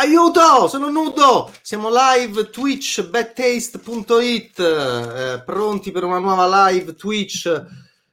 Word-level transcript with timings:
Aiuto, 0.00 0.68
sono 0.68 0.90
nudo! 0.90 1.52
Siamo 1.60 1.88
live 1.90 2.50
Twitch, 2.50 3.08
bedtaste.it, 3.08 4.60
eh, 4.60 5.42
pronti 5.44 5.90
per 5.90 6.04
una 6.04 6.20
nuova 6.20 6.68
live 6.70 6.94
Twitch 6.94 7.66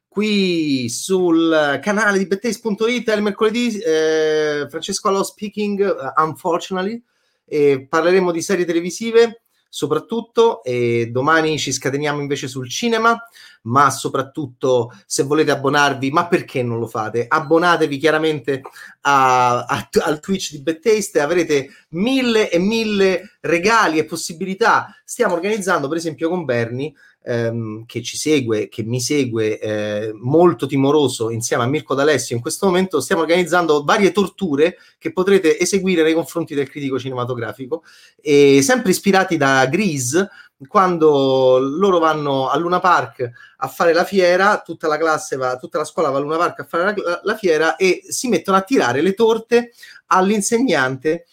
qui 0.07 0.89
sul 0.89 1.79
canale 1.83 2.17
di 2.17 2.25
bedtaste.it. 2.25 3.07
È 3.07 3.15
il 3.15 3.21
mercoledì, 3.21 3.77
eh, 3.77 4.65
Francesco 4.67 5.09
Allo 5.09 5.21
speaking, 5.21 6.11
uh, 6.15 6.23
unfortunately, 6.23 6.99
e 7.45 7.85
parleremo 7.87 8.31
di 8.31 8.41
serie 8.41 8.65
televisive 8.65 9.43
soprattutto 9.69 10.63
e 10.63 11.09
domani 11.11 11.57
ci 11.59 11.71
scateniamo 11.71 12.21
invece 12.21 12.47
sul 12.47 12.69
cinema 12.69 13.19
ma 13.65 13.89
soprattutto 13.89 14.91
se 15.05 15.23
volete 15.23 15.51
abbonarvi, 15.51 16.11
ma 16.11 16.27
perché 16.27 16.63
non 16.63 16.79
lo 16.79 16.87
fate? 16.87 17.25
Abbonatevi 17.27 17.97
chiaramente 17.97 18.61
a, 19.01 19.63
a, 19.65 19.89
al 20.03 20.19
Twitch 20.19 20.51
di 20.51 20.61
Bad 20.61 20.79
Taste, 20.79 21.19
avrete 21.19 21.69
mille 21.89 22.49
e 22.49 22.59
mille 22.59 23.37
regali 23.41 23.97
e 23.97 24.05
possibilità. 24.05 24.95
Stiamo 25.03 25.33
organizzando, 25.33 25.87
per 25.87 25.97
esempio, 25.97 26.29
con 26.29 26.45
Bernie 26.45 26.93
ehm, 27.25 27.85
che 27.85 28.01
ci 28.03 28.17
segue, 28.17 28.69
che 28.69 28.83
mi 28.83 29.01
segue 29.01 29.59
eh, 29.59 30.11
molto 30.13 30.67
timoroso 30.67 31.29
insieme 31.29 31.63
a 31.63 31.67
Mirko 31.67 31.95
D'Alessio 31.95 32.35
in 32.35 32.41
questo 32.41 32.67
momento, 32.67 33.01
stiamo 33.01 33.23
organizzando 33.23 33.83
varie 33.83 34.11
torture 34.11 34.77
che 34.97 35.11
potrete 35.11 35.59
eseguire 35.59 36.03
nei 36.03 36.13
confronti 36.13 36.53
del 36.53 36.69
critico 36.69 36.99
cinematografico, 36.99 37.83
e 38.21 38.61
sempre 38.61 38.91
ispirati 38.91 39.37
da 39.37 39.65
Grease, 39.65 40.29
quando 40.67 41.57
loro 41.59 41.99
vanno 41.99 42.49
a 42.49 42.57
Luna 42.57 42.79
Park 42.79 43.29
a 43.57 43.67
fare 43.67 43.91
la 43.91 44.05
fiera, 44.05 44.61
tutta 44.63 44.87
la 44.87 44.97
classe 44.97 45.35
va, 45.35 45.57
tutta 45.57 45.79
la 45.79 45.83
scuola 45.83 46.09
va 46.09 46.17
a 46.17 46.21
Luna 46.21 46.37
Park 46.37 46.59
a 46.59 46.63
fare 46.63 46.95
la, 46.95 47.19
la 47.23 47.35
fiera 47.35 47.75
e 47.75 48.03
si 48.07 48.29
mettono 48.29 48.57
a 48.57 48.61
tirare 48.61 49.01
le 49.01 49.13
torte 49.13 49.73
all'insegnante 50.07 51.25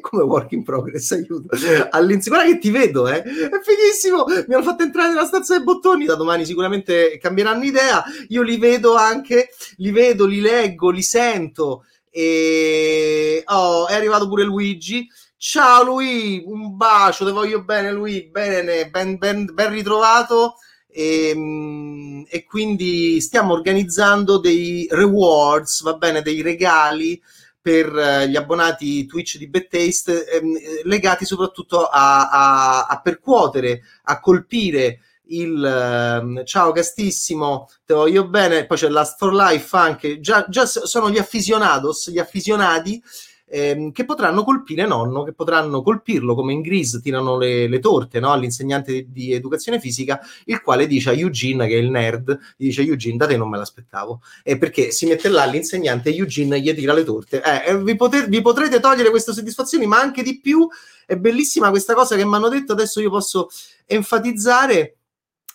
come 0.00 0.22
work 0.22 0.52
in 0.52 0.62
progress, 0.62 1.10
aiuto. 1.10 1.48
All'inizio, 1.90 2.32
guarda 2.32 2.50
che 2.50 2.58
ti 2.58 2.70
vedo, 2.70 3.08
eh. 3.08 3.22
È 3.22 3.60
fighissimo. 3.62 4.24
Mi 4.46 4.54
hanno 4.54 4.62
fatto 4.62 4.84
entrare 4.84 5.08
nella 5.08 5.26
stanza 5.26 5.56
dei 5.56 5.64
bottoni. 5.64 6.04
Da 6.04 6.14
domani 6.14 6.44
sicuramente 6.44 7.18
cambieranno 7.20 7.64
idea. 7.64 8.02
Io 8.28 8.42
li 8.42 8.56
vedo 8.56 8.94
anche, 8.94 9.50
li 9.76 9.90
vedo, 9.90 10.24
li 10.24 10.40
leggo, 10.40 10.90
li 10.90 11.02
sento. 11.02 11.84
E 12.10 13.42
oh, 13.46 13.86
è 13.88 13.94
arrivato 13.94 14.28
pure 14.28 14.44
Luigi. 14.44 15.08
Ciao 15.36 15.84
Luigi, 15.84 16.42
un 16.46 16.76
bacio, 16.76 17.24
ti 17.24 17.30
voglio 17.30 17.62
bene 17.62 17.92
Luigi, 17.92 18.28
bene, 18.28 18.88
ben, 18.88 19.18
ben, 19.18 19.50
ben 19.52 19.70
ritrovato. 19.70 20.54
E, 20.90 21.28
ehm, 21.28 22.24
e, 22.28 22.44
quindi 22.44 23.20
stiamo 23.20 23.52
organizzando 23.52 24.38
dei 24.38 24.86
rewards, 24.90 25.82
va 25.82 25.94
bene, 25.94 26.22
dei 26.22 26.40
regali 26.42 27.20
per 27.60 27.96
eh, 27.96 28.28
gli 28.28 28.36
abbonati 28.36 29.06
Twitch 29.06 29.36
di 29.36 29.48
Bettaste 29.48 30.26
ehm, 30.26 30.56
legati 30.84 31.24
soprattutto 31.24 31.86
a, 31.86 32.28
a, 32.30 32.86
a, 32.86 33.00
percuotere, 33.00 33.82
a 34.04 34.20
colpire 34.20 35.00
il 35.30 35.64
eh, 35.64 36.44
ciao 36.44 36.72
castissimo, 36.72 37.68
te 37.84 37.94
voglio 37.94 38.26
bene, 38.28 38.66
poi 38.66 38.78
c'è 38.78 38.88
Last 38.88 39.18
for 39.18 39.34
Life 39.34 39.76
anche, 39.76 40.20
già, 40.20 40.46
già 40.48 40.66
sono 40.66 41.10
gli 41.10 41.18
affisionados, 41.18 42.10
gli 42.10 42.18
affisionati 42.18 43.02
ehm, 43.48 43.92
che 43.92 44.04
potranno 44.04 44.44
colpire 44.44 44.86
nonno, 44.86 45.22
che 45.22 45.32
potranno 45.32 45.82
colpirlo 45.82 46.34
come 46.34 46.52
in 46.52 46.60
Grease 46.60 47.00
tirano 47.00 47.38
le, 47.38 47.68
le 47.68 47.78
torte 47.78 48.20
no? 48.20 48.32
all'insegnante 48.32 48.92
di, 48.92 49.06
di, 49.10 49.32
educazione 49.32 49.80
fisica, 49.80 50.20
il 50.44 50.60
quale 50.60 50.86
dice 50.86 51.10
a 51.10 51.12
Eugene, 51.12 51.66
che 51.66 51.74
è 51.74 51.78
il 51.78 51.90
nerd, 51.90 52.38
gli 52.56 52.66
dice 52.66 52.82
Eugene, 52.82 53.16
da 53.16 53.26
te 53.26 53.36
non 53.36 53.48
me 53.48 53.58
l'aspettavo, 53.58 54.20
e 54.42 54.58
perché 54.58 54.90
si 54.90 55.06
mette 55.06 55.28
là 55.28 55.44
l'insegnante 55.44 56.10
e 56.10 56.16
Eugene 56.16 56.60
gli 56.60 56.74
tira 56.74 56.92
le 56.92 57.04
torte. 57.04 57.42
Eh, 57.42 57.76
vi, 57.78 57.96
poter, 57.96 58.28
vi 58.28 58.40
potrete 58.40 58.80
togliere 58.80 59.10
queste 59.10 59.32
soddisfazioni, 59.32 59.86
ma 59.86 60.00
anche 60.00 60.22
di 60.22 60.40
più, 60.40 60.68
è 61.06 61.16
bellissima 61.16 61.70
questa 61.70 61.94
cosa 61.94 62.16
che 62.16 62.24
mi 62.24 62.34
hanno 62.34 62.48
detto, 62.48 62.72
adesso 62.72 63.00
io 63.00 63.10
posso 63.10 63.48
enfatizzare, 63.86 64.96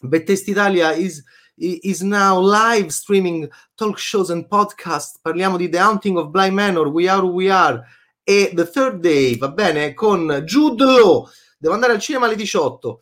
Bettest 0.01 0.47
Italia 0.47 0.93
is 0.93 1.23
is 1.55 2.01
now 2.01 2.39
live 2.39 2.91
streaming 2.91 3.49
talk 3.75 3.97
shows 3.97 4.29
and 4.29 4.47
podcast. 4.47 5.19
Parliamo 5.21 5.57
di 5.57 5.69
The 5.69 5.79
Haunting 5.79 6.17
of 6.17 6.29
Bly 6.29 6.49
Manor, 6.49 6.87
We 6.87 7.07
Are 7.07 7.21
Who 7.21 7.33
We 7.33 7.49
Are 7.51 7.81
e 8.23 8.51
The 8.53 8.69
Third 8.69 8.99
Day, 8.99 9.37
va 9.37 9.49
bene? 9.49 9.93
Con 9.93 10.43
Jude 10.45 10.83
Law. 10.83 11.27
Devo 11.57 11.73
andare 11.73 11.93
al 11.93 11.99
cinema 11.99 12.25
alle 12.25 12.35
18. 12.35 12.99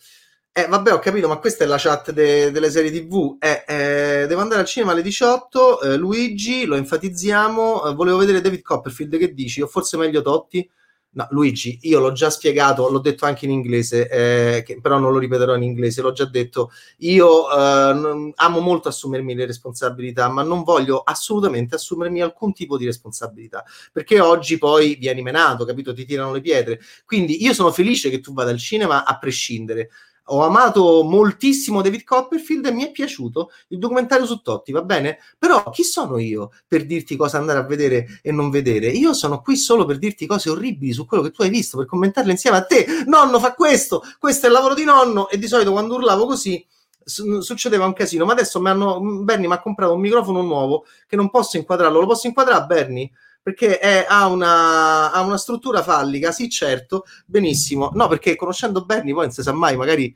Eh, 0.53 0.67
vabbè, 0.67 0.91
ho 0.91 0.99
capito, 0.99 1.29
ma 1.29 1.37
questa 1.37 1.63
è 1.63 1.67
la 1.67 1.77
chat 1.77 2.11
de- 2.11 2.51
delle 2.51 2.69
serie 2.69 2.91
TV. 2.91 3.37
Eh, 3.39 3.63
eh, 3.65 4.25
devo 4.27 4.41
andare 4.41 4.61
al 4.61 4.67
cinema 4.67 4.91
alle 4.91 5.01
18. 5.01 5.81
Eh, 5.81 5.95
Luigi, 5.95 6.65
lo 6.65 6.75
enfatizziamo. 6.75 7.85
Eh, 7.85 7.93
volevo 7.93 8.17
vedere 8.17 8.41
David 8.41 8.61
Copperfield. 8.61 9.17
Che 9.17 9.33
dici? 9.33 9.61
O 9.61 9.67
forse 9.67 9.95
meglio 9.95 10.21
Totti? 10.21 10.69
No, 11.13 11.27
Luigi, 11.31 11.77
io 11.81 11.99
l'ho 11.99 12.13
già 12.13 12.29
spiegato, 12.29 12.89
l'ho 12.89 12.99
detto 12.99 13.25
anche 13.25 13.43
in 13.43 13.51
inglese, 13.51 14.07
eh, 14.07 14.63
che, 14.63 14.79
però 14.79 14.97
non 14.97 15.11
lo 15.11 15.19
ripeterò 15.19 15.55
in 15.55 15.63
inglese, 15.63 16.01
l'ho 16.01 16.13
già 16.13 16.23
detto. 16.23 16.71
Io 16.99 17.51
eh, 17.51 18.33
amo 18.35 18.59
molto 18.61 18.87
assumermi 18.87 19.35
le 19.35 19.45
responsabilità, 19.45 20.29
ma 20.29 20.41
non 20.41 20.63
voglio 20.63 21.01
assolutamente 21.01 21.75
assumermi 21.75 22.21
alcun 22.21 22.53
tipo 22.53 22.77
di 22.77 22.85
responsabilità, 22.85 23.65
perché 23.91 24.21
oggi 24.21 24.57
poi 24.57 24.95
vieni 24.95 25.21
menato, 25.21 25.65
capito? 25.65 25.93
Ti 25.93 26.05
tirano 26.05 26.31
le 26.31 26.39
pietre. 26.39 26.79
Quindi 27.05 27.43
io 27.43 27.53
sono 27.53 27.71
felice 27.71 28.09
che 28.09 28.21
tu 28.21 28.31
vada 28.31 28.51
al 28.51 28.57
cinema 28.57 29.03
a 29.03 29.17
prescindere 29.17 29.89
ho 30.33 30.43
amato 30.43 31.03
moltissimo 31.03 31.81
David 31.81 32.03
Copperfield 32.03 32.65
e 32.65 32.71
mi 32.71 32.83
è 32.83 32.91
piaciuto 32.91 33.51
il 33.67 33.79
documentario 33.79 34.25
su 34.25 34.41
Totti, 34.41 34.71
va 34.71 34.81
bene? 34.81 35.19
Però 35.37 35.69
chi 35.71 35.83
sono 35.83 36.17
io 36.17 36.51
per 36.67 36.85
dirti 36.85 37.17
cosa 37.17 37.37
andare 37.37 37.59
a 37.59 37.63
vedere 37.63 38.19
e 38.21 38.31
non 38.31 38.49
vedere? 38.49 38.87
Io 38.87 39.13
sono 39.13 39.41
qui 39.41 39.57
solo 39.57 39.85
per 39.85 39.97
dirti 39.97 40.25
cose 40.25 40.49
orribili 40.49 40.93
su 40.93 41.05
quello 41.05 41.21
che 41.23 41.31
tu 41.31 41.41
hai 41.41 41.49
visto, 41.49 41.77
per 41.77 41.85
commentarle 41.85 42.31
insieme 42.31 42.57
a 42.57 42.63
te. 42.63 42.85
Nonno 43.05 43.39
fa 43.39 43.53
questo, 43.53 44.01
questo 44.19 44.45
è 44.45 44.49
il 44.49 44.55
lavoro 44.55 44.73
di 44.73 44.85
nonno 44.85 45.27
e 45.29 45.37
di 45.37 45.47
solito 45.47 45.71
quando 45.71 45.95
urlavo 45.95 46.25
così 46.25 46.65
succedeva 47.03 47.85
un 47.85 47.93
casino, 47.93 48.25
ma 48.25 48.31
adesso 48.31 48.61
mi 48.61 48.69
hanno 48.69 48.99
Bernie 49.01 49.47
mi 49.47 49.53
ha 49.53 49.59
comprato 49.59 49.93
un 49.93 49.99
microfono 49.99 50.41
nuovo 50.41 50.85
che 51.07 51.15
non 51.15 51.29
posso 51.29 51.57
inquadrarlo, 51.57 51.99
lo 51.99 52.05
posso 52.05 52.27
inquadrare 52.27 52.65
Bernie? 52.65 53.11
Perché 53.41 53.79
è, 53.79 54.05
ha, 54.07 54.27
una, 54.27 55.11
ha, 55.11 55.21
una, 55.21 55.37
struttura 55.37 55.81
fallica, 55.81 56.31
sì 56.31 56.49
certo, 56.49 57.05
benissimo. 57.25 57.91
No, 57.93 58.07
perché 58.07 58.35
conoscendo 58.35 58.85
Bernie 58.85 59.13
poi 59.13 59.23
non 59.23 59.31
si 59.31 59.41
sa 59.41 59.51
mai, 59.51 59.75
magari... 59.75 60.15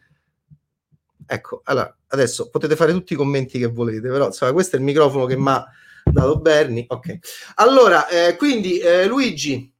Ecco, 1.27 1.61
allora, 1.63 1.95
adesso 2.09 2.49
potete 2.49 2.75
fare 2.75 2.91
tutti 2.91 3.13
i 3.13 3.15
commenti 3.15 3.57
che 3.57 3.65
volete, 3.65 4.09
però 4.09 4.27
insomma, 4.27 4.53
questo 4.53 4.75
è 4.75 4.79
il 4.79 4.85
microfono 4.85 5.25
che 5.25 5.35
mi 5.35 5.49
ha 5.49 5.65
dato 6.03 6.39
Bernie. 6.39 6.85
Ok, 6.87 7.17
allora, 7.55 8.07
eh, 8.07 8.35
quindi 8.35 8.77
eh, 8.77 9.07
Luigi, 9.07 9.73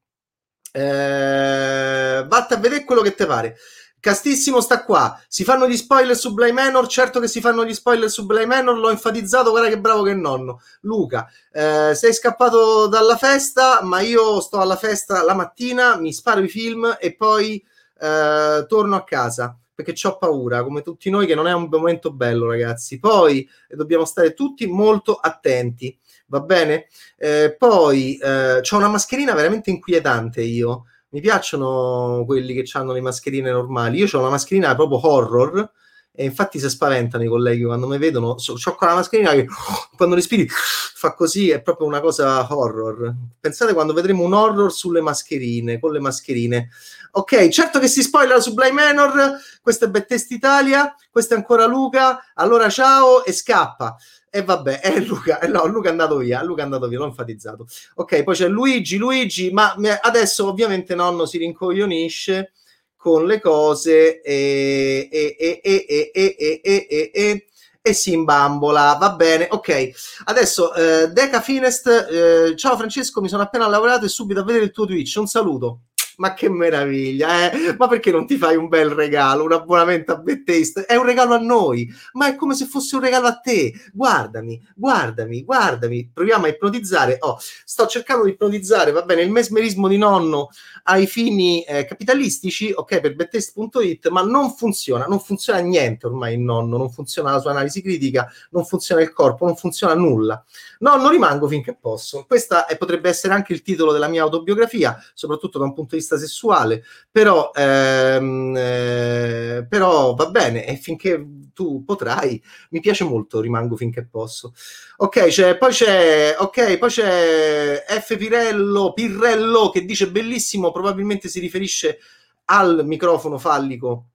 eh, 0.71 2.25
vatte 2.27 2.53
a 2.53 2.57
vedere 2.57 2.83
quello 2.83 3.01
che 3.01 3.13
ti 3.13 3.25
pare. 3.25 3.57
Castissimo 4.05 4.61
sta 4.61 4.83
qua. 4.83 5.19
Si 5.27 5.43
fanno 5.43 5.67
gli 5.67 5.75
spoiler 5.75 6.15
su 6.15 6.35
Bly 6.35 6.51
Manor. 6.51 6.85
Certo 6.85 7.19
che 7.19 7.27
si 7.27 7.41
fanno 7.41 7.65
gli 7.65 7.73
spoiler 7.73 8.07
su 8.07 8.27
Bly 8.27 8.45
Manor. 8.45 8.77
L'ho 8.77 8.91
enfatizzato. 8.91 9.49
Guarda 9.49 9.67
che 9.67 9.79
bravo 9.79 10.03
che 10.03 10.13
nonno. 10.13 10.61
Luca, 10.81 11.27
eh, 11.51 11.95
sei 11.95 12.13
scappato 12.13 12.85
dalla 12.85 13.17
festa, 13.17 13.81
ma 13.81 14.01
io 14.01 14.41
sto 14.41 14.59
alla 14.59 14.75
festa 14.75 15.23
la 15.23 15.33
mattina, 15.33 15.97
mi 15.97 16.13
sparo 16.13 16.41
i 16.41 16.47
film 16.47 16.95
e 16.99 17.15
poi 17.15 17.65
eh, 17.99 18.65
torno 18.67 18.95
a 18.95 19.03
casa 19.03 19.57
perché 19.73 19.95
ho 20.07 20.17
paura, 20.19 20.61
come 20.61 20.83
tutti 20.83 21.09
noi, 21.09 21.25
che 21.25 21.33
non 21.33 21.47
è 21.47 21.53
un 21.53 21.67
momento 21.67 22.11
bello, 22.13 22.47
ragazzi. 22.47 22.99
Poi 22.99 23.49
eh, 23.67 23.75
dobbiamo 23.75 24.05
stare 24.05 24.35
tutti 24.35 24.67
molto 24.67 25.15
attenti, 25.15 25.97
va 26.27 26.41
bene? 26.41 26.89
Eh, 27.17 27.55
poi 27.57 28.17
eh, 28.17 28.59
ho 28.59 28.77
una 28.77 28.87
mascherina 28.87 29.33
veramente 29.33 29.71
inquietante 29.71 30.43
io 30.43 30.85
mi 31.15 31.21
piacciono 31.21 32.23
quelli 32.25 32.53
che 32.53 32.69
hanno 32.73 32.91
le 32.91 32.99
mascherine 32.99 33.49
normali. 33.49 33.99
Io 33.99 34.07
ho 34.11 34.19
una 34.19 34.31
mascherina 34.31 34.75
proprio 34.75 35.07
horror 35.07 35.71
e 36.11 36.25
infatti 36.25 36.59
si 36.59 36.69
spaventano 36.69 37.23
i 37.23 37.27
colleghi 37.27 37.63
quando 37.63 37.87
mi 37.87 37.97
vedono. 37.97 38.37
So, 38.37 38.57
ho 38.61 38.75
quella 38.75 38.95
mascherina 38.95 39.31
che 39.31 39.47
quando 39.95 40.15
respiri 40.15 40.45
fa 40.51 41.13
così, 41.13 41.51
è 41.51 41.61
proprio 41.61 41.87
una 41.87 42.01
cosa 42.01 42.45
horror. 42.53 43.15
Pensate 43.39 43.73
quando 43.73 43.93
vedremo 43.93 44.23
un 44.23 44.33
horror 44.33 44.73
sulle 44.73 44.99
mascherine, 44.99 45.79
con 45.79 45.93
le 45.93 46.01
mascherine. 46.01 46.69
Ok, 47.11 47.47
certo 47.47 47.79
che 47.79 47.87
si 47.87 48.01
spoiler 48.01 48.41
su 48.41 48.53
Bly 48.53 48.71
Manor. 48.71 49.39
Questo 49.61 49.85
è 49.85 49.87
Bettest 49.87 50.31
Italia, 50.31 50.93
questo 51.09 51.33
è 51.33 51.37
ancora 51.37 51.65
Luca. 51.65 52.25
Allora 52.33 52.67
ciao 52.67 53.23
e 53.23 53.31
scappa. 53.31 53.95
E 54.35 54.43
vabbè, 54.43 54.81
è 54.81 54.99
Luca, 54.99 55.39
eh, 55.39 55.47
no, 55.47 55.65
Luca 55.65 55.87
è 55.87 55.91
andato 55.91 56.17
via, 56.17 56.43
Luca 56.43 56.59
è 56.59 56.65
andato 56.65 56.89
via, 56.89 56.99
l'ho 56.99 57.05
enfatizzato. 57.05 57.67
Ok, 57.95 58.21
poi 58.23 58.35
c'è 58.35 58.49
Luigi, 58.49 58.97
Luigi, 58.97 59.49
ma 59.49 59.73
adesso 60.01 60.45
ovviamente 60.45 60.93
nonno 60.93 61.25
si 61.25 61.37
rincoglionisce 61.37 62.51
con 62.97 63.25
le 63.25 63.39
cose 63.39 64.19
e, 64.21 65.07
e, 65.09 65.35
e, 65.39 65.61
e, 65.63 65.85
e, 65.87 66.11
e, 66.13 66.35
e, 66.37 66.87
e, 66.89 67.11
e 67.13 67.45
e 67.81 67.93
si 67.93 68.11
imbambola. 68.11 68.97
Va 68.99 69.11
bene, 69.11 69.47
ok. 69.49 69.91
Adesso 70.25 70.73
eh, 70.73 71.07
Deca 71.13 71.39
Finest, 71.39 71.87
eh, 71.87 72.55
ciao 72.57 72.75
Francesco, 72.75 73.21
mi 73.21 73.29
sono 73.29 73.43
appena 73.43 73.67
lavorato 73.67 74.03
e 74.03 74.09
subito 74.09 74.41
a 74.41 74.43
vedere 74.43 74.65
il 74.65 74.71
tuo 74.71 74.85
Twitch. 74.85 75.15
Un 75.17 75.27
saluto. 75.27 75.81
Ma 76.17 76.33
che 76.33 76.49
meraviglia, 76.49 77.51
eh? 77.51 77.75
Ma 77.77 77.87
perché 77.87 78.11
non 78.11 78.25
ti 78.25 78.37
fai 78.37 78.55
un 78.55 78.67
bel 78.67 78.89
regalo, 78.89 79.43
un 79.43 79.53
abbonamento 79.53 80.11
a 80.11 80.17
Bettaste? 80.17 80.85
È 80.85 80.95
un 80.95 81.05
regalo 81.05 81.33
a 81.33 81.39
noi, 81.39 81.91
ma 82.13 82.27
è 82.27 82.35
come 82.35 82.55
se 82.55 82.65
fosse 82.65 82.95
un 82.95 83.01
regalo 83.01 83.27
a 83.27 83.37
te. 83.39 83.73
Guardami, 83.93 84.61
guardami, 84.75 85.43
guardami. 85.43 86.09
Proviamo 86.13 86.45
a 86.45 86.49
ipnotizzare. 86.49 87.17
Oh, 87.19 87.37
sto 87.39 87.85
cercando 87.87 88.25
di 88.25 88.31
ipnotizzare, 88.31 88.91
va 88.91 89.03
bene, 89.03 89.21
il 89.21 89.31
mesmerismo 89.31 89.87
di 89.87 89.97
nonno 89.97 90.49
ai 90.83 91.07
fini 91.07 91.63
eh, 91.63 91.85
capitalistici, 91.85 92.71
ok, 92.73 92.99
per 92.99 93.15
bettaste.it, 93.15 94.09
ma 94.09 94.21
non 94.21 94.51
funziona, 94.51 95.05
non 95.05 95.19
funziona 95.19 95.59
niente 95.59 96.05
ormai 96.05 96.35
il 96.35 96.41
nonno, 96.41 96.77
non 96.77 96.91
funziona 96.91 97.31
la 97.31 97.39
sua 97.39 97.51
analisi 97.51 97.81
critica, 97.81 98.29
non 98.51 98.65
funziona 98.65 99.01
il 99.01 99.11
corpo, 99.11 99.45
non 99.45 99.55
funziona 99.55 99.95
nulla. 99.95 100.43
No, 100.79 100.95
non 100.97 101.09
rimango 101.09 101.47
finché 101.47 101.75
posso. 101.75 102.25
Questa 102.27 102.67
è, 102.67 102.77
potrebbe 102.77 103.09
essere 103.09 103.33
anche 103.33 103.53
il 103.53 103.63
titolo 103.63 103.91
della 103.91 104.07
mia 104.07 104.21
autobiografia, 104.21 105.01
soprattutto 105.13 105.57
da 105.57 105.65
un 105.65 105.73
punto 105.73 105.91
di 105.91 105.97
vista 105.97 106.04
sessuale, 106.05 106.83
però, 107.09 107.51
ehm, 107.53 108.53
eh, 108.55 109.65
però 109.67 110.13
va 110.13 110.29
bene, 110.29 110.65
e 110.65 110.75
finché 110.77 111.23
tu 111.53 111.83
potrai, 111.83 112.41
mi 112.71 112.79
piace 112.79 113.03
molto, 113.03 113.41
rimango 113.41 113.75
finché 113.75 114.05
posso. 114.05 114.53
Ok, 114.97 115.27
c'è, 115.27 115.57
poi 115.57 115.71
c'è, 115.71 116.35
ok, 116.37 116.77
poi 116.77 116.89
c'è 116.89 117.83
F 117.87 118.17
Pirello, 118.17 118.93
Pirrello 118.93 119.69
che 119.69 119.85
dice 119.85 120.09
bellissimo, 120.09 120.71
probabilmente 120.71 121.27
si 121.27 121.39
riferisce 121.39 121.99
al 122.45 122.83
microfono 122.85 123.37
fallico 123.37 124.07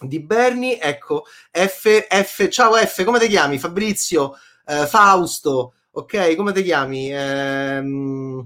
di 0.00 0.20
Berni. 0.20 0.78
Ecco, 0.80 1.24
F, 1.50 2.06
F, 2.08 2.48
ciao 2.48 2.74
F, 2.74 3.04
come 3.04 3.18
ti 3.18 3.28
chiami? 3.28 3.58
Fabrizio, 3.58 4.34
eh, 4.66 4.86
Fausto, 4.86 5.74
ok, 5.92 6.34
come 6.36 6.52
ti 6.52 6.62
chiami? 6.62 7.10
Ehm, 7.12 8.44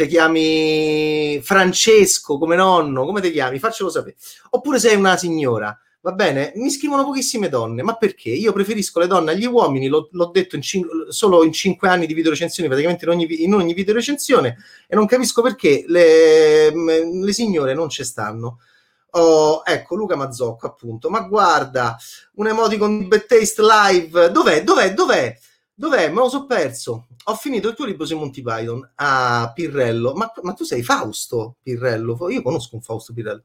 ti 0.00 0.06
chiami 0.06 1.40
Francesco 1.42 2.38
come 2.38 2.56
nonno, 2.56 3.04
come 3.04 3.20
ti 3.20 3.30
chiami? 3.30 3.58
Faccelo 3.58 3.90
sapere. 3.90 4.16
Oppure 4.50 4.78
sei 4.78 4.96
una 4.96 5.16
signora, 5.16 5.78
va 6.00 6.12
bene? 6.12 6.52
Mi 6.56 6.70
scrivono 6.70 7.04
pochissime 7.04 7.50
donne, 7.50 7.82
ma 7.82 7.94
perché? 7.96 8.30
Io 8.30 8.52
preferisco 8.52 8.98
le 8.98 9.06
donne 9.06 9.32
agli 9.32 9.44
uomini, 9.44 9.88
l'ho, 9.88 10.08
l'ho 10.12 10.30
detto 10.32 10.56
in 10.56 10.62
cin- 10.62 10.88
solo 11.08 11.44
in 11.44 11.52
cinque 11.52 11.88
anni 11.88 12.06
di 12.06 12.14
video 12.14 12.30
recensioni, 12.30 12.68
praticamente 12.68 13.04
in 13.04 13.10
ogni, 13.10 13.42
in 13.42 13.52
ogni 13.52 13.74
video 13.74 13.92
recensione, 13.92 14.56
e 14.88 14.94
non 14.94 15.06
capisco 15.06 15.42
perché 15.42 15.84
le, 15.86 16.72
le 16.72 17.32
signore 17.32 17.74
non 17.74 17.90
ci 17.90 18.04
stanno. 18.04 18.60
Oh, 19.12 19.62
ecco 19.64 19.96
Luca 19.96 20.14
Mazzocco 20.14 20.68
appunto 20.68 21.10
ma 21.10 21.22
guarda 21.22 21.98
un 22.34 22.46
emoticon 22.46 23.08
di 23.08 23.22
Live 23.56 24.30
dov'è 24.30 24.62
dov'è 24.62 24.94
dov'è 24.94 25.36
dov'è? 25.80 26.10
Me 26.10 26.16
lo 26.16 26.28
so 26.28 26.44
perso. 26.44 27.06
Ho 27.24 27.34
finito 27.34 27.68
il 27.68 27.74
tuo 27.74 27.86
libro 27.86 28.04
sui 28.04 28.16
Monty 28.16 28.42
Python. 28.42 28.86
Ah, 28.96 29.50
Pirrello. 29.54 30.12
Ma, 30.14 30.30
ma, 30.42 30.52
tu 30.52 30.64
sei 30.64 30.82
Fausto 30.82 31.56
Pirrello? 31.62 32.28
Io 32.28 32.42
conosco 32.42 32.76
un 32.76 32.82
Fausto 32.82 33.14
Pirrello. 33.14 33.42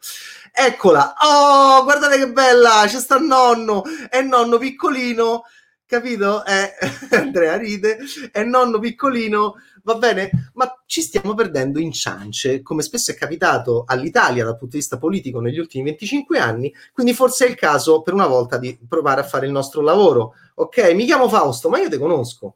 Eccola. 0.51 1.13
Oh 1.21 1.83
guardate 1.83 2.17
che 2.17 2.29
bella! 2.29 2.83
C'è 2.85 2.99
sta 2.99 3.17
nonno. 3.17 3.83
È 4.09 4.21
nonno 4.21 4.57
piccolino. 4.57 5.43
Capito? 5.85 6.43
Eh, 6.43 6.73
Andrea 7.15 7.55
ride. 7.55 7.99
È 8.31 8.43
nonno 8.43 8.79
piccolino 8.79 9.55
va 9.85 9.95
bene? 9.95 10.49
Ma 10.53 10.81
ci 10.85 11.01
stiamo 11.01 11.33
perdendo 11.35 11.79
in 11.79 11.91
ciance, 11.91 12.61
come 12.61 12.81
spesso 12.81 13.11
è 13.11 13.15
capitato 13.15 13.83
all'Italia 13.85 14.43
dal 14.43 14.57
punto 14.57 14.73
di 14.73 14.79
vista 14.79 14.97
politico 14.97 15.39
negli 15.39 15.59
ultimi 15.59 15.83
25 15.85 16.39
anni, 16.39 16.73
quindi 16.91 17.13
forse 17.13 17.45
è 17.45 17.49
il 17.49 17.55
caso 17.55 18.01
per 18.01 18.13
una 18.13 18.27
volta 18.27 18.57
di 18.57 18.77
provare 18.87 19.21
a 19.21 19.23
fare 19.23 19.45
il 19.45 19.51
nostro 19.51 19.81
lavoro. 19.81 20.33
Ok, 20.55 20.93
mi 20.93 21.05
chiamo 21.05 21.29
Fausto, 21.29 21.69
ma 21.69 21.79
io 21.79 21.89
ti 21.89 21.97
conosco. 21.97 22.55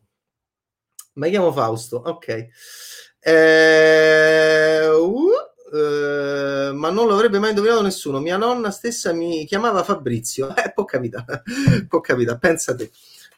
Mi 1.13 1.29
chiamo 1.29 1.51
Fausto, 1.51 2.01
ok. 2.05 2.47
Eh, 3.19 4.87
uh, 4.89 5.47
Uh, 5.71 6.73
ma 6.73 6.89
non 6.89 7.07
l'avrebbe 7.07 7.37
mai 7.37 7.49
indovinato 7.49 7.83
nessuno. 7.83 8.19
Mia 8.19 8.37
nonna 8.37 8.71
stessa 8.71 9.13
mi 9.13 9.45
chiamava 9.45 9.83
Fabrizio. 9.83 10.51
Eh, 10.57 10.71
può 10.73 10.83
capitare, 10.83 11.43
può 11.87 12.01
capitare, 12.01 12.39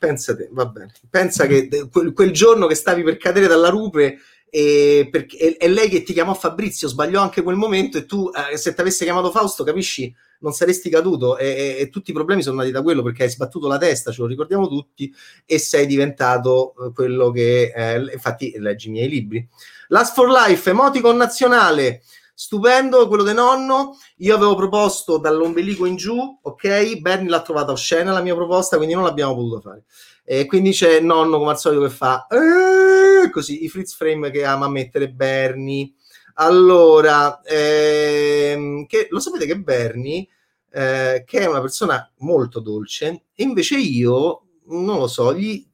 pensate 0.02 0.46
pensate, 0.46 0.50
va 0.52 0.66
bene, 0.66 0.92
pensa 1.10 1.46
che 1.46 1.70
quel, 1.92 2.12
quel 2.14 2.32
giorno 2.32 2.66
che 2.66 2.74
stavi 2.74 3.04
per 3.04 3.18
cadere 3.18 3.46
dalla 3.46 3.70
rupe 3.70 4.18
e, 4.50 5.08
perché, 5.12 5.56
è 5.58 5.68
lei 5.68 5.90
che 5.90 6.02
ti 6.02 6.12
chiamò 6.12 6.34
Fabrizio, 6.34 6.88
sbagliò 6.88 7.22
anche 7.22 7.44
quel 7.44 7.56
momento 7.56 8.00
e 8.00 8.06
tu 8.06 8.32
eh, 8.34 8.58
se 8.58 8.74
ti 8.74 8.82
avesse 8.82 9.06
chiamato 9.06 9.30
Fausto, 9.30 9.64
capisci, 9.64 10.14
non 10.40 10.54
saresti 10.54 10.90
caduto. 10.90 11.38
E, 11.38 11.46
e, 11.46 11.76
e, 11.82 11.90
tutti 11.90 12.10
i 12.10 12.14
problemi 12.14 12.42
sono 12.42 12.58
nati 12.58 12.72
da 12.72 12.82
quello 12.82 13.04
perché 13.04 13.24
hai 13.24 13.30
sbattuto 13.30 13.68
la 13.68 13.78
testa, 13.78 14.12
ce 14.12 14.22
lo 14.22 14.28
ricordiamo 14.28 14.68
tutti, 14.68 15.14
e 15.46 15.60
sei 15.60 15.86
diventato 15.86 16.74
eh, 16.74 16.92
quello 16.94 17.30
che, 17.30 17.72
eh, 17.74 18.12
infatti 18.12 18.54
leggi 18.58 18.88
i 18.88 18.92
miei 18.92 19.08
libri. 19.08 19.48
Last 19.90 20.16
for 20.16 20.30
Life, 20.30 20.70
emoticon 20.70 21.16
nazionale, 21.16 22.02
stupendo 22.34 23.08
quello 23.08 23.24
di 23.24 23.34
nonno. 23.34 23.98
Io 24.18 24.36
avevo 24.36 24.56
proposto 24.56 25.18
dall'ombelico 25.18 25.86
in 25.86 25.96
giù, 25.96 26.18
ok? 26.42 27.00
Bernie 27.00 27.30
l'ha 27.30 27.42
trovata 27.42 27.72
oscena 27.72 28.12
la 28.12 28.22
mia 28.22 28.36
proposta, 28.36 28.78
quindi 28.78 28.94
non 28.94 29.04
l'abbiamo 29.04 29.36
potuto 29.36 29.62
fare. 29.62 29.84
E 30.24 30.46
quindi 30.46 30.72
c'è 30.72 31.00
nonno 31.00 31.38
come 31.38 31.52
al 31.52 31.60
solito 31.60 31.84
che 31.84 31.90
fa 31.90 32.28
eh, 32.28 33.30
così 33.30 33.64
i 33.64 33.70
Fritz 33.70 33.96
Frame 33.96 34.32
che 34.32 34.46
ama 34.46 34.68
mettere 34.68 35.10
Bernie. 35.10 35.94
Allora, 36.36 37.42
ehm, 37.44 38.86
che, 38.86 39.08
lo 39.10 39.20
sapete 39.20 39.46
che 39.46 39.60
Bernie, 39.60 40.28
eh, 40.72 41.24
che 41.26 41.40
è 41.40 41.46
una 41.46 41.62
persona 41.62 42.10
molto 42.20 42.60
dolce, 42.60 43.26
invece 43.36 43.78
io 43.78 44.44
non 44.68 45.00
lo 45.00 45.08
so, 45.08 45.34
gli 45.34 45.68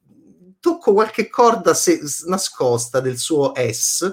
tocco 0.60 0.92
qualche 0.92 1.28
corda 1.28 1.74
se, 1.74 2.00
nascosta 2.26 3.00
del 3.00 3.18
suo 3.18 3.52
S 3.54 4.12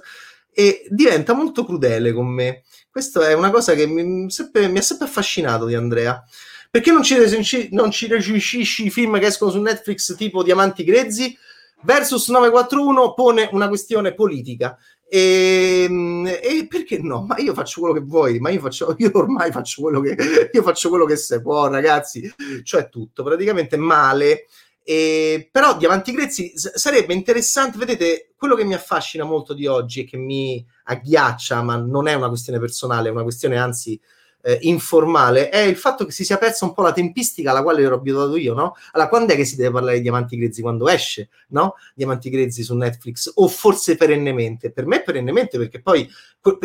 e 0.58 0.86
diventa 0.90 1.34
molto 1.34 1.66
crudele 1.66 2.14
con 2.14 2.28
me. 2.28 2.64
Questa 2.90 3.28
è 3.28 3.34
una 3.34 3.52
cosa 3.52 3.74
che 3.74 3.86
mi, 3.86 4.32
sempre, 4.32 4.70
mi 4.70 4.78
ha 4.78 4.82
sempre 4.82 5.06
affascinato 5.06 5.66
di 5.66 5.76
Andrea. 5.76 6.24
Perché 6.72 6.92
non 6.92 7.04
ci, 7.04 7.70
non 7.72 7.92
ci 7.92 8.08
recensisci 8.08 8.86
i 8.86 8.90
film 8.90 9.20
che 9.20 9.26
escono 9.26 9.52
su 9.52 9.60
Netflix 9.60 10.16
tipo 10.16 10.44
Diamanti 10.44 10.86
Grezzi? 10.86 11.38
Versus 11.82 12.30
941 12.30 13.14
pone 13.14 13.50
una 13.52 13.68
questione 13.68 14.14
politica. 14.14 14.78
E, 15.08 15.88
e, 16.42 16.68
perché 16.68 17.00
no? 17.00 17.26
Ma 17.26 17.38
io 17.38 17.54
faccio 17.54 17.82
quello 17.82 17.96
che 17.96 18.06
vuoi, 18.06 18.40
ma 18.40 18.50
io, 18.50 18.62
faccio, 18.62 18.96
io 18.98 19.12
ormai 19.14 19.52
faccio 19.52 19.82
quello 19.82 20.00
che 20.00 20.50
io 20.52 20.64
faccio 20.64 20.88
quello 20.88 21.06
che 21.06 21.18
si 21.18 21.42
può, 21.42 21.68
ragazzi. 21.68 22.34
Cioè 22.64 22.88
tutto, 22.88 23.24
praticamente 23.24 23.76
male 23.76 24.48
e, 24.88 25.50
però 25.52 25.76
Diamanti 25.76 26.12
Grezzi 26.12 26.52
sarebbe 26.54 27.16
interessante, 27.16 27.80
vedete, 27.80 28.34
quello 28.38 28.54
che 28.54 28.64
mi 28.64 28.76
affascina 28.76 29.24
molto 29.24 29.56
di 29.56 29.66
oggi 29.66 30.02
e 30.02 30.04
che 30.06 30.16
mi 30.16 30.64
agghiaccia, 30.84 31.64
ma 31.64 31.76
non 31.76 32.08
è 32.08 32.14
una 32.14 32.28
questione 32.28 32.60
personale, 32.60 33.10
è 33.10 33.12
una 33.12 33.24
questione 33.24 33.58
anzi 33.58 34.00
eh, 34.46 34.60
informale 34.62 35.50
è 35.50 35.58
il 35.58 35.76
fatto 35.76 36.06
che 36.06 36.12
si 36.12 36.24
sia 36.24 36.38
persa 36.38 36.66
un 36.66 36.74
po' 36.74 36.84
la 36.84 36.94
tempistica 36.94 37.50
alla 37.50 37.64
quale 37.64 37.82
ero 37.82 37.96
abituato 37.96 38.36
io, 38.36 38.54
no? 38.54 38.76
Allora, 38.92 39.10
quando 39.10 39.34
è 39.34 39.36
che 39.36 39.44
si 39.44 39.56
deve 39.56 39.72
parlare 39.72 39.96
di 39.96 40.04
Diamanti 40.04 40.38
Grezzi? 40.38 40.62
Quando 40.62 40.88
esce, 40.88 41.30
no? 41.50 41.74
Diamanti 41.96 42.30
Grezzi 42.30 42.62
su 42.62 42.76
Netflix, 42.76 43.32
o 43.34 43.48
forse 43.48 43.96
perennemente? 43.96 44.72
Per 44.72 44.86
me 44.86 45.02
perennemente, 45.02 45.58
perché 45.58 45.82
poi 45.82 46.08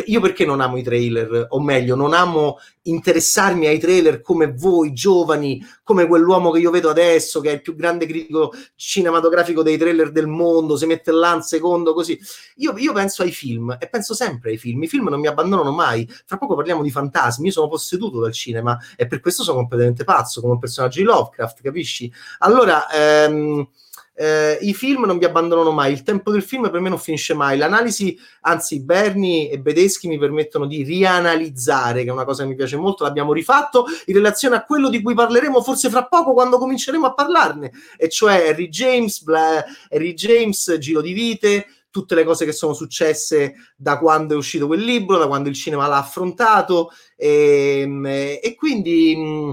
io 0.05 0.21
perché 0.21 0.45
non 0.45 0.61
amo 0.61 0.77
i 0.77 0.83
trailer, 0.83 1.47
o 1.49 1.59
meglio, 1.59 1.95
non 1.95 2.13
amo 2.13 2.59
interessarmi 2.83 3.65
ai 3.65 3.79
trailer 3.79 4.21
come 4.21 4.53
voi, 4.53 4.93
giovani, 4.93 5.59
come 5.81 6.05
quell'uomo 6.05 6.51
che 6.51 6.59
io 6.59 6.69
vedo 6.69 6.89
adesso, 6.89 7.41
che 7.41 7.49
è 7.49 7.53
il 7.53 7.61
più 7.61 7.75
grande 7.75 8.05
critico 8.05 8.53
cinematografico 8.75 9.63
dei 9.63 9.79
trailer 9.79 10.11
del 10.11 10.27
mondo, 10.27 10.77
si 10.77 10.85
mette 10.85 11.11
là 11.11 11.33
un 11.33 11.41
secondo 11.41 11.93
così. 11.93 12.19
Io, 12.57 12.77
io 12.77 12.93
penso 12.93 13.23
ai 13.23 13.31
film 13.31 13.75
e 13.79 13.87
penso 13.89 14.13
sempre 14.13 14.51
ai 14.51 14.57
film. 14.57 14.83
I 14.83 14.87
film 14.87 15.09
non 15.09 15.19
mi 15.19 15.27
abbandonano 15.27 15.71
mai. 15.71 16.07
Fra 16.25 16.37
poco 16.37 16.55
parliamo 16.55 16.83
di 16.83 16.91
fantasmi. 16.91 17.47
Io 17.47 17.51
sono 17.51 17.67
posseduto 17.71 18.19
dal 18.19 18.33
cinema 18.33 18.77
e 18.95 19.07
per 19.07 19.19
questo 19.19 19.43
sono 19.43 19.57
completamente 19.57 20.03
pazzo 20.03 20.41
come 20.41 20.53
un 20.53 20.59
personaggio 20.59 20.99
di 20.99 21.05
Lovecraft, 21.05 21.61
capisci? 21.61 22.11
Allora, 22.39 22.89
ehm, 22.89 23.67
eh, 24.13 24.59
i 24.61 24.73
film 24.75 25.05
non 25.05 25.17
mi 25.17 25.25
abbandonano 25.25 25.71
mai, 25.71 25.91
il 25.91 26.03
tempo 26.03 26.29
del 26.31 26.43
film 26.43 26.69
per 26.69 26.79
me 26.79 26.89
non 26.89 26.99
finisce 26.99 27.33
mai. 27.33 27.57
L'analisi, 27.57 28.15
anzi, 28.41 28.81
Berni 28.81 29.49
e 29.49 29.59
Bedeschi 29.59 30.07
mi 30.07 30.19
permettono 30.19 30.67
di 30.67 30.83
rianalizzare, 30.83 32.03
che 32.03 32.09
è 32.09 32.13
una 32.13 32.25
cosa 32.25 32.43
che 32.43 32.49
mi 32.49 32.55
piace 32.55 32.77
molto. 32.77 33.03
L'abbiamo 33.03 33.33
rifatto 33.33 33.85
in 34.05 34.13
relazione 34.13 34.55
a 34.57 34.63
quello 34.63 34.89
di 34.89 35.01
cui 35.01 35.15
parleremo 35.15 35.61
forse 35.63 35.89
fra 35.89 36.05
poco 36.05 36.33
quando 36.33 36.59
cominceremo 36.59 37.07
a 37.07 37.13
parlarne, 37.13 37.71
e 37.97 38.09
cioè 38.09 38.49
Harry 38.49 38.69
James, 38.69 39.23
Bla- 39.23 39.65
Harry 39.89 40.13
James, 40.13 40.77
Giro 40.77 41.01
di 41.01 41.13
Vite 41.13 41.65
tutte 41.91 42.15
le 42.15 42.23
cose 42.23 42.45
che 42.45 42.53
sono 42.53 42.73
successe 42.73 43.53
da 43.75 43.99
quando 43.99 44.33
è 44.33 44.37
uscito 44.37 44.65
quel 44.65 44.81
libro, 44.81 45.17
da 45.17 45.27
quando 45.27 45.49
il 45.49 45.55
cinema 45.55 45.87
l'ha 45.87 45.97
affrontato 45.97 46.89
e, 47.15 47.81
ehm, 47.81 48.05
e 48.05 48.55
quindi 48.57 49.15
mm, 49.15 49.51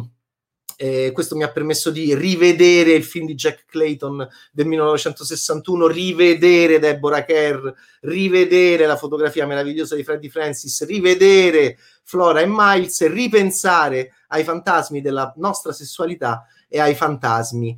eh, 0.80 1.10
questo 1.12 1.34
mi 1.34 1.42
ha 1.42 1.50
permesso 1.50 1.90
di 1.90 2.14
rivedere 2.14 2.92
il 2.92 3.02
film 3.02 3.26
di 3.26 3.34
Jack 3.34 3.64
Clayton 3.66 4.26
del 4.52 4.66
1961, 4.66 5.88
rivedere 5.88 6.78
Deborah 6.78 7.24
Kerr, 7.24 7.68
rivedere 8.02 8.86
la 8.86 8.96
fotografia 8.96 9.44
meravigliosa 9.44 9.96
di 9.96 10.04
Freddie 10.04 10.30
Francis, 10.30 10.86
rivedere 10.86 11.78
Flora 12.04 12.40
e 12.40 12.46
Miles, 12.46 13.04
ripensare 13.08 14.12
ai 14.28 14.44
fantasmi 14.44 15.00
della 15.00 15.32
nostra 15.38 15.72
sessualità 15.72 16.46
e 16.68 16.78
ai 16.78 16.94
fantasmi 16.94 17.76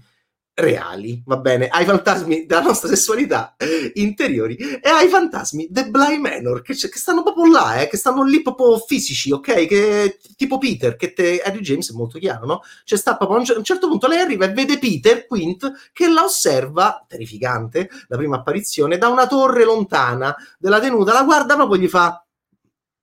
reali, 0.61 1.23
va 1.26 1.37
bene, 1.38 1.69
ai 1.69 1.85
fantasmi 1.85 2.47
della 2.47 2.62
nostra 2.62 2.88
sessualità 2.88 3.57
interiori 3.95 4.57
e 4.57 4.88
ai 4.88 5.09
fantasmi 5.09 5.69
The 5.71 5.88
Bly 5.88 6.19
Manor 6.19 6.62
che, 6.62 6.75
che, 6.75 6.99
stanno 6.99 7.23
proprio 7.23 7.50
là, 7.50 7.81
eh, 7.81 7.88
che 7.88 7.97
stanno 7.97 8.23
lì 8.23 8.43
proprio 8.43 8.79
fisici, 8.79 9.33
ok? 9.33 9.67
Che, 9.67 10.19
tipo 10.37 10.59
Peter, 10.59 10.97
che 10.97 11.12
te, 11.12 11.40
Harry 11.40 11.61
James 11.61 11.90
è 11.90 11.95
molto 11.95 12.19
chiaro, 12.19 12.47
no? 12.47 12.62
Cioè 12.85 12.99
sta 12.99 13.17
proprio 13.17 13.38
a 13.38 13.59
un 13.59 13.64
certo 13.64 13.88
punto 13.88 14.07
lei 14.07 14.21
arriva 14.21 14.45
e 14.45 14.52
vede 14.52 14.79
Peter 14.79 15.26
Quint 15.26 15.90
che 15.93 16.09
la 16.09 16.25
osserva, 16.25 17.05
terrificante, 17.09 17.88
la 18.09 18.17
prima 18.17 18.37
apparizione, 18.37 18.99
da 18.99 19.09
una 19.09 19.26
torre 19.26 19.64
lontana 19.64 20.35
della 20.59 20.81
tenuta, 20.81 21.12
la 21.12 21.25
guarda 21.25 21.55
proprio 21.55 21.81
e 21.81 21.83
gli 21.85 21.88
fa 21.88 22.25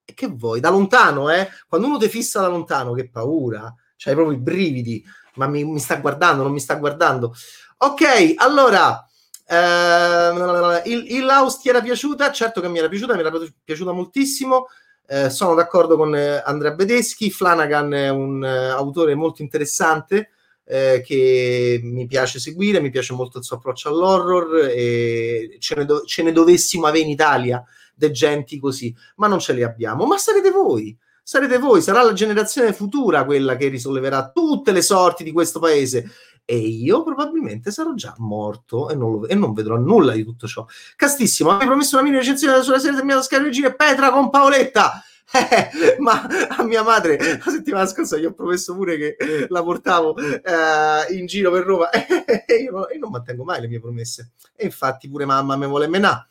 e 0.10 0.14
che 0.14 0.28
vuoi? 0.28 0.62
Da 0.62 0.70
lontano, 0.70 1.30
eh? 1.30 1.50
Quando 1.68 1.88
uno 1.88 1.98
ti 1.98 2.08
fissa 2.08 2.40
da 2.40 2.48
lontano, 2.48 2.94
che 2.94 3.10
paura, 3.10 3.76
c'hai 3.98 4.14
proprio 4.14 4.38
i 4.38 4.40
brividi 4.40 5.04
ma 5.38 5.48
mi, 5.48 5.64
mi, 5.64 5.80
sta 5.80 5.96
guardando, 5.98 6.44
non 6.44 6.52
mi 6.52 6.60
sta 6.60 6.76
guardando. 6.76 7.34
Ok, 7.78 8.34
allora, 8.36 9.08
eh, 9.48 10.82
il, 10.86 11.06
il 11.16 11.28
House 11.28 11.60
ti 11.62 11.70
era 11.70 11.82
piaciuta? 11.82 12.32
Certo 12.32 12.60
che 12.60 12.68
mi 12.68 12.80
era 12.80 12.90
piaciuta, 12.90 13.14
mi 13.14 13.22
era 13.22 13.32
piaciuta 13.64 13.92
moltissimo. 13.92 14.68
Eh, 15.10 15.30
sono 15.30 15.56
d'accordo 15.56 15.96
con 15.96 16.16
eh, 16.16 16.42
Andrea 16.44 16.74
Bedeschi. 16.74 17.32
Flanagan 17.32 17.94
è 17.94 18.10
un 18.10 18.42
uh, 18.42 18.76
autore 18.76 19.16
molto 19.16 19.42
interessante 19.42 20.32
eh, 20.66 21.02
che 21.06 21.80
mi 21.82 22.06
piace 22.08 22.40
seguire, 22.40 22.82
mi 22.82 22.90
piace 22.90 23.14
molto 23.14 23.38
il 23.38 23.46
suo 23.46 23.56
approccio 23.56 23.88
all'horror 23.90 24.70
e 24.70 25.56
ce 25.60 25.76
ne, 25.76 25.86
do- 25.86 26.04
ce 26.04 26.24
ne 26.24 26.34
dovessimo 26.34 26.88
avere 26.88 27.06
in 27.06 27.10
Italia 27.10 27.64
dei 27.96 28.12
genti 28.12 28.60
così, 28.60 28.94
ma 29.16 29.28
non 29.28 29.40
ce 29.40 29.54
li 29.54 29.64
abbiamo. 29.64 30.06
Ma 30.06 30.18
sarete 30.18 30.52
voi 30.52 30.96
sarete 31.28 31.58
voi, 31.58 31.82
sarà 31.82 32.04
la 32.04 32.14
generazione 32.14 32.72
futura 32.72 33.26
quella 33.26 33.58
che 33.58 33.68
risolleverà 33.68 34.32
tutte 34.34 34.72
le 34.72 34.82
sorti 34.82 35.26
di 35.26 35.34
questo 35.34 35.60
paese. 35.60 36.10
E 36.46 36.58
io 36.58 37.04
probabilmente 37.04 37.70
sarò 37.70 37.94
già 37.96 38.16
morto 38.20 38.90
e 38.90 38.96
non, 38.96 39.12
lo, 39.12 39.28
e 39.28 39.36
non 39.36 39.52
vedrò 39.52 39.76
nulla 39.76 40.14
di 40.14 40.24
tutto 40.24 40.48
ciò. 40.48 40.66
Castissimo, 40.96 41.58
hai 41.58 41.66
promesso 41.66 41.98
una 41.98 42.06
mini 42.06 42.16
recensione 42.16 42.64
sulla 42.64 42.80
serie 42.80 42.96
terminata 42.96 43.24
Sky 43.24 43.42
Regina 43.42 43.74
Petra 43.74 44.12
con 44.12 44.30
Paoletta. 44.30 45.04
Eh, 45.30 45.98
ma 46.00 46.26
a 46.48 46.64
mia 46.64 46.84
madre 46.84 47.18
la 47.18 47.52
settimana 47.52 47.86
scorsa 47.86 48.16
gli 48.16 48.24
ho 48.24 48.32
promesso 48.32 48.74
pure 48.74 48.96
che 48.96 49.18
la 49.50 49.62
portavo 49.62 50.16
eh, 50.16 51.14
in 51.18 51.26
giro 51.26 51.52
per 51.52 51.66
Roma 51.66 51.90
e 51.92 52.56
io, 52.56 52.72
non, 52.72 52.86
io 52.94 53.00
non 53.00 53.12
mantengo 53.12 53.44
mai 53.44 53.60
le 53.60 53.68
mie 53.68 53.82
promesse. 53.82 54.32
E 54.56 54.64
infatti 54.64 55.10
pure 55.10 55.26
mamma 55.26 55.58
mi 55.58 55.68
vuole 55.68 55.90
menà. 55.90 56.26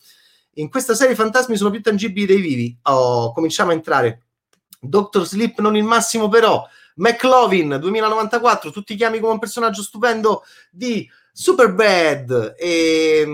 In 0.54 0.70
questa 0.70 0.94
serie 0.94 1.12
i 1.12 1.16
fantasmi 1.16 1.58
sono 1.58 1.68
più 1.68 1.82
tangibili 1.82 2.24
dei 2.24 2.40
vivi. 2.40 2.78
Oh, 2.84 3.34
cominciamo 3.34 3.72
a 3.72 3.74
entrare. 3.74 4.25
Doctor 4.80 5.26
Sleep 5.26 5.61
non 5.61 5.76
il 5.76 5.85
massimo 5.85 6.28
però, 6.28 6.66
McLovin 6.97 7.78
2094, 7.80 8.71
tu 8.71 8.83
ti 8.83 8.95
chiami 8.95 9.18
come 9.18 9.33
un 9.33 9.38
personaggio 9.38 9.83
stupendo 9.83 10.45
di 10.71 11.09
Superbad 11.33 12.54
e, 12.59 13.26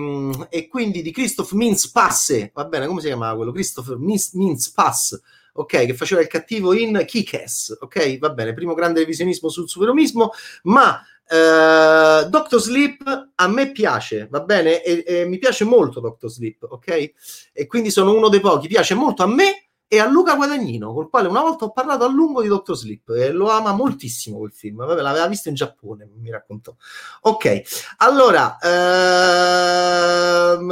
e 0.49 0.69
quindi 0.69 1.03
di 1.03 1.13
Christoph 1.13 1.53
Mintz 1.53 1.89
Passe, 1.91 2.51
va 2.53 2.65
bene, 2.65 2.87
come 2.87 3.01
si 3.01 3.07
chiamava 3.07 3.37
quello? 3.37 3.53
Christopher 3.53 3.97
Mintz 3.99 4.71
Pass, 4.71 5.21
ok, 5.53 5.87
che 5.87 5.95
faceva 5.95 6.21
il 6.21 6.27
cattivo 6.27 6.73
in 6.73 7.05
Kick-Ass, 7.07 7.79
ok, 7.81 8.19
va 8.19 8.31
bene, 8.31 8.55
primo 8.55 8.75
grande 8.75 9.01
revisionismo 9.01 9.49
sul 9.49 9.69
superomismo, 9.69 10.33
ma 10.65 11.05
Uh, 11.25 12.29
Doctor 12.29 12.61
Sleep 12.61 13.31
a 13.37 13.49
me 13.49 13.73
piace, 13.73 14.27
va 14.31 14.41
bene? 14.41 14.83
E, 14.83 15.03
e, 15.07 15.25
mi 15.25 15.39
piace 15.39 15.65
molto 15.65 15.99
Doctor 16.01 16.29
Sleep, 16.29 16.67
ok? 16.69 17.13
E 17.55 17.67
quindi 17.67 17.91
sono 17.91 18.13
uno 18.13 18.29
dei 18.29 18.41
pochi. 18.41 18.69
Piace 18.69 18.93
molto 18.93 19.23
a 19.23 19.27
me 19.27 19.71
e 19.93 19.99
a 19.99 20.07
Luca 20.07 20.37
Guadagnino, 20.37 20.95
col 20.95 21.11
quale 21.11 21.29
una 21.29 21.43
volta 21.43 21.67
ho 21.67 21.71
parlato 21.71 22.05
a 22.05 22.09
lungo 22.09 22.41
di 22.41 22.49
Doctor 22.49 22.75
Sleep 22.75 23.11
e 23.11 23.31
lo 23.31 23.51
ama 23.51 23.75
moltissimo 23.75 24.39
quel 24.39 24.51
film. 24.51 24.77
Vabbè, 24.77 25.03
l'aveva 25.03 25.27
visto 25.27 25.51
in 25.51 25.55
Giappone, 25.55 26.09
mi 26.17 26.31
raccontò. 26.31 26.75
Ok, 27.21 27.63
allora, 27.99 28.57
ehm... 28.63 30.67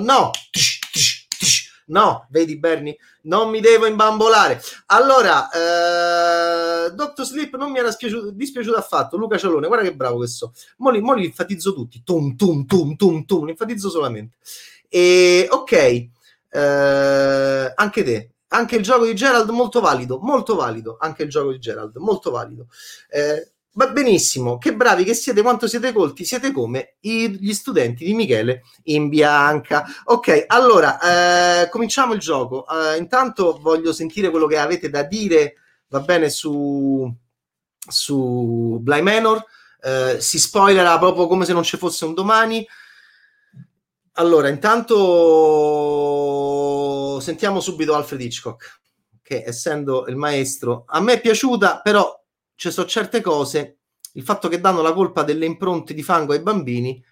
no, 0.00 0.30
no, 1.88 2.26
vedi 2.30 2.58
Bernie, 2.58 2.96
non 3.24 3.50
mi 3.50 3.60
devo 3.60 3.84
imbambolare. 3.84 4.58
Allora, 4.86 5.50
eh, 5.50 6.92
Doctor 6.92 7.26
Sleep 7.26 7.56
non 7.56 7.72
mi 7.72 7.78
era 7.78 7.90
spiaciuto, 7.90 8.30
dispiaciuto 8.30 8.78
affatto. 8.78 9.18
Luca 9.18 9.36
Cialone, 9.36 9.66
guarda 9.66 9.86
che 9.86 9.94
bravo 9.94 10.20
che 10.20 10.28
so. 10.28 10.54
Mo 10.78 10.88
li, 10.88 11.02
mo 11.02 11.12
li 11.12 11.26
enfatizzo 11.26 11.74
tutti, 11.74 12.00
tum 12.02 12.36
tum 12.36 12.64
tum 12.64 12.96
tum 12.96 13.26
tum, 13.26 13.44
li 13.44 13.50
enfatizzo 13.50 13.90
solamente. 13.90 14.36
E 14.88 15.46
ok 15.50 16.08
eh, 16.52 17.72
anche 17.74 18.04
te, 18.04 18.30
anche 18.48 18.76
il 18.76 18.82
gioco 18.82 19.06
di 19.06 19.14
Gerald 19.14 19.48
molto 19.48 19.80
valido, 19.80 20.18
molto 20.20 20.54
valido, 20.54 20.96
anche 21.00 21.22
il 21.22 21.30
gioco 21.30 21.50
di 21.50 21.58
Gerald 21.58 21.96
molto 21.96 22.30
valido. 22.30 22.66
Eh, 23.08 23.52
va 23.74 23.88
benissimo, 23.88 24.58
che 24.58 24.74
bravi 24.74 25.04
che 25.04 25.14
siete, 25.14 25.40
quanto 25.40 25.66
siete 25.66 25.92
colti, 25.92 26.26
siete 26.26 26.52
come 26.52 26.96
i, 27.00 27.30
gli 27.40 27.54
studenti 27.54 28.04
di 28.04 28.12
Michele 28.12 28.64
in 28.84 29.08
bianca. 29.08 29.86
Ok, 30.04 30.44
allora, 30.48 31.62
eh, 31.62 31.68
cominciamo 31.70 32.12
il 32.12 32.20
gioco. 32.20 32.66
Eh, 32.68 32.98
intanto 32.98 33.58
voglio 33.60 33.92
sentire 33.94 34.28
quello 34.28 34.46
che 34.46 34.58
avete 34.58 34.90
da 34.90 35.04
dire, 35.04 35.54
va 35.88 36.00
bene, 36.00 36.28
su, 36.28 37.10
su 37.88 38.78
Bly 38.80 39.00
Manor. 39.00 39.42
Eh, 39.84 40.20
si 40.20 40.38
spoilerà 40.38 40.98
proprio 40.98 41.26
come 41.26 41.46
se 41.46 41.54
non 41.54 41.62
ci 41.62 41.78
fosse 41.78 42.04
un 42.04 42.12
domani. 42.12 42.66
Allora, 44.16 44.48
intanto 44.48 44.98
sentiamo 47.20 47.60
subito 47.60 47.94
Alfred 47.94 48.20
Hitchcock, 48.20 48.80
che 49.22 49.42
essendo 49.46 50.04
il 50.06 50.16
maestro, 50.16 50.84
a 50.86 51.00
me 51.00 51.14
è 51.14 51.20
piaciuta, 51.20 51.80
però 51.80 52.22
ci 52.54 52.70
sono 52.70 52.86
certe 52.86 53.22
cose, 53.22 53.78
il 54.12 54.22
fatto 54.22 54.48
che 54.48 54.60
danno 54.60 54.82
la 54.82 54.92
colpa 54.92 55.22
delle 55.22 55.46
impronte 55.46 55.94
di 55.94 56.02
fango 56.02 56.34
ai 56.34 56.42
bambini, 56.42 57.02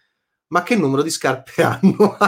ma 0.48 0.62
che 0.62 0.76
numero 0.76 1.00
di 1.00 1.08
scarpe 1.08 1.62
hanno? 1.64 2.18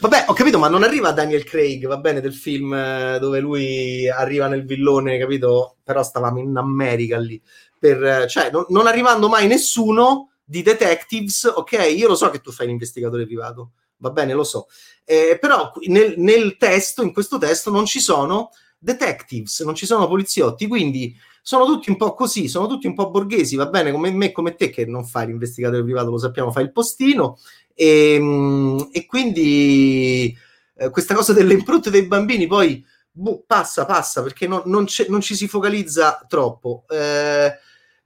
Vabbè, 0.00 0.24
ho 0.28 0.32
capito, 0.32 0.58
ma 0.58 0.68
non 0.68 0.82
arriva 0.82 1.12
Daniel 1.12 1.44
Craig, 1.44 1.86
va 1.86 1.98
bene, 1.98 2.22
del 2.22 2.32
film 2.32 2.72
eh, 2.72 3.18
dove 3.20 3.40
lui 3.40 4.08
arriva 4.08 4.46
nel 4.48 4.64
villone, 4.64 5.18
capito? 5.18 5.76
Però 5.84 6.02
stavamo 6.02 6.38
in 6.38 6.56
America 6.56 7.18
lì. 7.18 7.38
Per, 7.78 8.02
eh, 8.02 8.26
cioè, 8.28 8.50
non, 8.50 8.64
non 8.70 8.86
arrivando 8.86 9.28
mai 9.28 9.46
nessuno 9.46 10.30
di 10.48 10.62
detectives, 10.62 11.52
ok, 11.52 11.92
io 11.96 12.06
lo 12.06 12.14
so 12.14 12.30
che 12.30 12.40
tu 12.40 12.52
fai 12.52 12.68
l'investigatore 12.68 13.26
privato, 13.26 13.72
va 13.96 14.10
bene, 14.10 14.32
lo 14.32 14.44
so, 14.44 14.68
eh, 15.04 15.38
però 15.40 15.72
nel, 15.88 16.14
nel, 16.18 16.56
testo, 16.56 17.02
in 17.02 17.12
questo 17.12 17.36
testo, 17.36 17.70
non 17.70 17.84
ci 17.84 17.98
sono 17.98 18.50
detectives, 18.78 19.60
non 19.60 19.74
ci 19.74 19.86
sono 19.86 20.06
poliziotti, 20.06 20.68
quindi 20.68 21.14
sono 21.42 21.66
tutti 21.66 21.90
un 21.90 21.96
po' 21.96 22.14
così, 22.14 22.48
sono 22.48 22.68
tutti 22.68 22.86
un 22.86 22.94
po' 22.94 23.10
borghesi, 23.10 23.56
va 23.56 23.66
bene, 23.66 23.90
come 23.90 24.12
me, 24.12 24.30
come 24.30 24.54
te, 24.54 24.70
che 24.70 24.86
non 24.86 25.04
fai 25.04 25.26
l'investigatore 25.26 25.82
privato, 25.82 26.10
lo 26.10 26.18
sappiamo, 26.18 26.52
fai 26.52 26.62
il 26.62 26.72
postino, 26.72 27.38
e, 27.74 28.14
ehm, 28.14 28.88
e 28.92 29.04
quindi 29.04 30.36
eh, 30.76 30.90
questa 30.90 31.14
cosa 31.14 31.32
delle 31.32 31.54
impronte 31.54 31.90
dei 31.90 32.06
bambini 32.06 32.46
poi 32.46 32.84
boh, 33.10 33.42
passa, 33.46 33.84
passa, 33.84 34.22
perché 34.22 34.46
non, 34.46 34.62
non, 34.66 34.86
non, 35.08 35.20
ci 35.20 35.34
si 35.34 35.48
focalizza 35.48 36.24
troppo. 36.28 36.84
Eh, 36.88 37.52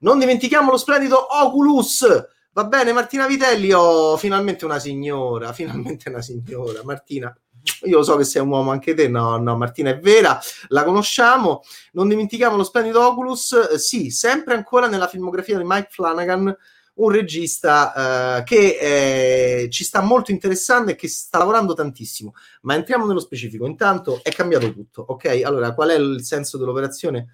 non 0.01 0.19
dimentichiamo 0.19 0.71
lo 0.71 0.77
splendido 0.77 1.27
Oculus. 1.43 2.05
Va 2.53 2.65
bene, 2.65 2.91
Martina 2.91 3.27
Vitelli, 3.27 3.71
oh, 3.71 4.17
finalmente 4.17 4.65
una 4.65 4.79
signora, 4.79 5.53
finalmente 5.53 6.09
una 6.09 6.21
signora. 6.21 6.81
Martina, 6.83 7.35
io 7.83 7.97
lo 7.97 8.03
so 8.03 8.17
che 8.17 8.23
sei 8.23 8.41
un 8.41 8.49
uomo 8.49 8.71
anche 8.71 8.93
te, 8.93 9.07
no, 9.07 9.37
no, 9.37 9.55
Martina 9.55 9.91
è 9.91 9.99
vera, 9.99 10.39
la 10.67 10.83
conosciamo. 10.83 11.61
Non 11.93 12.07
dimentichiamo 12.07 12.57
lo 12.57 12.63
splendido 12.63 13.05
Oculus, 13.05 13.69
eh, 13.71 13.77
sì, 13.77 14.09
sempre 14.09 14.55
ancora 14.55 14.87
nella 14.87 15.07
filmografia 15.07 15.57
di 15.57 15.63
Mike 15.65 15.87
Flanagan, 15.91 16.55
un 16.93 17.09
regista 17.09 18.39
eh, 18.39 18.43
che 18.43 19.63
eh, 19.63 19.69
ci 19.69 19.83
sta 19.83 20.01
molto 20.01 20.31
interessando 20.31 20.91
e 20.91 20.95
che 20.95 21.07
sta 21.07 21.37
lavorando 21.37 21.73
tantissimo. 21.73 22.33
Ma 22.63 22.75
entriamo 22.75 23.05
nello 23.05 23.19
specifico. 23.19 23.65
Intanto 23.65 24.19
è 24.23 24.31
cambiato 24.31 24.73
tutto, 24.73 25.05
ok? 25.07 25.41
Allora, 25.45 25.73
qual 25.73 25.89
è 25.89 25.95
il 25.95 26.23
senso 26.23 26.57
dell'operazione? 26.57 27.27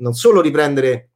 Non 0.00 0.12
solo 0.12 0.40
riprendere 0.40 1.10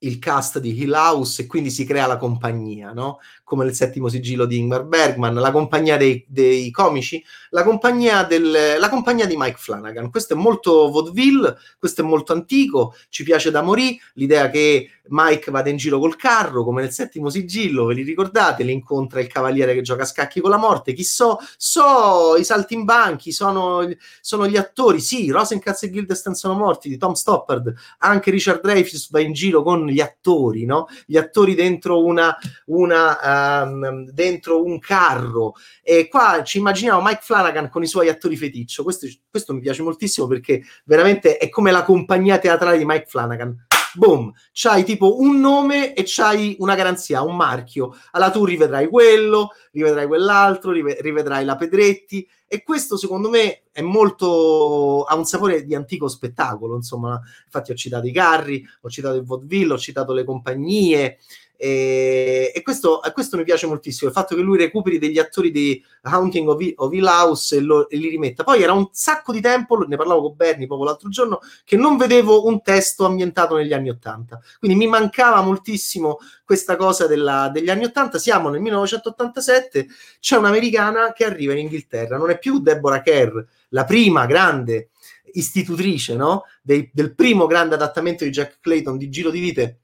il 0.00 0.18
cast 0.18 0.58
di 0.60 0.80
Hill 0.80 0.92
House 0.92 1.42
e 1.42 1.46
quindi 1.46 1.70
si 1.70 1.84
crea 1.84 2.06
la 2.06 2.16
compagnia, 2.16 2.92
no? 2.92 3.18
Come 3.42 3.64
nel 3.64 3.74
settimo 3.74 4.08
sigillo 4.08 4.44
di 4.44 4.58
Ingmar 4.58 4.84
Bergman, 4.84 5.34
la 5.34 5.50
compagnia 5.50 5.96
dei, 5.96 6.24
dei 6.28 6.70
comici, 6.70 7.22
la 7.50 7.64
compagnia, 7.64 8.22
del, 8.22 8.76
la 8.78 8.88
compagnia 8.88 9.26
di 9.26 9.36
Mike 9.36 9.56
Flanagan. 9.58 10.10
Questo 10.10 10.34
è 10.34 10.36
molto 10.36 10.90
vaudeville, 10.90 11.56
questo 11.78 12.02
è 12.02 12.04
molto 12.04 12.32
antico, 12.32 12.94
ci 13.08 13.24
piace 13.24 13.50
da 13.50 13.62
morì, 13.62 13.98
l'idea 14.14 14.50
che 14.50 14.90
Mike 15.10 15.50
vada 15.50 15.70
in 15.70 15.76
giro 15.76 15.98
col 15.98 16.16
carro, 16.16 16.64
come 16.64 16.82
nel 16.82 16.92
settimo 16.92 17.30
sigillo, 17.30 17.86
ve 17.86 17.94
li 17.94 18.02
ricordate? 18.02 18.62
Li 18.62 18.72
incontra 18.72 19.20
il 19.20 19.26
cavaliere 19.26 19.74
che 19.74 19.82
gioca 19.82 20.02
a 20.02 20.06
scacchi 20.06 20.40
con 20.40 20.50
la 20.50 20.56
morte. 20.56 20.92
Chi 20.92 21.04
so? 21.04 21.38
So 21.56 22.36
i 22.36 22.44
saltimbanchi, 22.44 23.32
sono, 23.32 23.88
sono 24.20 24.46
gli 24.46 24.56
attori. 24.56 25.00
Sì, 25.00 25.30
Rosencrantz 25.30 25.84
e 25.84 25.90
Guildenstern 25.90 26.34
sono 26.34 26.54
morti, 26.54 26.88
di 26.88 26.96
Tom 26.96 27.12
Stoppard. 27.12 27.74
Anche 27.98 28.30
Richard 28.30 28.60
Dreyfuss 28.60 29.10
va 29.10 29.20
in 29.20 29.32
giro 29.32 29.62
con 29.62 29.86
gli 29.86 30.00
attori, 30.00 30.64
no? 30.64 30.86
Gli 31.06 31.16
attori 31.16 31.54
dentro 31.54 32.04
una, 32.04 32.36
una 32.66 33.62
um, 33.62 34.10
dentro 34.10 34.62
un 34.62 34.78
carro. 34.78 35.54
E 35.82 36.08
qua 36.08 36.42
ci 36.44 36.58
immaginiamo 36.58 37.00
Mike 37.02 37.20
Flanagan 37.22 37.68
con 37.70 37.82
i 37.82 37.86
suoi 37.86 38.08
attori 38.08 38.36
feticcio. 38.36 38.82
Questo, 38.82 39.06
questo 39.30 39.54
mi 39.54 39.60
piace 39.60 39.82
moltissimo 39.82 40.26
perché 40.26 40.62
veramente 40.84 41.36
è 41.36 41.48
come 41.48 41.70
la 41.70 41.82
compagnia 41.82 42.38
teatrale 42.38 42.78
di 42.78 42.84
Mike 42.84 43.06
Flanagan 43.06 43.66
boom, 43.94 44.32
c'hai 44.52 44.84
tipo 44.84 45.20
un 45.20 45.40
nome 45.40 45.94
e 45.94 46.02
c'hai 46.06 46.56
una 46.60 46.74
garanzia, 46.74 47.22
un 47.22 47.36
marchio. 47.36 47.94
Allora 48.12 48.30
tu 48.30 48.44
rivedrai 48.44 48.88
quello, 48.88 49.50
rivedrai 49.72 50.06
quell'altro, 50.06 50.72
rivedrai 50.72 51.44
la 51.44 51.56
Pedretti. 51.56 52.28
E 52.50 52.62
questo 52.62 52.96
secondo 52.96 53.28
me 53.28 53.64
è 53.72 53.82
molto 53.82 55.04
ha 55.04 55.14
un 55.14 55.26
sapore 55.26 55.64
di 55.64 55.74
antico 55.74 56.08
spettacolo, 56.08 56.76
insomma, 56.76 57.20
infatti 57.44 57.72
ho 57.72 57.74
citato 57.74 58.06
i 58.06 58.12
carri, 58.12 58.66
ho 58.80 58.88
citato 58.88 59.16
il 59.16 59.24
vaudeville, 59.24 59.74
ho 59.74 59.78
citato 59.78 60.14
le 60.14 60.24
compagnie, 60.24 61.18
e, 61.60 62.52
e 62.54 62.62
questo, 62.62 63.00
questo, 63.12 63.36
mi 63.36 63.42
piace 63.42 63.66
moltissimo, 63.66 64.08
il 64.08 64.14
fatto 64.14 64.36
che 64.36 64.42
lui 64.42 64.56
recuperi 64.56 64.96
degli 64.96 65.18
attori 65.18 65.50
di 65.50 65.84
Haunting 66.02 66.46
of, 66.46 66.92
Hill 66.92 67.04
House 67.04 67.56
e, 67.56 67.60
lo, 67.60 67.88
e, 67.88 67.96
li 67.96 68.08
rimetta. 68.08 68.44
Poi 68.44 68.62
era 68.62 68.72
un 68.72 68.88
sacco 68.92 69.32
di 69.32 69.40
tempo, 69.40 69.76
ne 69.78 69.96
parlavo 69.96 70.22
con 70.22 70.36
Bernie 70.36 70.68
proprio 70.68 70.86
l'altro 70.88 71.08
giorno, 71.08 71.40
che 71.64 71.76
non 71.76 71.96
vedevo 71.96 72.46
un 72.46 72.62
testo 72.62 73.06
ambientato 73.06 73.56
negli 73.56 73.72
anni 73.72 73.88
Ottanta. 73.90 74.38
Quindi 74.60 74.78
mi 74.78 74.86
mancava 74.86 75.42
moltissimo 75.42 76.18
questa 76.44 76.76
cosa 76.76 77.08
della, 77.08 77.50
degli 77.52 77.70
anni 77.70 77.86
Ottanta. 77.86 78.18
Siamo 78.18 78.50
nel 78.50 78.60
1987, 78.60 79.88
c'è 80.20 80.36
un'americana 80.36 81.12
che 81.12 81.24
arriva 81.24 81.54
in 81.54 81.58
Inghilterra, 81.58 82.16
non 82.16 82.30
è 82.30 82.38
più 82.38 82.60
Deborah 82.60 83.02
Kerr, 83.02 83.36
la 83.70 83.84
prima 83.84 84.26
grande 84.26 84.90
istitutrice 85.32 86.14
no? 86.14 86.44
Dei, 86.62 86.88
del 86.92 87.16
primo 87.16 87.46
grande 87.46 87.74
adattamento 87.74 88.22
di 88.22 88.30
Jack 88.30 88.60
Clayton 88.60 88.96
di 88.96 89.10
Giro 89.10 89.30
di 89.30 89.40
Vite 89.40 89.78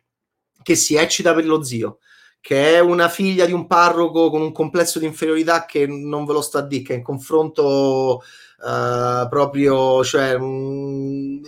che 0.64 0.74
si 0.74 0.96
eccita 0.96 1.34
per 1.34 1.46
lo 1.46 1.62
zio, 1.62 1.98
che 2.40 2.74
è 2.74 2.80
una 2.80 3.08
figlia 3.08 3.44
di 3.46 3.52
un 3.52 3.66
parroco 3.66 4.30
con 4.30 4.40
un 4.40 4.50
complesso 4.50 4.98
di 4.98 5.06
inferiorità 5.06 5.66
che 5.66 5.86
non 5.86 6.24
ve 6.24 6.32
lo 6.32 6.40
sto 6.40 6.58
a 6.58 6.62
dire, 6.62 6.82
che 6.82 6.94
è 6.94 6.96
in 6.96 7.02
confronto 7.02 8.22
uh, 8.58 9.28
proprio, 9.28 10.02
cioè, 10.02 10.36
mh, 10.36 11.40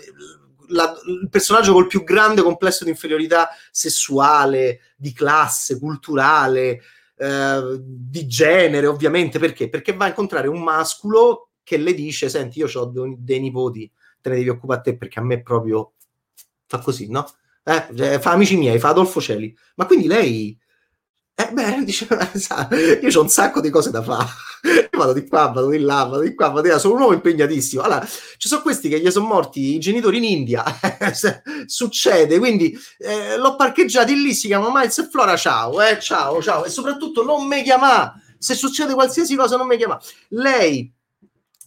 la, 0.68 0.94
il 1.22 1.28
personaggio 1.30 1.72
col 1.72 1.86
più 1.86 2.04
grande 2.04 2.42
complesso 2.42 2.84
di 2.84 2.90
inferiorità 2.90 3.48
sessuale, 3.70 4.92
di 4.96 5.12
classe, 5.12 5.78
culturale, 5.78 6.80
uh, 7.16 7.78
di 7.80 8.26
genere, 8.26 8.86
ovviamente, 8.86 9.38
perché? 9.38 9.70
Perché 9.70 9.94
va 9.94 10.04
a 10.04 10.08
incontrare 10.08 10.46
un 10.46 10.62
masculo 10.62 11.50
che 11.62 11.78
le 11.78 11.94
dice, 11.94 12.28
senti, 12.28 12.58
io 12.58 12.68
ho 12.72 12.92
dei 13.18 13.40
nipoti, 13.40 13.90
te 14.20 14.28
ne 14.28 14.36
devi 14.36 14.50
occupare 14.50 14.80
a 14.80 14.82
te 14.82 14.96
perché 14.96 15.18
a 15.18 15.22
me 15.22 15.42
proprio 15.42 15.94
fa 16.66 16.78
così, 16.78 17.08
no? 17.10 17.26
Eh, 17.68 17.88
cioè, 17.96 18.18
fa 18.20 18.30
amici 18.30 18.56
miei, 18.56 18.78
fa 18.78 18.90
Adolfo 18.90 19.20
Celi. 19.20 19.52
Ma 19.74 19.86
quindi 19.86 20.06
lei, 20.06 20.56
eh, 21.34 21.50
beh, 21.52 21.82
dice, 21.84 22.06
io 23.02 23.18
ho 23.18 23.22
un 23.22 23.28
sacco 23.28 23.60
di 23.60 23.70
cose 23.70 23.90
da 23.90 24.02
fare. 24.02 24.28
vado 24.96 25.12
di 25.12 25.26
qua, 25.26 25.48
vado 25.48 25.70
di 25.70 25.80
là, 25.80 26.04
vado 26.04 26.20
di 26.20 26.34
qua, 26.34 26.48
vado 26.48 26.62
di 26.62 26.68
là. 26.68 26.78
Sono 26.78 26.94
un 26.94 27.00
uomo 27.00 27.12
impegnatissimo. 27.14 27.82
Allora, 27.82 28.06
ci 28.36 28.46
sono 28.46 28.62
questi 28.62 28.88
che 28.88 29.00
gli 29.00 29.10
sono 29.10 29.26
morti 29.26 29.74
i 29.74 29.78
genitori 29.80 30.18
in 30.18 30.24
India. 30.24 30.62
Succede, 31.66 32.38
quindi 32.38 32.78
eh, 32.98 33.36
l'ho 33.36 33.56
parcheggiato 33.56 34.12
lì, 34.12 34.32
si 34.32 34.46
chiama 34.46 34.70
Miles 34.72 34.98
e 34.98 35.08
Flora, 35.10 35.36
ciao, 35.36 35.82
eh, 35.82 35.98
ciao, 35.98 36.40
ciao. 36.40 36.64
E 36.64 36.70
soprattutto 36.70 37.24
non 37.24 37.48
mi 37.48 37.62
chiama. 37.62 38.14
Se 38.38 38.54
succede 38.54 38.94
qualsiasi 38.94 39.34
cosa, 39.34 39.56
non 39.56 39.66
mi 39.66 39.76
chiama. 39.76 40.00
Lei 40.28 40.95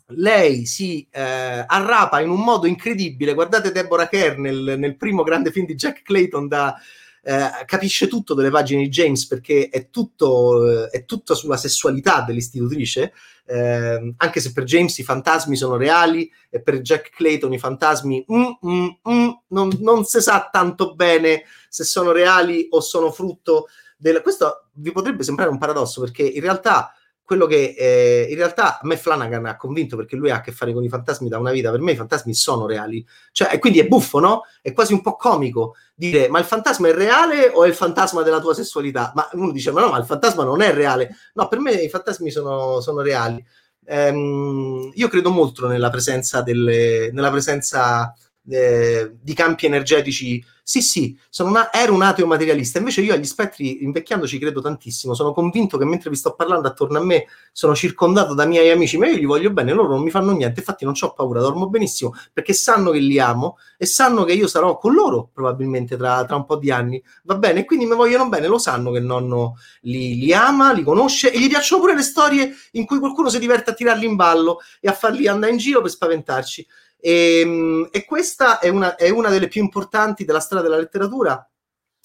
lei 0.10 0.66
si 0.66 1.08
eh, 1.12 1.64
arrapa 1.66 2.22
in 2.22 2.30
un 2.30 2.42
modo 2.42 2.68
incredibile. 2.68 3.34
Guardate 3.34 3.72
Deborah 3.72 4.08
Kerr 4.08 4.38
nel, 4.38 4.76
nel 4.78 4.98
primo 4.98 5.24
grande 5.24 5.52
film 5.52 5.66
di 5.66 5.76
Jack 5.76 6.02
Clayton 6.02 6.48
da, 6.48 6.76
eh, 7.22 7.50
capisce 7.66 8.08
tutto 8.08 8.34
delle 8.34 8.50
pagine 8.50 8.82
di 8.82 8.90
James 8.90 9.28
perché 9.28 9.70
è 9.70 9.90
tutto, 9.90 10.86
eh, 10.86 10.88
è 10.90 11.06
tutto 11.06 11.36
sulla 11.36 11.58
sessualità 11.58 12.22
dell'istitutrice, 12.22 13.14
eh, 13.46 14.14
anche 14.18 14.40
se 14.40 14.52
per 14.52 14.64
James 14.64 14.98
i 15.00 15.04
fantasmi 15.04 15.56
sono 15.56 15.76
reali 15.76 16.32
e 16.50 16.62
per 16.62 16.80
Jack 16.82 17.10
Clayton 17.12 17.54
i 17.54 17.60
fantasmi 17.60 18.26
mm, 18.32 18.44
mm, 18.66 18.88
mm, 19.10 19.30
non, 19.48 19.70
non 19.80 20.06
si 20.06 20.22
sa 20.22 20.50
tanto 20.52 20.96
bene 20.96 21.44
se 21.68 21.84
sono 21.84 22.12
reali 22.12 22.68
o 22.70 22.80
sono 22.80 23.12
frutto 23.12 23.68
del... 23.98 24.22
Questo 24.22 24.70
vi 24.74 24.92
potrebbe 24.92 25.24
sembrare 25.24 25.52
un 25.52 25.58
paradosso 25.58 26.02
perché 26.02 26.24
in 26.24 26.42
realtà 26.42 26.94
quello 27.30 27.46
che 27.46 27.76
eh, 27.78 28.26
in 28.28 28.36
realtà 28.38 28.80
a 28.80 28.88
me 28.88 28.98
Flanagan 28.98 29.46
ha 29.46 29.56
convinto 29.56 29.96
perché 29.96 30.16
lui 30.16 30.32
ha 30.32 30.38
a 30.38 30.42
che 30.42 30.52
fare 30.52 30.74
con 30.74 30.84
i 30.84 30.90
fantasmi 30.90 31.30
da 31.30 31.38
una 31.38 31.52
vita, 31.52 31.70
per 31.70 31.80
me 31.80 31.92
i 31.92 31.96
fantasmi 31.96 32.34
sono 32.34 32.66
reali, 32.66 33.06
cioè, 33.32 33.54
e 33.54 33.60
quindi 33.60 33.78
è 33.78 33.88
buffo, 33.88 34.18
no? 34.18 34.46
È 34.64 34.74
quasi 34.74 34.94
un 34.94 35.02
po' 35.02 35.16
comico 35.16 35.76
dire 35.94 36.28
ma 36.28 36.40
il 36.40 36.46
fantasma 36.46 36.88
è 36.88 36.92
reale 36.92 37.52
o 37.54 37.66
è 37.66 37.68
il 37.68 37.76
fantasma 37.76 38.24
della 38.24 38.40
tua 38.40 38.56
sessualità? 38.56 39.12
Ma 39.14 39.30
uno 39.34 39.52
dice 39.52 39.70
ma 39.70 39.82
no, 39.82 39.90
ma 39.90 40.00
il 40.00 40.06
fantasma 40.06 40.44
non 40.44 40.64
è 40.64 40.74
reale. 40.74 41.16
No, 41.36 41.48
per 41.48 41.60
me 41.60 41.74
i 41.74 41.88
fantasmi 41.88 42.32
sono, 42.32 42.82
sono 42.82 43.02
reali. 43.02 43.46
Ehm, 43.86 44.90
io 44.96 45.08
credo 45.08 45.30
molto 45.30 45.68
nella 45.68 45.92
presenza, 45.92 46.42
delle, 46.42 47.12
nella 47.14 47.30
presenza 47.30 48.12
eh, 48.50 49.12
di 49.22 49.34
campi 49.34 49.66
energetici. 49.66 50.44
Sì, 50.70 50.82
sì, 50.84 51.18
una, 51.40 51.74
ero 51.74 51.96
un 51.96 52.04
ateo 52.04 52.28
materialista, 52.28 52.78
invece 52.78 53.02
io 53.02 53.16
agli 53.16 53.26
spettri, 53.26 53.84
invecchiando, 53.84 54.28
ci 54.28 54.38
credo 54.38 54.62
tantissimo. 54.62 55.16
Sono 55.16 55.34
convinto 55.34 55.80
che 55.80 55.86
mentre 55.86 56.12
vi 56.12 56.16
sto 56.16 56.36
parlando 56.36 56.68
attorno 56.68 57.00
a 57.00 57.04
me 57.04 57.26
sono 57.52 57.74
circondato 57.74 58.36
da 58.36 58.46
miei 58.46 58.70
amici, 58.70 58.96
ma 59.00 59.08
io 59.08 59.16
gli 59.16 59.26
voglio 59.26 59.50
bene, 59.50 59.74
loro 59.74 59.90
non 59.90 60.04
mi 60.04 60.12
fanno 60.12 60.32
niente. 60.32 60.60
Infatti, 60.60 60.86
non 60.86 60.94
ho 61.00 61.14
paura, 61.14 61.42
dormo 61.42 61.70
benissimo 61.70 62.14
perché 62.32 62.54
sanno 62.54 62.92
che 62.92 63.00
li 63.00 63.20
amo 63.20 63.58
e 63.78 63.88
sanno 63.88 64.24
che 64.26 64.34
io 64.34 64.46
sarò 64.46 64.78
con 64.78 64.94
loro 64.94 65.32
probabilmente 65.34 65.98
tra, 65.98 66.24
tra 66.26 66.36
un 66.36 66.46
po' 66.46 66.58
di 66.58 66.70
anni. 66.70 67.02
Va 67.24 67.36
bene, 67.36 67.66
quindi 67.66 67.88
mi 67.88 67.96
vogliono 67.96 68.30
bene, 68.30 68.46
lo 68.46 68.60
sanno 68.60 68.92
che 68.92 69.00
il 69.00 69.06
nonno 69.06 69.56
li, 69.82 70.20
li 70.20 70.34
ama, 70.34 70.72
li 70.72 70.84
conosce 70.84 71.32
e 71.32 71.40
gli 71.40 71.48
piacciono 71.48 71.82
pure 71.82 71.96
le 71.96 72.04
storie 72.04 72.54
in 72.74 72.86
cui 72.86 73.00
qualcuno 73.00 73.30
si 73.30 73.40
diverte 73.40 73.72
a 73.72 73.74
tirarli 73.74 74.06
in 74.06 74.16
ballo 74.16 74.60
e 74.80 74.88
a 74.88 74.94
farli 74.94 75.28
andare 75.28 75.52
in 75.52 75.58
giro 75.58 75.82
per 75.82 75.90
spaventarci. 75.90 76.68
E, 77.00 77.40
ehm, 77.40 77.90
e 77.92 78.06
questa 78.06 78.60
è 78.60 78.70
una, 78.70 78.96
è 78.96 79.10
una 79.10 79.30
delle 79.30 79.48
più 79.48 79.62
importanti 79.62 80.26
della 80.26 80.40
storia 80.40 80.64
della 80.64 80.78
letteratura 80.78 81.50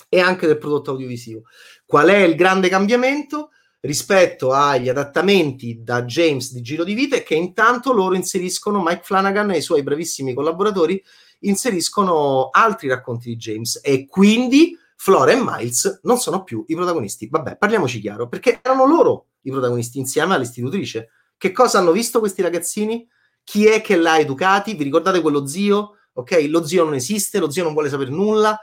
e 0.09 0.20
anche 0.20 0.46
del 0.46 0.59
prodotto 0.59 0.92
audiovisivo. 0.92 1.42
Qual 1.85 2.09
è 2.09 2.18
il 2.18 2.35
grande 2.35 2.68
cambiamento? 2.68 3.50
rispetto 3.85 4.52
agli 4.52 4.88
adattamenti 4.88 5.83
da 5.83 6.04
James 6.04 6.52
di 6.52 6.62
Giro 6.62 6.85
di 6.85 6.94
Vite, 6.94 7.22
che 7.22 7.35
intanto 7.35 7.92
loro 7.92 8.14
inseriscono 8.14 8.83
Mike 8.83 9.02
Flanagan 9.02 9.50
e 9.50 9.59
i 9.59 9.62
suoi 9.62 9.83
bravissimi 9.83 10.33
collaboratori 10.33 11.02
inseriscono 11.40 12.48
altri 12.50 12.88
racconti 12.88 13.28
di 13.28 13.37
James 13.37 13.80
e 13.83 14.07
quindi 14.07 14.76
Flora 14.96 15.33
e 15.33 15.38
Miles 15.38 16.00
non 16.04 16.18
sono 16.18 16.42
più 16.44 16.64
i 16.68 16.74
protagonisti. 16.74 17.28
Vabbè, 17.28 17.57
parliamoci 17.59 18.00
chiaro, 18.00 18.28
perché 18.28 18.61
erano 18.62 18.87
loro 18.87 19.26
i 19.42 19.50
protagonisti 19.50 19.98
insieme 19.98 20.35
all'istitutrice. 20.35 21.11
Che 21.37 21.52
cosa 21.52 21.78
hanno 21.78 21.92
visto 21.92 22.20
questi 22.20 22.40
ragazzini? 22.40 23.07
Chi 23.44 23.66
è 23.66 23.80
che 23.80 23.96
l'ha 23.96 24.18
educati? 24.18 24.74
Vi 24.74 24.85
ricordate 24.85 25.20
quello 25.20 25.46
zio? 25.46 25.98
Ok, 26.14 26.46
lo 26.48 26.64
zio 26.66 26.85
non 26.85 26.94
esiste, 26.94 27.38
lo 27.38 27.50
zio 27.50 27.64
non 27.64 27.72
vuole 27.72 27.88
sapere 27.88 28.11
nulla 28.11 28.59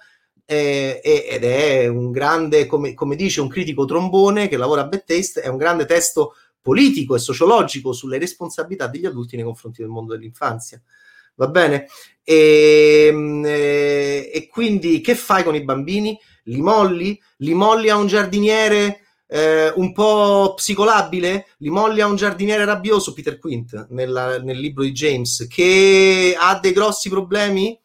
eh, 0.52 1.00
ed 1.04 1.44
è 1.46 1.88
un 1.88 2.12
grande, 2.12 2.66
come, 2.66 2.94
come, 2.94 3.16
dice 3.16 3.40
un 3.40 3.48
critico 3.48 3.86
trombone 3.86 4.50
che 4.50 4.58
lavora 4.58 4.82
a 4.82 4.88
Bad 4.88 5.04
è 5.42 5.48
un 5.48 5.56
grande 5.56 5.86
testo 5.86 6.36
politico 6.62 7.16
e 7.16 7.20
sociologico 7.20 7.94
sulle 7.94 8.20
responsabilità 8.20 8.88
degli 8.88 9.06
adulti 9.06 9.38
nei 9.38 9.46
confronti 9.46 9.82
del 9.82 9.90
mondo 9.90 10.14
dell'infanzia. 10.14 10.82
Va 11.36 11.48
bene? 11.48 11.88
E, 12.24 13.08
ehm, 13.08 13.46
eh, 13.46 14.30
e 14.34 14.48
quindi 14.48 15.00
che 15.00 15.16
fai 15.16 15.44
con 15.44 15.56
i 15.56 15.64
bambini? 15.64 16.20
Li 16.44 16.62
molli? 16.62 17.20
Li 17.38 17.54
molli 17.54 17.90
a 17.90 17.96
un 17.96 18.08
giardiniere 18.08 19.01
eh, 19.34 19.72
un 19.78 19.94
po' 19.94 20.56
psicolabile, 20.58 21.48
li 21.60 21.70
molli 21.70 22.02
a 22.02 22.06
un 22.06 22.18
giardiniere 22.18 22.66
rabbioso, 22.66 23.14
Peter 23.14 23.40
Quint, 23.40 23.88
nella, 23.92 24.40
nel 24.40 24.60
libro 24.60 24.84
di 24.84 24.92
James, 24.92 25.48
che 25.50 26.36
ha 26.38 26.60
dei 26.60 26.74
grossi 26.74 27.08
problemi, 27.08 27.80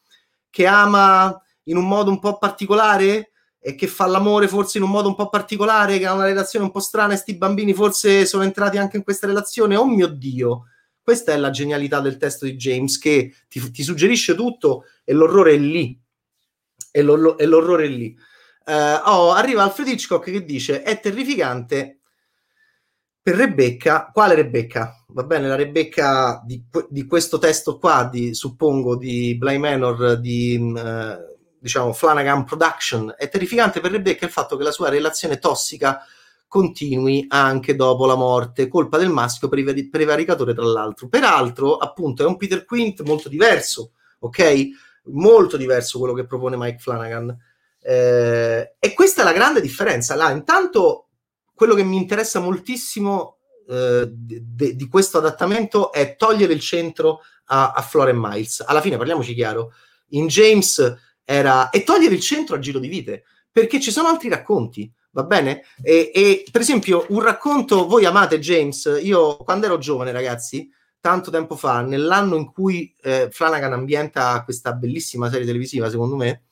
che 0.50 0.66
ama 0.66 1.40
in 1.64 1.76
un 1.76 1.86
modo 1.86 2.10
un 2.10 2.18
po' 2.18 2.38
particolare 2.38 3.30
e 3.60 3.76
che 3.76 3.86
fa 3.86 4.06
l'amore 4.06 4.48
forse 4.48 4.78
in 4.78 4.84
un 4.84 4.90
modo 4.90 5.06
un 5.06 5.14
po' 5.14 5.28
particolare, 5.28 6.00
che 6.00 6.06
ha 6.06 6.14
una 6.14 6.24
relazione 6.24 6.64
un 6.64 6.72
po' 6.72 6.80
strana 6.80 7.14
e 7.14 7.16
sti 7.16 7.36
bambini 7.36 7.72
forse 7.74 8.26
sono 8.26 8.42
entrati 8.42 8.76
anche 8.76 8.96
in 8.96 9.04
questa 9.04 9.28
relazione. 9.28 9.76
Oh 9.76 9.86
mio 9.86 10.08
Dio! 10.08 10.64
Questa 11.00 11.32
è 11.32 11.36
la 11.36 11.50
genialità 11.50 12.00
del 12.00 12.16
testo 12.16 12.44
di 12.44 12.56
James, 12.56 12.98
che 12.98 13.32
ti, 13.46 13.70
ti 13.70 13.84
suggerisce 13.84 14.34
tutto 14.34 14.86
e 15.04 15.12
l'orrore 15.12 15.54
è 15.54 15.58
lì. 15.58 15.96
E, 16.90 17.02
l'or- 17.02 17.36
e 17.38 17.46
l'orrore 17.46 17.84
è 17.84 17.88
lì. 17.88 18.16
Uh, 18.68 19.00
oh, 19.04 19.30
arriva 19.30 19.62
Alfred 19.62 19.86
Hitchcock 19.86 20.28
che 20.28 20.44
dice 20.44 20.82
è 20.82 20.98
terrificante 20.98 22.00
per 23.22 23.36
Rebecca. 23.36 24.10
Quale 24.12 24.34
Rebecca? 24.34 25.04
Va 25.08 25.22
bene, 25.22 25.46
la 25.46 25.54
Rebecca 25.54 26.42
di, 26.44 26.64
di 26.88 27.06
questo 27.06 27.38
testo 27.38 27.78
qua, 27.78 28.08
di, 28.10 28.34
suppongo, 28.34 28.96
di 28.96 29.36
Bly 29.36 29.58
Manor, 29.58 30.18
di 30.18 30.56
uh, 30.58 31.36
diciamo 31.60 31.92
Flanagan 31.92 32.42
Production. 32.42 33.14
È 33.16 33.28
terrificante 33.28 33.80
per 33.80 33.92
Rebecca 33.92 34.24
il 34.24 34.32
fatto 34.32 34.56
che 34.56 34.64
la 34.64 34.72
sua 34.72 34.88
relazione 34.88 35.38
tossica 35.38 36.04
continui 36.48 37.26
anche 37.28 37.76
dopo 37.76 38.04
la 38.06 38.16
morte, 38.16 38.66
colpa 38.66 38.98
del 38.98 39.10
maschio 39.10 39.48
prevaricatore 39.48 40.54
tra 40.54 40.64
l'altro. 40.64 41.08
Peraltro, 41.08 41.76
appunto, 41.76 42.24
è 42.24 42.26
un 42.26 42.36
Peter 42.36 42.64
Quint 42.64 43.02
molto 43.02 43.28
diverso, 43.28 43.92
ok? 44.20 44.68
Molto 45.04 45.56
diverso 45.56 45.98
quello 45.98 46.14
che 46.14 46.26
propone 46.26 46.56
Mike 46.56 46.78
Flanagan 46.78 47.36
eh, 47.88 48.74
e 48.80 48.94
questa 48.94 49.22
è 49.22 49.24
la 49.24 49.32
grande 49.32 49.60
differenza. 49.60 50.16
Là, 50.16 50.30
intanto, 50.32 51.10
quello 51.54 51.74
che 51.76 51.84
mi 51.84 51.96
interessa 51.96 52.40
moltissimo 52.40 53.38
eh, 53.68 54.08
di, 54.10 54.74
di, 54.74 54.88
questo 54.88 55.18
adattamento 55.18 55.92
è 55.92 56.16
togliere 56.16 56.52
il 56.52 56.58
centro 56.58 57.20
a, 57.46 57.70
a 57.70 57.82
Flora 57.82 58.10
e 58.10 58.14
Miles. 58.16 58.64
Alla 58.66 58.80
fine, 58.80 58.96
parliamoci 58.96 59.34
chiaro, 59.34 59.72
in 60.10 60.26
James 60.26 60.96
era 61.24 61.70
e 61.70 61.84
togliere 61.84 62.14
il 62.14 62.20
centro 62.20 62.56
a 62.56 62.58
giro 62.58 62.80
di 62.80 62.88
vite, 62.88 63.22
perché 63.52 63.78
ci 63.80 63.92
sono 63.92 64.08
altri 64.08 64.28
racconti, 64.30 64.92
va 65.12 65.22
bene? 65.22 65.62
E, 65.80 66.10
e 66.12 66.44
per 66.50 66.62
esempio 66.62 67.06
un 67.10 67.20
racconto, 67.20 67.86
voi 67.86 68.04
amate 68.04 68.40
James, 68.40 68.98
io 69.00 69.36
quando 69.36 69.66
ero 69.66 69.78
giovane 69.78 70.10
ragazzi, 70.10 70.68
tanto 70.98 71.30
tempo 71.30 71.54
fa, 71.54 71.82
nell'anno 71.82 72.34
in 72.34 72.50
cui 72.50 72.92
eh, 73.00 73.28
Flanagan 73.30 73.74
ambienta 73.74 74.42
questa 74.42 74.72
bellissima 74.72 75.30
serie 75.30 75.46
televisiva, 75.46 75.88
secondo 75.88 76.16
me, 76.16 76.45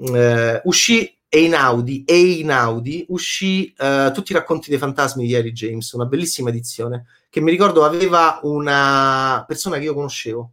eh, 0.00 0.60
uscì 0.64 1.16
Einaudi, 1.28 2.02
Einaudi 2.06 3.06
uscì 3.08 3.72
eh, 3.76 4.10
tutti 4.12 4.32
i 4.32 4.34
racconti 4.34 4.68
dei 4.68 4.78
fantasmi 4.78 5.26
di 5.26 5.34
Harry 5.34 5.52
James, 5.52 5.92
una 5.92 6.06
bellissima 6.06 6.48
edizione 6.48 7.06
che 7.30 7.40
mi 7.40 7.52
ricordo 7.52 7.84
aveva 7.84 8.40
una 8.42 9.44
persona 9.46 9.78
che 9.78 9.84
io 9.84 9.94
conoscevo 9.94 10.52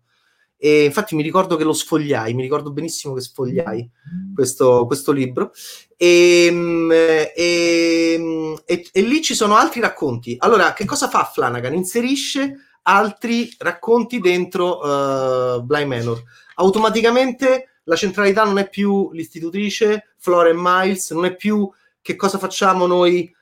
e 0.60 0.86
infatti 0.86 1.16
mi 1.16 1.24
ricordo 1.24 1.56
che 1.56 1.64
lo 1.64 1.74
sfogliai, 1.74 2.34
mi 2.34 2.42
ricordo 2.42 2.72
benissimo 2.72 3.14
che 3.14 3.22
sfogliai 3.22 3.90
questo, 4.34 4.86
questo 4.88 5.12
libro 5.12 5.52
ehm, 5.96 6.92
e, 6.92 7.34
e, 7.36 8.62
e, 8.66 8.90
e, 8.92 9.02
lì 9.02 9.22
ci 9.22 9.36
sono 9.36 9.56
altri 9.56 9.82
racconti. 9.82 10.36
Allora, 10.40 10.74
che 10.74 10.86
cosa 10.86 11.10
fa 11.10 11.26
Flanagan? 11.26 11.76
Inserisce 11.76 12.56
altri 12.84 13.54
racconti 13.60 14.20
dentro 14.20 14.80
uh, 14.80 15.64
Bly 15.64 15.86
Manor. 15.86 16.24
Automaticamente 16.56 17.77
la 17.88 17.96
centralità 17.96 18.44
non 18.44 18.58
è 18.58 18.70
più 18.70 19.12
l'istitutrice, 19.14 20.10
Flora 20.18 20.50
e 20.50 20.54
Miles, 20.56 21.12
non 21.12 21.26
è 21.26 21.36
più 21.36 21.70
che 22.02 22.16
cosa 22.18 22.38
facciamo 22.38 22.86
noi 22.86 23.24
eh, 23.24 23.34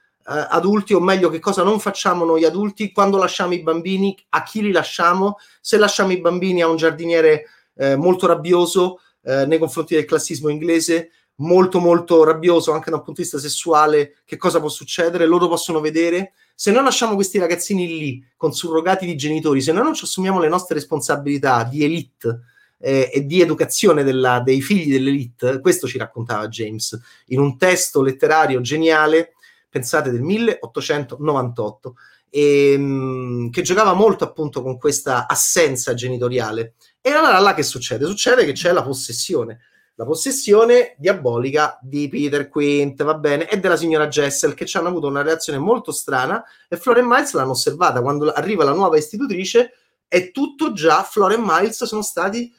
adulti, 0.49 0.93
o 0.93 0.99
meglio, 0.99 1.29
che 1.29 1.39
cosa 1.39 1.63
non 1.63 1.79
facciamo 1.79 2.25
noi 2.25 2.45
adulti 2.45 2.91
quando 2.91 3.17
lasciamo 3.17 3.53
i 3.53 3.63
bambini, 3.63 4.15
a 4.29 4.43
chi 4.43 4.61
li 4.61 4.71
lasciamo, 4.71 5.37
se 5.61 5.77
lasciamo 5.77 6.11
i 6.11 6.21
bambini 6.21 6.61
a 6.61 6.67
un 6.67 6.75
giardiniere 6.75 7.45
eh, 7.75 7.95
molto 7.95 8.27
rabbioso 8.27 8.99
eh, 9.23 9.47
nei 9.47 9.57
confronti 9.57 9.95
del 9.95 10.05
classismo 10.05 10.49
inglese, 10.49 11.09
molto 11.37 11.79
molto 11.79 12.23
rabbioso 12.23 12.71
anche 12.71 12.91
da 12.91 12.97
un 12.97 13.03
punto 13.03 13.21
di 13.21 13.27
vista 13.27 13.39
sessuale, 13.39 14.17
che 14.25 14.37
cosa 14.37 14.59
può 14.59 14.69
succedere? 14.69 15.25
Loro 15.25 15.47
possono 15.47 15.79
vedere. 15.79 16.33
Se 16.53 16.71
noi 16.71 16.83
lasciamo 16.83 17.15
questi 17.15 17.39
ragazzini 17.39 17.87
lì 17.87 18.23
con 18.37 18.53
surrogati 18.53 19.07
di 19.07 19.15
genitori, 19.15 19.59
se 19.59 19.71
noi 19.71 19.83
non 19.83 19.95
ci 19.95 20.05
assumiamo 20.05 20.39
le 20.39 20.49
nostre 20.49 20.75
responsabilità 20.75 21.63
di 21.63 21.83
elite, 21.83 22.41
eh, 22.85 23.09
e 23.11 23.25
di 23.25 23.41
educazione 23.41 24.03
della, 24.03 24.41
dei 24.41 24.61
figli 24.61 24.91
dell'elite, 24.91 25.59
questo 25.59 25.87
ci 25.87 25.97
raccontava 25.97 26.47
James 26.47 26.95
in 27.27 27.39
un 27.39 27.57
testo 27.57 28.03
letterario 28.03 28.61
geniale, 28.61 29.33
pensate 29.67 30.11
del 30.11 30.21
1898, 30.21 31.95
e, 32.29 32.73
ehm, 32.73 33.49
che 33.49 33.63
giocava 33.63 33.93
molto 33.93 34.23
appunto 34.23 34.61
con 34.61 34.77
questa 34.77 35.25
assenza 35.25 35.95
genitoriale. 35.95 36.75
E 37.01 37.09
allora 37.09 37.39
là 37.39 37.55
che 37.55 37.63
succede? 37.63 38.05
Succede 38.05 38.45
che 38.45 38.51
c'è 38.51 38.71
la 38.71 38.83
possessione, 38.83 39.61
la 39.95 40.05
possessione 40.05 40.93
diabolica 40.99 41.79
di 41.81 42.07
Peter 42.07 42.47
Quint, 42.47 43.03
va 43.03 43.15
bene, 43.15 43.49
e 43.49 43.57
della 43.57 43.77
signora 43.77 44.07
Jessel, 44.09 44.53
che 44.53 44.67
ci 44.67 44.77
hanno 44.77 44.89
avuto 44.89 45.07
una 45.07 45.23
reazione 45.23 45.57
molto 45.57 45.91
strana 45.91 46.43
e 46.69 46.77
Flora 46.77 47.01
Miles 47.01 47.33
l'hanno 47.33 47.51
osservata. 47.51 48.03
Quando 48.03 48.31
arriva 48.31 48.63
la 48.63 48.73
nuova 48.73 48.95
istitutrice, 48.95 49.71
è 50.07 50.29
tutto 50.29 50.71
già, 50.71 51.01
Flora 51.01 51.35
Miles 51.39 51.83
sono 51.85 52.03
stati 52.03 52.53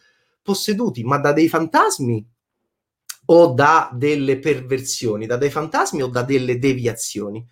posseduti, 0.47 1.03
ma 1.03 1.19
da 1.19 1.33
dei 1.33 1.49
fantasmi 1.49 2.25
o 3.27 3.47
da 3.49 3.91
delle 3.93 4.39
perversioni, 4.39 5.27
da 5.27 5.37
dei 5.37 5.51
fantasmi 5.51 6.03
o 6.03 6.07
da 6.07 6.23
delle 6.23 6.59
deviazioni. 6.59 7.45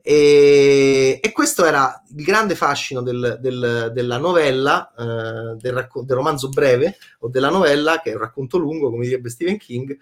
E, 0.00 1.18
e 1.20 1.32
questo 1.32 1.64
era 1.64 2.00
il 2.16 2.22
grande 2.22 2.54
fascino 2.54 3.02
del, 3.02 3.38
del, 3.40 3.90
della 3.92 4.18
novella, 4.18 4.94
eh, 4.96 5.56
del, 5.56 5.72
racco- 5.72 6.04
del, 6.04 6.14
romanzo 6.14 6.48
breve 6.48 6.96
o 7.20 7.28
della 7.28 7.50
novella, 7.50 8.00
che 8.00 8.12
è 8.12 8.14
un 8.14 8.20
racconto 8.20 8.56
lungo, 8.56 8.88
come 8.88 9.04
direbbe 9.04 9.30
Stephen 9.30 9.58
King, 9.58 9.98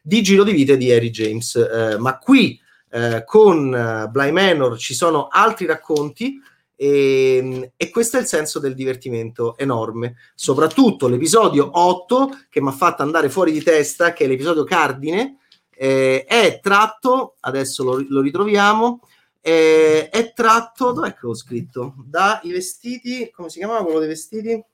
di 0.00 0.22
Giro 0.22 0.44
di 0.44 0.52
Vite 0.52 0.76
di 0.76 0.92
Harry 0.92 1.10
James. 1.10 1.56
Eh, 1.56 1.98
ma 1.98 2.18
qui 2.18 2.60
eh, 2.90 3.24
con 3.26 3.72
uh, 3.72 4.08
Bly 4.08 4.30
Manor 4.30 4.78
ci 4.78 4.94
sono 4.94 5.26
altri 5.26 5.66
racconti 5.66 6.40
e, 6.80 7.36
ehm, 7.36 7.70
e, 7.76 7.90
questo 7.90 8.18
è 8.18 8.20
il 8.20 8.26
senso 8.26 8.60
del 8.60 8.74
divertimento 8.74 9.58
enorme. 9.58 10.14
Soprattutto 10.36 11.08
l'episodio 11.08 11.68
8 11.72 12.30
che 12.48 12.62
mi 12.62 12.68
ha 12.68 12.72
fatto 12.72 13.02
andare 13.02 13.28
fuori 13.28 13.50
di 13.50 13.62
testa, 13.62 14.12
che 14.12 14.24
è 14.24 14.28
l'episodio 14.28 14.62
cardine, 14.62 15.38
eh, 15.74 16.24
è 16.24 16.60
tratto, 16.62 17.34
adesso 17.40 17.82
lo, 17.82 18.04
lo 18.08 18.20
ritroviamo, 18.20 19.00
eh, 19.40 20.08
è 20.08 20.32
tratto, 20.32 20.92
dov'è 20.92 21.12
che 21.14 21.20
l'ho 21.22 21.34
scritto? 21.34 21.94
Dai 22.04 22.50
vestiti, 22.52 23.28
come 23.32 23.48
si 23.48 23.58
chiamava 23.58 23.82
quello 23.82 23.98
dei 23.98 24.08
vestiti? 24.08 24.64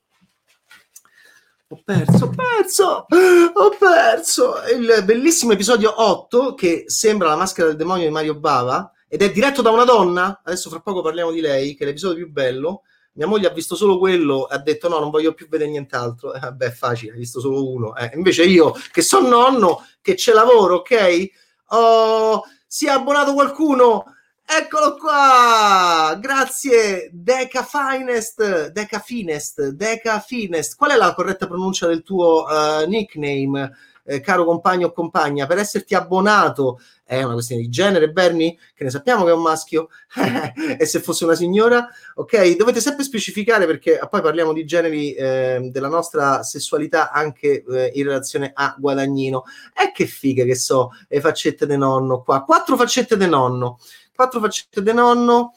Ho 1.68 1.80
perso, 1.82 2.26
ho 2.26 2.30
perso, 2.30 3.06
ho 3.54 3.76
perso 3.78 4.54
il 4.76 5.02
bellissimo 5.04 5.52
episodio 5.52 6.02
8 6.02 6.54
che 6.54 6.84
sembra 6.86 7.28
la 7.28 7.36
maschera 7.36 7.68
del 7.68 7.76
demonio 7.76 8.04
di 8.04 8.12
Mario 8.12 8.38
Bava 8.38 8.93
ed 9.14 9.22
è 9.22 9.30
diretto 9.30 9.62
da 9.62 9.70
una 9.70 9.84
donna, 9.84 10.40
adesso 10.42 10.68
fra 10.68 10.80
poco 10.80 11.00
parliamo 11.00 11.30
di 11.30 11.40
lei, 11.40 11.76
che 11.76 11.84
è 11.84 11.86
l'episodio 11.86 12.24
più 12.24 12.32
bello, 12.32 12.82
mia 13.12 13.28
moglie 13.28 13.46
ha 13.46 13.52
visto 13.52 13.76
solo 13.76 13.96
quello 13.96 14.50
e 14.50 14.56
ha 14.56 14.58
detto 14.58 14.88
no, 14.88 14.98
non 14.98 15.10
voglio 15.10 15.34
più 15.34 15.48
vedere 15.48 15.70
nient'altro. 15.70 16.34
Eh, 16.34 16.40
vabbè, 16.40 16.72
facile, 16.72 17.12
hai 17.12 17.18
visto 17.18 17.38
solo 17.38 17.70
uno. 17.70 17.94
Eh, 17.94 18.10
invece 18.14 18.42
io, 18.42 18.74
che 18.90 19.02
sono 19.02 19.28
nonno, 19.28 19.86
che 20.00 20.14
c'è 20.14 20.32
lavoro, 20.32 20.78
ok? 20.78 21.28
Oh, 21.68 22.42
si 22.66 22.86
è 22.86 22.90
abbonato 22.90 23.34
qualcuno? 23.34 24.04
Eccolo 24.44 24.96
qua! 24.96 26.18
Grazie, 26.20 27.08
Deca 27.12 27.62
Finest, 27.62 28.70
Deca 28.70 28.98
Finest, 28.98 29.68
Deca 29.68 30.18
Finest. 30.18 30.74
Qual 30.74 30.90
è 30.90 30.96
la 30.96 31.14
corretta 31.14 31.46
pronuncia 31.46 31.86
del 31.86 32.02
tuo 32.02 32.46
uh, 32.48 32.84
nickname? 32.88 33.72
Eh, 34.04 34.20
caro 34.20 34.44
compagno 34.44 34.88
o 34.88 34.92
compagna, 34.92 35.46
per 35.46 35.58
esserti 35.58 35.94
abbonato 35.94 36.78
è 37.06 37.22
una 37.22 37.34
questione 37.34 37.60
di 37.60 37.68
genere, 37.68 38.10
Bernie, 38.10 38.56
che 38.74 38.82
ne 38.82 38.90
sappiamo 38.90 39.24
che 39.24 39.30
è 39.30 39.34
un 39.34 39.42
maschio, 39.42 39.88
e 40.78 40.86
se 40.86 41.00
fosse 41.00 41.24
una 41.24 41.34
signora, 41.34 41.86
ok? 42.14 42.56
Dovete 42.56 42.80
sempre 42.80 43.04
specificare 43.04 43.66
perché 43.66 44.00
poi 44.08 44.22
parliamo 44.22 44.54
di 44.54 44.64
generi 44.64 45.12
eh, 45.12 45.68
della 45.70 45.88
nostra 45.88 46.42
sessualità 46.42 47.10
anche 47.10 47.62
eh, 47.62 47.90
in 47.94 48.04
relazione 48.04 48.52
a 48.54 48.74
guadagnino. 48.78 49.44
E 49.74 49.92
che 49.92 50.06
figa 50.06 50.44
che 50.44 50.54
so, 50.54 50.90
le 51.08 51.20
faccette 51.20 51.66
de 51.66 51.76
nonno 51.76 52.22
qua, 52.22 52.42
quattro 52.42 52.76
faccette 52.76 53.16
de 53.16 53.26
nonno, 53.26 53.78
quattro 54.14 54.40
faccette 54.40 54.82
de 54.82 54.92
nonno. 54.92 55.54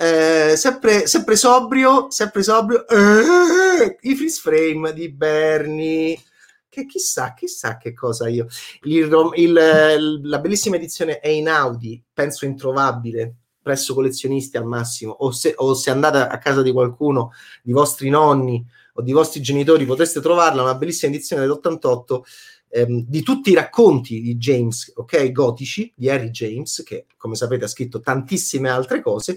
Eh, 0.00 0.54
sempre, 0.56 1.08
sempre 1.08 1.34
sobrio, 1.34 2.08
sempre 2.08 2.44
sobrio, 2.44 2.86
eh, 2.86 3.98
i 4.00 4.14
freeze 4.14 4.40
frame 4.40 4.92
di 4.92 5.10
Bernie 5.10 6.16
che 6.78 6.86
chissà, 6.86 7.34
chissà 7.34 7.76
che 7.76 7.92
cosa 7.92 8.28
io. 8.28 8.46
Il, 8.82 9.32
il, 9.34 10.20
la 10.22 10.38
bellissima 10.38 10.76
edizione 10.76 11.18
è 11.20 11.28
in 11.28 11.48
Audi, 11.48 12.02
penso 12.12 12.44
introvabile 12.44 13.34
presso 13.60 13.92
collezionisti 13.92 14.56
al 14.56 14.64
massimo, 14.64 15.12
o 15.12 15.30
se, 15.30 15.52
o 15.56 15.74
se 15.74 15.90
andate 15.90 16.18
a 16.18 16.38
casa 16.38 16.62
di 16.62 16.72
qualcuno, 16.72 17.32
di 17.62 17.72
vostri 17.72 18.08
nonni 18.08 18.64
o 18.94 19.02
di 19.02 19.12
vostri 19.12 19.42
genitori, 19.42 19.84
potreste 19.84 20.20
trovarla, 20.20 20.62
una 20.62 20.74
bellissima 20.74 21.12
edizione 21.12 21.42
dell'88 21.42 22.20
ehm, 22.70 23.04
di 23.06 23.22
tutti 23.22 23.50
i 23.50 23.54
racconti 23.54 24.22
di 24.22 24.36
James, 24.36 24.92
ok, 24.94 25.30
gotici, 25.32 25.92
di 25.94 26.08
Harry 26.08 26.30
James, 26.30 26.82
che 26.84 27.06
come 27.18 27.34
sapete 27.34 27.64
ha 27.64 27.68
scritto 27.68 28.00
tantissime 28.00 28.70
altre 28.70 29.02
cose, 29.02 29.36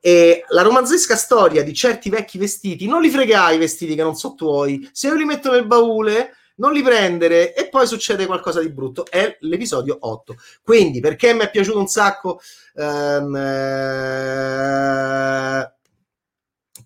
e 0.00 0.44
la 0.48 0.62
romanzesca 0.62 1.16
storia 1.16 1.62
di 1.62 1.74
certi 1.74 2.08
vecchi 2.08 2.38
vestiti, 2.38 2.86
non 2.86 3.02
li 3.02 3.10
fregai 3.10 3.56
i 3.56 3.58
vestiti 3.58 3.94
che 3.94 4.02
non 4.02 4.14
so 4.14 4.34
tuoi, 4.34 4.88
se 4.92 5.08
io 5.08 5.14
li 5.14 5.24
metto 5.24 5.50
nel 5.50 5.66
baule 5.66 6.32
non 6.58 6.72
li 6.72 6.82
prendere 6.82 7.54
e 7.54 7.68
poi 7.68 7.86
succede 7.86 8.26
qualcosa 8.26 8.60
di 8.60 8.70
brutto. 8.70 9.06
È 9.08 9.36
l'episodio 9.40 9.96
8. 10.00 10.36
Quindi, 10.62 11.00
perché 11.00 11.34
mi 11.34 11.40
è 11.40 11.50
piaciuto 11.50 11.78
un 11.78 11.86
sacco 11.86 12.40
um, 12.74 13.34
uh, 13.34 13.36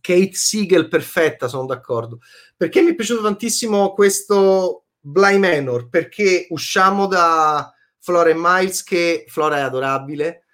Kate 0.00 0.32
Siegel 0.32 0.88
perfetta, 0.88 1.48
sono 1.48 1.66
d'accordo. 1.66 2.20
Perché 2.56 2.82
mi 2.82 2.90
è 2.90 2.94
piaciuto 2.94 3.22
tantissimo 3.22 3.92
questo 3.92 4.85
Bly 5.00 5.38
Manor? 5.38 5.88
Perché 5.88 6.46
usciamo 6.50 7.06
da 7.06 7.72
Flora 7.98 8.30
e 8.30 8.35
Miles, 8.37 8.82
che 8.82 9.24
Flora 9.28 9.58
è 9.58 9.61
adorabile 9.61 10.44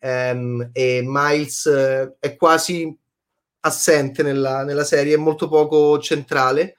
um, 0.00 0.68
e 0.72 1.02
Miles 1.04 1.64
uh, 1.64 2.16
è 2.18 2.36
quasi 2.36 2.96
assente 3.60 4.22
nella, 4.22 4.62
nella, 4.64 4.84
serie, 4.84 5.14
è 5.14 5.18
molto 5.18 5.48
poco 5.48 5.98
centrale. 5.98 6.76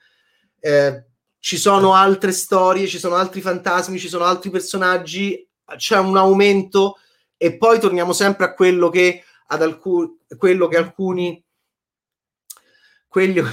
Eh, 0.60 1.07
ci 1.40 1.56
sono 1.56 1.94
altre 1.94 2.32
storie, 2.32 2.86
ci 2.86 2.98
sono 2.98 3.14
altri 3.14 3.40
fantasmi, 3.40 3.98
ci 3.98 4.08
sono 4.08 4.24
altri 4.24 4.50
personaggi, 4.50 5.48
c'è 5.76 5.98
un 5.98 6.16
aumento 6.16 6.98
e 7.36 7.56
poi 7.56 7.78
torniamo 7.78 8.12
sempre 8.12 8.46
a 8.46 8.54
quello 8.54 8.88
che 8.88 9.22
ad 9.46 9.62
alcuni 9.62 10.16
quello 10.36 10.66
che 10.66 10.76
alcuni 10.76 11.42
quello 13.06 13.48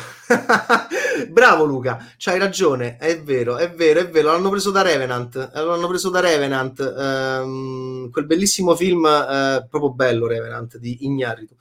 bravo 1.30 1.63
Luca 1.63 2.13
c'hai 2.17 2.38
ragione 2.38 2.98
è 2.98 3.21
vero 3.21 3.58
è 3.58 3.71
vero 3.71 4.02
è 4.02 4.10
vero 4.10 4.32
l'hanno 4.32 4.50
preso 4.50 4.71
da 4.71 4.82
Revenant 4.82 5.52
l'hanno 5.54 5.88
preso 5.88 6.10
da 6.10 6.19
Revenant 6.19 6.80
ehm, 6.80 8.10
quel 8.10 8.26
bellissimo 8.26 8.76
film 8.76 9.06
eh, 9.06 9.65
proprio 9.69 9.93
bello 9.93 10.28
Revenant 10.28 10.78
di 10.78 11.06
Ignarritu. 11.06 11.56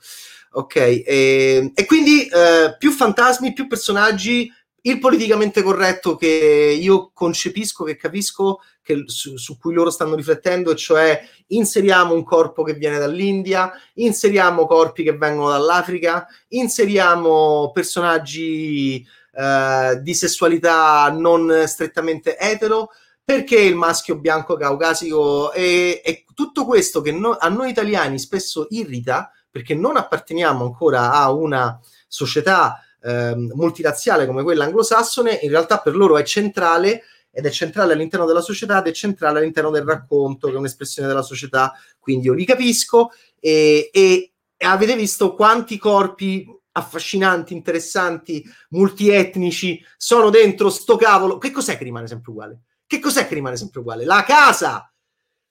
Ok 0.57 0.75
e, 0.75 1.71
e 1.73 1.85
quindi 1.85 2.27
eh, 2.27 2.75
più 2.77 2.91
fantasmi 2.91 3.53
più 3.53 3.67
personaggi 3.67 4.51
il 4.85 4.99
politicamente 4.99 5.61
corretto 5.61 6.15
che 6.15 6.77
io 6.79 7.11
concepisco, 7.13 7.83
che 7.83 7.95
capisco, 7.95 8.61
che, 8.81 9.03
su, 9.07 9.35
su, 9.37 9.57
cui 9.57 9.73
loro 9.73 9.89
stanno 9.89 10.15
riflettendo, 10.15 10.75
cioè 10.75 11.27
inseriamo 11.47 12.13
un 12.13 12.23
corpo 12.23 12.63
che 12.63 12.73
viene 12.73 12.99
dall'India, 12.99 13.71
inseriamo 13.95 14.67
corpi 14.67 15.03
che 15.03 15.17
vengono 15.17 15.49
dall'Africa, 15.49 16.27
inseriamo 16.49 17.71
personaggi 17.73 19.05
eh, 19.33 19.99
di 20.01 20.13
sessualità 20.13 21.09
non 21.09 21.63
strettamente 21.65 22.37
etero, 22.37 22.91
perché 23.23 23.59
il 23.59 23.75
maschio 23.75 24.19
bianco 24.19 24.55
caucasico 24.55 25.51
e, 25.51 25.99
e 26.05 26.25
tutto 26.35 26.63
questo 26.63 27.01
che 27.01 27.11
no, 27.11 27.35
a 27.39 27.49
noi 27.49 27.71
italiani 27.71 28.19
spesso 28.19 28.67
irrita 28.69 29.31
perché 29.49 29.73
non 29.73 29.97
apparteniamo 29.97 30.63
ancora 30.63 31.11
a 31.13 31.31
una 31.31 31.79
società 32.07 32.84
eh, 33.05 33.35
multirazziale 33.35 34.25
come 34.25 34.41
quella 34.41 34.65
anglosassone, 34.65 35.39
in 35.43 35.49
realtà 35.49 35.79
per 35.79 35.95
loro 35.95 36.17
è 36.17 36.23
centrale 36.23 37.03
ed 37.29 37.45
è 37.45 37.49
centrale 37.51 37.93
all'interno 37.93 38.25
della 38.25 38.41
società 38.41 38.79
ed 38.79 38.87
è 38.87 38.91
centrale 38.91 39.39
all'interno 39.39 39.69
del 39.69 39.83
racconto, 39.83 40.47
che 40.47 40.53
è 40.53 40.57
un'espressione 40.57 41.07
della 41.07 41.21
società, 41.21 41.73
quindi 41.99 42.27
io 42.27 42.33
li 42.33 42.45
capisco 42.45 43.11
e, 43.39 43.89
e, 43.93 44.31
e 44.57 44.65
avete 44.65 44.95
visto 44.95 45.35
quanti 45.35 45.77
corpi 45.77 46.47
affascinanti, 46.71 47.53
interessanti, 47.53 48.43
multietnici 48.69 49.83
sono 49.97 50.29
dentro 50.29 50.69
sto 50.69 50.95
cavolo. 50.95 51.37
Che 51.37 51.51
cos'è 51.51 51.77
che 51.77 51.83
rimane 51.83 52.07
sempre 52.07 52.31
uguale? 52.31 52.59
Che 52.87 52.99
cos'è 52.99 53.27
che 53.27 53.33
rimane 53.33 53.57
sempre 53.57 53.81
uguale? 53.81 54.05
La 54.05 54.23
casa! 54.23 54.89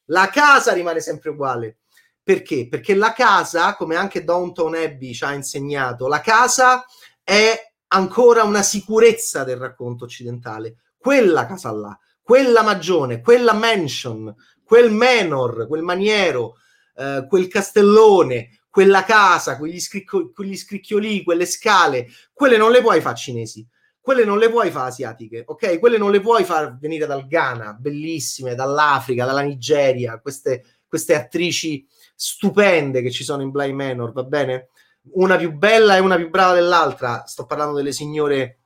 La 0.08 0.28
casa 0.28 0.72
rimane 0.72 1.00
sempre 1.00 1.30
uguale. 1.30 1.78
Perché? 2.22 2.68
Perché 2.68 2.94
la 2.94 3.12
casa, 3.12 3.76
come 3.76 3.96
anche 3.96 4.24
Downton 4.24 4.74
Abbey 4.74 5.12
ci 5.12 5.24
ha 5.24 5.34
insegnato, 5.34 6.08
la 6.08 6.20
casa 6.20 6.84
è 7.24 7.58
ancora 7.88 8.44
una 8.44 8.62
sicurezza 8.62 9.42
del 9.42 9.56
racconto 9.56 10.04
occidentale. 10.04 10.76
Quella 10.96 11.46
casa 11.46 11.72
là, 11.72 11.98
quella 12.22 12.62
magione, 12.62 13.20
quella 13.20 13.54
mansion, 13.54 14.32
quel 14.62 14.90
manor, 14.92 15.66
quel 15.66 15.82
maniero, 15.82 16.56
eh, 16.96 17.26
quel 17.28 17.48
castellone, 17.48 18.60
quella 18.70 19.04
casa, 19.04 19.56
quegli, 19.56 19.80
scricco- 19.80 20.32
quegli 20.32 20.56
scricchioli, 20.56 21.22
quelle 21.22 21.46
scale, 21.46 22.08
quelle 22.32 22.56
non 22.56 22.70
le 22.70 22.80
puoi 22.80 23.00
fare 23.00 23.16
cinesi, 23.16 23.66
quelle 24.00 24.24
non 24.24 24.38
le 24.38 24.50
puoi 24.50 24.70
fare 24.70 24.88
asiatiche, 24.88 25.44
ok? 25.46 25.78
Quelle 25.78 25.96
non 25.96 26.10
le 26.10 26.20
puoi 26.20 26.44
far 26.44 26.76
venire 26.78 27.06
dal 27.06 27.26
Ghana, 27.26 27.74
bellissime, 27.74 28.54
dall'Africa, 28.54 29.24
dalla 29.24 29.42
Nigeria, 29.42 30.18
queste, 30.20 30.64
queste 30.86 31.14
attrici 31.14 31.86
stupende 32.14 33.00
che 33.00 33.10
ci 33.10 33.24
sono 33.24 33.42
in 33.42 33.50
Bly 33.50 33.72
Manor, 33.72 34.12
va 34.12 34.24
bene? 34.24 34.68
Una 35.12 35.36
più 35.36 35.52
bella 35.52 35.96
e 35.96 36.00
una 36.00 36.16
più 36.16 36.30
brava 36.30 36.54
dell'altra. 36.54 37.24
Sto 37.26 37.46
parlando 37.46 37.76
delle 37.76 37.92
signore 37.92 38.60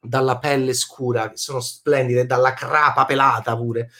dalla 0.00 0.38
pelle 0.38 0.72
scura, 0.72 1.30
che 1.30 1.36
sono 1.36 1.60
splendide, 1.60 2.26
dalla 2.26 2.54
crapa 2.54 3.04
pelata 3.04 3.56
pure. 3.56 3.90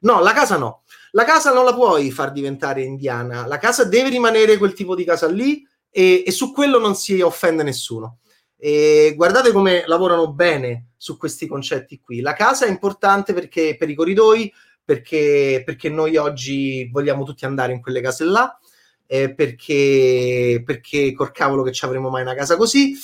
No, 0.00 0.20
la 0.20 0.32
casa 0.32 0.56
no. 0.56 0.82
La 1.12 1.24
casa 1.24 1.52
non 1.52 1.64
la 1.64 1.74
puoi 1.74 2.10
far 2.10 2.32
diventare 2.32 2.82
indiana. 2.82 3.46
La 3.46 3.58
casa 3.58 3.84
deve 3.84 4.10
rimanere 4.10 4.58
quel 4.58 4.72
tipo 4.72 4.94
di 4.94 5.04
casa 5.04 5.28
lì 5.28 5.66
e, 5.90 6.24
e 6.26 6.30
su 6.30 6.52
quello 6.52 6.78
non 6.78 6.94
si 6.96 7.20
offende 7.20 7.62
nessuno. 7.62 8.18
E 8.56 9.12
guardate 9.16 9.52
come 9.52 9.84
lavorano 9.86 10.32
bene 10.32 10.88
su 10.96 11.16
questi 11.16 11.46
concetti 11.46 12.00
qui. 12.00 12.20
La 12.20 12.32
casa 12.32 12.66
è 12.66 12.68
importante 12.68 13.32
perché 13.32 13.76
per 13.78 13.88
i 13.88 13.94
corridoi, 13.94 14.52
perché, 14.84 15.62
perché 15.64 15.88
noi 15.88 16.16
oggi 16.16 16.88
vogliamo 16.90 17.24
tutti 17.24 17.44
andare 17.44 17.72
in 17.72 17.80
quelle 17.80 18.00
case 18.00 18.24
là, 18.24 18.58
eh, 19.06 19.34
perché, 19.34 20.62
perché 20.64 21.12
col 21.12 21.32
cavolo 21.32 21.62
che 21.62 21.72
ci 21.72 21.84
avremo 21.84 22.10
mai 22.10 22.22
una 22.22 22.34
casa 22.34 22.56
così 22.56 22.96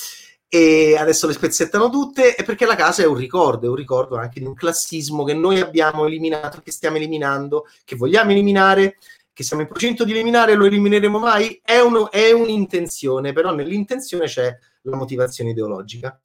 e 0.49 0.97
adesso 0.99 1.27
le 1.27 1.33
spezzettano 1.33 1.91
tutte 1.91 2.35
e 2.35 2.43
perché 2.43 2.67
la 2.67 2.75
casa 2.75 3.03
è 3.03 3.07
un 3.07 3.15
ricordo, 3.15 3.67
è 3.67 3.69
un 3.69 3.77
ricordo 3.77 4.17
anche 4.17 4.41
di 4.41 4.47
un 4.47 4.55
classismo 4.55 5.23
che 5.25 5.35
noi 5.35 5.61
abbiamo 5.61 6.07
eliminato, 6.07 6.61
che 6.61 6.73
stiamo 6.73 6.97
eliminando, 6.97 7.67
che 7.85 7.95
vogliamo 7.95 8.33
eliminare, 8.33 8.99
che 9.33 9.45
siamo 9.45 9.63
in 9.63 9.69
procinto 9.69 10.05
di 10.05 10.11
eliminare, 10.11 10.55
lo 10.55 10.65
elimineremo 10.65 11.19
mai? 11.19 11.61
È, 11.65 11.79
uno, 11.79 12.11
è 12.11 12.33
un'intenzione, 12.33 13.33
però 13.33 13.55
nell'intenzione 13.55 14.27
c'è 14.27 14.57
la 14.83 14.97
motivazione 14.97 15.51
ideologica. 15.51 16.19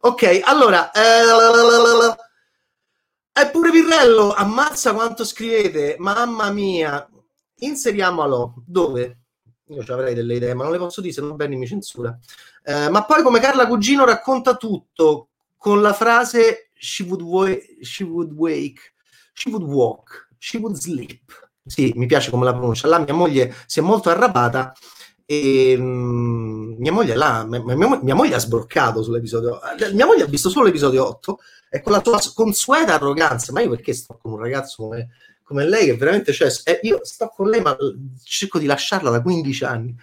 Ok, 0.00 0.40
allora, 0.42 0.90
eh, 0.92 2.16
Eppure 3.38 3.70
Pirrello, 3.70 4.32
ammazza 4.32 4.94
quanto 4.94 5.22
scrivete, 5.22 5.96
mamma 5.98 6.50
mia. 6.50 7.06
Inseriamolo. 7.58 8.62
Dove? 8.66 9.18
Io 9.68 9.82
ci 9.82 9.90
avrei 9.90 10.14
delle 10.14 10.34
idee, 10.34 10.54
ma 10.54 10.64
non 10.64 10.72
le 10.72 10.78
posso 10.78 11.00
dire, 11.00 11.12
se 11.12 11.20
no 11.20 11.34
Benny 11.34 11.56
mi 11.56 11.66
censura. 11.66 12.16
Eh, 12.62 12.88
ma 12.88 13.04
poi 13.04 13.22
come 13.22 13.40
Carla 13.40 13.66
Cugino 13.66 14.04
racconta 14.04 14.56
tutto 14.56 15.30
con 15.56 15.82
la 15.82 15.92
frase 15.92 16.70
she 16.74 17.02
would, 17.04 17.22
wa- 17.22 17.58
she 17.80 18.04
would 18.04 18.32
wake, 18.32 18.94
she 19.32 19.50
would 19.50 19.64
walk, 19.64 20.28
she 20.38 20.58
would 20.58 20.76
sleep. 20.76 21.32
Sì, 21.64 21.92
mi 21.96 22.06
piace 22.06 22.30
come 22.30 22.44
la 22.44 22.52
pronuncia. 22.52 22.86
La 22.86 23.00
mia 23.00 23.14
moglie 23.14 23.54
si 23.66 23.80
è 23.80 23.82
molto 23.82 24.08
arrabbiata 24.08 24.72
e 25.24 25.76
mh, 25.76 26.76
mia 26.78 26.92
moglie 26.92 27.16
là, 27.16 27.44
mia, 27.44 27.60
mia, 27.64 27.98
mia, 28.00 28.14
moglie 28.14 28.36
ha 28.36 28.38
sbroccato 28.38 29.02
sull'episodio. 29.02 29.60
Eh, 29.62 29.92
mia 29.92 30.06
moglie 30.06 30.22
ha 30.22 30.26
visto 30.26 30.48
solo 30.48 30.66
l'episodio 30.66 31.04
8 31.08 31.38
e 31.68 31.82
con 31.82 31.92
la 31.92 32.02
sua 32.02 32.20
consueta 32.32 32.94
arroganza, 32.94 33.52
ma 33.52 33.60
io 33.60 33.70
perché 33.70 33.92
sto 33.92 34.16
con 34.22 34.32
un 34.32 34.38
ragazzo 34.38 34.84
come, 34.84 35.08
come 35.46 35.64
lei 35.64 35.86
che 35.86 35.96
veramente 35.96 36.32
cioè, 36.32 36.50
eh, 36.64 36.80
io 36.82 37.00
sto 37.04 37.28
con 37.28 37.48
lei 37.48 37.60
ma 37.60 37.76
cerco 38.24 38.58
di 38.58 38.66
lasciarla 38.66 39.10
da 39.10 39.22
15 39.22 39.64
anni. 39.64 39.94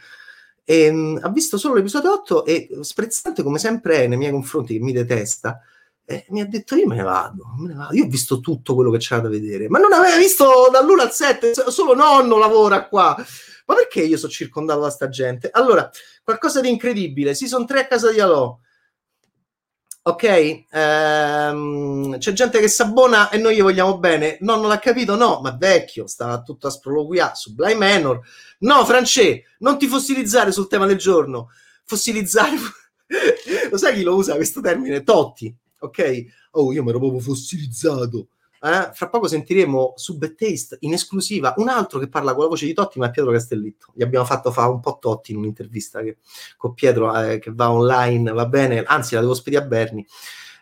E, 0.63 0.89
mh, 0.89 1.19
ha 1.23 1.29
visto 1.29 1.57
solo 1.57 1.75
l'episodio 1.75 2.13
8 2.13 2.45
e 2.45 2.69
sprezzante 2.81 3.43
come 3.43 3.59
sempre 3.59 4.03
è 4.03 4.07
nei 4.07 4.17
miei 4.17 4.31
confronti 4.31 4.77
che 4.77 4.83
mi 4.83 4.93
detesta. 4.93 5.59
E 6.05 6.25
mi 6.29 6.41
ha 6.41 6.45
detto 6.45 6.75
io 6.75 6.87
me 6.87 6.95
ne, 6.95 7.03
vado, 7.03 7.43
me 7.57 7.67
ne 7.67 7.73
vado, 7.75 7.95
io 7.95 8.05
ho 8.05 8.09
visto 8.09 8.39
tutto 8.39 8.73
quello 8.75 8.91
che 8.91 8.97
c'era 8.97 9.21
da 9.21 9.29
vedere, 9.29 9.69
ma 9.69 9.79
non 9.79 9.93
aveva 9.93 10.17
visto 10.17 10.69
dall'1 10.71 10.99
al 10.99 11.11
7, 11.11 11.53
solo 11.69 11.95
nonno 11.95 12.37
lavora 12.37 12.87
qua 12.87 13.15
ma 13.65 13.75
perché 13.75 14.01
io 14.01 14.17
sono 14.17 14.31
circondato 14.31 14.81
da 14.81 14.89
sta 14.89 15.09
gente? 15.09 15.49
Allora, 15.51 15.89
qualcosa 16.23 16.61
di 16.61 16.69
incredibile, 16.69 17.33
season 17.33 17.65
3 17.65 17.81
a 17.81 17.87
casa 17.87 18.11
di 18.11 18.19
Alò. 18.19 18.57
Ok, 20.05 20.65
ehm, 20.69 22.17
c'è 22.17 22.33
gente 22.33 22.59
che 22.59 22.67
s'abbona 22.67 23.29
e 23.29 23.37
noi 23.37 23.55
gli 23.55 23.61
vogliamo 23.61 23.99
bene. 23.99 24.37
No, 24.41 24.57
non 24.57 24.67
l'ha 24.67 24.77
capito? 24.77 25.15
No, 25.15 25.39
ma 25.41 25.55
vecchio, 25.57 26.07
stava 26.07 26.41
tutto 26.41 26.67
a 26.67 26.71
sproloquiare 26.71 27.35
su 27.35 27.53
Bly 27.53 27.75
Manor. 27.75 28.19
No, 28.59 28.83
Francè, 28.83 29.41
non 29.59 29.77
ti 29.77 29.87
fossilizzare 29.87 30.51
sul 30.51 30.67
tema 30.67 30.85
del 30.87 30.97
giorno. 30.97 31.51
Fossilizzare, 31.85 32.57
lo 33.71 33.77
sai 33.77 33.93
chi 33.95 34.03
lo 34.03 34.15
usa 34.15 34.35
questo 34.35 34.59
termine? 34.59 35.03
Totti, 35.03 35.55
ok? 35.79 36.25
Oh, 36.51 36.73
io 36.73 36.83
mi 36.83 36.89
ero 36.89 36.99
proprio 36.99 37.21
fossilizzato. 37.21 38.27
Eh? 38.65 38.91
Fra 38.93 39.09
poco 39.09 39.27
sentiremo 39.27 39.91
su 39.97 40.17
Bad 40.17 40.35
Taste 40.35 40.77
in 40.81 40.93
esclusiva 40.93 41.53
un 41.57 41.67
altro 41.67 41.99
che 41.99 42.07
parla 42.07 42.33
con 42.33 42.43
la 42.43 42.49
voce 42.49 42.65
di 42.65 42.73
Totti, 42.73 42.97
ma 42.97 43.07
è 43.07 43.11
Pietro 43.11 43.33
Castellitto. 43.33 43.87
Gli 43.93 44.03
abbiamo 44.03 44.23
fatto 44.23 44.51
fare 44.51 44.69
un 44.69 44.79
po' 44.79 44.99
Totti 45.01 45.33
in 45.33 45.39
un'intervista 45.39 46.01
che, 46.01 46.19
con 46.55 46.73
Pietro 46.73 47.13
eh, 47.19 47.39
che 47.39 47.51
va 47.53 47.69
online, 47.69 48.31
va 48.31 48.45
bene, 48.45 48.81
anzi 48.83 49.15
la 49.15 49.19
devo 49.19 49.33
spedire 49.33 49.63
a 49.63 49.65
Berni. 49.65 50.07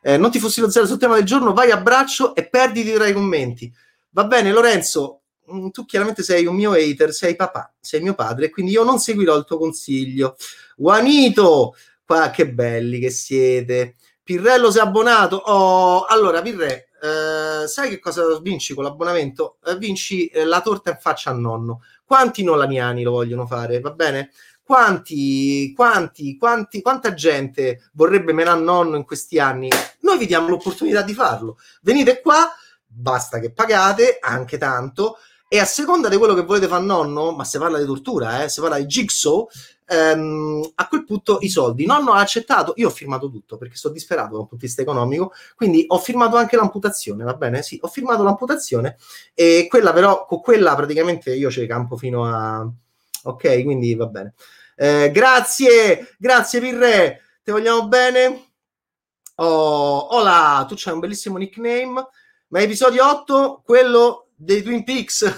Eh, 0.02 0.18
non 0.18 0.32
ti 0.32 0.40
fossi 0.40 0.62
lo 0.62 0.72
zero 0.72 0.88
sul 0.88 0.98
tema 0.98 1.14
del 1.14 1.26
giorno, 1.26 1.54
vai 1.54 1.70
a 1.70 1.80
braccio 1.80 2.34
e 2.34 2.50
perditi 2.50 2.92
tra 2.92 3.06
i 3.06 3.14
commenti. 3.14 3.72
Va 4.10 4.24
bene, 4.24 4.52
Lorenzo, 4.52 5.22
mm, 5.54 5.68
tu 5.68 5.86
chiaramente 5.86 6.24
sei 6.24 6.48
un 6.48 6.56
mio 6.56 6.72
hater, 6.72 7.14
sei 7.14 7.36
papà, 7.36 7.72
sei 7.80 8.02
mio 8.02 8.16
padre, 8.16 8.50
quindi 8.50 8.72
io 8.72 8.84
non 8.84 8.98
seguirò 8.98 9.36
il 9.38 9.46
tuo 9.46 9.60
consiglio. 9.60 10.38
Juanito, 10.76 11.76
qua 12.04 12.32
che 12.32 12.50
belli 12.52 12.98
che 12.98 13.12
siete. 13.12 13.96
Pirrello 14.24 14.72
si 14.72 14.80
è 14.80 14.82
abbonato. 14.82 15.36
Oh, 15.36 16.06
allora, 16.06 16.42
Pirre, 16.42 16.90
eh, 17.02 17.68
sai 17.68 17.90
che 17.90 18.00
cosa 18.00 18.40
vinci 18.40 18.76
con 18.76 18.84
l'abbonamento? 18.84 19.58
Eh, 19.66 19.76
vinci 19.78 20.28
eh, 20.28 20.46
la 20.46 20.62
torta 20.62 20.92
in 20.92 20.98
faccia 21.00 21.32
a 21.32 21.34
nonno. 21.34 21.82
Quanti 22.06 22.44
nolaniani 22.44 23.02
lo 23.02 23.12
vogliono 23.12 23.48
fare? 23.48 23.80
Va 23.80 23.90
bene? 23.92 24.30
Quanti, 24.62 25.74
quanti, 25.76 26.38
quanti, 26.38 26.82
quanta 26.82 27.14
gente 27.14 27.90
vorrebbe 27.94 28.34
menare 28.34 28.62
nonno 28.62 28.96
in 28.98 29.04
questi 29.04 29.40
anni? 29.40 29.68
Noi 30.02 30.18
vi 30.20 30.28
diamo 30.28 30.48
l'opportunità 30.48 31.02
di 31.02 31.14
farlo. 31.14 31.58
Venite 31.82 32.22
qua, 32.22 32.48
basta 32.86 33.40
che 33.40 33.52
pagate 33.52 34.20
anche 34.22 34.60
tanto 34.60 35.18
e 35.54 35.60
a 35.60 35.66
seconda 35.66 36.08
di 36.08 36.16
quello 36.16 36.34
che 36.34 36.44
volete 36.44 36.66
fare 36.66 36.82
nonno, 36.82 37.32
ma 37.34 37.44
se 37.44 37.60
parla 37.60 37.78
di 37.78 37.84
tortura, 37.84 38.42
eh, 38.42 38.48
se 38.48 38.62
parla 38.62 38.78
di 38.78 38.86
jigsaw, 38.86 39.50
ehm, 39.86 40.72
a 40.76 40.88
quel 40.88 41.04
punto 41.04 41.40
i 41.42 41.50
soldi. 41.50 41.86
Nonno 41.86 42.14
ha 42.14 42.22
accettato, 42.22 42.72
io 42.78 42.88
ho 42.88 42.90
firmato 42.90 43.30
tutto 43.30 43.58
perché 43.58 43.76
sto 43.76 43.90
disperato 43.90 44.36
da 44.36 44.40
un 44.40 44.48
punto 44.48 44.56
di 44.56 44.68
vista 44.68 44.82
economico, 44.82 45.34
quindi 45.58 45.84
ho 45.90 45.98
firmato 46.00 46.38
anche 46.38 46.56
l'amputazione, 46.56 47.26
va 47.26 47.34
bene? 47.34 47.64
Sì, 47.64 47.78
ho 47.82 47.90
firmato 47.90 48.24
l'amputazione 48.24 48.96
e 49.34 49.68
quella 49.70 49.92
però, 49.92 50.26
con 50.26 50.40
quella 50.40 50.74
praticamente 50.74 51.36
io 51.36 51.52
ce 51.52 51.68
campo 51.68 51.98
fino 51.98 52.24
a... 52.26 52.66
Ok, 53.24 53.64
quindi 53.66 53.94
va 53.94 54.06
bene. 54.06 54.36
Eh, 54.78 55.12
grazie, 55.12 56.16
grazie 56.18 56.62
Pirre, 56.62 57.24
ti 57.44 57.52
vogliamo 57.52 57.90
bene. 57.90 58.52
Oh, 59.36 60.16
hola, 60.16 60.64
tu 60.66 60.76
c'hai 60.78 60.94
un 60.94 61.02
bellissimo 61.02 61.38
nickname, 61.38 62.08
ma 62.48 62.62
episodio 62.62 63.06
8, 63.06 63.64
quello 63.66 64.28
dei 64.44 64.64
Twin 64.64 64.84
Peaks. 64.84 65.38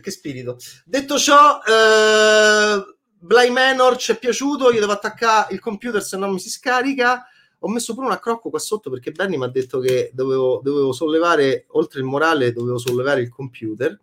che 0.00 0.10
spirito. 0.10 0.58
Detto 0.84 1.18
ciò, 1.18 1.60
eh, 1.62 2.96
Bly 3.18 3.50
Manor 3.50 3.96
ci 3.96 4.12
è 4.12 4.18
piaciuto, 4.18 4.70
io 4.70 4.80
devo 4.80 4.92
attaccare 4.92 5.54
il 5.54 5.60
computer 5.60 6.02
se 6.02 6.16
non 6.16 6.32
mi 6.32 6.38
si 6.38 6.50
scarica. 6.50 7.26
ho 7.60 7.68
messo 7.68 7.94
pure 7.94 8.06
un 8.06 8.12
accrocco 8.12 8.50
qua 8.50 8.58
sotto 8.58 8.90
perché 8.90 9.10
Benny 9.10 9.36
mi 9.36 9.44
ha 9.44 9.48
detto 9.48 9.78
che 9.80 10.10
dovevo, 10.12 10.60
dovevo, 10.62 10.92
sollevare, 10.92 11.64
oltre 11.68 12.00
il 12.00 12.06
morale, 12.06 12.52
dovevo 12.52 12.78
sollevare 12.78 13.22
il 13.22 13.30
computer. 13.30 13.98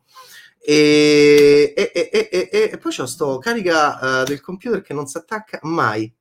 E, 0.60 1.74
e, 1.76 1.92
e, 1.94 2.50
e 2.74 2.78
poi 2.78 2.94
c'ho 2.94 3.06
sto 3.06 3.38
carica 3.38 4.22
uh, 4.22 4.26
del 4.26 4.42
computer 4.42 4.82
che 4.82 4.94
non 4.94 5.06
si 5.06 5.18
attacca 5.18 5.60
mai. 5.62 6.12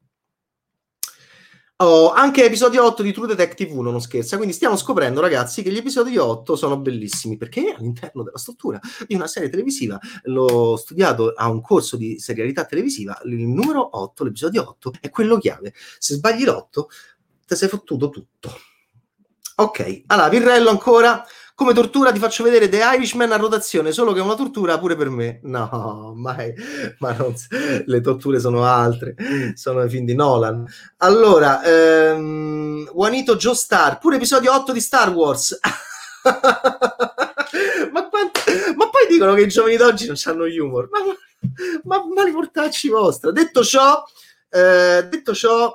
Oh, 1.78 2.10
anche 2.10 2.42
episodio 2.42 2.86
8 2.86 3.02
di 3.02 3.12
True 3.12 3.26
Detective 3.26 3.70
1 3.70 3.90
non 3.90 4.00
scherza, 4.00 4.36
quindi 4.36 4.54
stiamo 4.54 4.76
scoprendo 4.76 5.20
ragazzi 5.20 5.62
che 5.62 5.70
gli 5.70 5.76
episodi 5.76 6.16
8 6.16 6.56
sono 6.56 6.78
bellissimi 6.78 7.36
perché 7.36 7.74
all'interno 7.76 8.22
della 8.22 8.38
struttura 8.38 8.80
di 9.06 9.14
una 9.14 9.26
serie 9.26 9.50
televisiva 9.50 10.00
l'ho 10.22 10.76
studiato 10.78 11.34
a 11.36 11.50
un 11.50 11.60
corso 11.60 11.98
di 11.98 12.18
serialità 12.18 12.64
televisiva, 12.64 13.20
il 13.24 13.46
numero 13.46 13.90
8, 13.92 14.24
l'episodio 14.24 14.66
8 14.66 14.92
è 15.02 15.10
quello 15.10 15.36
chiave. 15.36 15.74
Se 15.98 16.14
sbagli 16.14 16.44
l'8 16.44 16.84
ti 17.46 17.54
sei 17.54 17.68
fottuto 17.68 18.08
tutto. 18.08 18.58
Ok, 19.56 20.04
allora 20.06 20.30
Virrello 20.30 20.70
ancora 20.70 21.22
come 21.56 21.72
tortura 21.72 22.12
ti 22.12 22.18
faccio 22.18 22.44
vedere 22.44 22.68
The 22.68 22.82
Irishman 22.82 23.32
a 23.32 23.36
rotazione, 23.36 23.90
solo 23.90 24.12
che 24.12 24.18
è 24.18 24.22
una 24.22 24.34
tortura 24.34 24.78
pure 24.78 24.94
per 24.94 25.08
me. 25.08 25.40
No, 25.44 26.12
mai, 26.14 26.52
ma 26.98 27.12
non, 27.14 27.34
le 27.86 28.00
torture 28.02 28.38
sono 28.40 28.64
altre, 28.64 29.14
sono 29.54 29.82
i 29.82 29.88
film 29.88 30.04
di 30.04 30.14
Nolan. 30.14 30.66
Allora, 30.98 31.62
ehm, 31.64 32.90
Juanito 32.92 33.36
Joe 33.36 33.54
Star, 33.54 33.96
pure 33.96 34.16
episodio 34.16 34.54
8 34.54 34.70
di 34.70 34.80
Star 34.80 35.08
Wars. 35.14 35.58
ma, 37.90 38.06
quanto, 38.10 38.40
ma, 38.76 38.90
poi 38.90 39.06
dicono 39.08 39.32
che 39.32 39.40
i 39.40 39.48
giovani 39.48 39.76
d'oggi 39.76 40.08
non 40.08 40.16
hanno 40.24 40.44
humor. 40.44 40.90
Ma, 40.90 40.98
ma, 41.84 42.04
ma 42.04 42.22
li 42.22 42.32
vostra. 42.90 43.30
Detto 43.30 43.64
ciò, 43.64 44.04
eh, 44.50 45.06
detto 45.08 45.32
ciò, 45.34 45.74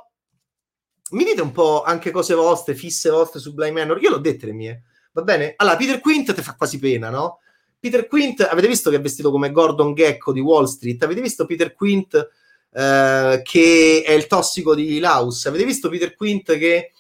mi 1.13 1.23
dite 1.23 1.41
un 1.41 1.51
po' 1.51 1.81
anche 1.81 2.11
cose 2.11 2.35
vostre, 2.35 2.75
fisse 2.75 3.09
vostre 3.09 3.39
su 3.39 3.55
Blind 3.55 3.75
Manor. 3.75 3.99
Io 3.99 4.11
l'ho 4.11 4.19
dette 4.19 4.45
le 4.45 4.53
mie 4.53 4.83
Va 5.13 5.21
bene? 5.23 5.53
Allora, 5.57 5.75
Peter 5.75 5.99
Quint 5.99 6.33
ti 6.33 6.41
fa 6.41 6.55
quasi 6.55 6.79
pena, 6.79 7.09
no? 7.09 7.39
Peter 7.79 8.07
Quint, 8.07 8.41
avete 8.41 8.67
visto 8.67 8.89
che 8.89 8.97
è 8.97 9.01
vestito 9.01 9.31
come 9.31 9.51
Gordon 9.51 9.95
Gecko 9.95 10.31
di 10.31 10.39
Wall 10.39 10.65
Street? 10.65 11.01
Avete 11.03 11.19
visto 11.19 11.45
Peter 11.45 11.73
Quint 11.73 12.29
eh, 12.71 13.41
che 13.43 14.03
è 14.05 14.11
il 14.11 14.27
tossico 14.27 14.75
di 14.75 14.99
Laus? 14.99 15.47
Avete 15.47 15.65
visto 15.65 15.89
Peter 15.89 16.15
Quint 16.15 16.57
che 16.57 16.91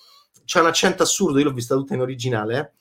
c'ha 0.43 0.59
un 0.59 0.65
accento 0.65 1.03
assurdo? 1.03 1.37
Io 1.37 1.45
l'ho 1.45 1.53
vista 1.53 1.75
tutta 1.75 1.93
in 1.93 2.01
originale. 2.01 2.73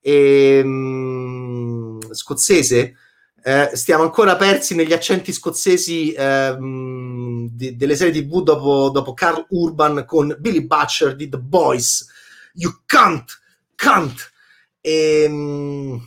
Eh? 0.00 0.58
E, 0.58 0.62
mh, 0.62 2.12
scozzese. 2.12 2.94
Eh, 3.42 3.70
stiamo 3.74 4.04
ancora 4.04 4.36
persi 4.36 4.74
negli 4.74 4.92
accenti 4.92 5.32
scozzesi 5.32 6.12
ehm, 6.12 7.48
di, 7.50 7.76
delle 7.76 7.96
serie 7.96 8.12
tv 8.12 8.42
dopo, 8.42 8.90
dopo 8.90 9.14
Carl 9.14 9.46
Urban 9.50 10.04
con 10.06 10.36
Billy 10.38 10.64
Butcher 10.64 11.16
di 11.16 11.28
The 11.28 11.38
Boys. 11.38 12.06
You 12.54 12.82
can't, 12.86 13.36
can't. 13.74 14.30
E, 14.88 15.24
ehm, 15.24 16.00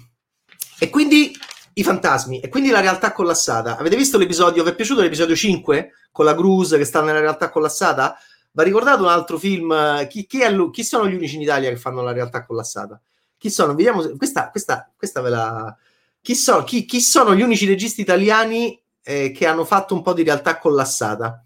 e 0.79 0.89
quindi 0.89 1.31
i 1.73 1.83
fantasmi 1.83 2.39
e 2.39 2.49
quindi 2.49 2.69
la 2.71 2.79
realtà 2.79 3.11
collassata. 3.11 3.77
Avete 3.77 3.95
visto 3.95 4.17
l'episodio? 4.17 4.63
Vi 4.63 4.71
è 4.71 4.75
piaciuto 4.75 5.01
l'episodio 5.01 5.35
5 5.35 5.91
con 6.11 6.25
la 6.25 6.33
Cruz 6.33 6.71
che 6.71 6.83
sta 6.83 7.01
nella 7.01 7.19
realtà 7.19 7.51
collassata? 7.51 8.17
Va 8.53 8.63
ricordato 8.63 9.03
un 9.03 9.09
altro 9.09 9.37
film? 9.37 10.07
Chi, 10.07 10.25
chi, 10.25 10.41
è, 10.41 10.51
chi, 10.71 10.83
sono 10.83 11.07
gli 11.07 11.13
unici 11.13 11.35
in 11.35 11.41
Italia 11.41 11.69
che 11.69 11.77
fanno 11.77 12.01
la 12.01 12.11
realtà 12.11 12.43
collassata? 12.43 12.99
Chi 13.37 13.51
sono? 13.51 13.75
Vediamo. 13.75 14.01
Questa, 14.17 14.49
questa, 14.49 14.91
questa 14.97 15.21
ve 15.21 15.29
la. 15.29 15.77
Chi, 16.19 16.35
so, 16.35 16.63
chi, 16.63 16.85
chi 16.85 17.01
sono 17.01 17.35
gli 17.35 17.41
unici 17.41 17.67
registi 17.67 18.01
italiani 18.01 18.81
eh, 19.03 19.31
che 19.31 19.45
hanno 19.45 19.63
fatto 19.63 19.93
un 19.93 20.01
po' 20.01 20.13
di 20.13 20.23
realtà 20.23 20.57
collassata? 20.57 21.43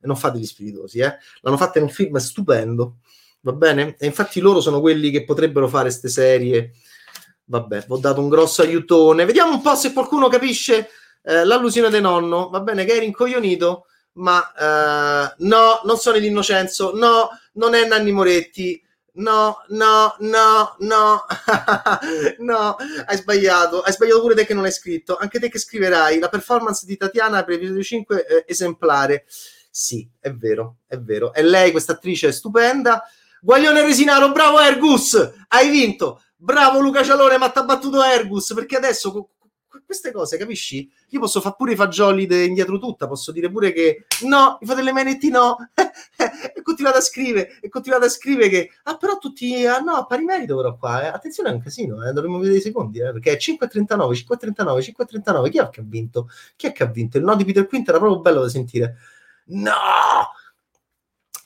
Non 0.00 0.16
fate 0.16 0.38
gli 0.38 0.46
spiritosi, 0.46 0.98
eh? 0.98 1.16
L'hanno 1.40 1.56
fatta 1.56 1.78
in 1.78 1.84
un 1.84 1.90
film 1.90 2.16
stupendo 2.16 2.98
va 3.44 3.52
bene? 3.52 3.94
E 3.98 4.06
infatti 4.06 4.40
loro 4.40 4.60
sono 4.60 4.80
quelli 4.80 5.10
che 5.10 5.24
potrebbero 5.24 5.68
fare 5.68 5.84
queste 5.84 6.08
serie. 6.08 6.72
Vabbè, 7.44 7.84
ho 7.88 7.98
dato 7.98 8.20
un 8.20 8.28
grosso 8.28 8.62
aiutone. 8.62 9.26
Vediamo 9.26 9.52
un 9.52 9.62
po' 9.62 9.74
se 9.74 9.92
qualcuno 9.92 10.28
capisce 10.28 10.88
eh, 11.22 11.44
l'allusione 11.44 11.90
del 11.90 12.00
nonno. 12.00 12.48
Va 12.48 12.60
bene, 12.60 12.84
che 12.84 12.94
eri 12.94 13.04
incoglionito, 13.04 13.86
ma 14.14 14.40
eh, 14.52 15.34
no, 15.38 15.80
non 15.84 15.98
sono 15.98 16.16
l'innocenzo, 16.16 16.92
no, 16.94 17.28
non 17.54 17.74
è 17.74 17.86
Nanni 17.86 18.12
Moretti. 18.12 18.82
No, 19.16 19.62
no, 19.68 20.16
no, 20.18 20.74
no, 20.80 21.24
no, 22.38 22.76
hai 23.06 23.16
sbagliato, 23.16 23.80
hai 23.82 23.92
sbagliato 23.92 24.20
pure 24.20 24.34
te 24.34 24.44
che 24.44 24.54
non 24.54 24.64
hai 24.64 24.72
scritto, 24.72 25.16
anche 25.16 25.38
te 25.38 25.48
che 25.48 25.60
scriverai 25.60 26.18
la 26.18 26.28
performance 26.28 26.84
di 26.84 26.96
Tatiana 26.96 27.44
per 27.44 27.54
episodio 27.54 27.82
5 27.84 28.26
eh, 28.26 28.44
esemplare. 28.48 29.24
Sì, 29.70 30.08
è 30.18 30.32
vero, 30.32 30.78
è 30.88 30.98
vero. 30.98 31.32
E 31.32 31.42
lei, 31.42 31.70
questa 31.70 31.92
attrice, 31.92 32.28
è 32.28 32.32
stupenda. 32.32 33.04
Guaglione 33.44 33.82
Resinaro, 33.82 34.32
bravo 34.32 34.58
Ergus, 34.58 35.32
hai 35.48 35.68
vinto. 35.68 36.22
Bravo 36.34 36.80
Luca 36.80 37.04
Cialone, 37.04 37.36
ma 37.36 37.50
ti 37.50 37.58
ha 37.58 37.64
battuto 37.64 38.02
Ergus, 38.02 38.54
perché 38.54 38.74
adesso 38.74 39.28
queste 39.84 40.12
cose, 40.12 40.38
capisci? 40.38 40.90
Io 41.10 41.20
posso 41.20 41.42
fare 41.42 41.54
pure 41.54 41.72
i 41.74 41.76
fagioli 41.76 42.24
de 42.24 42.44
indietro 42.44 42.78
tutta, 42.78 43.06
posso 43.06 43.32
dire 43.32 43.50
pure 43.50 43.72
che 43.72 44.06
no, 44.22 44.56
i 44.62 44.64
fratelli 44.64 44.92
Menetti 44.92 45.28
no, 45.28 45.58
e 45.76 46.62
continuate 46.62 46.96
a 46.96 47.02
scrivere, 47.02 47.58
e 47.60 47.68
continuate 47.68 48.06
a 48.06 48.08
scrivere 48.08 48.48
che, 48.48 48.70
ah 48.84 48.96
però 48.96 49.18
tutti, 49.18 49.66
ah 49.66 49.80
no, 49.80 50.06
pari 50.06 50.24
merito 50.24 50.56
però 50.56 50.78
qua, 50.78 51.02
eh. 51.02 51.08
attenzione 51.08 51.50
è 51.50 51.52
un 51.52 51.60
casino, 51.60 52.02
eh. 52.02 52.14
dovremmo 52.14 52.38
vedere 52.38 52.56
i 52.56 52.62
secondi, 52.62 53.00
eh, 53.00 53.12
perché 53.12 53.32
è 53.32 53.36
5.39, 53.36 54.24
5.39, 54.26 54.94
5.39, 54.96 55.50
chi 55.50 55.58
è 55.58 55.68
che 55.68 55.80
ha 55.80 55.84
vinto? 55.86 56.30
Chi 56.56 56.66
è 56.68 56.72
che 56.72 56.82
ha 56.82 56.86
vinto? 56.86 57.18
Il 57.18 57.24
no 57.24 57.36
di 57.36 57.44
Peter 57.44 57.66
Quint 57.66 57.90
era 57.90 57.98
proprio 57.98 58.22
bello 58.22 58.40
da 58.40 58.48
sentire. 58.48 58.96
No! 59.48 59.72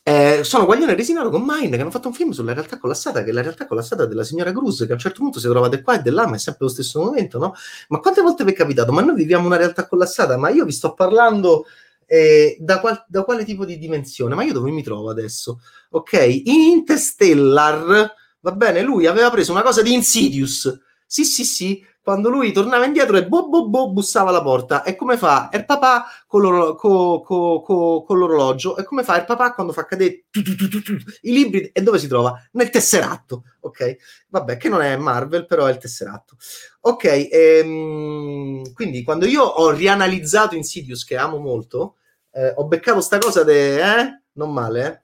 Eh, 0.09 0.43
sono 0.43 0.65
Guaglione 0.65 0.93
e 0.93 0.95
Resinaro 0.95 1.29
con 1.29 1.43
Mind 1.45 1.75
che 1.75 1.83
hanno 1.83 1.91
fatto 1.91 2.09
un 2.09 2.15
film 2.15 2.31
sulla 2.31 2.55
realtà 2.55 2.79
collassata, 2.79 3.23
che 3.23 3.29
è 3.29 3.33
la 3.35 3.43
realtà 3.43 3.67
collassata 3.67 4.07
della 4.07 4.25
signora 4.25 4.53
Cruz, 4.53 4.79
che 4.87 4.91
a 4.91 4.95
un 4.95 4.99
certo 4.99 5.21
punto 5.21 5.39
si 5.39 5.47
trova 5.49 5.69
di 5.69 5.83
qua 5.83 5.99
e 5.99 6.03
di 6.03 6.09
là, 6.09 6.27
ma 6.27 6.37
è 6.37 6.39
sempre 6.39 6.65
lo 6.65 6.73
stesso 6.73 6.99
momento, 7.05 7.39
no? 7.39 7.53
Ma 7.89 7.99
quante 7.99 8.23
volte 8.23 8.43
vi 8.43 8.53
è 8.53 8.55
capitato? 8.55 8.91
Ma 8.91 9.03
noi 9.03 9.15
viviamo 9.17 9.45
una 9.45 9.59
realtà 9.59 9.87
collassata, 9.87 10.39
ma 10.39 10.49
io 10.49 10.65
vi 10.65 10.73
sto 10.73 10.95
parlando 10.95 11.67
eh, 12.07 12.57
da, 12.59 12.81
qual- 12.81 13.05
da, 13.07 13.23
quale 13.23 13.45
tipo 13.45 13.67
di 13.67 13.77
dimensione? 13.77 14.35
Ma 14.35 14.45
io 14.45 14.55
dove 14.55 14.71
mi 14.71 14.83
trovo 14.83 15.11
adesso? 15.11 15.61
Ok, 15.91 16.13
in 16.45 16.61
Interstellar, 16.79 18.15
va 18.41 18.53
bene, 18.53 18.81
lui 18.81 19.05
aveva 19.07 19.29
preso 19.31 19.53
una 19.53 19.63
cosa 19.63 19.83
di 19.83 19.93
Insidious. 19.93 20.81
Sì, 21.07 21.25
sì, 21.25 21.45
sì, 21.45 21.85
quando 22.09 22.31
lui 22.31 22.53
tornava 22.53 22.87
indietro 22.87 23.19
e 23.19 23.27
bo, 23.27 23.51
bo, 23.51 23.69
bo 23.69 23.93
bussava 23.93 24.31
alla 24.31 24.41
porta. 24.41 24.83
E 24.83 24.97
come 24.97 25.19
fa 25.19 25.51
il 25.53 25.67
papà 25.67 26.07
con, 26.27 26.41
l'oro, 26.41 26.75
co, 26.75 27.21
co, 27.21 27.61
co, 27.61 28.03
con 28.03 28.17
l'orologio? 28.17 28.79
E 28.79 28.85
come 28.85 29.03
fa 29.03 29.19
il 29.19 29.27
papà 29.27 29.53
quando 29.53 29.75
fa 29.75 29.85
cadere 29.85 30.25
tu, 30.31 30.43
tu, 30.43 30.55
tu, 30.57 30.97
i 31.21 31.33
libri? 31.33 31.69
E 31.71 31.83
dove 31.83 31.99
si 31.99 32.09
trova? 32.09 32.43
Nel 32.53 32.71
tesseratto, 32.71 33.43
ok? 33.61 33.97
Vabbè, 34.29 34.57
che 34.57 34.71
non 34.71 34.81
è 34.81 34.97
Marvel, 34.97 35.45
però 35.45 35.67
è 35.67 35.71
il 35.71 35.77
tesseratto. 35.77 36.39
Ok, 36.81 37.29
ehm, 37.31 38.73
quindi 38.73 39.03
quando 39.03 39.27
io 39.27 39.43
ho 39.43 39.69
rianalizzato 39.69 40.55
Insidious, 40.55 41.05
che 41.05 41.19
amo 41.19 41.37
molto, 41.37 41.97
eh, 42.33 42.55
ho 42.57 42.65
beccato 42.65 43.03
sta 43.03 43.19
cosa 43.19 43.45
de... 43.45 43.83
Eh? 43.83 44.23
Non 44.33 44.51
male, 44.51 44.87
eh? 44.87 45.01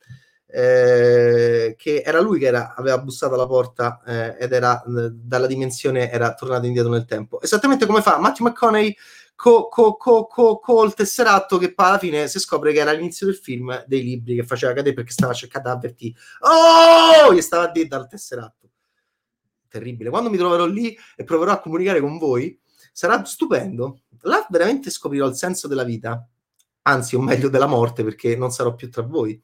Eh, 0.57 1.75
che 1.77 2.03
era 2.07 2.21
lui 2.21 2.38
che 2.38 2.47
era, 2.47 2.75
aveva 2.77 2.99
bussato 2.99 3.35
alla 3.35 3.47
porta 3.47 4.01
eh, 4.07 4.37
ed 4.38 4.53
era 4.53 4.81
dalla 4.87 5.49
dimensione 5.49 6.09
era 6.12 6.33
tornato 6.35 6.67
indietro 6.67 6.93
nel 6.93 7.07
tempo. 7.07 7.40
Esattamente 7.40 7.87
come 7.87 8.03
fa 8.03 8.19
Matthew 8.19 8.47
McConaughey 8.47 8.97
co, 9.35 9.67
co, 9.67 9.97
co, 9.97 10.27
co, 10.27 10.61
col 10.61 10.95
tesseratto 10.95 11.59
che 11.59 11.75
poi 11.75 11.87
alla 11.87 11.99
fine 11.99 12.29
si 12.29 12.38
scopre 12.38 12.73
che 12.73 12.79
era 12.79 12.93
l'inizio 12.93 13.27
del 13.27 13.35
film 13.35 13.85
dei 13.88 14.05
libri 14.05 14.37
che 14.37 14.45
faceva 14.45 14.73
cadere 14.73 14.95
perché 14.95 15.11
stava 15.11 15.33
cercando 15.33 15.71
di 15.71 15.75
avvertire. 15.75 16.14
Oh! 16.40 17.35
Gli 17.35 17.40
stava 17.40 17.64
a 17.64 17.71
dire 17.73 17.88
dal 17.88 18.07
tesseratto. 18.07 18.71
Terribile. 19.67 20.11
Quando 20.11 20.31
mi 20.31 20.37
troverò 20.37 20.67
lì 20.67 20.97
e 21.17 21.25
proverò 21.25 21.51
a 21.51 21.59
comunicare 21.59 21.99
con 22.01 22.17
voi 22.17 22.57
sarà 22.93 23.25
stupendo. 23.25 24.03
Là 24.21 24.47
veramente 24.51 24.88
scoprirò 24.88 25.27
il 25.27 25.35
senso 25.35 25.67
della 25.67 25.83
vita. 25.83 26.25
Anzi 26.83 27.17
o 27.17 27.21
meglio 27.21 27.49
della 27.49 27.67
morte 27.67 28.05
perché 28.05 28.37
non 28.37 28.53
sarò 28.53 28.77
più 28.77 28.88
tra 28.88 29.03
voi 29.03 29.43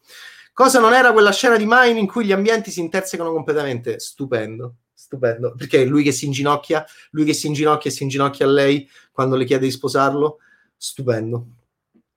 Cosa 0.52 0.80
non 0.80 0.92
era 0.92 1.12
quella 1.12 1.32
scena 1.32 1.56
di 1.56 1.64
Mine 1.66 1.98
in 1.98 2.06
cui 2.06 2.24
gli 2.24 2.32
ambienti 2.32 2.70
si 2.70 2.80
intersecano 2.80 3.32
completamente? 3.32 3.98
Stupendo, 3.98 4.76
stupendo. 4.92 5.54
Perché 5.56 5.84
lui 5.84 6.02
che 6.02 6.12
si 6.12 6.26
inginocchia, 6.26 6.84
lui 7.10 7.24
che 7.24 7.32
si 7.32 7.46
inginocchia 7.46 7.90
e 7.90 7.94
si 7.94 8.02
inginocchia 8.02 8.46
a 8.46 8.50
lei 8.50 8.88
quando 9.12 9.36
le 9.36 9.44
chiede 9.44 9.66
di 9.66 9.72
sposarlo? 9.72 10.38
Stupendo. 10.76 11.46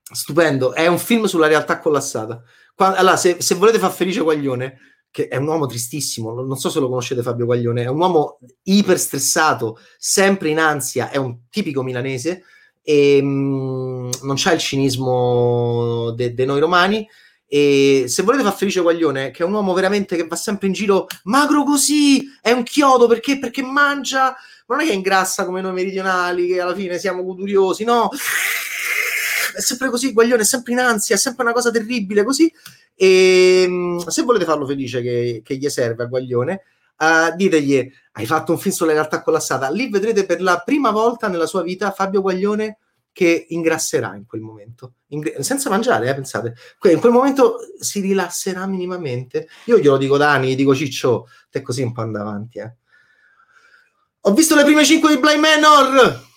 Stupendo. 0.02 0.74
È 0.74 0.88
un 0.88 1.00
film 1.00 1.26
sulla 1.26 1.48
realtà 1.48 1.80
collassata. 1.80 2.44
Qua, 2.76 2.96
allora, 2.96 3.18
se, 3.18 3.38
se 3.40 3.56
volete 3.56 3.80
far 3.80 3.92
felice 3.92 4.22
Guaglione, 4.22 4.80
che 5.14 5.28
è 5.28 5.38
un 5.38 5.48
uomo 5.48 5.68
tristissimo, 5.68 6.34
non 6.34 6.58
so 6.58 6.70
se 6.70 6.80
lo 6.80 6.88
conoscete 6.88 7.22
Fabio 7.22 7.46
Guaglione, 7.46 7.84
è 7.84 7.88
un 7.88 8.00
uomo 8.00 8.40
iper 8.64 8.98
stressato, 8.98 9.78
sempre 10.00 10.50
in 10.50 10.58
ansia, 10.58 11.12
è 11.12 11.18
un 11.18 11.42
tipico 11.52 11.84
milanese 11.84 12.44
e 12.82 13.22
mh, 13.22 13.28
mm, 13.28 14.10
non 14.24 14.36
c'ha 14.36 14.54
il 14.54 14.60
cinismo 14.60 16.12
dei 16.16 16.34
de 16.34 16.46
noi 16.46 16.60
romani 16.60 17.08
e 17.54 18.06
se 18.08 18.24
volete 18.24 18.42
far 18.42 18.56
felice 18.56 18.82
Guaglione, 18.82 19.30
che 19.30 19.44
è 19.44 19.46
un 19.46 19.54
uomo 19.54 19.74
veramente 19.74 20.16
che 20.16 20.26
va 20.26 20.36
sempre 20.36 20.66
in 20.66 20.74
giro 20.74 21.06
magro 21.26 21.64
così, 21.64 22.28
è 22.42 22.52
un 22.52 22.64
chiodo 22.64 23.06
perché? 23.06 23.38
Perché 23.38 23.62
mangia, 23.62 24.36
non 24.66 24.80
è 24.80 24.86
che 24.88 24.94
ingrassa 24.94 25.46
come 25.46 25.62
noi 25.62 25.74
meridionali, 25.74 26.48
che 26.48 26.60
alla 26.60 26.74
fine 26.74 26.98
siamo 26.98 27.24
goduriosi, 27.24 27.84
no. 27.84 28.10
È 29.56 29.62
sempre 29.62 29.92
così, 29.92 30.14
Guaglione, 30.14 30.42
è 30.42 30.46
sempre 30.46 30.74
in 30.74 30.80
ansia, 30.80 31.16
è 31.16 31.20
sempre 31.20 31.44
una 31.44 31.54
cosa 31.54 31.70
terribile 31.70 32.24
così. 32.24 32.52
E 32.96 33.66
mm, 33.68 33.98
se 34.00 34.24
volete 34.24 34.46
farlo 34.46 34.66
felice 34.66 35.04
che, 35.04 35.44
che 35.46 35.56
gli 35.56 35.70
serve 35.70 36.06
a 36.06 36.08
Guaglione, 36.08 36.64
uh, 36.98 37.36
ditegli 37.36 37.88
hai 38.14 38.26
fatto 38.26 38.52
un 38.52 38.58
film 38.58 38.74
sulla 38.74 38.94
realtà 38.94 39.22
collassata. 39.22 39.70
Lì 39.70 39.92
vedrete 39.92 40.26
per 40.26 40.42
la 40.42 40.64
prima 40.66 40.90
volta 40.90 41.28
nella 41.28 41.46
sua 41.46 41.62
vita 41.62 41.92
Fabio 41.92 42.22
Guaglione 42.22 42.80
che 43.14 43.46
ingrasserà 43.50 44.16
in 44.16 44.26
quel 44.26 44.42
momento, 44.42 44.96
Ingr- 45.10 45.40
senza 45.40 45.70
mangiare, 45.70 46.10
eh, 46.10 46.16
pensate. 46.16 46.56
in 46.82 47.00
quel 47.00 47.12
momento 47.12 47.60
si 47.80 48.02
rilasserà 48.02 48.66
minimamente. 48.66 49.48
Io 49.66 49.78
glielo 49.78 49.98
dico 49.98 50.18
da 50.18 50.32
anni, 50.32 50.50
gli 50.50 50.56
dico 50.56 50.76
Ciccio, 50.76 51.28
te 51.50 51.62
così 51.62 51.84
un 51.84 51.94
po' 51.94 52.02
andavanti. 52.02 52.58
Eh. 52.60 52.76
Ho 54.22 54.34
visto 54.34 54.56
le 54.56 54.64
prime 54.64 54.84
5 54.84 55.10
di 55.10 55.20
Blind 55.20 55.40
Manor. 55.40 56.32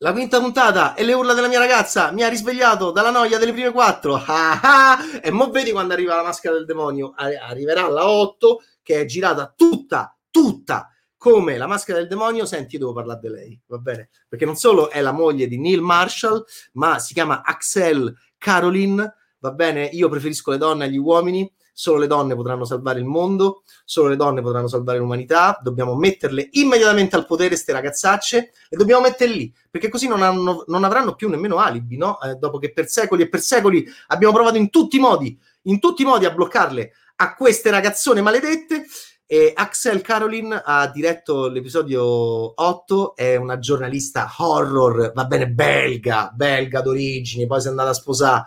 La 0.00 0.12
quinta 0.12 0.38
puntata 0.38 0.94
e 0.94 1.02
le 1.02 1.14
urla 1.14 1.32
della 1.32 1.48
mia 1.48 1.58
ragazza 1.58 2.12
mi 2.12 2.22
ha 2.22 2.28
risvegliato 2.28 2.92
dalla 2.92 3.10
noia 3.10 3.38
delle 3.38 3.52
prime 3.52 3.72
4. 3.72 4.22
e 5.22 5.30
mo 5.30 5.50
vedi 5.50 5.72
quando 5.72 5.94
arriva 5.94 6.14
la 6.14 6.22
maschera 6.22 6.54
del 6.54 6.66
demonio. 6.66 7.14
Arriverà 7.16 7.88
la 7.88 8.08
8 8.08 8.60
che 8.82 9.00
è 9.00 9.04
girata 9.06 9.52
tutta, 9.56 10.14
tutta 10.30 10.92
come 11.18 11.58
la 11.58 11.66
maschera 11.66 11.98
del 11.98 12.08
demonio, 12.08 12.46
senti, 12.46 12.78
devo 12.78 12.92
parlare 12.92 13.20
di 13.20 13.28
lei, 13.28 13.60
va 13.66 13.78
bene? 13.78 14.08
Perché 14.28 14.44
non 14.44 14.54
solo 14.54 14.88
è 14.88 15.00
la 15.00 15.12
moglie 15.12 15.48
di 15.48 15.58
Neil 15.58 15.82
Marshall, 15.82 16.44
ma 16.74 16.98
si 17.00 17.12
chiama 17.12 17.42
Axel 17.44 18.16
Caroline, 18.38 19.14
va 19.40 19.50
bene? 19.50 19.86
Io 19.92 20.08
preferisco 20.08 20.52
le 20.52 20.58
donne 20.58 20.84
agli 20.84 20.96
uomini, 20.96 21.52
solo 21.72 21.98
le 21.98 22.06
donne 22.06 22.34
potranno 22.34 22.64
salvare 22.64 23.00
il 23.00 23.04
mondo, 23.04 23.62
solo 23.84 24.08
le 24.08 24.16
donne 24.16 24.42
potranno 24.42 24.68
salvare 24.68 24.98
l'umanità, 24.98 25.58
dobbiamo 25.62 25.96
metterle 25.96 26.48
immediatamente 26.52 27.16
al 27.16 27.26
potere 27.26 27.50
queste 27.50 27.72
ragazzacce 27.72 28.52
e 28.68 28.76
dobbiamo 28.76 29.02
metterle 29.02 29.34
lì, 29.34 29.54
perché 29.70 29.88
così 29.88 30.06
non, 30.06 30.22
hanno, 30.22 30.64
non 30.68 30.84
avranno 30.84 31.14
più 31.14 31.28
nemmeno 31.28 31.58
alibi, 31.58 31.96
no? 31.96 32.20
Eh, 32.20 32.34
dopo 32.34 32.58
che 32.58 32.72
per 32.72 32.88
secoli 32.88 33.22
e 33.22 33.28
per 33.28 33.40
secoli 33.40 33.84
abbiamo 34.08 34.34
provato 34.34 34.56
in 34.56 34.70
tutti 34.70 34.96
i 34.96 35.00
modi, 35.00 35.38
in 35.62 35.80
tutti 35.80 36.02
i 36.02 36.04
modi 36.04 36.24
a 36.24 36.32
bloccarle 36.32 36.92
a 37.16 37.34
queste 37.34 37.70
ragazzone 37.70 38.22
maledette 38.22 38.84
e 39.30 39.52
Axel 39.54 40.00
Caroline 40.00 40.62
ha 40.64 40.88
diretto 40.88 41.48
l'episodio 41.48 42.02
8, 42.02 43.14
è 43.14 43.36
una 43.36 43.58
giornalista 43.58 44.26
horror, 44.38 45.12
va 45.14 45.26
bene, 45.26 45.50
belga, 45.50 46.30
belga 46.34 46.80
d'origine, 46.80 47.46
poi 47.46 47.60
si 47.60 47.66
è 47.66 47.70
andata 47.70 47.90
a 47.90 47.92
sposare, 47.92 48.44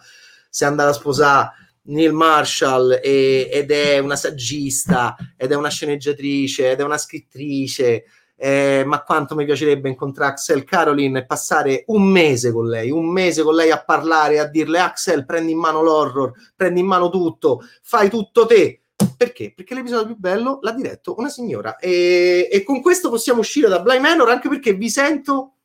si 0.49 0.63
è 0.63 0.65
andata 0.65 0.89
a 0.89 0.93
sposare 0.93 1.51
Neil 1.83 2.13
Marshall 2.13 2.99
e, 2.99 3.47
ed 3.53 3.69
è 3.69 3.99
una 3.99 4.15
saggista, 4.15 5.15
ed 5.37 5.51
è 5.51 5.55
una 5.55 5.69
sceneggiatrice, 5.69 6.71
ed 6.71 6.79
è 6.79 6.83
una 6.83 6.97
scrittrice, 6.97 8.05
eh, 8.35 8.81
ma 8.83 9.03
quanto 9.03 9.35
mi 9.35 9.45
piacerebbe 9.45 9.87
incontrare 9.87 10.31
Axel 10.31 10.63
Caroline 10.63 11.19
e 11.19 11.25
passare 11.27 11.83
un 11.89 12.07
mese 12.07 12.51
con 12.51 12.67
lei, 12.67 12.89
un 12.89 13.05
mese 13.05 13.43
con 13.43 13.53
lei 13.53 13.69
a 13.69 13.83
parlare, 13.83 14.39
a 14.39 14.47
dirle 14.47 14.79
Axel 14.79 15.25
prendi 15.25 15.51
in 15.51 15.59
mano 15.59 15.83
l'horror, 15.83 16.31
prendi 16.55 16.79
in 16.79 16.87
mano 16.87 17.11
tutto, 17.11 17.61
fai 17.83 18.09
tutto 18.09 18.47
te, 18.47 18.80
perché? 19.21 19.53
Perché 19.55 19.75
l'episodio 19.75 20.07
più 20.07 20.17
bello 20.17 20.57
l'ha 20.63 20.71
diretto 20.71 21.13
una 21.19 21.29
signora. 21.29 21.77
E, 21.77 22.49
e 22.51 22.63
con 22.63 22.81
questo 22.81 23.11
possiamo 23.11 23.41
uscire 23.41 23.69
da 23.69 23.79
Blind 23.79 24.01
Manor 24.01 24.27
anche 24.29 24.49
perché 24.49 24.73
vi 24.73 24.89
sento 24.89 25.57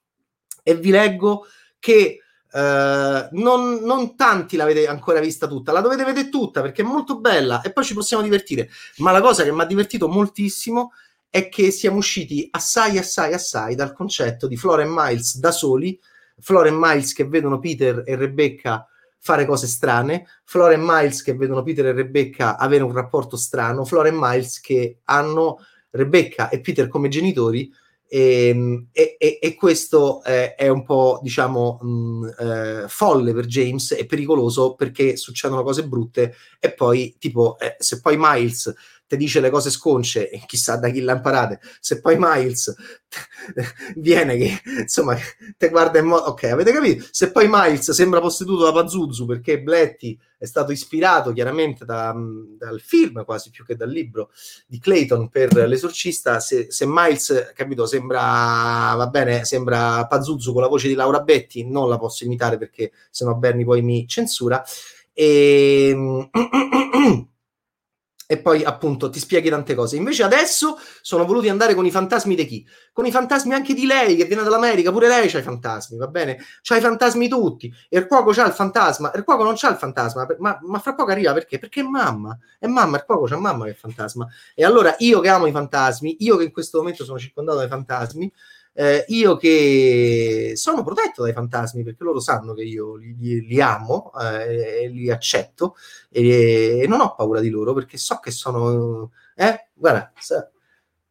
e 0.62 0.74
vi 0.74 0.90
leggo 0.90 1.46
che 1.78 2.20
Uh, 2.48 3.28
non, 3.32 3.80
non, 3.82 4.16
tanti 4.16 4.56
l'avete 4.56 4.86
ancora 4.86 5.20
vista 5.20 5.46
tutta, 5.46 5.72
la 5.72 5.82
dovete 5.82 6.04
vedere 6.04 6.30
tutta 6.30 6.62
perché 6.62 6.80
è 6.80 6.86
molto 6.86 7.18
bella 7.18 7.60
e 7.60 7.70
poi 7.70 7.84
ci 7.84 7.92
possiamo 7.92 8.22
divertire. 8.22 8.70
Ma 8.98 9.10
la 9.10 9.20
cosa 9.20 9.42
che 9.42 9.52
mi 9.52 9.60
ha 9.60 9.66
divertito 9.66 10.08
moltissimo 10.08 10.92
è 11.28 11.50
che 11.50 11.70
siamo 11.70 11.98
usciti 11.98 12.48
assai, 12.50 12.96
assai, 12.96 13.34
assai 13.34 13.74
dal 13.74 13.92
concetto 13.92 14.46
di 14.46 14.56
Flora 14.56 14.82
e 14.82 14.86
Miles 14.88 15.38
da 15.38 15.50
soli, 15.50 16.00
Flora 16.38 16.68
e 16.68 16.72
Miles 16.72 17.12
che 17.12 17.26
vedono 17.26 17.58
Peter 17.58 18.02
e 18.06 18.16
Rebecca 18.16 18.88
fare 19.26 19.44
cose 19.44 19.66
strane, 19.66 20.24
Flora 20.44 20.74
e 20.74 20.78
Miles 20.78 21.20
che 21.20 21.34
vedono 21.34 21.64
Peter 21.64 21.86
e 21.86 21.92
Rebecca 21.92 22.56
avere 22.56 22.84
un 22.84 22.92
rapporto 22.92 23.36
strano, 23.36 23.84
Flora 23.84 24.06
e 24.06 24.12
Miles 24.14 24.60
che 24.60 25.00
hanno 25.06 25.58
Rebecca 25.90 26.48
e 26.48 26.60
Peter 26.60 26.86
come 26.86 27.08
genitori. 27.08 27.68
Ehm, 28.08 28.86
e, 28.92 29.16
e, 29.18 29.40
e 29.42 29.54
questo 29.56 30.22
eh, 30.22 30.54
è 30.54 30.68
un 30.68 30.84
po' 30.84 31.18
diciamo 31.20 31.80
mh, 31.82 31.88
mm, 31.88 32.24
eh, 32.38 32.84
folle 32.86 33.34
per 33.34 33.46
James 33.46 33.90
e 33.98 34.06
pericoloso 34.06 34.76
perché 34.76 35.16
succedono 35.16 35.64
cose 35.64 35.88
brutte. 35.88 36.32
E 36.60 36.72
poi 36.72 37.16
tipo 37.18 37.58
eh, 37.58 37.74
se 37.80 38.00
poi 38.00 38.14
Miles 38.16 38.72
ti 39.06 39.16
dice 39.16 39.40
le 39.40 39.50
cose 39.50 39.70
sconce 39.70 40.30
e 40.30 40.42
chissà 40.46 40.76
da 40.76 40.88
chi 40.88 41.00
l'ha 41.00 41.14
imparate. 41.14 41.60
Se 41.80 42.00
poi 42.00 42.16
Miles 42.18 42.74
viene 43.96 44.36
che 44.36 44.60
insomma 44.80 45.16
te 45.56 45.68
guarda 45.68 45.98
in 45.98 46.06
modo 46.06 46.24
ok, 46.24 46.44
avete 46.44 46.72
capito? 46.72 47.06
Se 47.10 47.30
poi 47.30 47.46
Miles 47.48 47.90
sembra 47.92 48.20
posseduto 48.20 48.64
da 48.64 48.72
Pazuzu 48.72 49.26
perché 49.26 49.60
Bletti 49.60 50.18
è 50.38 50.44
stato 50.44 50.72
ispirato 50.72 51.32
chiaramente 51.32 51.84
da, 51.84 52.14
dal 52.58 52.80
film 52.80 53.24
quasi 53.24 53.50
più 53.50 53.64
che 53.64 53.76
dal 53.76 53.90
libro 53.90 54.30
di 54.66 54.78
Clayton 54.78 55.28
per 55.28 55.54
l'esorcista, 55.54 56.40
se, 56.40 56.66
se 56.70 56.84
Miles 56.86 57.52
capito 57.54 57.86
sembra 57.86 58.94
va 58.96 59.06
bene, 59.06 59.44
sembra 59.44 60.06
Pazuzu 60.06 60.52
con 60.52 60.62
la 60.62 60.68
voce 60.68 60.88
di 60.88 60.94
Laura 60.94 61.20
Betti, 61.20 61.64
non 61.64 61.88
la 61.88 61.98
posso 61.98 62.24
imitare 62.24 62.58
perché 62.58 62.92
sennò 63.10 63.34
Bernie 63.34 63.64
poi 63.64 63.82
mi 63.82 64.06
censura. 64.06 64.62
E 65.12 66.28
e 68.26 68.38
poi 68.38 68.64
appunto 68.64 69.08
ti 69.08 69.18
spieghi 69.18 69.48
tante 69.48 69.74
cose. 69.74 69.96
Invece 69.96 70.24
adesso 70.24 70.78
sono 71.00 71.24
voluti 71.24 71.48
andare 71.48 71.74
con 71.74 71.86
i 71.86 71.90
fantasmi 71.90 72.34
di 72.34 72.46
chi? 72.46 72.66
Con 72.92 73.06
i 73.06 73.10
fantasmi 73.10 73.54
anche 73.54 73.72
di 73.72 73.86
lei 73.86 74.16
che 74.16 74.24
viene 74.24 74.42
dall'America, 74.42 74.90
pure 74.90 75.08
lei 75.08 75.28
c'ha 75.28 75.38
i 75.38 75.42
fantasmi, 75.42 75.96
va 75.96 76.08
bene? 76.08 76.38
C'ha 76.62 76.76
i 76.76 76.80
fantasmi 76.80 77.28
tutti. 77.28 77.72
E 77.88 77.98
il 77.98 78.06
cuoco 78.06 78.32
c'ha 78.32 78.46
il 78.46 78.52
fantasma, 78.52 79.12
il 79.14 79.24
cuoco 79.24 79.44
non 79.44 79.54
c'ha 79.56 79.70
il 79.70 79.76
fantasma, 79.76 80.26
ma, 80.38 80.58
ma 80.62 80.78
fra 80.78 80.94
poco 80.94 81.10
arriva 81.10 81.32
perché? 81.32 81.58
Perché 81.58 81.80
è 81.80 81.84
mamma, 81.84 82.36
è 82.58 82.66
mamma, 82.66 82.96
il 82.96 83.04
cuoco 83.04 83.26
c'ha 83.26 83.38
mamma 83.38 83.64
che 83.64 83.70
è 83.70 83.74
fantasma. 83.74 84.26
E 84.54 84.64
allora 84.64 84.94
io 84.98 85.20
che 85.20 85.28
amo 85.28 85.46
i 85.46 85.52
fantasmi, 85.52 86.16
io 86.20 86.36
che 86.36 86.44
in 86.44 86.52
questo 86.52 86.78
momento 86.78 87.04
sono 87.04 87.18
circondato 87.18 87.58
dai 87.58 87.68
fantasmi, 87.68 88.32
eh, 88.78 89.04
io 89.08 89.36
che 89.36 90.52
sono 90.54 90.84
protetto 90.84 91.22
dai 91.22 91.32
fantasmi 91.32 91.82
perché 91.82 92.04
loro 92.04 92.20
sanno 92.20 92.52
che 92.52 92.62
io 92.62 92.94
li, 92.96 93.16
li, 93.18 93.46
li 93.46 93.60
amo 93.60 94.12
eh, 94.20 94.82
e 94.84 94.88
li 94.88 95.10
accetto 95.10 95.76
e, 96.10 96.80
e, 96.82 96.86
non 96.86 97.00
ho 97.00 97.14
paura 97.14 97.40
di 97.40 97.48
loro 97.48 97.72
perché 97.72 97.96
so 97.96 98.18
che 98.18 98.30
sono 98.30 99.12
eh 99.34 99.68
guarda 99.72 100.12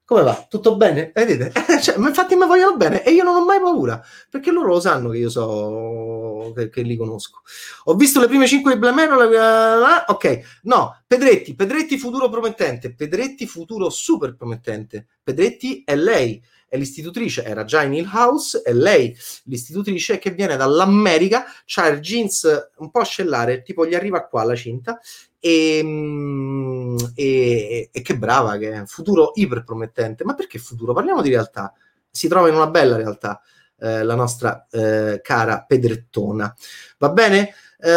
come 0.05 0.21
va? 0.21 0.45
Tutto 0.47 0.75
bene? 0.77 1.11
Vedete? 1.11 1.51
cioè, 1.81 1.97
infatti 1.97 2.35
mi 2.35 2.45
vogliono 2.45 2.77
bene 2.77 3.03
e 3.03 3.11
io 3.11 3.23
non 3.23 3.35
ho 3.37 3.43
mai 3.43 3.59
paura 3.59 3.99
perché 4.29 4.51
loro 4.51 4.67
lo 4.67 4.79
sanno 4.79 5.09
che 5.09 5.17
io 5.17 5.29
so 5.31 6.53
che, 6.55 6.69
che 6.69 6.83
li 6.83 6.95
conosco. 6.95 7.41
Ho 7.85 7.95
visto 7.95 8.19
le 8.19 8.27
prime 8.27 8.45
5 8.45 8.73
di 8.73 8.79
Blamero. 8.79 9.27
La... 9.27 10.05
Ok, 10.07 10.59
no, 10.63 11.01
Pedretti, 11.07 11.55
Pedretti 11.55 11.97
futuro 11.97 12.29
promettente, 12.29 12.93
Pedretti 12.93 13.47
futuro 13.47 13.89
super 13.89 14.35
promettente. 14.35 15.07
Pedretti 15.23 15.81
è 15.83 15.95
lei 15.95 16.39
è 16.67 16.77
l'istitutrice, 16.77 17.43
era 17.43 17.63
già 17.63 17.83
in 17.83 17.93
Hill 17.93 18.09
House, 18.11 18.61
è 18.61 18.73
lei 18.73 19.15
l'istitutrice 19.43 20.17
che 20.17 20.31
viene 20.31 20.57
dall'America, 20.57 21.45
c'ha 21.65 21.87
il 21.87 21.99
jeans 21.99 22.69
un 22.77 22.89
po' 22.91 22.99
ascellare, 22.99 23.61
tipo 23.61 23.85
gli 23.85 23.95
arriva 23.95 24.25
qua 24.25 24.43
la 24.43 24.55
cinta, 24.55 24.99
e, 25.39 25.81
mm, 25.83 26.97
e, 27.13 27.89
e 27.91 28.01
che 28.01 28.17
brava 28.17 28.57
che 28.57 28.71
è, 28.71 28.85
futuro 28.85 29.31
iper 29.35 29.63
promettente. 29.63 30.23
Ma 30.23 30.33
perché 30.33 30.57
futuro? 30.57 30.93
Parliamo 30.93 31.21
di 31.21 31.29
realtà. 31.29 31.71
Si 32.09 32.27
trova 32.27 32.49
in 32.49 32.55
una 32.55 32.67
bella 32.67 32.95
realtà. 32.95 33.39
Eh, 33.77 34.03
la 34.03 34.15
nostra 34.15 34.65
eh, 34.71 35.19
cara 35.21 35.63
Pedrettona. 35.67 36.55
Va 36.97 37.09
bene? 37.09 37.53
Eh, 37.77 37.91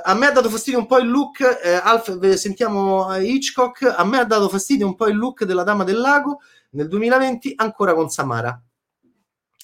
a 0.00 0.14
me 0.14 0.26
ha 0.26 0.30
dato 0.32 0.48
fastidio 0.48 0.78
un 0.78 0.86
po' 0.86 0.98
il 0.98 1.08
look, 1.08 1.40
eh, 1.40 1.72
Alf, 1.74 2.32
sentiamo 2.34 3.14
eh, 3.14 3.24
Hitchcock, 3.24 3.82
a 3.82 4.04
me 4.04 4.18
ha 4.18 4.24
dato 4.24 4.48
fastidio 4.48 4.86
un 4.86 4.94
po' 4.94 5.08
il 5.08 5.16
look 5.16 5.44
della 5.44 5.62
Dama 5.62 5.84
del 5.84 5.98
Lago 5.98 6.40
nel 6.70 6.88
2020 6.88 7.52
ancora 7.56 7.94
con 7.94 8.08
Samara. 8.08 8.60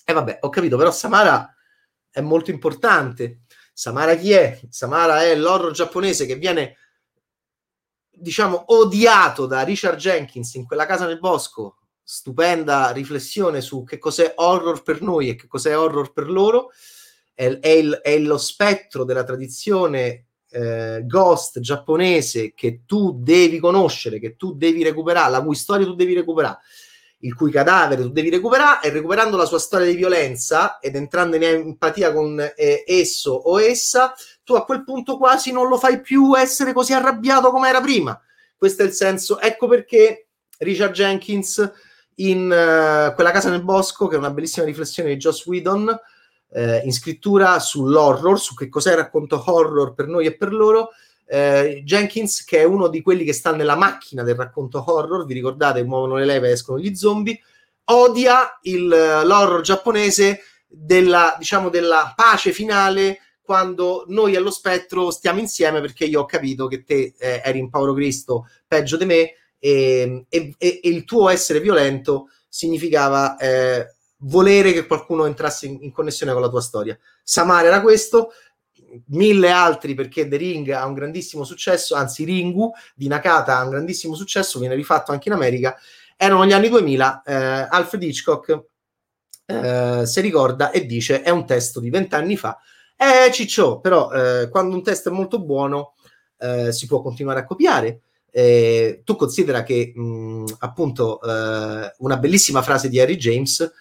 E 0.04 0.12
vabbè, 0.12 0.38
ho 0.42 0.48
capito, 0.48 0.76
però 0.76 0.90
Samara 0.90 1.54
è 2.10 2.20
molto 2.20 2.50
importante. 2.50 3.40
Samara 3.72 4.14
chi 4.14 4.32
è? 4.32 4.60
Samara 4.68 5.22
è 5.22 5.34
l'horror 5.36 5.72
giapponese 5.72 6.26
che 6.26 6.36
viene 6.36 6.76
diciamo 8.10 8.64
odiato 8.74 9.46
da 9.46 9.62
Richard 9.62 9.96
Jenkins 9.96 10.54
in 10.54 10.66
quella 10.66 10.86
casa 10.86 11.06
nel 11.06 11.20
bosco 11.20 11.76
stupenda 12.02 12.90
riflessione 12.90 13.60
su 13.60 13.84
che 13.84 13.98
cos'è 13.98 14.32
horror 14.36 14.82
per 14.82 15.02
noi 15.02 15.28
e 15.28 15.34
che 15.36 15.46
cos'è 15.46 15.76
horror 15.76 16.12
per 16.12 16.28
loro 16.28 16.70
è, 17.38 17.60
è, 17.60 17.68
il, 17.68 17.92
è 18.02 18.18
lo 18.18 18.36
spettro 18.36 19.04
della 19.04 19.22
tradizione 19.22 20.24
eh, 20.50 21.04
ghost 21.06 21.60
giapponese 21.60 22.52
che 22.52 22.80
tu 22.84 23.16
devi 23.22 23.60
conoscere, 23.60 24.18
che 24.18 24.34
tu 24.34 24.56
devi 24.56 24.82
recuperare, 24.82 25.30
la 25.30 25.42
cui 25.44 25.54
storia 25.54 25.86
tu 25.86 25.94
devi 25.94 26.14
recuperare, 26.14 26.58
il 27.18 27.36
cui 27.36 27.52
cadavere 27.52 28.02
tu 28.02 28.08
devi 28.08 28.28
recuperare 28.28 28.88
e 28.88 28.90
recuperando 28.90 29.36
la 29.36 29.44
sua 29.44 29.60
storia 29.60 29.86
di 29.86 29.94
violenza 29.94 30.80
ed 30.80 30.96
entrando 30.96 31.36
in 31.36 31.44
empatia 31.44 32.12
con 32.12 32.40
eh, 32.40 32.82
esso 32.84 33.30
o 33.34 33.60
essa, 33.60 34.12
tu 34.42 34.54
a 34.54 34.64
quel 34.64 34.82
punto 34.82 35.16
quasi 35.16 35.52
non 35.52 35.68
lo 35.68 35.78
fai 35.78 36.00
più 36.00 36.36
essere 36.36 36.72
così 36.72 36.92
arrabbiato 36.92 37.52
come 37.52 37.68
era 37.68 37.80
prima. 37.80 38.20
Questo 38.56 38.82
è 38.82 38.86
il 38.86 38.92
senso. 38.92 39.38
Ecco 39.38 39.68
perché 39.68 40.26
Richard 40.58 40.92
Jenkins 40.92 41.72
in 42.16 42.46
uh, 42.46 43.14
Quella 43.14 43.30
casa 43.30 43.48
nel 43.48 43.62
bosco, 43.62 44.08
che 44.08 44.16
è 44.16 44.18
una 44.18 44.32
bellissima 44.32 44.66
riflessione 44.66 45.10
di 45.10 45.16
Joss 45.18 45.46
Whedon, 45.46 46.00
eh, 46.50 46.82
in 46.84 46.92
scrittura 46.92 47.58
sull'horror, 47.58 48.38
su 48.40 48.54
che 48.54 48.68
cos'è 48.68 48.90
il 48.90 48.98
racconto 48.98 49.42
horror 49.46 49.94
per 49.94 50.06
noi 50.06 50.26
e 50.26 50.36
per 50.36 50.52
loro. 50.52 50.90
Eh, 51.26 51.82
Jenkins, 51.84 52.44
che 52.44 52.60
è 52.60 52.64
uno 52.64 52.88
di 52.88 53.02
quelli 53.02 53.24
che 53.24 53.32
sta 53.32 53.54
nella 53.54 53.76
macchina 53.76 54.22
del 54.22 54.34
racconto 54.34 54.82
horror, 54.86 55.26
vi 55.26 55.34
ricordate, 55.34 55.84
muovono 55.84 56.16
le 56.16 56.24
leve 56.24 56.48
e 56.48 56.52
escono 56.52 56.78
gli 56.78 56.94
zombie, 56.94 57.38
odia 57.84 58.58
il, 58.62 58.86
l'horror 58.86 59.60
giapponese 59.60 60.40
della, 60.66 61.34
diciamo, 61.38 61.68
della 61.68 62.12
pace 62.14 62.52
finale 62.52 63.20
quando 63.42 64.04
noi 64.08 64.36
allo 64.36 64.50
spettro 64.50 65.10
stiamo 65.10 65.40
insieme 65.40 65.80
perché 65.80 66.04
io 66.04 66.20
ho 66.20 66.26
capito 66.26 66.66
che 66.66 66.84
te 66.84 67.14
eh, 67.18 67.40
eri 67.42 67.58
in 67.58 67.70
Paolo 67.70 67.94
Cristo 67.94 68.46
peggio 68.66 68.98
di 68.98 69.06
me 69.06 69.32
e, 69.58 70.26
e, 70.28 70.54
e, 70.58 70.80
il 70.82 71.04
tuo 71.04 71.30
essere 71.30 71.60
violento 71.60 72.28
significava 72.46 73.38
eh, 73.38 73.94
volere 74.18 74.72
che 74.72 74.86
qualcuno 74.86 75.26
entrasse 75.26 75.66
in, 75.66 75.78
in, 75.80 75.92
connessione 75.92 76.32
con 76.32 76.40
la 76.40 76.48
tua 76.48 76.60
storia. 76.60 76.98
Samar 77.22 77.66
era 77.66 77.80
questo, 77.80 78.32
mille 79.08 79.50
altri 79.50 79.94
perché 79.94 80.28
The 80.28 80.36
Ring 80.36 80.68
ha 80.70 80.86
un 80.86 80.94
grandissimo 80.94 81.44
successo, 81.44 81.94
anzi 81.94 82.24
Ringu 82.24 82.72
di 82.94 83.08
Nakata 83.08 83.58
ha 83.58 83.64
un 83.64 83.70
grandissimo 83.70 84.14
successo, 84.14 84.58
viene 84.58 84.74
rifatto 84.74 85.12
anche 85.12 85.28
in 85.28 85.34
America. 85.34 85.76
Erano 86.16 86.46
gli 86.46 86.52
anni 86.52 86.68
2000, 86.68 87.22
eh, 87.24 87.34
Alfred 87.70 88.02
Hitchcock 88.02 88.64
eh, 89.46 90.02
si 90.04 90.20
ricorda 90.20 90.70
e 90.70 90.84
dice 90.84 91.22
è 91.22 91.30
un 91.30 91.46
testo 91.46 91.80
di 91.80 91.90
vent'anni 91.90 92.36
fa. 92.36 92.58
Eh, 92.96 93.30
ciccio, 93.32 93.78
però 93.78 94.10
eh, 94.10 94.48
quando 94.48 94.74
un 94.74 94.82
testo 94.82 95.08
è 95.08 95.12
molto 95.12 95.40
buono 95.40 95.94
eh, 96.38 96.72
si 96.72 96.86
può 96.86 97.00
continuare 97.00 97.40
a 97.40 97.44
copiare. 97.44 98.00
Eh, 98.30 99.02
tu 99.04 99.16
considera 99.16 99.62
che 99.62 99.92
mh, 99.94 100.56
appunto 100.58 101.20
eh, 101.22 101.94
una 101.98 102.16
bellissima 102.18 102.62
frase 102.62 102.88
di 102.88 103.00
Harry 103.00 103.16
James 103.16 103.72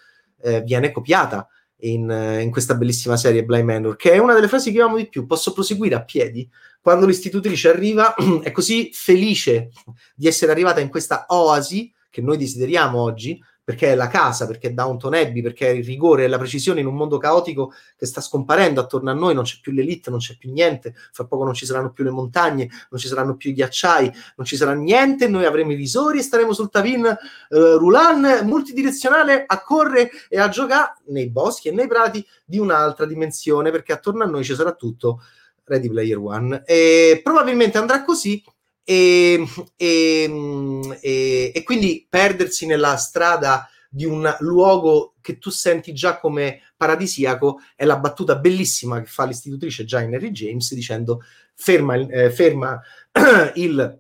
eh, 0.42 0.62
viene 0.62 0.92
copiata 0.92 1.48
in, 1.82 2.10
in, 2.42 2.50
questa 2.52 2.76
bellissima 2.76 3.18
serie 3.18 3.44
Blind 3.44 3.66
Manor, 3.66 3.96
che 3.96 4.12
è 4.12 4.18
una 4.18 4.34
delle 4.34 4.48
frasi 4.48 4.72
che 4.72 4.82
amo 4.82 4.98
di 4.98 5.08
più. 5.08 5.26
Posso 5.26 5.54
proseguire 5.54 5.96
a 5.96 6.04
piedi? 6.04 6.50
Quando 6.82 7.06
l'istitutrice 7.06 7.70
arriva, 7.70 8.16
è 8.42 8.52
così 8.52 8.90
felice 8.94 9.70
di 10.16 10.28
essere 10.28 10.52
arrivata 10.52 10.80
in 10.80 10.90
questa 10.90 11.26
oasi 11.30 11.94
che 12.10 12.22
noi 12.22 12.38
desideriamo 12.38 13.00
oggi, 13.00 13.40
perché 13.68 13.92
è 13.92 13.96
la 13.96 14.08
casa, 14.08 14.48
perché 14.48 14.70
è 14.70 14.72
Downton 14.72 15.14
Abbey, 15.14 15.42
perché 15.42 15.68
è 15.68 15.72
il 15.72 15.84
rigore 15.84 16.24
e 16.24 16.30
la 16.30 16.38
precisione 16.38 16.80
in 16.80 16.86
un 16.86 16.96
mondo 16.96 17.18
caotico 17.18 17.74
che 17.98 18.06
sta 18.06 18.22
scomparendo 18.22 18.80
attorno 18.80 19.10
a 19.10 19.14
noi, 19.14 19.34
non 19.34 19.44
c'è 19.44 19.58
più 19.62 19.74
l'elite, 19.74 20.10
non 20.10 20.20
c'è 20.20 20.38
più 20.38 20.54
niente, 20.54 20.96
fra 21.12 21.26
poco 21.26 21.44
non 21.44 21.54
ci 21.54 21.66
saranno 21.66 21.92
più 21.92 22.06
le 22.06 22.12
montagne, 22.12 22.70
non 22.90 22.98
ci 22.98 23.10
saranno 23.10 23.36
più 23.36 23.50
i 23.50 23.54
ghiacciai, 23.54 24.10
non 24.38 24.46
ci 24.46 24.56
sarà 24.56 24.72
niente, 24.72 25.28
noi 25.28 25.44
avremo 25.44 25.74
i 25.74 25.76
visori 25.76 26.20
e 26.20 26.22
staremo 26.22 26.54
sul 26.54 26.70
Tavin 26.70 27.08
eh, 27.08 27.18
Rulan 27.50 28.46
multidirezionale 28.46 29.44
a 29.46 29.62
correre 29.62 30.12
e 30.30 30.40
a 30.40 30.48
giocare 30.48 31.00
nei 31.08 31.30
boschi 31.30 31.68
e 31.68 31.74
nei 31.74 31.90
prati 31.90 32.26
di 32.46 32.60
un'altra 32.60 33.06
dimensione, 33.06 33.70
perché 33.70 33.92
attorno 33.92 34.24
a 34.24 34.28
noi 34.28 34.46
ci 34.46 34.56
sarà 34.56 34.72
tutto 34.76 35.22
Ready 35.66 35.90
Player 35.90 36.18
One. 36.20 36.64
E 36.66 37.20
probabilmente 37.22 37.78
andrà 37.78 38.06
così 38.06 38.42
e, 38.90 39.46
e, 39.76 40.98
e, 41.02 41.52
e, 41.54 41.64
quindi 41.64 42.08
perdersi 42.10 42.66
nella 42.66 42.96
strada 42.96 43.68
di 43.90 44.06
un 44.06 44.34
luogo 44.40 45.16
che 45.20 45.40
tu 45.40 45.50
senti 45.50 45.94
già 45.94 46.20
come 46.20 46.62
paradisiaco 46.78 47.60
è 47.76 47.84
la 47.84 47.98
battuta 47.98 48.38
bellissima 48.38 49.02
che 49.02 49.08
fa 49.08 49.26
l'istitutrice 49.26 49.82
in 49.82 50.14
Harry 50.14 50.32
James 50.32 50.74
dicendo 50.74 51.22
ferma, 51.54 51.96
eh, 51.96 52.32
ferma, 52.32 52.82
il, 53.56 54.00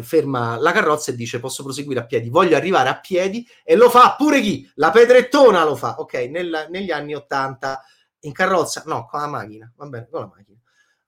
ferma 0.00 0.56
la 0.60 0.70
carrozza 0.70 1.10
e 1.10 1.16
dice 1.16 1.40
posso 1.40 1.64
proseguire 1.64 1.98
a 1.98 2.06
piedi, 2.06 2.28
voglio 2.28 2.54
arrivare 2.54 2.88
a 2.88 3.00
piedi 3.00 3.44
e 3.64 3.74
lo 3.74 3.90
fa 3.90 4.14
pure 4.16 4.40
chi? 4.40 4.70
La 4.76 4.92
Pedrettona 4.92 5.64
lo 5.64 5.74
fa, 5.74 5.96
ok, 5.98 6.14
nel, 6.30 6.68
negli 6.70 6.92
anni 6.92 7.16
80 7.16 7.82
in 8.20 8.32
carrozza, 8.32 8.84
no, 8.86 9.06
con 9.10 9.18
la 9.18 9.26
macchina, 9.26 9.72
va 9.74 9.86
bene, 9.86 10.06
con 10.08 10.20
la 10.20 10.26
macchina. 10.32 10.58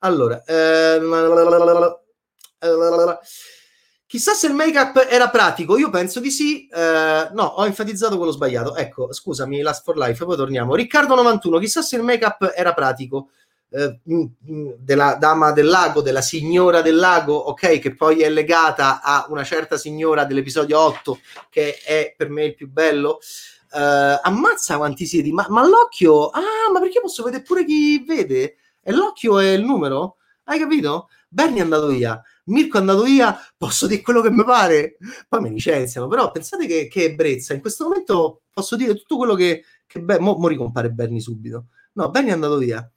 Allora, 0.01 0.43
eh, 0.43 0.99
Chissà 4.13 4.35
se 4.35 4.47
il 4.47 4.53
make-up 4.53 5.07
era 5.09 5.31
pratico, 5.31 5.79
io 5.79 5.89
penso 5.89 6.21
di 6.21 6.31
sì. 6.31 6.69
Eh, 6.69 7.29
no, 7.33 7.45
ho 7.45 7.65
enfatizzato 7.65 8.19
quello 8.19 8.31
sbagliato. 8.31 8.77
Ecco, 8.77 9.11
scusami, 9.11 9.63
Last 9.63 9.85
for 9.85 9.97
Life, 9.97 10.23
poi 10.23 10.37
torniamo. 10.37 10.75
Riccardo 10.75 11.15
91, 11.15 11.59
chissà 11.59 11.81
se 11.81 11.97
il 11.97 12.03
make-up 12.03 12.53
era 12.55 12.75
pratico. 12.75 13.31
Eh, 13.71 14.01
mm, 14.13 14.25
mm, 14.51 14.71
della 14.77 15.17
dama 15.19 15.53
del 15.53 15.65
lago, 15.65 16.03
della 16.03 16.21
signora 16.21 16.83
del 16.83 16.97
lago, 16.97 17.35
ok, 17.35 17.79
che 17.79 17.95
poi 17.95 18.21
è 18.21 18.29
legata 18.29 19.01
a 19.01 19.25
una 19.31 19.45
certa 19.45 19.79
signora 19.79 20.27
dell'episodio 20.27 20.79
8, 20.79 21.19
che 21.49 21.79
è 21.79 22.13
per 22.15 22.29
me 22.29 22.45
il 22.45 22.55
più 22.55 22.69
bello. 22.69 23.19
Eh, 23.73 24.21
ammazza 24.23 24.77
quanti 24.77 25.07
siedi, 25.07 25.33
ma, 25.33 25.47
ma 25.49 25.67
l'occhio, 25.67 26.29
ah, 26.29 26.71
ma 26.71 26.81
perché 26.81 27.01
posso 27.01 27.23
vedere 27.23 27.43
pure 27.43 27.65
chi 27.65 28.05
vede? 28.05 28.57
E 28.83 28.93
l'occhio 28.93 29.39
è 29.39 29.53
il 29.53 29.65
numero? 29.65 30.17
Hai 30.45 30.59
capito? 30.59 31.09
Bernie 31.31 31.61
è 31.61 31.63
andato 31.63 31.87
via 31.87 32.23
Mirko 32.45 32.77
è 32.77 32.81
andato 32.81 33.03
via, 33.03 33.39
posso 33.57 33.87
dire 33.87 34.01
quello 34.01 34.21
che 34.21 34.31
mi 34.31 34.45
pare, 34.45 34.97
poi 35.29 35.41
mi 35.41 35.51
licenziano, 35.51 36.09
però 36.09 36.31
pensate 36.31 36.67
che, 36.67 36.89
che 36.89 37.05
ebbrezza, 37.05 37.55
in 37.55 37.61
questo 37.61 37.85
momento 37.85 38.43
posso 38.53 38.77
dire 38.77 38.95
tutto 38.95 39.17
quello 39.17 39.35
che, 39.35 39.65
che 39.87 40.01
be- 40.01 40.19
mo, 40.19 40.37
mo 40.37 40.49
ricompare 40.49 40.91
Berni 40.91 41.21
subito, 41.21 41.67
no, 41.93 42.11
Berni 42.11 42.31
è 42.31 42.33
andato 42.33 42.57
via, 42.59 42.91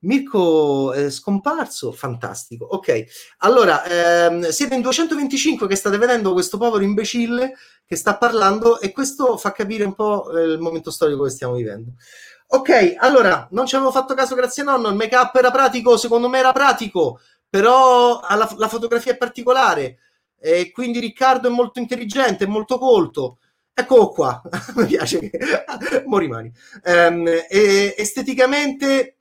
Mirko 0.00 0.92
è 0.92 1.10
scomparso, 1.10 1.90
fantastico. 1.90 2.66
Ok, 2.66 3.04
allora 3.38 3.84
ehm, 3.84 4.48
siete 4.50 4.74
in 4.74 4.82
225 4.82 5.66
che 5.66 5.74
state 5.74 5.96
vedendo 5.98 6.32
questo 6.32 6.58
povero 6.58 6.84
imbecille 6.84 7.54
che 7.84 7.96
sta 7.96 8.16
parlando 8.16 8.80
e 8.80 8.92
questo 8.92 9.36
fa 9.36 9.52
capire 9.52 9.84
un 9.84 9.94
po' 9.94 10.30
eh, 10.36 10.42
il 10.42 10.58
momento 10.58 10.90
storico 10.90 11.24
che 11.24 11.30
stiamo 11.30 11.54
vivendo. 11.54 11.92
Ok, 12.48 12.94
allora 12.98 13.48
non 13.52 13.66
ci 13.66 13.74
avevo 13.74 13.90
fatto 13.90 14.14
caso, 14.14 14.34
grazie 14.36 14.62
nonno. 14.62 14.88
Il 14.88 14.94
make 14.94 15.16
up 15.16 15.34
era 15.34 15.50
pratico, 15.50 15.96
secondo 15.96 16.28
me 16.28 16.38
era 16.38 16.52
pratico 16.52 17.18
però 17.48 18.20
la, 18.20 18.54
la 18.56 18.68
fotografia 18.68 19.12
è 19.12 19.16
particolare 19.16 19.98
e 20.38 20.70
quindi 20.70 21.00
Riccardo 21.00 21.48
è 21.48 21.50
molto 21.50 21.80
intelligente, 21.80 22.44
è 22.44 22.48
molto 22.48 22.78
colto. 22.78 23.38
Eccolo 23.72 24.08
qua, 24.08 24.40
mi 24.76 24.86
piace 24.86 25.18
che... 25.28 25.38
Morimani. 26.06 26.50
Um, 26.84 27.26
e, 27.26 27.94
esteticamente, 27.96 29.18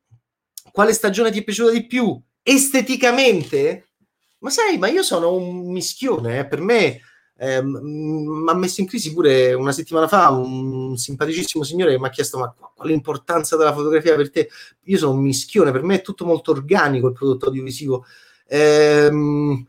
quale 0.72 0.94
stagione 0.94 1.32
ti 1.32 1.40
è 1.40 1.44
piaciuta 1.44 1.72
di 1.72 1.86
più? 1.86 2.22
Esteticamente? 2.42 3.90
Ma 4.40 4.50
sai, 4.50 4.78
ma 4.78 4.88
io 4.88 5.04
sono 5.04 5.34
un 5.34 5.72
mischione, 5.72 6.40
eh? 6.40 6.48
per 6.48 6.62
me 6.62 7.02
eh, 7.38 7.62
mi 7.62 8.50
ha 8.50 8.54
messo 8.54 8.82
in 8.82 8.88
crisi 8.88 9.14
pure 9.14 9.54
una 9.54 9.74
settimana 9.74 10.08
fa 10.08 10.30
un 10.30 10.96
simpaticissimo 10.96 11.64
signore 11.64 11.92
che 11.92 12.00
mi 12.00 12.08
ha 12.08 12.10
chiesto 12.10 12.38
ma 12.38 12.54
qual 12.54 12.88
è 12.88 12.92
l'importanza 12.92 13.58
della 13.58 13.74
fotografia 13.74 14.16
per 14.16 14.32
te? 14.32 14.50
Io 14.84 14.98
sono 14.98 15.14
un 15.14 15.22
mischione, 15.22 15.72
per 15.72 15.84
me 15.84 15.96
è 15.96 16.02
tutto 16.02 16.26
molto 16.26 16.52
organico 16.52 17.08
il 17.08 17.14
prodotto 17.14 17.48
audiovisivo. 17.48 18.06
Ehm, 18.48 19.66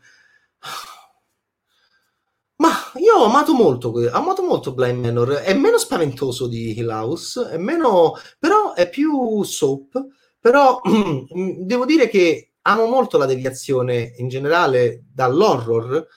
ma 2.59 2.71
io 2.95 3.15
ho 3.15 3.25
amato 3.25 3.53
molto, 3.53 3.93
amato 4.11 4.41
molto 4.41 4.73
Blind 4.73 4.99
Manor, 5.03 5.29
è 5.33 5.53
meno 5.53 5.77
spaventoso 5.77 6.47
di 6.47 6.77
Hill 6.77 6.89
House, 6.89 7.49
è 7.51 7.57
meno, 7.57 8.13
però 8.39 8.73
è 8.73 8.89
più 8.89 9.43
soap, 9.43 10.05
però 10.39 10.81
devo 11.59 11.85
dire 11.85 12.07
che 12.07 12.53
amo 12.63 12.85
molto 12.87 13.17
la 13.17 13.25
deviazione 13.27 14.13
in 14.17 14.27
generale 14.27 15.03
dall'horror, 15.13 16.07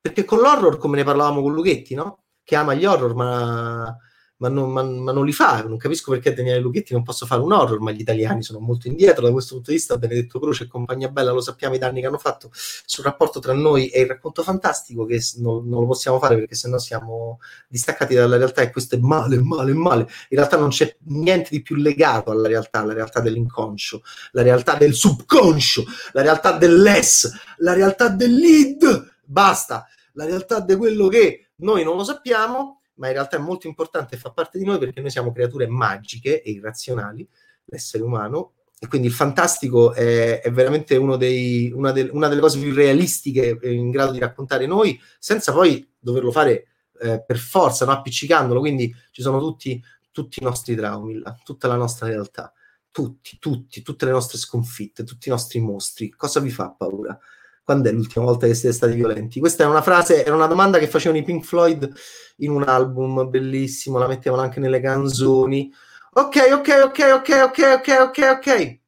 perché 0.00 0.24
con 0.24 0.38
l'horror, 0.38 0.78
come 0.78 0.96
ne 0.96 1.04
parlavamo 1.04 1.42
con 1.42 1.52
Lughetti, 1.52 1.94
no? 1.94 2.24
Che 2.42 2.56
ama 2.56 2.74
gli 2.74 2.84
horror, 2.86 3.14
ma, 3.14 3.96
ma, 4.38 4.48
non, 4.48 4.72
ma, 4.72 4.82
ma 4.82 5.12
non, 5.12 5.26
li 5.26 5.32
fa. 5.32 5.62
Non 5.62 5.76
capisco 5.76 6.10
perché 6.10 6.32
Daniele 6.32 6.58
Lughetti 6.58 6.94
non 6.94 7.02
possa 7.02 7.26
fare 7.26 7.42
un 7.42 7.52
horror, 7.52 7.80
ma 7.80 7.90
gli 7.90 8.00
italiani 8.00 8.42
sono 8.42 8.60
molto 8.60 8.88
indietro 8.88 9.26
da 9.26 9.32
questo 9.32 9.54
punto 9.54 9.70
di 9.70 9.76
vista. 9.76 9.98
Benedetto 9.98 10.40
Croce 10.40 10.64
e 10.64 10.68
compagnia 10.68 11.08
bella, 11.08 11.32
lo 11.32 11.42
sappiamo 11.42 11.74
i 11.74 11.78
danni 11.78 12.00
che 12.00 12.06
hanno 12.06 12.18
fatto 12.18 12.50
sul 12.52 13.04
rapporto 13.04 13.40
tra 13.40 13.52
noi 13.52 13.88
e 13.88 14.00
il 14.00 14.06
racconto 14.06 14.42
fantastico, 14.42 15.04
che 15.04 15.20
non, 15.36 15.68
non 15.68 15.80
lo 15.80 15.86
possiamo 15.86 16.18
fare 16.18 16.36
perché 16.36 16.54
sennò 16.54 16.78
siamo 16.78 17.38
distaccati 17.68 18.14
dalla 18.14 18.38
realtà 18.38 18.62
e 18.62 18.70
questo 18.70 18.94
è 18.94 18.98
male, 18.98 19.38
male, 19.42 19.74
male. 19.74 20.02
In 20.30 20.38
realtà 20.38 20.56
non 20.56 20.70
c'è 20.70 20.96
niente 21.04 21.50
di 21.50 21.60
più 21.60 21.76
legato 21.76 22.30
alla 22.30 22.48
realtà, 22.48 22.82
la 22.84 22.94
realtà 22.94 23.20
dell'inconscio, 23.20 24.02
la 24.32 24.42
realtà 24.42 24.76
del 24.76 24.94
subconscio, 24.94 25.84
la 26.12 26.22
realtà 26.22 26.52
dell'es, 26.52 27.30
la 27.58 27.74
realtà 27.74 28.08
dell'id 28.08 29.09
basta. 29.30 29.86
La 30.14 30.24
realtà 30.24 30.60
di 30.60 30.74
quello 30.74 31.08
che 31.08 31.50
noi 31.56 31.84
non 31.84 31.96
lo 31.96 32.04
sappiamo, 32.04 32.82
ma 32.94 33.06
in 33.06 33.12
realtà 33.14 33.36
è 33.36 33.40
molto 33.40 33.66
importante 33.66 34.14
e 34.14 34.18
fa 34.18 34.30
parte 34.30 34.58
di 34.58 34.64
noi 34.64 34.78
perché 34.78 35.00
noi 35.00 35.10
siamo 35.10 35.32
creature 35.32 35.66
magiche 35.68 36.42
e 36.42 36.50
irrazionali, 36.50 37.26
l'essere 37.66 38.02
umano, 38.02 38.54
e 38.82 38.88
quindi 38.88 39.06
il 39.08 39.12
fantastico 39.12 39.92
è, 39.92 40.40
è 40.40 40.50
veramente 40.50 40.98
dei, 41.18 41.70
una, 41.70 41.92
de, 41.92 42.08
una, 42.12 42.28
delle 42.28 42.40
cose 42.40 42.58
più 42.58 42.72
realistiche 42.72 43.58
in 43.62 43.90
grado 43.90 44.12
di 44.12 44.18
raccontare 44.18 44.66
noi, 44.66 44.98
senza 45.18 45.52
poi 45.52 45.86
doverlo 45.98 46.32
fare 46.32 46.66
eh, 47.00 47.22
per 47.22 47.38
forza, 47.38 47.84
no? 47.84 47.92
appiccicandolo. 47.92 48.60
Quindi 48.60 48.94
ci 49.10 49.22
sono 49.22 49.38
tutti, 49.38 49.82
tutti 50.10 50.40
i 50.40 50.44
nostri 50.44 50.74
traumi, 50.74 51.18
là, 51.18 51.36
tutta 51.44 51.68
la 51.68 51.76
nostra 51.76 52.06
realtà, 52.06 52.52
tutti, 52.90 53.38
tutti, 53.38 53.82
tutte 53.82 54.06
le 54.06 54.12
nostre 54.12 54.38
sconfitte, 54.38 55.04
tutti 55.04 55.28
i 55.28 55.30
nostri 55.30 55.60
mostri. 55.60 56.08
Cosa 56.10 56.40
vi 56.40 56.50
fa 56.50 56.70
paura? 56.70 57.18
Quando 57.62 57.88
è 57.88 57.92
l'ultima 57.92 58.24
volta 58.24 58.46
che 58.46 58.54
siete 58.54 58.74
stati 58.74 58.94
violenti? 58.94 59.40
Questa 59.40 59.64
è 59.64 59.66
una 59.66 59.82
frase, 59.82 60.24
era 60.24 60.34
una 60.34 60.46
domanda 60.46 60.78
che 60.78 60.88
facevano 60.88 61.20
i 61.20 61.24
Pink 61.24 61.44
Floyd 61.44 61.92
in 62.38 62.50
un 62.50 62.62
album 62.64 63.28
bellissimo, 63.28 63.98
la 63.98 64.08
mettevano 64.08 64.42
anche 64.42 64.60
nelle 64.60 64.80
canzoni. 64.80 65.72
Ok, 66.12 66.36
ok, 66.52 66.68
ok, 66.84 66.98
ok, 67.14 67.40
ok, 67.44 67.58
ok, 67.74 67.96
ok, 68.00 68.18
ok. 68.36 68.78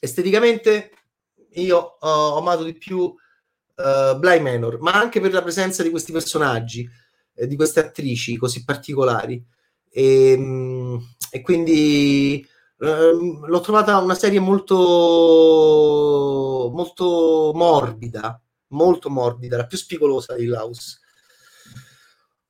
Esteticamente 0.00 0.92
io 1.54 1.96
ho, 1.98 2.36
amato 2.36 2.62
di 2.62 2.74
più 2.74 3.00
uh, 3.00 4.18
Bly 4.18 4.40
Manor, 4.40 4.78
ma 4.80 4.92
anche 4.92 5.20
per 5.20 5.32
la 5.32 5.42
presenza 5.42 5.82
di 5.82 5.90
questi 5.90 6.12
personaggi, 6.12 6.88
eh, 7.34 7.46
di 7.46 7.56
queste 7.56 7.80
attrici 7.80 8.36
così 8.36 8.64
particolari. 8.64 9.44
E, 9.90 10.32
ehm, 10.32 11.14
e 11.30 11.40
quindi 11.40 12.46
uh, 12.78 13.46
l'ho 13.46 13.60
trovata 13.60 13.98
una 13.98 14.14
serie 14.14 14.40
molto, 14.40 14.76
molto 16.72 17.52
morbida, 17.54 18.40
molto 18.68 19.10
morbida, 19.10 19.56
la 19.56 19.66
più 19.66 19.76
spigolosa 19.76 20.34
di 20.34 20.46
Laus. 20.46 21.00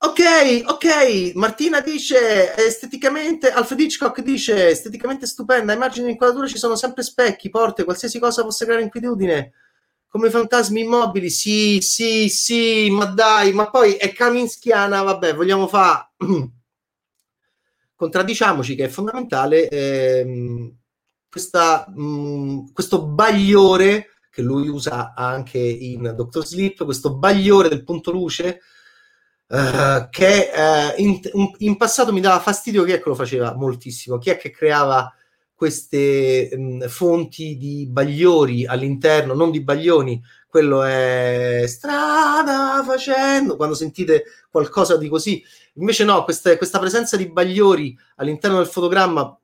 Ok, 0.01 0.21
ok, 0.67 1.33
Martina 1.35 1.81
dice 1.81 2.55
esteticamente, 2.57 3.51
Alfred 3.51 3.81
Hitchcock 3.81 4.23
dice 4.23 4.69
esteticamente 4.69 5.27
stupenda, 5.27 5.73
immagini 5.73 6.07
di 6.07 6.13
inquadratura 6.13 6.47
ci 6.47 6.57
sono 6.57 6.77
sempre 6.77 7.03
specchi, 7.03 7.51
porte, 7.51 7.83
qualsiasi 7.83 8.21
cosa 8.21 8.45
possa 8.45 8.65
creare 8.65 8.85
inquietudine, 8.85 9.53
come 10.07 10.31
fantasmi 10.31 10.83
immobili, 10.83 11.31
sì, 11.31 11.81
sì, 11.81 12.29
sì, 12.29 12.89
ma 12.91 13.07
dai, 13.07 13.53
ma 13.53 13.71
poi 13.71 13.95
è 13.95 14.13
kaminskiana, 14.13 15.03
vabbè, 15.03 15.35
vogliamo 15.35 15.67
fare... 15.67 16.11
Contraddiciamoci 17.99 18.77
che 18.77 18.85
è 18.85 18.89
fondamentale 18.89 19.69
ehm, 19.69 20.73
questa, 21.29 21.85
mh, 21.93 22.01
mm, 22.01 22.59
questo 22.73 23.05
bagliore 23.05 24.11
che 24.31 24.41
lui 24.41 24.69
usa 24.69 25.15
anche 25.17 25.59
in 25.59 26.13
Doctor 26.15 26.47
Sleep, 26.47 26.85
questo 26.85 27.17
bagliore 27.17 27.69
del 27.69 27.83
punto 27.83 28.13
luce 28.13 28.61
Uh, 29.51 30.07
che 30.11 30.51
uh, 30.55 31.01
in, 31.01 31.19
in, 31.57 31.79
passato 31.79 32.13
mi 32.13 32.21
dava 32.21 32.39
fastidio 32.39 32.85
chi 32.85 32.93
è 32.93 32.99
che 33.01 33.09
lo 33.09 33.15
faceva 33.15 33.55
moltissimo, 33.55 34.19
chi 34.19 34.29
è 34.29 34.37
che 34.37 34.51
creava 34.51 35.11
queste 35.55 36.51
um, 36.53 36.87
fonti 36.87 37.57
di 37.57 37.89
bagliori 37.91 38.67
all'interno, 38.67 39.33
non 39.33 39.51
di 39.51 39.63
baglioni, 39.63 40.23
quello 40.47 40.83
è 40.83 41.65
strada 41.67 42.83
facendo, 42.87 43.57
quando 43.57 43.75
sentite 43.75 44.25
qualcosa 44.51 44.99
di 44.99 45.09
così, 45.09 45.43
invece 45.79 46.05
no, 46.05 46.25
questa, 46.25 46.57
questa 46.57 46.79
presenza 46.79 47.17
di 47.17 47.31
bagliori 47.31 47.97
all'interno 48.17 48.59
del 48.59 48.67
fotogramma 48.67 49.39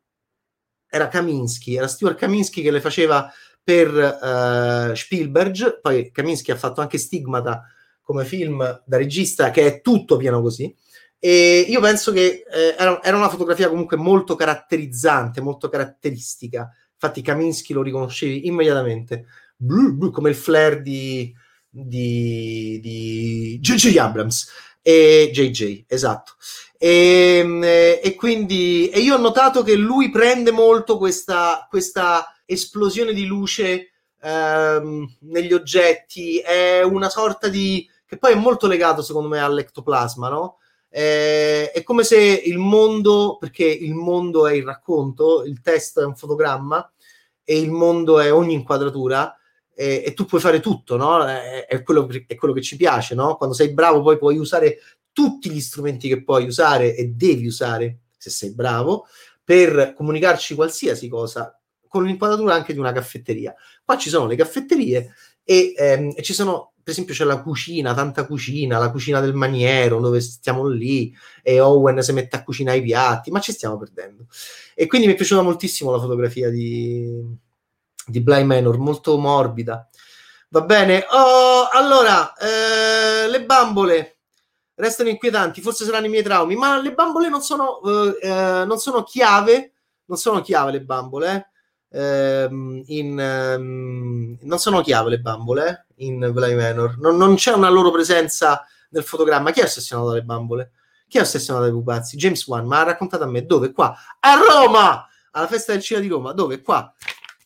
era 0.89 1.09
Kaminsky, 1.09 1.77
era 1.77 1.89
Stuart 1.89 2.19
Kaminsky 2.19 2.63
che 2.63 2.71
le 2.71 2.81
faceva 2.81 3.33
per 3.63 3.89
uh, 3.89 4.95
Spielberg, 4.95 5.81
poi 5.81 6.11
Kaminsky 6.13 6.53
ha 6.53 6.57
fatto 6.57 6.81
anche 6.81 6.99
Stigmata, 6.99 7.65
come 8.03 8.25
film 8.25 8.83
da 8.85 8.97
regista 8.99 9.51
che 9.51 9.67
è 9.67 9.81
tutto 9.81 10.17
pieno 10.17 10.43
così. 10.43 10.73
E 11.19 11.65
io 11.67 11.81
penso 11.81 12.13
che 12.13 12.45
eh, 12.47 12.77
era, 12.79 13.03
era, 13.03 13.17
una 13.17 13.31
fotografia 13.31 13.71
comunque 13.71 13.97
molto 13.97 14.35
caratterizzante, 14.35 15.41
molto 15.41 15.71
caratteristica. 15.71 16.71
Infatti, 16.93 17.23
Kaminsky 17.23 17.73
lo 17.73 17.81
riconoscevi 17.81 18.47
immediatamente, 18.47 19.25
blu, 19.57 19.97
blu, 19.97 20.11
come 20.11 20.29
il 20.29 20.35
flare 20.35 20.83
di, 20.83 21.35
di, 21.71 22.79
di 22.83 23.59
J.J. 23.59 23.97
Abrams 23.97 24.51
e 24.87 25.31
JJ, 25.33 25.87
esatto. 25.89 26.35
E, 26.77 27.39
ehm, 27.39 27.63
e, 27.65 28.15
quindi 28.19 28.91
e 28.91 29.01
io 29.01 29.15
ho 29.15 29.19
notato 29.19 29.63
che 29.63 29.75
lui 29.77 30.11
prende 30.11 30.51
molto 30.51 30.99
questa, 30.99 31.67
questa 31.71 32.37
esplosione 32.45 33.15
di 33.15 33.25
luce 33.25 33.93
ehm, 34.21 35.17
negli 35.21 35.55
oggetti, 35.55 36.37
è 36.37 36.83
una 36.83 37.09
sorta 37.09 37.49
di 37.49 37.89
che 38.05 38.19
poi 38.19 38.33
è 38.33 38.37
molto 38.37 38.67
legato 38.67 39.01
secondo 39.01 39.29
me 39.29 39.41
all'ectoplasma, 39.41 40.29
no? 40.29 40.59
Eh, 40.91 41.71
è 41.71 41.83
come 41.83 42.05
se 42.05 42.19
il 42.19 42.59
mondo, 42.59 43.39
perché 43.41 43.65
il 43.65 43.95
mondo 43.95 44.47
è 44.47 44.53
il 44.53 44.65
racconto, 44.65 45.45
il 45.45 45.63
testo 45.63 46.03
è 46.03 46.05
un 46.05 46.15
fotogramma 46.15 46.93
e 47.43 47.59
il 47.59 47.71
mondo 47.71 48.21
è 48.21 48.31
ogni 48.31 48.53
inquadratura 48.53 49.35
e, 49.75 50.03
e 50.07 50.15
tu 50.15 50.25
puoi 50.25 50.41
fare 50.41 50.61
tutto, 50.61 50.97
no? 50.97 51.25
È, 51.25 51.67
è, 51.67 51.83
quello, 51.83 52.09
è, 52.27 52.35
quello, 52.35 52.55
che 52.55 52.63
ci 52.63 52.77
piace, 52.77 53.15
no? 53.15 53.37
Quando 53.37 53.55
sei 53.55 53.73
bravo 53.73 54.03
poi 54.03 54.19
puoi 54.19 54.39
usare 54.39 54.79
tutti 55.13 55.51
gli 55.51 55.61
strumenti 55.61 56.09
che 56.09 56.23
puoi 56.23 56.47
usare 56.47 56.95
e 56.95 57.07
devi 57.09 57.47
usare, 57.47 58.01
se 58.17 58.31
sei 58.31 58.55
bravo, 58.55 59.07
per 59.43 59.93
comunicarci 59.95 60.55
qualsiasi 60.55 61.09
cosa, 61.09 61.59
con 61.89 62.05
l'inquadratura 62.05 62.55
anche 62.55 62.73
di 62.73 62.79
una 62.79 62.93
caffetteria. 62.93 63.55
Qua 63.85 63.97
ci 63.97 64.09
sono 64.09 64.27
le 64.27 64.37
caffetterie 64.37 65.15
e, 65.45 65.75
ehm, 65.77 66.13
e 66.17 66.23
ci 66.23 66.33
sono 66.33 66.73
per 66.85 66.93
esempio 66.93 67.15
c'è 67.15 67.25
la 67.25 67.41
cucina, 67.41 67.95
tanta 67.95 68.27
cucina, 68.27 68.79
la 68.79 68.91
cucina 68.91 69.21
del 69.21 69.33
maniero 69.33 70.01
dove 70.01 70.21
stiamo 70.21 70.69
lì 70.69 71.17
e 71.43 71.59
Owen 71.59 72.03
si 72.03 72.13
mette 72.13 72.37
a 72.37 72.45
cucinare 72.45 72.77
i 72.77 72.83
piatti, 72.83 73.31
ma 73.31 73.41
ci 73.41 73.53
stiamo 73.53 73.79
perdendo. 73.79 74.27
E 74.75 74.87
quindi 74.87 75.07
mi 75.07 75.15
è 75.15 75.17
piaciuta 75.17 75.41
moltissimo 75.41 75.91
la 75.91 75.99
fotografia 75.99 76.51
di, 76.51 77.09
di 78.07 78.21
Bly 78.21 78.45
Manor, 78.45 78.79
molto 78.79 79.17
morbida. 79.17 79.89
Va 80.49 80.61
bene, 80.63 81.05
oh, 81.11 81.69
allora, 81.71 82.33
eh, 82.35 83.29
le 83.29 83.45
bambole 83.45 84.19
restano 84.77 85.09
inquietanti, 85.09 85.61
forse 85.61 85.85
saranno 85.85 86.07
i 86.07 86.11
miei 86.11 86.23
traumi, 86.23 86.57
ma 86.57 86.81
le 86.81 86.93
bambole 86.93 87.29
non 87.29 87.43
sono, 87.43 87.81
eh, 87.83 88.19
eh 88.21 88.65
non 88.65 88.79
sono 88.79 89.03
chiave, 89.03 89.73
non 90.07 90.19
sono 90.19 90.41
chiave 90.41 90.73
le 90.73 90.83
bambole, 90.83 91.35
eh 91.35 91.53
ehm, 91.95 92.83
in, 92.87 93.19
ehm, 93.19 94.39
non 94.41 94.59
sono 94.59 94.81
chiave 94.81 95.11
le 95.11 95.21
bambole 95.21 95.87
eh, 95.97 96.05
in 96.05 96.31
Bly 96.33 96.55
Manor, 96.55 96.99
non, 96.99 97.17
non, 97.17 97.37
c'è 97.37 97.53
una 97.53 97.69
loro 97.71 97.91
presenza 97.91 98.67
nel 98.91 99.05
fotogramma. 99.05 99.51
Chi 99.53 99.61
è 99.61 99.65
ossessionato 99.65 100.09
dalle 100.09 100.23
bambole? 100.23 100.73
Chi 101.09 101.19
è 101.19 101.21
ossessionato 101.21 101.67
dai 101.67 101.75
pupazzi? 101.75 102.17
James 102.17 102.47
Wan, 102.47 102.67
ma 102.67 102.81
ha 102.81 102.85
raccontato 102.85 103.25
a 103.25 103.29
me 103.29 103.45
dove? 103.47 103.73
Qua 103.73 103.95
a 104.21 104.35
Roma! 104.35 105.09
Alla 105.33 105.47
festa 105.47 105.73
del 105.73 105.83
cinema 105.83 106.07
di 106.07 106.13
Roma, 106.13 106.33
dove? 106.33 106.61
Qua 106.61 106.93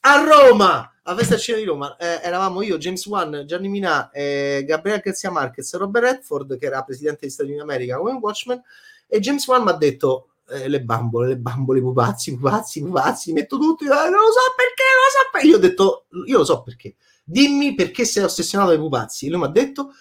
a 0.00 0.22
Roma! 0.22 0.92
Alla 1.02 1.16
festa 1.16 1.38
cinema 1.38 1.62
di 1.62 1.68
Roma 1.68 1.96
eh, 1.96 2.20
eravamo 2.22 2.60
io, 2.60 2.76
James 2.76 3.04
Wan, 3.06 3.44
Gianni 3.46 3.68
Minà, 3.68 4.10
eh, 4.10 4.62
Gabriele 4.66 5.00
Garcia 5.02 5.30
Marquez, 5.30 5.74
Robert 5.74 6.04
Redford, 6.04 6.58
che 6.58 6.66
era 6.66 6.82
presidente 6.82 7.20
degli 7.22 7.30
Stati 7.30 7.48
Uniti 7.48 7.64
d'America 7.64 7.96
come 7.96 8.12
Watchman, 8.12 8.62
e 9.06 9.18
James 9.20 9.46
Wan 9.46 9.62
mi 9.62 9.70
ha 9.70 9.72
detto 9.72 10.28
eh, 10.50 10.68
le 10.68 10.82
bambole, 10.82 11.28
le 11.28 11.36
bambole, 11.38 11.78
i 11.78 11.82
pupazzi, 11.82 12.36
pupazzi, 12.36 12.82
pupazzi, 12.82 13.32
metto 13.32 13.56
tutto, 13.58 13.84
eh, 13.84 13.88
non 13.88 14.20
lo 14.20 14.32
so 14.32 14.54
perché, 14.54 14.82
non 14.94 15.04
lo 15.04 15.10
so 15.10 15.28
perché. 15.32 15.46
Io 15.46 15.56
ho 15.56 15.58
detto, 15.58 16.04
io 16.26 16.38
lo 16.38 16.44
so 16.44 16.62
perché. 16.62 16.96
Dimmi 17.24 17.74
perché 17.74 18.04
sei 18.04 18.24
ossessionato 18.24 18.70
dai 18.70 18.78
pupazzi. 18.78 19.28
Lui 19.28 19.38
mi 19.40 19.46
ha 19.46 19.48
detto, 19.48 19.92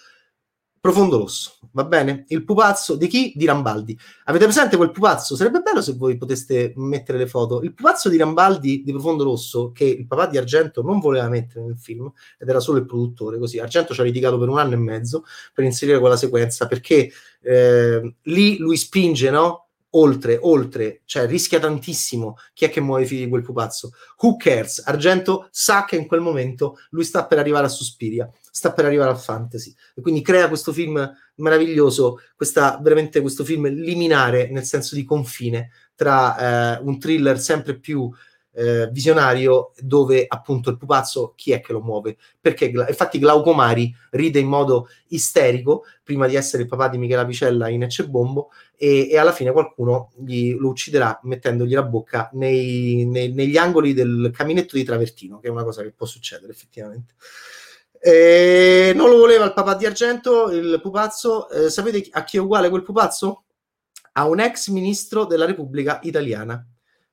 profondo 0.80 1.18
rosso, 1.18 1.58
va 1.72 1.84
bene? 1.84 2.24
Il 2.28 2.44
pupazzo 2.44 2.96
di 2.96 3.06
chi? 3.06 3.32
Di 3.34 3.44
Rambaldi. 3.44 3.98
Avete 4.24 4.44
presente 4.44 4.76
quel 4.76 4.90
pupazzo? 4.90 5.36
Sarebbe 5.36 5.60
bello 5.60 5.82
se 5.82 5.94
voi 5.94 6.16
poteste 6.16 6.72
mettere 6.76 7.18
le 7.18 7.26
foto. 7.26 7.62
Il 7.62 7.74
pupazzo 7.74 8.08
di 8.08 8.16
Rambaldi 8.16 8.82
di 8.84 8.92
profondo 8.92 9.24
rosso, 9.24 9.72
che 9.72 9.84
il 9.84 10.06
papà 10.06 10.26
di 10.26 10.38
Argento 10.38 10.82
non 10.82 11.00
voleva 11.00 11.28
mettere 11.28 11.64
nel 11.64 11.78
film, 11.78 12.10
ed 12.38 12.48
era 12.48 12.60
solo 12.60 12.78
il 12.78 12.86
produttore, 12.86 13.38
così. 13.38 13.58
Argento 13.58 13.94
ci 13.94 14.00
ha 14.00 14.04
litigato 14.04 14.38
per 14.38 14.48
un 14.48 14.58
anno 14.58 14.74
e 14.74 14.78
mezzo 14.78 15.24
per 15.52 15.64
inserire 15.64 15.98
quella 15.98 16.16
sequenza, 16.16 16.66
perché 16.66 17.10
eh, 17.42 18.14
lì 18.22 18.58
lui 18.58 18.76
spinge, 18.76 19.30
no? 19.30 19.68
oltre, 19.90 20.38
oltre, 20.40 21.02
cioè 21.04 21.26
rischia 21.26 21.58
tantissimo. 21.58 22.36
Chi 22.52 22.64
è 22.66 22.70
che 22.70 22.80
muove 22.80 23.02
i 23.02 23.06
figli 23.06 23.24
di 23.24 23.28
quel 23.28 23.42
pupazzo? 23.42 23.92
Who 24.20 24.36
cares? 24.36 24.82
Argento 24.84 25.48
sa 25.50 25.84
che 25.84 25.96
in 25.96 26.06
quel 26.06 26.20
momento 26.20 26.78
lui 26.90 27.04
sta 27.04 27.26
per 27.26 27.38
arrivare 27.38 27.66
a 27.66 27.70
Suspiria, 27.70 28.30
sta 28.50 28.72
per 28.72 28.84
arrivare 28.84 29.10
al 29.10 29.18
fantasy. 29.18 29.74
E 29.94 30.00
quindi 30.00 30.22
crea 30.22 30.48
questo 30.48 30.72
film 30.72 31.10
meraviglioso, 31.36 32.20
questa, 32.36 32.78
veramente 32.82 33.20
questo 33.20 33.44
film 33.44 33.68
liminare 33.68 34.50
nel 34.50 34.64
senso 34.64 34.94
di 34.94 35.04
confine 35.04 35.70
tra 35.94 36.76
eh, 36.76 36.80
un 36.82 36.98
thriller 36.98 37.38
sempre 37.38 37.78
più 37.78 38.10
eh, 38.58 38.88
visionario 38.90 39.72
dove 39.78 40.24
appunto 40.26 40.68
il 40.70 40.76
pupazzo 40.76 41.34
chi 41.36 41.52
è 41.52 41.60
che 41.60 41.72
lo 41.72 41.80
muove? 41.80 42.16
Perché 42.40 42.66
infatti 42.66 43.20
Glauco 43.20 43.52
Mari 43.52 43.94
ride 44.10 44.40
in 44.40 44.48
modo 44.48 44.88
isterico 45.08 45.84
prima 46.02 46.26
di 46.26 46.34
essere 46.34 46.64
il 46.64 46.68
papà 46.68 46.88
di 46.88 46.98
Michela 46.98 47.24
Picella 47.24 47.68
in 47.68 47.84
Ecce 47.84 48.08
Bombo 48.08 48.50
e, 48.76 49.08
e 49.10 49.16
alla 49.16 49.32
fine 49.32 49.52
qualcuno 49.52 50.10
gli, 50.16 50.54
lo 50.54 50.68
ucciderà 50.68 51.20
mettendogli 51.22 51.74
la 51.74 51.84
bocca 51.84 52.30
nei, 52.32 53.04
nei, 53.06 53.32
negli 53.32 53.56
angoli 53.56 53.94
del 53.94 54.32
caminetto 54.34 54.76
di 54.76 54.82
Travertino, 54.82 55.38
che 55.38 55.46
è 55.46 55.50
una 55.50 55.64
cosa 55.64 55.82
che 55.82 55.92
può 55.92 56.06
succedere 56.06 56.50
effettivamente. 56.50 57.14
Eh, 58.00 58.92
non 58.94 59.10
lo 59.10 59.16
voleva 59.16 59.44
il 59.44 59.52
papà 59.52 59.74
di 59.74 59.86
Argento, 59.86 60.50
il 60.50 60.78
pupazzo. 60.80 61.48
Eh, 61.48 61.70
sapete 61.70 62.08
a 62.12 62.24
chi 62.24 62.36
è 62.36 62.40
uguale 62.40 62.68
quel 62.68 62.82
pupazzo? 62.82 63.44
A 64.12 64.26
un 64.26 64.40
ex 64.40 64.68
ministro 64.68 65.24
della 65.24 65.46
Repubblica 65.46 66.00
Italiana. 66.02 66.64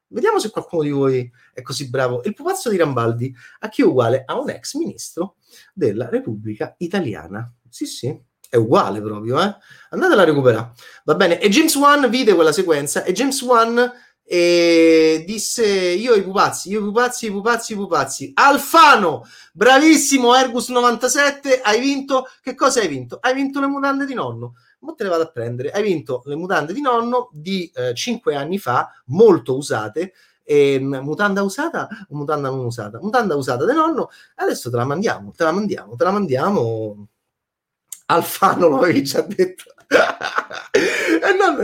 Vediamo 0.07 0.39
se 0.39 0.49
qualcuno 0.51 0.83
di 0.83 0.91
voi 0.91 1.31
è 1.53 1.61
così 1.61 1.89
bravo. 1.89 2.21
Il 2.23 2.33
pupazzo 2.33 2.69
di 2.69 2.77
Rambaldi 2.77 3.35
a 3.59 3.69
chi 3.69 3.81
è 3.81 3.85
uguale 3.85 4.23
a 4.25 4.39
un 4.39 4.49
ex 4.49 4.75
ministro 4.75 5.35
della 5.73 6.09
Repubblica 6.09 6.75
Italiana. 6.77 7.51
Sì, 7.69 7.85
sì, 7.85 8.23
è 8.49 8.55
uguale 8.55 9.01
proprio, 9.01 9.41
eh? 9.41 9.55
Andatela 9.89 10.21
a 10.21 10.25
recuperare. 10.25 10.71
Va 11.03 11.15
bene. 11.15 11.39
E 11.39 11.49
James 11.49 11.75
Wan 11.75 12.09
vide 12.09 12.33
quella 12.33 12.51
sequenza 12.51 13.03
e 13.03 13.11
James 13.11 13.41
Wan 13.41 13.91
e 14.27 15.23
disse 15.27 15.63
io 15.63 16.15
i 16.15 16.23
pupazzi, 16.23 16.69
io 16.71 16.79
i 16.79 16.83
pupazzi, 16.83 17.27
i 17.27 17.31
pupazzi, 17.31 17.73
i 17.73 17.75
pupazzi. 17.75 18.31
Alfano, 18.33 19.23
bravissimo 19.53 20.35
Ergus 20.35 20.69
97, 20.69 21.61
hai 21.61 21.79
vinto. 21.79 22.27
Che 22.41 22.55
cosa 22.55 22.79
hai 22.79 22.87
vinto? 22.87 23.19
Hai 23.21 23.35
vinto 23.35 23.59
le 23.59 23.67
mutande 23.67 24.05
di 24.05 24.15
nonno. 24.15 24.55
Ma 24.79 24.93
te 24.93 25.03
le 25.03 25.09
vado 25.09 25.23
a 25.23 25.27
prendere. 25.27 25.69
Hai 25.69 25.83
vinto 25.83 26.23
le 26.25 26.35
mutande 26.35 26.73
di 26.73 26.81
nonno 26.81 27.29
di 27.31 27.71
eh, 27.75 27.93
5 27.93 28.35
anni 28.35 28.57
fa, 28.57 28.91
molto 29.05 29.55
usate. 29.55 30.13
E, 30.43 30.79
mutanda 30.79 31.43
usata 31.43 31.87
o 32.09 32.15
mutanda 32.15 32.49
non 32.49 32.65
usata? 32.65 32.99
Mutanda 32.99 33.35
usata 33.35 33.63
di 33.65 33.73
nonno. 33.73 34.09
Adesso 34.35 34.71
te 34.71 34.75
la 34.75 34.85
mandiamo, 34.85 35.31
te 35.31 35.43
la 35.43 35.51
mandiamo, 35.51 35.95
te 35.95 36.03
la 36.03 36.11
mandiamo. 36.11 37.07
Alfano 38.07 38.67
lo 38.67 38.77
avevi 38.79 39.03
già 39.03 39.21
detto 39.21 39.74
e 40.71 41.33
non 41.33 41.61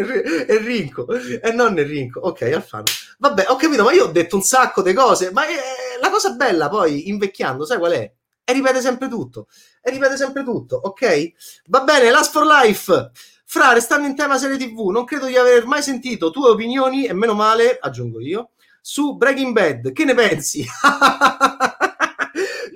Enrico, 0.47 1.07
e 1.09 1.51
non 1.51 1.77
Enrico. 1.77 2.19
Ok, 2.21 2.41
Alfano. 2.43 2.83
Vabbè, 3.17 3.45
ho 3.49 3.55
capito, 3.55 3.83
ma 3.83 3.91
io 3.91 4.05
ho 4.05 4.11
detto 4.11 4.35
un 4.35 4.41
sacco 4.41 4.81
di 4.81 4.93
cose, 4.93 5.31
ma 5.31 5.47
eh, 5.47 5.99
la 5.99 6.09
cosa 6.09 6.31
bella 6.31 6.69
poi, 6.69 7.09
invecchiando, 7.09 7.65
sai 7.65 7.77
qual 7.77 7.93
è? 7.93 8.11
E 8.43 8.53
ripete 8.53 8.81
sempre 8.81 9.07
tutto. 9.07 9.47
E 9.81 9.91
ripete 9.91 10.17
sempre 10.17 10.43
tutto, 10.43 10.75
ok? 10.75 11.31
Va 11.67 11.83
bene, 11.83 12.09
Last 12.09 12.31
for 12.31 12.45
Life. 12.45 13.11
Fra, 13.45 13.73
restando 13.73 14.07
in 14.07 14.15
tema 14.15 14.37
serie 14.37 14.57
TV, 14.57 14.89
non 14.89 15.03
credo 15.03 15.25
di 15.25 15.35
aver 15.35 15.65
mai 15.65 15.81
sentito 15.81 16.31
tue 16.31 16.49
opinioni, 16.49 17.05
e 17.05 17.13
meno 17.13 17.33
male, 17.33 17.77
aggiungo 17.79 18.21
io, 18.21 18.51
su 18.81 19.15
Breaking 19.15 19.53
Bad. 19.53 19.91
Che 19.91 20.05
ne 20.05 20.13
pensi? 20.13 20.65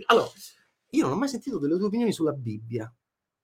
allora, 0.08 0.30
io 0.89 1.04
non 1.04 1.14
ho 1.14 1.16
mai 1.18 1.30
sentito 1.30 1.60
delle 1.60 1.78
tue 1.78 1.88
opinioni 1.88 2.12
sulla 2.12 2.34
Bibbia. 2.34 2.91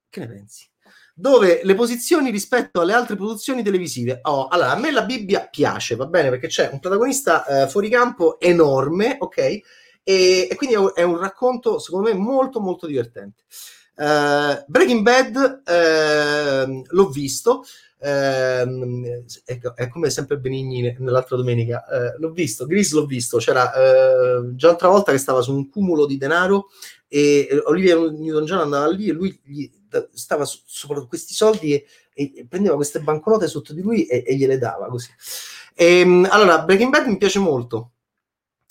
Che 0.09 0.19
ne 0.19 0.27
pensi? 0.27 0.70
Dove 1.15 1.61
le 1.63 1.75
posizioni 1.75 2.31
rispetto 2.31 2.81
alle 2.81 2.93
altre 2.93 3.15
produzioni 3.15 3.63
televisive. 3.63 4.19
Oh, 4.23 4.47
allora, 4.47 4.71
a 4.71 4.79
me 4.79 4.91
la 4.91 5.03
Bibbia 5.03 5.47
piace, 5.49 5.95
va 5.95 6.05
bene, 6.05 6.29
perché 6.29 6.47
c'è 6.47 6.69
un 6.71 6.79
protagonista 6.79 7.45
eh, 7.45 7.67
fuori 7.67 7.89
campo 7.89 8.39
enorme, 8.39 9.17
ok? 9.19 9.37
E, 10.03 10.47
e 10.49 10.55
quindi 10.55 10.75
è 10.75 10.79
un, 10.79 10.91
è 10.93 11.03
un, 11.03 11.17
racconto, 11.17 11.79
secondo 11.79 12.09
me, 12.09 12.15
molto, 12.15 12.59
molto 12.59 12.87
divertente. 12.87 13.43
Uh, 13.95 14.63
Breaking 14.67 15.01
Bad 15.01 15.61
uh, 15.63 16.81
l'ho 16.87 17.09
visto, 17.09 17.63
uh, 17.99 18.05
è, 18.05 19.59
è, 19.75 19.87
come 19.89 20.09
sempre 20.09 20.39
Benigni 20.39 20.95
nell'altra 20.97 21.35
domenica, 21.35 21.85
eh, 21.85 22.15
l'ho 22.17 22.31
visto, 22.31 22.65
Gris 22.65 22.93
l'ho 22.93 23.05
visto, 23.05 23.37
c'era 23.37 23.71
già 24.55 24.67
un'altra 24.67 24.87
volta 24.87 25.11
che 25.11 25.19
stava 25.19 25.41
su 25.41 25.53
un 25.53 25.69
cumulo 25.69 26.07
di 26.07 26.17
denaro 26.17 26.69
e 27.07 27.61
Olivia 27.65 27.95
Newton-John 27.95 28.59
andava 28.59 28.89
lì 28.89 29.09
e 29.09 29.11
lui 29.11 29.39
gli 29.43 29.69
stava 30.13 30.45
sopra 30.45 31.05
questi 31.05 31.33
soldi 31.33 31.73
e, 31.73 31.85
e, 32.13 32.45
prendeva 32.47 32.75
queste 32.75 32.99
banconote 32.99 33.47
sotto 33.47 33.73
di 33.73 33.81
lui 33.81 34.05
e, 34.05 34.23
e 34.25 34.35
gliele 34.35 34.57
dava 34.57 34.87
così. 34.87 35.09
E, 35.73 35.99
ehm, 35.99 36.27
allora, 36.29 36.61
Breaking 36.63 36.91
Bad 36.91 37.07
mi 37.07 37.17
piace 37.17 37.39
molto 37.39 37.91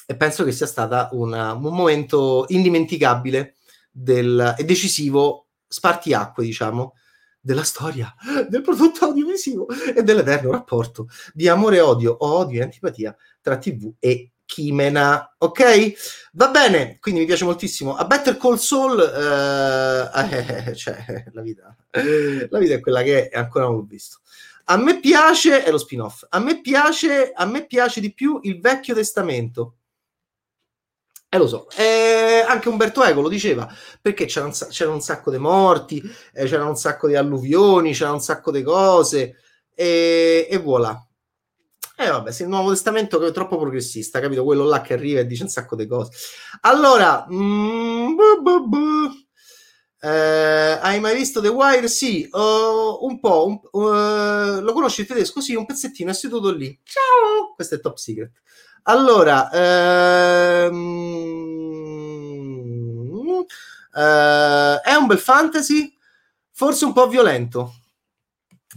e 0.07 0.16
penso 0.16 0.45
che 0.45 0.53
sia 0.53 0.66
stata 0.66 1.09
una, 1.12 1.53
un 1.53 1.75
momento 1.75 2.45
indimenticabile 2.49 3.57
del, 3.91 4.55
e 4.59 4.64
decisivo, 4.64 5.47
spartiacque, 5.68 6.45
diciamo, 6.45 6.95
della 7.41 7.62
storia 7.62 8.14
del 8.49 8.61
prodotto 8.61 9.07
audiovisivo 9.07 9.66
e 9.97 10.03
dell'eterno 10.03 10.51
rapporto 10.51 11.09
di 11.33 11.49
amore 11.49 11.77
e 11.77 11.81
odio 11.81 12.12
o 12.12 12.35
odio 12.35 12.61
e 12.61 12.64
antipatia 12.64 13.16
tra 13.41 13.57
TV 13.57 13.95
e 13.99 14.33
Chimena, 14.51 15.36
ok? 15.38 15.92
Va 16.32 16.48
bene, 16.48 16.98
quindi 16.98 17.20
mi 17.20 17.26
piace 17.26 17.44
moltissimo. 17.44 17.94
A 17.94 18.05
Better 18.05 18.36
Call 18.36 18.57
Saul, 18.57 18.98
eh, 19.01 20.66
eh, 20.66 20.74
cioè, 20.74 21.24
la 21.32 21.40
vita, 21.40 21.76
la 21.92 22.59
vita 22.59 22.74
è 22.74 22.80
quella 22.80 23.03
che 23.03 23.28
è, 23.28 23.38
ancora 23.38 23.66
non 23.66 23.76
l'ho 23.76 23.84
visto. 23.84 24.18
A 24.64 24.76
me 24.76 24.98
piace, 24.98 25.62
è 25.62 25.70
lo 25.70 25.78
spin-off, 25.78 26.26
a 26.30 26.40
me 26.40 26.61
piace, 26.61 27.30
a 27.32 27.44
me 27.44 27.64
piace 27.64 28.01
di 28.01 28.12
più 28.12 28.40
il 28.42 28.61
Vecchio 28.61 28.92
Testamento. 28.92 29.76
E 31.28 31.36
eh, 31.36 31.38
lo 31.38 31.46
so, 31.46 31.70
eh, 31.76 32.44
anche 32.44 32.68
Umberto 32.68 33.05
Eco 33.05 33.20
lo 33.20 33.28
diceva, 33.28 33.72
perché 34.01 34.24
c'era 34.24 34.46
un, 34.46 34.53
c'era 34.53 34.90
un 34.90 35.01
sacco 35.01 35.30
di 35.30 35.38
morti, 35.38 36.03
eh, 36.32 36.46
c'era 36.46 36.64
un 36.64 36.74
sacco 36.74 37.07
di 37.07 37.14
alluvioni, 37.14 37.92
c'era 37.92 38.11
un 38.11 38.20
sacco 38.20 38.51
di 38.51 38.64
cose, 38.64 39.36
e 39.72 40.61
voilà. 40.61 41.05
Eh 42.03 42.09
vabbè, 42.09 42.32
se 42.32 42.44
il 42.44 42.48
Nuovo 42.48 42.70
Testamento 42.70 43.22
è 43.26 43.30
troppo 43.30 43.59
progressista, 43.59 44.20
capito? 44.20 44.42
Quello 44.42 44.64
là 44.64 44.80
che 44.80 44.94
arriva 44.94 45.20
e 45.20 45.26
dice 45.26 45.42
un 45.42 45.51
sacco 45.51 45.76
di 45.76 45.86
cose. 45.86 46.11
Allora, 46.62 47.26
mm, 47.30 48.14
buh, 48.14 48.40
buh, 48.40 48.66
buh. 48.66 49.11
Eh, 50.01 50.78
hai 50.80 50.98
mai 50.98 51.14
visto 51.14 51.42
The 51.42 51.48
Wire? 51.48 51.88
Sì, 51.88 52.26
uh, 52.32 53.05
un 53.05 53.20
po'. 53.20 53.44
Un, 53.44 53.61
uh, 53.82 54.62
lo 54.62 54.72
conosci 54.72 55.03
il 55.03 55.09
tedesco? 55.09 55.42
Sì, 55.42 55.55
un 55.55 55.66
pezzettino, 55.66 56.11
è 56.11 56.14
seduto 56.14 56.51
lì. 56.51 56.80
Ciao! 56.82 57.53
Questo 57.55 57.74
è 57.74 57.80
top 57.80 57.96
secret. 57.98 58.32
Allora, 58.84 59.51
ehm, 59.51 60.74
uh, 63.92 64.80
è 64.82 64.94
un 64.94 65.07
bel 65.07 65.18
fantasy, 65.18 65.94
forse 66.51 66.86
un 66.86 66.94
po' 66.94 67.09
violento. 67.09 67.74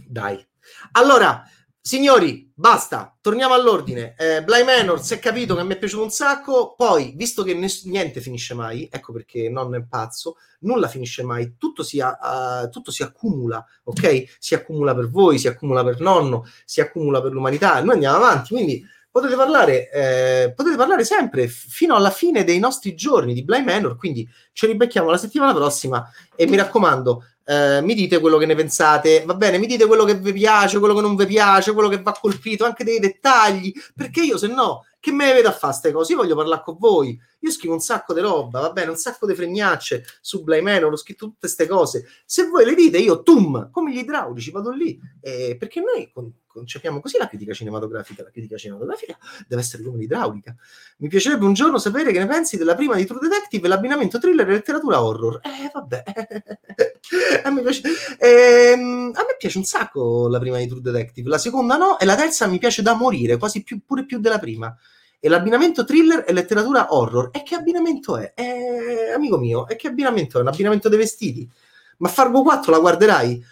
Dai. 0.06 0.46
Allora, 0.92 1.42
Signori, 1.86 2.50
basta, 2.54 3.14
torniamo 3.20 3.52
all'ordine. 3.52 4.14
Eh, 4.16 4.42
Bly 4.42 4.64
Manor 4.64 5.02
si 5.02 5.12
è 5.12 5.18
capito 5.18 5.54
che 5.54 5.64
mi 5.64 5.74
è 5.74 5.76
piaciuto 5.76 6.02
un 6.02 6.10
sacco. 6.10 6.72
Poi, 6.74 7.12
visto 7.14 7.42
che 7.42 7.52
ness- 7.52 7.84
niente 7.84 8.22
finisce 8.22 8.54
mai, 8.54 8.88
ecco 8.90 9.12
perché 9.12 9.50
nonno 9.50 9.76
è 9.76 9.84
pazzo, 9.84 10.36
nulla 10.60 10.88
finisce 10.88 11.22
mai, 11.24 11.56
tutto 11.58 11.82
si, 11.82 11.98
uh, 11.98 12.70
tutto 12.70 12.90
si, 12.90 13.02
accumula, 13.02 13.62
ok? 13.82 14.36
Si 14.38 14.54
accumula 14.54 14.94
per 14.94 15.10
voi, 15.10 15.38
si 15.38 15.46
accumula 15.46 15.84
per 15.84 16.00
nonno, 16.00 16.46
si 16.64 16.80
accumula 16.80 17.20
per 17.20 17.32
l'umanità. 17.32 17.82
Noi 17.82 17.92
andiamo 17.96 18.16
avanti, 18.16 18.54
quindi 18.54 18.82
potete 19.10 19.36
parlare, 19.36 19.90
eh, 19.90 20.52
potete 20.56 20.76
parlare 20.76 21.04
sempre 21.04 21.48
fino 21.48 21.94
alla 21.94 22.10
fine 22.10 22.44
dei 22.44 22.58
nostri 22.58 22.94
giorni 22.94 23.34
di 23.34 23.44
Bly 23.44 23.62
Manor. 23.62 23.98
Quindi 23.98 24.26
ci 24.54 24.64
ribecchiamo 24.64 25.10
la 25.10 25.18
settimana 25.18 25.52
prossima 25.52 26.10
e 26.34 26.46
mi 26.46 26.56
raccomando 26.56 27.26
eh, 27.44 27.80
mi 27.82 27.94
dite 27.94 28.20
quello 28.20 28.38
che 28.38 28.46
ne 28.46 28.54
pensate, 28.54 29.24
va 29.26 29.34
bene, 29.34 29.58
mi 29.58 29.66
dite 29.66 29.86
quello 29.86 30.04
che 30.04 30.14
vi 30.16 30.32
piace, 30.32 30.78
quello 30.78 30.94
che 30.94 31.00
non 31.00 31.16
vi 31.16 31.26
piace, 31.26 31.72
quello 31.72 31.88
che 31.88 32.00
va 32.00 32.16
colpito, 32.18 32.64
anche 32.64 32.84
dei 32.84 32.98
dettagli, 32.98 33.72
perché 33.94 34.22
io 34.22 34.38
se 34.38 34.46
no, 34.46 34.84
che 34.98 35.12
me 35.12 35.26
ne 35.26 35.34
vedo 35.34 35.48
a 35.48 35.52
fare 35.52 35.72
queste 35.72 35.92
cose? 35.92 36.12
Io 36.12 36.18
voglio 36.18 36.34
parlare 36.34 36.62
con 36.64 36.76
voi, 36.78 37.18
io 37.40 37.50
scrivo 37.50 37.74
un 37.74 37.80
sacco 37.80 38.14
di 38.14 38.20
roba, 38.20 38.60
va 38.60 38.70
bene, 38.72 38.90
un 38.90 38.96
sacco 38.96 39.26
di 39.26 39.34
fregnacce 39.34 40.04
su 40.20 40.42
Blaimeno, 40.42 40.86
ho 40.86 40.96
scritto 40.96 41.26
tutte 41.26 41.40
queste 41.40 41.66
cose, 41.66 42.06
se 42.24 42.46
voi 42.46 42.64
le 42.64 42.74
dite 42.74 42.98
io, 42.98 43.22
tum, 43.22 43.70
come 43.70 43.92
gli 43.92 43.98
idraulici, 43.98 44.50
vado 44.50 44.70
lì, 44.70 44.98
eh, 45.20 45.56
perché 45.58 45.80
noi 45.80 46.10
con, 46.12 46.32
concepiamo 46.54 47.00
così 47.00 47.18
la 47.18 47.26
critica 47.26 47.52
cinematografica, 47.52 48.22
la 48.22 48.30
critica 48.30 48.56
cinematografica 48.56 49.18
deve 49.48 49.60
essere 49.60 49.82
come 49.82 49.98
l'idraulica. 49.98 50.54
Mi 50.98 51.08
piacerebbe 51.08 51.44
un 51.44 51.52
giorno 51.52 51.78
sapere 51.78 52.12
che 52.12 52.20
ne 52.20 52.26
pensi 52.26 52.56
della 52.56 52.76
prima 52.76 52.94
di 52.94 53.04
True 53.04 53.18
Detective 53.20 53.66
e 53.66 53.68
l'abbinamento 53.68 54.18
thriller 54.18 54.48
e 54.48 54.52
letteratura 54.52 55.02
horror. 55.02 55.40
Eh, 55.42 55.70
vabbè. 55.72 56.04
a, 57.42 57.50
me 57.50 57.62
piace, 57.62 57.82
ehm, 58.18 59.10
a 59.14 59.20
me 59.22 59.36
piace 59.36 59.58
un 59.58 59.64
sacco 59.64 60.28
la 60.28 60.38
prima 60.38 60.58
di 60.58 60.68
True 60.68 60.80
Detective, 60.80 61.28
la 61.28 61.38
seconda 61.38 61.76
no, 61.76 61.98
e 61.98 62.04
la 62.04 62.14
terza 62.14 62.46
mi 62.46 62.58
piace 62.58 62.82
da 62.82 62.94
morire, 62.94 63.36
quasi 63.36 63.64
più, 63.64 63.80
pure 63.84 64.04
più 64.04 64.20
della 64.20 64.38
prima. 64.38 64.74
E 65.18 65.28
l'abbinamento 65.28 65.84
thriller 65.84 66.24
e 66.26 66.32
letteratura 66.32 66.94
horror. 66.94 67.30
E 67.32 67.42
che 67.42 67.56
abbinamento 67.56 68.16
è? 68.16 68.32
è? 68.34 69.12
Amico 69.14 69.38
mio, 69.38 69.66
e 69.66 69.74
che 69.74 69.88
abbinamento 69.88 70.38
è? 70.38 70.42
Un 70.42 70.48
abbinamento 70.48 70.88
dei 70.88 70.98
vestiti? 70.98 71.50
Ma 71.98 72.08
Fargo 72.08 72.42
4 72.42 72.70
la 72.70 72.78
guarderai? 72.78 73.44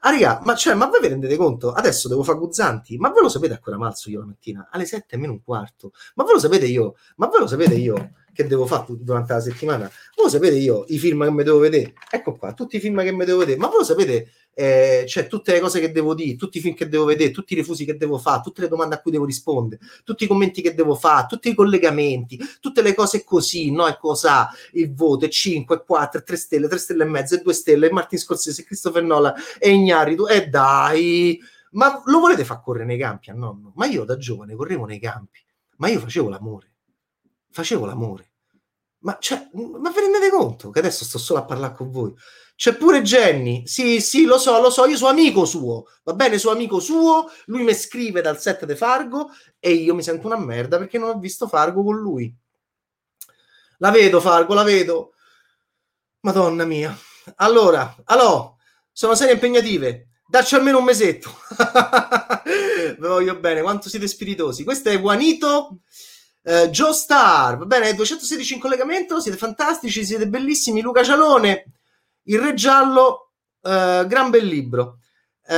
Ah, 0.00 0.10
raga, 0.10 0.40
ma, 0.44 0.54
cioè, 0.54 0.74
ma 0.74 0.86
voi 0.86 1.00
vi 1.00 1.08
rendete 1.08 1.36
conto? 1.36 1.72
Adesso 1.72 2.08
devo 2.08 2.22
fare 2.22 2.38
Guzzanti, 2.38 2.96
ma 2.98 3.08
voi 3.10 3.22
lo 3.22 3.28
sapete 3.28 3.54
a 3.54 3.58
quella 3.58 3.78
malzo 3.78 4.10
io 4.10 4.20
la 4.20 4.26
mattina? 4.26 4.68
Alle 4.70 4.84
7 4.84 5.16
meno 5.16 5.32
un 5.32 5.42
quarto. 5.42 5.92
Ma 6.14 6.24
voi 6.24 6.34
lo 6.34 6.38
sapete 6.38 6.66
io? 6.66 6.94
Ma 7.16 7.26
voi 7.26 7.40
lo 7.40 7.46
sapete 7.46 7.74
io 7.74 8.12
che 8.38 8.46
devo 8.46 8.66
fare 8.66 8.84
durante 9.00 9.32
la 9.32 9.40
settimana? 9.40 9.90
Voi 10.14 10.30
sapete 10.30 10.54
io 10.54 10.84
i 10.88 10.98
film 10.98 11.24
che 11.24 11.30
mi 11.32 11.42
devo 11.42 11.58
vedere? 11.58 11.94
Ecco 12.08 12.36
qua, 12.36 12.52
tutti 12.52 12.76
i 12.76 12.80
film 12.80 13.02
che 13.02 13.10
mi 13.10 13.24
devo 13.24 13.38
vedere. 13.38 13.58
Ma 13.58 13.66
voi 13.66 13.84
sapete 13.84 14.30
eh, 14.54 15.04
cioè 15.08 15.26
tutte 15.26 15.52
le 15.52 15.58
cose 15.58 15.80
che 15.80 15.90
devo 15.90 16.14
dire, 16.14 16.36
tutti 16.36 16.58
i 16.58 16.60
film 16.60 16.76
che 16.76 16.88
devo 16.88 17.04
vedere, 17.04 17.32
tutti 17.32 17.54
i 17.54 17.56
refusi 17.56 17.84
che 17.84 17.96
devo 17.96 18.16
fare, 18.16 18.40
tutte 18.42 18.60
le 18.60 18.68
domande 18.68 18.94
a 18.94 19.00
cui 19.00 19.10
devo 19.10 19.24
rispondere, 19.24 19.80
tutti 20.04 20.22
i 20.22 20.26
commenti 20.28 20.62
che 20.62 20.72
devo 20.72 20.94
fare, 20.94 21.26
tutti 21.28 21.48
i 21.48 21.54
collegamenti, 21.54 22.38
tutte 22.60 22.80
le 22.80 22.94
cose 22.94 23.24
così, 23.24 23.72
no? 23.72 23.88
E 23.88 23.96
cosa 23.98 24.48
il 24.74 24.94
voto, 24.94 25.24
è 25.24 25.28
5, 25.28 25.82
4, 25.84 26.22
3 26.22 26.36
stelle, 26.36 26.68
3 26.68 26.78
stelle 26.78 27.02
e 27.02 27.06
mezzo, 27.06 27.34
e 27.34 27.42
2 27.42 27.52
stelle, 27.52 27.90
Martin 27.90 28.18
Scorsese, 28.20 28.62
Christopher 28.62 29.02
Nolan, 29.02 29.34
e 29.58 29.70
Ignaritu, 29.70 30.26
e 30.28 30.48
dai! 30.48 31.40
Ma 31.72 32.00
lo 32.04 32.20
volete 32.20 32.44
far 32.44 32.60
correre 32.60 32.84
nei 32.84 32.98
campi 32.98 33.30
a 33.30 33.34
nonno? 33.34 33.72
Ma 33.74 33.86
io 33.86 34.04
da 34.04 34.16
giovane 34.16 34.54
correvo 34.54 34.86
nei 34.86 35.00
campi, 35.00 35.40
ma 35.78 35.88
io 35.88 35.98
facevo 35.98 36.28
l'amore, 36.28 36.72
facevo 37.50 37.84
l'amore. 37.84 38.27
Ma, 39.08 39.16
cioè, 39.18 39.48
ma 39.54 39.88
vi 39.90 40.00
rendete 40.00 40.28
conto 40.28 40.68
che 40.68 40.80
adesso 40.80 41.02
sto 41.02 41.16
solo 41.16 41.38
a 41.38 41.46
parlare 41.46 41.74
con 41.74 41.90
voi? 41.90 42.12
C'è 42.54 42.74
pure 42.74 43.00
Jenny. 43.00 43.66
Sì, 43.66 44.02
sì, 44.02 44.26
lo 44.26 44.36
so, 44.36 44.60
lo 44.60 44.68
so. 44.68 44.84
Io 44.84 44.98
sono 44.98 45.12
amico 45.12 45.46
suo. 45.46 45.84
Va 46.04 46.12
bene, 46.12 46.36
sono 46.36 46.54
amico 46.54 46.78
suo. 46.78 47.30
Lui 47.46 47.62
mi 47.62 47.72
scrive 47.72 48.20
dal 48.20 48.38
set 48.38 48.66
di 48.66 48.74
Fargo 48.74 49.30
e 49.58 49.72
io 49.72 49.94
mi 49.94 50.02
sento 50.02 50.26
una 50.26 50.36
merda 50.36 50.76
perché 50.76 50.98
non 50.98 51.08
ho 51.08 51.18
visto 51.18 51.48
Fargo 51.48 51.82
con 51.82 51.96
lui. 51.96 52.36
La 53.78 53.90
vedo, 53.90 54.20
Fargo, 54.20 54.52
la 54.52 54.62
vedo. 54.62 55.14
Madonna 56.20 56.66
mia. 56.66 56.94
Allora, 57.36 57.96
allora, 58.04 58.52
sono 58.92 59.14
serie 59.14 59.34
impegnative. 59.34 60.08
Dacci 60.28 60.54
almeno 60.54 60.80
un 60.80 60.84
mesetto. 60.84 61.30
Vi 62.44 63.06
voglio 63.06 63.38
bene, 63.38 63.62
quanto 63.62 63.88
siete 63.88 64.06
spiritosi. 64.06 64.64
Questo 64.64 64.90
è 64.90 64.98
Juanito 64.98 65.78
eh, 66.42 66.70
Joe 66.70 66.92
Star, 66.92 67.58
va 67.58 67.64
bene, 67.66 67.94
216 67.94 68.54
in 68.54 68.60
collegamento, 68.60 69.20
siete 69.20 69.36
fantastici, 69.36 70.04
siete 70.04 70.28
bellissimi. 70.28 70.80
Luca 70.80 71.02
Cialone, 71.02 71.64
il 72.24 72.38
Re 72.38 72.54
Giallo, 72.54 73.32
eh, 73.62 74.04
gran 74.06 74.30
bel 74.30 74.46
libro. 74.46 74.98
Eh, 75.46 75.54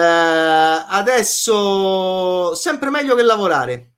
adesso 0.89 2.55
sempre 2.55 2.91
meglio 2.91 3.15
che 3.15 3.23
lavorare. 3.23 3.93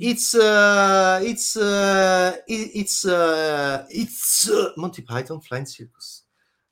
It's 0.00 0.32
uh, 0.32 1.20
it's 1.20 1.56
uh, 1.56 2.40
it's 2.46 3.02
uh, 3.02 3.84
it's 3.88 4.48
Monty 4.76 5.02
Python 5.02 5.40
Flying 5.40 5.66
Circus. 5.66 6.24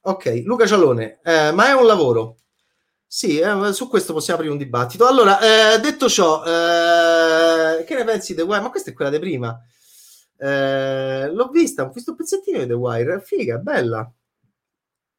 Ok, 0.03 0.43
Luca 0.45 0.65
Cialone, 0.65 1.19
ma 1.25 1.67
è 1.67 1.73
un 1.73 1.87
lavoro. 1.87 2.37
Sì, 3.09 3.39
eh, 3.39 3.73
su 3.73 3.89
questo 3.89 4.13
possiamo 4.13 4.39
aprire 4.41 4.53
un 4.53 4.63
dibattito. 4.63 5.07
Allora, 5.07 5.75
eh, 5.75 5.79
detto 5.81 6.09
ciò, 6.09 6.43
eh, 6.45 7.85
che 7.85 7.95
ne 7.95 8.05
pensi 8.05 8.35
di 8.35 8.41
The 8.41 8.45
Wire? 8.45 8.61
Ma 8.61 8.71
questa 8.71 8.91
è 8.91 8.93
quella 8.95 9.11
di 9.11 9.19
prima. 9.19 9.59
Eh, 10.39 11.31
l'ho 11.33 11.49
vista, 11.49 11.85
ho 11.85 11.91
visto 11.91 12.11
un 12.11 12.17
pezzettino 12.17 12.59
di 12.59 12.67
The 12.67 12.73
Wire, 12.75 13.21
figa, 13.21 13.59
bella. 13.59 14.11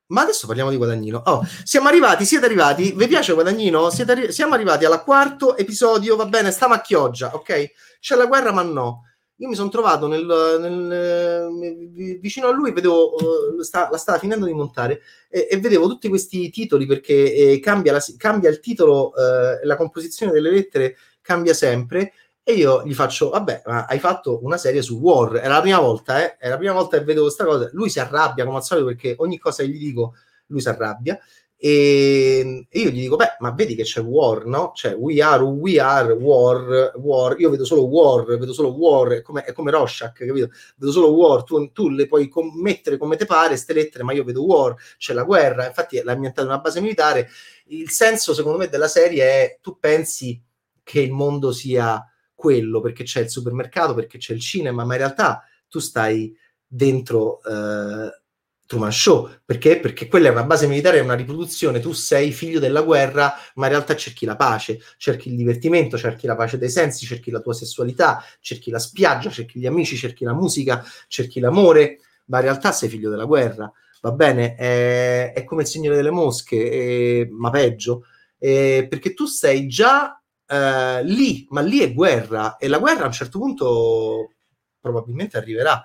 Ma 0.10 0.22
adesso 0.22 0.48
parliamo 0.48 0.70
di 0.70 0.78
Guadagnino. 0.78 1.22
Oh, 1.26 1.46
siamo 1.64 1.88
arrivati, 1.88 2.26
siete 2.26 2.46
arrivati. 2.46 2.92
Vi 2.92 3.08
piace 3.08 3.34
Guadagnino? 3.34 3.88
Arri- 3.88 4.32
siamo 4.32 4.54
arrivati 4.54 4.86
al 4.86 5.04
quarto 5.04 5.58
episodio, 5.58 6.16
va 6.16 6.26
bene, 6.26 6.52
stava 6.52 6.76
a 6.76 6.82
Chioggia, 6.82 7.34
ok? 7.36 7.72
C'è 8.00 8.16
la 8.16 8.26
guerra, 8.26 8.52
ma 8.54 8.62
no. 8.62 9.04
Io 9.40 9.48
mi 9.48 9.56
sono 9.56 9.70
trovato 9.70 10.08
nel, 10.08 10.26
nel, 10.60 10.92
eh, 10.92 12.18
vicino 12.20 12.48
a 12.48 12.52
lui, 12.52 12.72
vedevo, 12.72 13.14
uh, 13.14 13.62
sta, 13.62 13.88
la 13.92 13.98
stava 13.98 14.18
finendo 14.18 14.48
di 14.48 14.54
montare 14.54 15.02
e, 15.30 15.48
e 15.52 15.60
vedevo 15.60 15.88
tutti 15.88 16.10
questi 16.10 16.50
titoli 16.50 16.88
perché 16.88 17.34
eh, 17.34 17.60
cambia, 17.60 17.92
la, 17.92 18.04
cambia, 18.18 18.50
il 18.50 18.60
titolo, 18.60 19.14
eh, 19.16 19.64
la 19.64 19.76
composizione 19.76 20.32
delle 20.32 20.50
lettere 20.50 20.98
cambia 21.22 21.54
sempre. 21.54 22.14
E 22.42 22.54
io 22.54 22.84
gli 22.86 22.94
faccio, 22.94 23.30
vabbè, 23.30 23.64
ma 23.66 23.86
hai 23.86 24.00
fatto 24.00 24.40
una 24.44 24.58
serie 24.58 24.82
su 24.82 24.98
War, 25.00 25.36
era 25.36 25.56
la 25.56 25.62
prima 25.62 25.80
volta, 25.80 26.24
eh? 26.24 26.38
È 26.38 26.48
la 26.48 26.58
prima 26.58 26.72
volta 26.74 26.98
che 26.98 27.04
vedo 27.04 27.24
questa 27.24 27.44
cosa. 27.44 27.70
Lui 27.74 27.90
si 27.90 28.00
arrabbia 28.00 28.46
come 28.46 28.58
al 28.58 28.64
solito 28.64 28.88
perché 28.88 29.16
ogni 29.18 29.38
cosa 29.38 29.64
che 29.64 29.70
gli 29.70 29.78
dico, 29.78 30.16
lui 30.48 30.62
si 30.62 30.70
arrabbia. 30.70 31.20
E, 31.60 32.68
io 32.70 32.89
gli 32.89 33.01
dico, 33.01 33.16
beh, 33.16 33.38
ma 33.39 33.49
vedi 33.51 33.74
che 33.74 33.82
c'è 33.82 33.99
war, 34.01 34.45
no? 34.45 34.74
Cioè, 34.76 34.93
we 34.93 35.20
are, 35.22 35.41
we 35.41 35.80
are, 35.80 36.14
war, 36.14 36.93
war. 36.97 37.39
Io 37.39 37.49
vedo 37.49 37.66
solo 37.66 37.86
war, 37.88 38.26
vedo 38.26 38.53
solo 38.53 38.76
war, 38.76 39.10
è 39.14 39.22
come, 39.24 39.43
è 39.43 39.53
come 39.53 39.72
Rorschach, 39.72 40.14
capito? 40.14 40.51
Vedo 40.76 40.91
solo 40.91 41.12
war, 41.14 41.43
tu, 41.43 41.72
tu 41.72 41.89
le 41.89 42.05
puoi 42.05 42.30
mettere 42.62 42.97
come 42.97 43.16
te 43.16 43.26
pare, 43.26 43.49
queste 43.49 43.74
lettere, 43.74 44.03
ma 44.03 44.14
io 44.14 44.24
vedo 44.24 44.45
war, 44.45 44.76
c'è 44.97 45.14
la 45.14 45.24
guerra, 45.24 45.66
infatti 45.66 45.97
è 45.97 46.03
ambientata 46.05 46.47
una 46.47 46.60
base 46.60 46.80
militare. 46.80 47.28
Il 47.66 47.89
senso, 47.89 48.36
secondo 48.36 48.60
me, 48.60 48.70
della 48.70 48.88
serie 48.88 49.24
è, 49.24 49.58
tu 49.60 49.80
pensi 49.80 50.39
che 50.84 51.01
il 51.01 51.12
mondo 51.12 51.51
sia 51.51 52.05
quello, 52.36 52.82
perché 52.82 53.03
c'è 53.03 53.22
il 53.22 53.32
supermercato, 53.32 53.95
perché 53.95 54.20
c'è 54.20 54.34
il 54.34 54.41
cinema, 54.41 54.86
ma 54.86 54.93
in 54.93 54.99
realtà 54.99 55.43
tu 55.68 55.80
stai 55.80 56.38
dentro... 56.68 57.41
Eh, 57.43 58.22
Truman 58.68 58.91
Show. 58.91 59.32
Perché? 59.43 59.80
Perché 59.80 60.07
quella 60.07 60.28
è 60.28 60.32
una 60.32 60.43
base 60.43 60.68
militare, 60.68 60.99
è 60.99 61.01
una 61.01 61.15
riproduzione. 61.15 61.80
Tu 61.80 61.93
sei 61.93 62.32
figlio 62.32 62.59
della 62.59 62.82
guerra, 62.82 63.34
ma 63.55 63.65
in 63.65 63.72
realtà 63.72 63.95
cerchi 63.95 64.26
la 64.26 64.36
pace, 64.36 64.80
cerchi 64.97 65.30
il 65.30 65.36
divertimento, 65.36 65.97
cerchi 65.97 66.28
la 66.28 66.36
pace 66.36 66.59
dei 66.59 66.70
sensi, 66.70 67.05
cerchi 67.07 67.32
la 67.32 67.39
tua 67.39 67.53
sessualità, 67.53 68.24
cerchi 68.39 68.70
la 68.70 68.80
spiaggia, 68.80 69.32
cerchi 69.32 69.59
gli 69.59 69.65
amici, 69.65 69.95
cerchi 69.95 70.24
la 70.26 70.34
musica, 70.34 70.86
cerchi 71.07 71.39
l'amore, 71.39 72.01
ma 72.26 72.38
in 72.38 72.43
realtà 72.43 72.72
sei 72.72 72.89
figlio 72.89 73.09
della 73.09 73.26
guerra. 73.26 73.72
Va 74.01 74.11
bene? 74.11 74.53
È, 74.55 75.34
è 75.34 75.43
come 75.43 75.63
il 75.63 75.68
Signore 75.68 75.95
delle 75.95 76.11
Mosche, 76.11 76.70
è, 76.70 77.28
ma 77.32 77.49
peggio. 77.49 78.05
È, 78.38 78.86
perché 78.88 79.13
tu 79.13 79.26
sei 79.26 79.68
già 79.68 80.22
uh, 80.45 81.03
lì, 81.03 81.47
ma 81.49 81.61
lì 81.61 81.80
è 81.80 81.93
guerra 81.93 82.57
e 82.57 82.68
la 82.68 82.80
guerra 82.80 83.03
a 83.03 83.07
un 83.07 83.13
certo 83.13 83.39
punto 83.39 84.34
probabilmente 84.80 85.38
arriverà, 85.38 85.84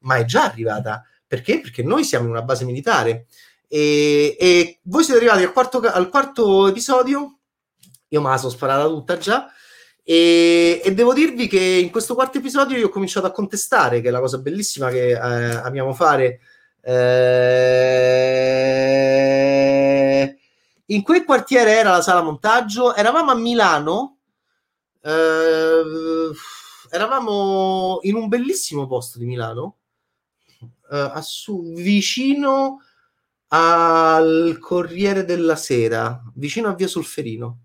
ma 0.00 0.16
è 0.16 0.24
già 0.24 0.44
arrivata 0.44 1.04
perché? 1.34 1.60
Perché 1.60 1.82
noi 1.82 2.04
siamo 2.04 2.26
in 2.26 2.30
una 2.30 2.42
base 2.42 2.64
militare. 2.64 3.26
E, 3.66 4.36
e 4.38 4.78
voi 4.82 5.02
siete 5.02 5.18
arrivati 5.18 5.42
al 5.42 5.52
quarto, 5.52 5.80
al 5.80 6.08
quarto, 6.08 6.68
episodio, 6.68 7.38
io 8.08 8.20
me 8.20 8.30
la 8.30 8.36
sono 8.38 8.52
sparata 8.52 8.86
tutta 8.86 9.18
già, 9.18 9.50
e, 10.04 10.80
e, 10.84 10.94
devo 10.94 11.12
dirvi 11.12 11.48
che 11.48 11.58
in 11.58 11.90
questo 11.90 12.14
quarto 12.14 12.38
episodio 12.38 12.76
io 12.76 12.86
ho 12.86 12.90
cominciato 12.90 13.26
a 13.26 13.32
contestare, 13.32 14.00
che 14.00 14.08
è 14.08 14.10
la 14.12 14.20
cosa 14.20 14.38
bellissima 14.38 14.90
che 14.90 15.08
eh, 15.10 15.16
amiamo 15.16 15.92
fare. 15.92 16.40
Eh, 16.82 16.94
in 20.86 21.02
quel 21.02 21.24
quartiere 21.24 21.72
era 21.72 21.90
la 21.90 22.02
sala 22.02 22.22
montaggio, 22.22 22.94
eravamo 22.94 23.32
a 23.32 23.34
Milano, 23.34 24.18
eh, 25.02 26.30
eravamo 26.90 27.98
in 28.02 28.14
un 28.14 28.28
bellissimo 28.28 28.86
posto 28.86 29.18
di 29.18 29.24
Milano, 29.24 29.78
assu- 30.88 31.74
vicino 31.74 32.80
al 33.48 34.58
Corriere 34.60 35.24
della 35.24 35.56
Sera, 35.56 36.22
vicino 36.34 36.68
a 36.68 36.74
Via 36.74 36.88
Solferino. 36.88 37.60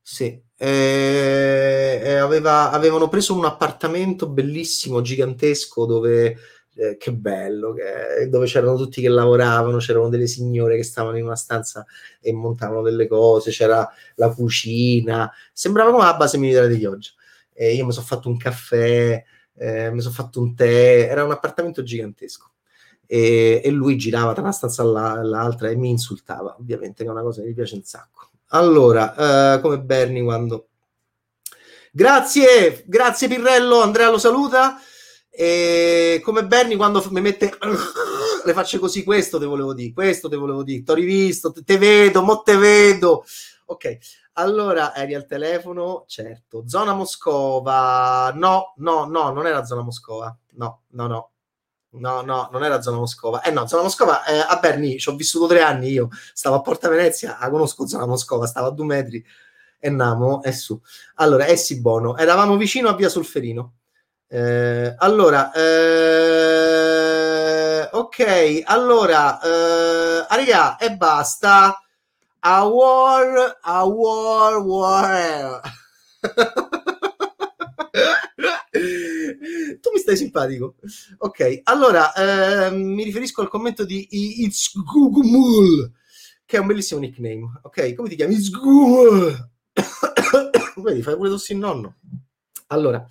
Sì, 0.00 0.40
eh, 0.56 2.00
eh, 2.04 2.14
aveva, 2.16 2.70
avevano 2.70 3.08
preso 3.08 3.34
un 3.34 3.44
appartamento 3.44 4.28
bellissimo, 4.28 5.00
gigantesco, 5.00 5.86
dove 5.86 6.36
eh, 6.74 6.96
che 6.98 7.12
bello, 7.12 7.72
che, 7.72 8.28
dove 8.28 8.46
c'erano 8.46 8.76
tutti 8.76 9.00
che 9.00 9.08
lavoravano, 9.08 9.78
c'erano 9.78 10.08
delle 10.08 10.26
signore 10.26 10.76
che 10.76 10.82
stavano 10.82 11.16
in 11.16 11.24
una 11.24 11.36
stanza 11.36 11.86
e 12.20 12.32
montavano 12.32 12.82
delle 12.82 13.06
cose, 13.08 13.50
c'era 13.50 13.88
la 14.16 14.28
cucina, 14.28 15.32
sembrava 15.52 15.90
come 15.90 16.04
la 16.04 16.16
base 16.16 16.38
militare 16.38 16.68
di 16.68 16.78
Chioggia. 16.78 17.10
Io 17.56 17.86
mi 17.86 17.92
sono 17.92 18.04
fatto 18.04 18.28
un 18.28 18.36
caffè, 18.36 19.24
eh, 19.56 19.90
mi 19.90 20.00
sono 20.00 20.14
fatto 20.14 20.40
un 20.40 20.54
tè, 20.54 21.08
era 21.10 21.24
un 21.24 21.30
appartamento 21.30 21.82
gigantesco. 21.82 22.50
E, 23.06 23.60
e 23.62 23.70
lui 23.70 23.96
girava 23.96 24.32
tra 24.32 24.42
una 24.42 24.52
stanza 24.52 24.82
all'altra 24.82 25.68
e 25.68 25.76
mi 25.76 25.90
insultava, 25.90 26.56
ovviamente, 26.58 27.02
che 27.02 27.08
è 27.08 27.12
una 27.12 27.22
cosa 27.22 27.42
che 27.42 27.48
mi 27.48 27.54
piace 27.54 27.74
un 27.74 27.84
sacco. 27.84 28.30
Allora, 28.48 29.56
eh, 29.56 29.60
come 29.60 29.80
Bernie 29.80 30.22
quando... 30.22 30.68
Grazie, 31.90 32.82
grazie 32.86 33.28
Pirrello, 33.28 33.80
Andrea 33.80 34.10
lo 34.10 34.18
saluta. 34.18 34.78
E 35.30 36.20
come 36.22 36.46
Bernie 36.46 36.76
quando 36.76 37.04
mi 37.10 37.20
mette 37.20 37.52
le 38.44 38.52
facce 38.52 38.78
così, 38.78 39.02
questo 39.02 39.38
te 39.38 39.46
volevo 39.46 39.74
dire, 39.74 39.92
questo 39.92 40.28
te 40.28 40.36
volevo 40.36 40.62
dire, 40.62 40.84
t'ho 40.84 40.94
rivisto, 40.94 41.50
te, 41.50 41.64
te 41.64 41.76
vedo, 41.76 42.22
mo 42.22 42.42
te 42.42 42.56
vedo. 42.56 43.24
Ok, 43.66 43.98
allora 44.34 44.94
eri 44.94 45.14
al 45.14 45.26
telefono, 45.26 46.04
certo. 46.06 46.68
Zona 46.68 46.92
Moscova, 46.94 48.30
no, 48.34 48.74
no, 48.76 49.06
no, 49.06 49.32
non 49.32 49.46
era 49.46 49.64
zona 49.64 49.82
Moscova, 49.82 50.36
no, 50.52 50.82
no, 50.88 51.06
no. 51.06 51.28
No, 51.96 52.22
no, 52.22 52.48
non 52.50 52.64
era 52.64 52.80
zona 52.82 52.96
Moscova. 52.98 53.40
Eh 53.42 53.52
no, 53.52 53.66
zona 53.68 53.82
Moscova 53.82 54.24
eh, 54.24 54.38
a 54.38 54.58
Berni 54.60 54.98
ci 54.98 55.08
ho 55.08 55.14
vissuto 55.14 55.46
tre 55.46 55.62
anni 55.62 55.90
io. 55.90 56.08
Stavo 56.32 56.56
a 56.56 56.60
Porta 56.60 56.88
Venezia, 56.88 57.38
la 57.40 57.48
conosco 57.50 57.86
zona 57.86 58.04
Moscova, 58.06 58.46
stavo 58.46 58.66
a 58.66 58.70
due 58.72 58.84
metri 58.84 59.24
e 59.78 59.90
Namo 59.90 60.42
è 60.42 60.50
su. 60.50 60.80
Allora, 61.16 61.44
è 61.44 61.54
sì 61.56 61.80
buono. 61.80 62.16
Eravamo 62.16 62.56
vicino 62.56 62.88
a 62.88 62.94
Via 62.94 63.08
Solferino. 63.08 63.74
Eh, 64.26 64.94
allora, 64.98 65.52
eh, 65.52 66.68
ok, 67.92 68.62
allora, 68.64 69.38
eh, 69.40 70.26
Aria, 70.28 70.76
e 70.78 70.96
basta. 70.96 71.78
A 72.46 72.68
war, 72.68 73.56
a 73.64 73.86
war, 73.86 74.60
war. 74.60 75.62
tu 79.80 79.90
mi 79.90 79.98
stai 79.98 80.14
simpatico. 80.14 80.74
Ok, 81.20 81.62
allora 81.62 82.12
eh, 82.12 82.70
mi 82.70 83.02
riferisco 83.02 83.40
al 83.40 83.48
commento 83.48 83.86
di 83.86 84.06
It's 84.10 84.72
Google, 84.74 85.92
che 86.44 86.58
è 86.58 86.60
un 86.60 86.66
bellissimo 86.66 87.00
nickname. 87.00 87.60
Ok, 87.62 87.94
come 87.94 88.10
ti 88.10 88.16
chiami? 88.16 88.34
It's 88.34 88.50
Google. 88.50 89.52
Vedi, 90.76 91.00
fai 91.00 91.16
pure 91.16 91.30
tossi 91.30 91.52
il 91.52 91.58
nonno. 91.58 91.96
Allora, 92.66 93.02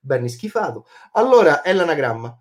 Benny 0.00 0.28
schifato. 0.28 0.86
Allora, 1.12 1.62
è 1.62 1.72
l'anagramma. 1.72 2.36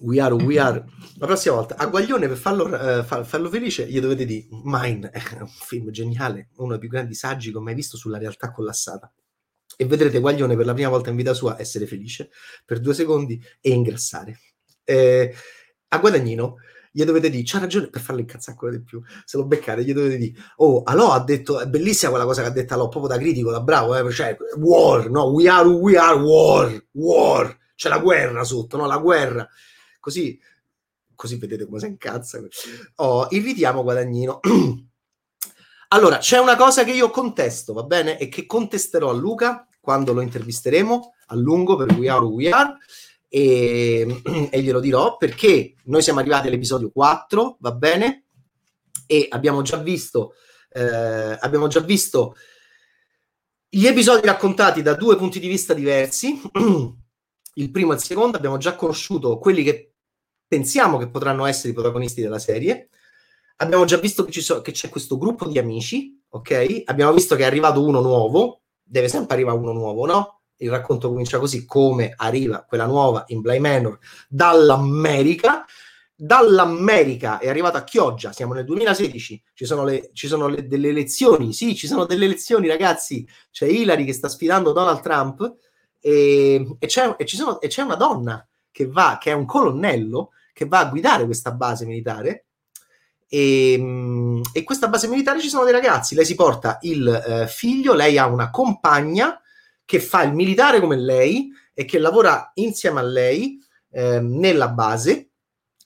We 0.00 0.18
are, 0.18 0.34
we 0.34 0.58
are. 0.58 0.82
La 1.18 1.26
prossima 1.26 1.56
volta 1.56 1.76
a 1.76 1.86
Guaglione 1.86 2.26
per 2.26 2.36
farlo, 2.36 2.64
uh, 2.64 3.04
farlo 3.04 3.48
felice 3.50 3.86
gli 3.86 4.00
dovete 4.00 4.24
dire 4.24 4.46
Mine 4.64 5.10
è 5.10 5.20
un 5.40 5.48
film 5.48 5.90
geniale, 5.90 6.48
uno 6.56 6.70
dei 6.70 6.78
più 6.78 6.88
grandi 6.88 7.14
saggi 7.14 7.50
che 7.50 7.58
ho 7.58 7.60
mai 7.60 7.74
visto 7.74 7.96
sulla 7.96 8.16
realtà 8.16 8.50
collassata. 8.50 9.12
E 9.76 9.84
vedrete 9.84 10.18
Guaglione 10.20 10.56
per 10.56 10.64
la 10.64 10.72
prima 10.72 10.88
volta 10.88 11.10
in 11.10 11.16
vita 11.16 11.34
sua 11.34 11.60
essere 11.60 11.86
felice 11.86 12.30
per 12.64 12.80
due 12.80 12.94
secondi 12.94 13.42
e 13.60 13.70
ingrassare. 13.70 14.38
Eh, 14.84 15.34
a 15.88 15.98
Guadagnino 15.98 16.56
gli 16.92 17.04
dovete 17.04 17.28
dire, 17.28 17.42
c'ha 17.44 17.58
ragione 17.58 17.88
per 17.88 18.00
farlo 18.00 18.20
incazzare 18.20 18.52
ancora 18.52 18.72
di 18.72 18.82
più. 18.82 19.02
Se 19.24 19.36
lo 19.36 19.46
beccate, 19.46 19.84
gli 19.84 19.92
dovete 19.92 20.16
dire, 20.16 20.38
oh, 20.56 20.82
Alò 20.82 21.12
ha 21.12 21.22
detto, 21.22 21.60
è 21.60 21.66
bellissima 21.66 22.10
quella 22.10 22.24
cosa 22.24 22.40
che 22.40 22.48
ha 22.48 22.52
detto 22.52 22.72
Alò, 22.72 22.88
proprio 22.88 23.14
da 23.14 23.18
critico, 23.18 23.50
da 23.50 23.60
bravo, 23.60 23.94
eh, 23.94 24.10
cioè, 24.12 24.34
war, 24.56 25.10
no, 25.10 25.26
we 25.26 25.46
are, 25.46 25.68
we 25.68 25.96
are 25.98 26.18
war, 26.18 26.86
war, 26.92 27.58
c'è 27.74 27.90
la 27.90 27.98
guerra 27.98 28.44
sotto, 28.44 28.78
no, 28.78 28.86
la 28.86 28.98
guerra 28.98 29.48
così, 30.00 30.40
così 31.14 31.36
vedete 31.36 31.66
come 31.66 31.78
si 31.78 31.86
incazza. 31.86 32.40
Oh, 32.96 33.26
irritiamo 33.30 33.82
Guadagnino. 33.82 34.40
Allora, 35.92 36.18
c'è 36.18 36.38
una 36.38 36.54
cosa 36.54 36.84
che 36.84 36.92
io 36.92 37.10
contesto, 37.10 37.72
va 37.72 37.82
bene? 37.82 38.16
E 38.16 38.28
che 38.28 38.46
contesterò 38.46 39.10
a 39.10 39.12
Luca 39.12 39.66
quando 39.80 40.12
lo 40.12 40.20
intervisteremo 40.20 41.14
a 41.26 41.34
lungo 41.34 41.74
per 41.74 41.92
We 41.94 42.08
Are 42.08 42.24
We 42.24 42.48
Are 42.48 42.76
e, 43.28 44.22
e 44.50 44.62
glielo 44.62 44.80
dirò 44.80 45.16
perché 45.16 45.74
noi 45.84 46.02
siamo 46.02 46.20
arrivati 46.20 46.48
all'episodio 46.48 46.90
4, 46.90 47.56
va 47.60 47.72
bene? 47.72 48.24
E 49.06 49.26
abbiamo 49.30 49.62
già 49.62 49.78
visto, 49.78 50.34
eh, 50.70 51.36
abbiamo 51.40 51.66
già 51.68 51.80
visto 51.80 52.36
gli 53.68 53.86
episodi 53.86 54.26
raccontati 54.26 54.82
da 54.82 54.94
due 54.94 55.16
punti 55.16 55.40
di 55.40 55.48
vista 55.48 55.74
diversi. 55.74 56.40
Il 57.54 57.70
primo 57.72 57.92
e 57.92 57.96
il 57.96 58.00
secondo 58.00 58.36
abbiamo 58.36 58.58
già 58.58 58.76
conosciuto 58.76 59.38
quelli 59.38 59.64
che 59.64 59.89
pensiamo 60.50 60.98
che 60.98 61.08
potranno 61.08 61.46
essere 61.46 61.68
i 61.68 61.72
protagonisti 61.72 62.20
della 62.20 62.40
serie. 62.40 62.88
Abbiamo 63.58 63.84
già 63.84 63.98
visto 63.98 64.24
che, 64.24 64.40
so, 64.40 64.62
che 64.62 64.72
c'è 64.72 64.88
questo 64.88 65.16
gruppo 65.16 65.46
di 65.46 65.60
amici, 65.60 66.20
ok? 66.30 66.82
Abbiamo 66.86 67.12
visto 67.12 67.36
che 67.36 67.44
è 67.44 67.46
arrivato 67.46 67.84
uno 67.84 68.00
nuovo, 68.00 68.62
deve 68.82 69.06
sempre 69.06 69.36
arrivare 69.36 69.58
uno 69.58 69.72
nuovo, 69.72 70.06
no? 70.06 70.40
Il 70.56 70.70
racconto 70.70 71.08
comincia 71.08 71.38
così, 71.38 71.64
come 71.64 72.14
arriva 72.16 72.64
quella 72.64 72.86
nuova 72.86 73.22
in 73.28 73.42
Bly 73.42 73.60
Manor 73.60 73.96
dall'America. 74.28 75.64
Dall'America 76.16 77.38
è 77.38 77.48
arrivata 77.48 77.78
a 77.78 77.84
Chioggia, 77.84 78.32
siamo 78.32 78.52
nel 78.52 78.64
2016, 78.64 79.42
ci 79.54 79.64
sono, 79.64 79.84
le, 79.84 80.10
ci 80.12 80.26
sono 80.26 80.48
le, 80.48 80.66
delle 80.66 80.88
elezioni, 80.88 81.52
sì, 81.52 81.76
ci 81.76 81.86
sono 81.86 82.06
delle 82.06 82.24
elezioni, 82.24 82.66
ragazzi. 82.66 83.24
C'è 83.52 83.66
Hillary 83.66 84.04
che 84.04 84.12
sta 84.12 84.28
sfidando 84.28 84.72
Donald 84.72 85.00
Trump 85.00 85.54
e, 86.00 86.76
e, 86.76 86.86
c'è, 86.86 87.14
e, 87.16 87.26
sono, 87.28 87.60
e 87.60 87.68
c'è 87.68 87.82
una 87.82 87.94
donna 87.94 88.44
che 88.72 88.88
va, 88.88 89.16
che 89.20 89.30
è 89.30 89.34
un 89.34 89.46
colonnello, 89.46 90.32
che 90.60 90.66
va 90.66 90.80
a 90.80 90.90
guidare 90.90 91.24
questa 91.24 91.52
base 91.52 91.86
militare 91.86 92.44
e, 93.26 93.72
ehm, 93.72 94.42
e, 94.52 94.62
questa 94.62 94.88
base 94.88 95.08
militare 95.08 95.40
ci 95.40 95.48
sono 95.48 95.64
dei 95.64 95.72
ragazzi. 95.72 96.14
Lei 96.14 96.26
si 96.26 96.34
porta 96.34 96.76
il 96.82 97.08
eh, 97.08 97.46
figlio, 97.46 97.94
lei 97.94 98.18
ha 98.18 98.26
una 98.26 98.50
compagna 98.50 99.40
che 99.86 100.00
fa 100.00 100.22
il 100.22 100.34
militare 100.34 100.78
come 100.78 100.98
lei 100.98 101.48
e 101.72 101.86
che 101.86 101.98
lavora 101.98 102.50
insieme 102.56 103.00
a 103.00 103.04
lei 103.04 103.58
eh, 103.90 104.20
nella 104.20 104.68
base 104.68 105.30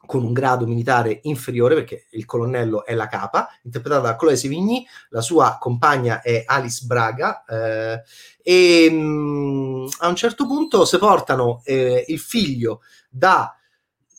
con 0.07 0.25
un 0.25 0.33
grado 0.33 0.67
militare 0.67 1.21
inferiore 1.23 1.77
perché 1.77 2.07
il 2.11 2.25
colonnello 2.25 2.85
è 2.85 2.95
la 2.95 3.07
capa, 3.07 3.49
interpretata 3.63 4.09
da 4.09 4.17
Chloe 4.17 4.35
Sevigny, 4.35 4.85
la 5.11 5.21
sua 5.21 5.57
compagna 5.61 6.21
è 6.21 6.43
Alice 6.45 6.85
Braga 6.85 7.45
eh, 7.45 8.03
e 8.43 8.91
mh, 8.91 8.97
mm, 8.97 9.87
a 10.01 10.09
un 10.09 10.17
certo 10.17 10.49
punto 10.49 10.85
si 10.85 10.99
portano 10.99 11.63
eh, 11.65 12.05
il 12.09 12.19
figlio 12.19 12.81
da 13.09 13.57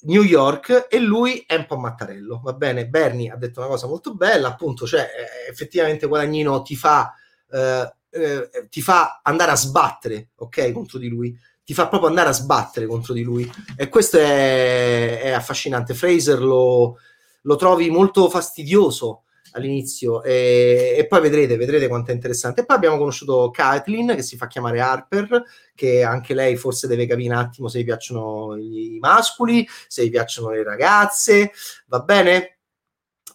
New 0.05 0.23
York 0.23 0.87
e 0.89 0.99
lui 0.99 1.43
è 1.45 1.55
un 1.55 1.65
po' 1.65 1.77
mattarello, 1.77 2.41
va 2.43 2.53
bene? 2.53 2.87
Bernie 2.87 3.31
ha 3.31 3.35
detto 3.35 3.59
una 3.59 3.69
cosa 3.69 3.87
molto 3.87 4.13
bella, 4.15 4.49
appunto, 4.49 4.85
cioè 4.85 5.01
eh, 5.01 5.51
effettivamente 5.51 6.07
Guadagnino 6.07 6.61
ti 6.61 6.75
fa, 6.75 7.13
eh, 7.51 7.93
eh, 8.09 8.49
ti 8.69 8.81
fa 8.81 9.21
andare 9.23 9.51
a 9.51 9.55
sbattere, 9.55 10.29
ok, 10.35 10.71
contro 10.71 10.99
di 10.99 11.07
lui, 11.07 11.37
ti 11.63 11.73
fa 11.73 11.87
proprio 11.87 12.09
andare 12.09 12.29
a 12.29 12.33
sbattere 12.33 12.85
contro 12.85 13.13
di 13.13 13.23
lui 13.23 13.49
e 13.75 13.89
questo 13.89 14.17
è, 14.17 15.21
è 15.21 15.31
affascinante. 15.31 15.95
Fraser 15.95 16.39
lo, 16.39 16.97
lo 17.41 17.55
trovi 17.55 17.89
molto 17.89 18.29
fastidioso 18.29 19.24
all'inizio 19.55 20.21
e, 20.21 20.95
e, 20.97 21.07
poi 21.07 21.21
vedrete, 21.21 21.57
vedrete 21.57 21.87
quanto 21.87 22.11
è 22.11 22.13
interessante. 22.13 22.61
E 22.61 22.65
poi 22.65 22.75
abbiamo 22.75 22.97
conosciuto 22.97 23.49
Kathleen 23.51 24.15
che 24.15 24.21
si 24.21 24.37
fa 24.37 24.47
chiamare 24.47 24.81
Harper, 24.81 25.43
che 25.73 26.03
anche 26.03 26.33
lei 26.33 26.55
forse 26.57 26.87
deve 26.87 27.05
capire 27.07 27.33
un 27.33 27.39
attimo 27.39 27.67
se 27.67 27.79
gli 27.79 27.85
piacciono 27.85 28.55
i 28.55 28.97
mascoli, 28.99 29.67
se 29.87 30.05
gli 30.05 30.09
piacciono 30.11 30.49
le 30.49 30.63
ragazze, 30.63 31.51
va 31.87 31.99
bene? 32.01 32.57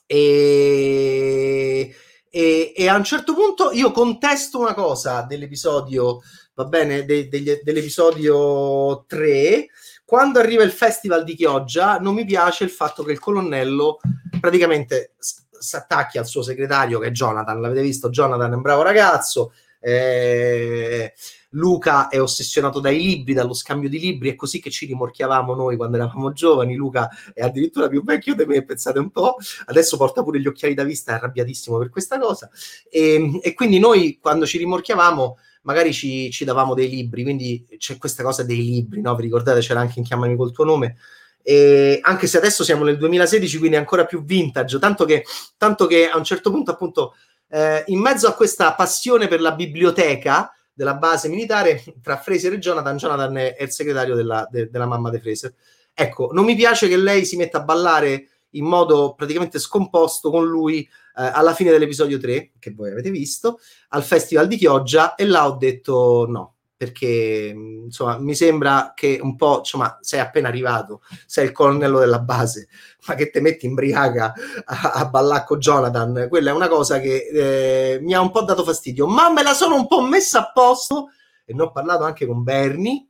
E, 0.07 1.95
e, 2.31 2.73
e 2.77 2.89
a 2.89 2.97
un 2.97 3.05
certo 3.05 3.35
punto 3.35 3.71
io 3.73 3.91
contesto 3.93 4.59
una 4.59 4.75
cosa 4.75 5.23
dell'episodio, 5.23 6.21
va 6.55 6.65
bene, 6.65 7.05
de, 7.05 7.29
de, 7.29 7.61
dell'episodio 7.63 9.05
3 9.07 9.69
quando 10.11 10.41
arriva 10.41 10.65
il 10.65 10.73
festival 10.73 11.23
di 11.23 11.37
Chioggia 11.37 11.99
non 11.99 12.17
mi 12.17 12.25
piace 12.25 12.65
il 12.65 12.71
fatto 12.71 13.05
che 13.05 13.13
il 13.13 13.21
colonnello 13.21 14.01
praticamente 14.41 15.15
si 15.61 15.77
attacchi 15.77 16.19
al 16.19 16.27
suo 16.27 16.43
segretario 16.43 16.99
che 16.99 17.09
è 17.09 17.11
Jonathan. 17.11 17.61
L'avete 17.61 17.83
visto? 17.83 18.09
Jonathan 18.09 18.53
è 18.53 18.57
un 18.57 18.63
bravo 18.63 18.83
ragazzo. 18.83 19.53
Eh, 19.79 21.13
Luca 21.51 22.09
è 22.09 22.21
ossessionato 22.21 22.81
dai 22.81 23.01
libri, 23.01 23.33
dallo 23.35 23.55
scambio 23.55 23.89
di 23.89 23.99
libri, 23.99 24.31
è 24.31 24.37
così 24.37 24.61
che 24.61 24.71
ci 24.71 24.87
rimorchiavamo 24.87 25.55
noi 25.55 25.77
quando 25.77 25.97
eravamo 25.97 26.33
giovani. 26.33 26.75
Luca 26.75 27.11
è 27.35 27.43
addirittura 27.43 27.89
più 27.89 28.03
vecchio 28.03 28.35
di 28.35 28.45
me, 28.47 28.65
pensate 28.65 28.99
un 28.99 29.11
po'. 29.11 29.37
Adesso 29.67 29.97
porta 29.97 30.23
pure 30.23 30.41
gli 30.41 30.47
occhiali 30.47 30.75
da 30.75 30.85
vista, 30.85 31.13
è 31.13 31.15
arrabbiatissimo 31.17 31.77
per 31.79 31.91
questa 31.91 32.19
cosa. 32.19 32.49
E, 32.89 33.39
e 33.43 33.55
quindi 33.55 33.79
noi 33.79 34.19
quando 34.21 34.47
ci 34.47 34.59
rimorchiavamo 34.59 35.39
magari 35.63 35.93
ci, 35.93 36.31
ci, 36.31 36.45
davamo 36.45 36.73
dei 36.73 36.89
libri, 36.89 37.23
quindi 37.23 37.67
c'è 37.77 37.99
questa 37.99 38.23
cosa 38.23 38.43
dei 38.43 38.63
libri, 38.63 39.03
no? 39.03 39.15
Vi 39.15 39.23
ricordate? 39.23 39.61
C'era 39.61 39.81
anche 39.81 39.99
in 39.99 40.05
Chiamami 40.07 40.37
col 40.37 40.53
tuo 40.53 40.65
nome 40.65 40.97
e 41.43 41.99
anche 42.03 42.27
se 42.27 42.39
adesso 42.39 42.65
siamo 42.65 42.85
nel 42.85 42.99
2016, 42.99 43.59
quindi 43.59 43.77
ancora 43.77 44.05
più 44.05 44.23
vintage, 44.25 44.79
tanto 44.79 45.05
che, 45.05 45.25
tanto 45.57 45.87
che 45.87 46.09
a 46.09 46.17
un 46.17 46.25
certo 46.25 46.51
punto, 46.51 46.71
appunto, 46.71 47.15
eh, 47.49 47.83
in 47.87 47.99
mezzo 47.99 48.29
a 48.29 48.35
questa 48.35 48.75
passione 48.75 49.29
per 49.29 49.41
la 49.41 49.53
biblioteca 49.53 50.53
della 50.73 50.95
base 50.95 51.29
militare, 51.29 51.83
tra 52.03 52.17
Fraser 52.17 52.53
e 52.55 52.59
Jonathan, 52.59 52.97
Jonathan 52.97 53.37
è, 53.37 53.57
il 53.61 53.71
segretario 53.71 54.15
della, 54.15 54.47
de, 54.51 54.71
della 54.71 54.87
mamma 54.87 55.11
di 55.11 55.19
Fraser. 55.19 55.55
Ecco, 55.93 56.31
non 56.33 56.45
mi 56.45 56.55
piace 56.55 56.89
che 56.89 56.97
lei 56.97 57.25
si 57.25 57.37
metta 57.37 57.59
a 57.59 57.65
ballare 57.65 58.29
in 58.55 58.65
modo 58.65 59.15
praticamente 59.15 59.59
scomposto 59.59 60.31
con 60.31 60.47
lui 60.47 60.81
eh, 60.81 60.89
alla 61.15 61.55
fine 61.55 61.71
dell'episodio 61.71 62.19
3, 62.19 62.53
che 62.59 62.73
voi 62.73 62.91
avete 62.91 63.11
visto, 63.11 63.61
al 63.89 64.03
Festival 64.03 64.47
di 64.47 64.57
Chioggia, 64.57 65.15
e 65.15 65.27
là 65.27 65.47
ho 65.47 65.57
detto 65.57 66.27
no, 66.29 66.55
perché 66.81 67.53
insomma 67.85 68.17
mi 68.17 68.35
sembra 68.35 68.95
che 68.97 69.21
un 69.23 69.37
po' 69.37 69.59
insomma 69.59 69.99
sei 70.01 70.19
appena 70.19 70.49
arrivato 70.49 71.03
sei 71.27 71.45
il 71.45 71.53
colonnello 71.53 71.99
della 71.99 72.21
base 72.21 72.69
ma 73.07 73.15
che 73.17 73.29
te 73.29 73.43
metti 73.43 73.67
in 73.67 73.75
briaga 73.75 74.33
a, 74.65 74.93
a 74.93 75.07
ballare 75.07 75.45
con 75.45 75.59
Jonathan 75.59 76.25
quella 76.31 76.53
è 76.53 76.55
una 76.55 76.69
cosa 76.69 76.99
che 76.99 77.27
eh, 77.35 78.01
mi 78.01 78.15
ha 78.15 78.23
un 78.23 78.31
po' 78.31 78.45
dato 78.45 78.65
fastidio 78.65 79.07
ma 79.07 79.31
me 79.31 79.43
la 79.43 79.53
sono 79.53 79.75
un 79.75 79.87
po' 79.87 80.01
messa 80.01 80.39
a 80.39 80.53
posto 80.53 81.11
e 81.45 81.53
ne 81.53 81.61
ho 81.61 81.71
parlato 81.71 82.05
anche 82.05 82.25
con 82.25 82.43
Bernie 82.43 83.09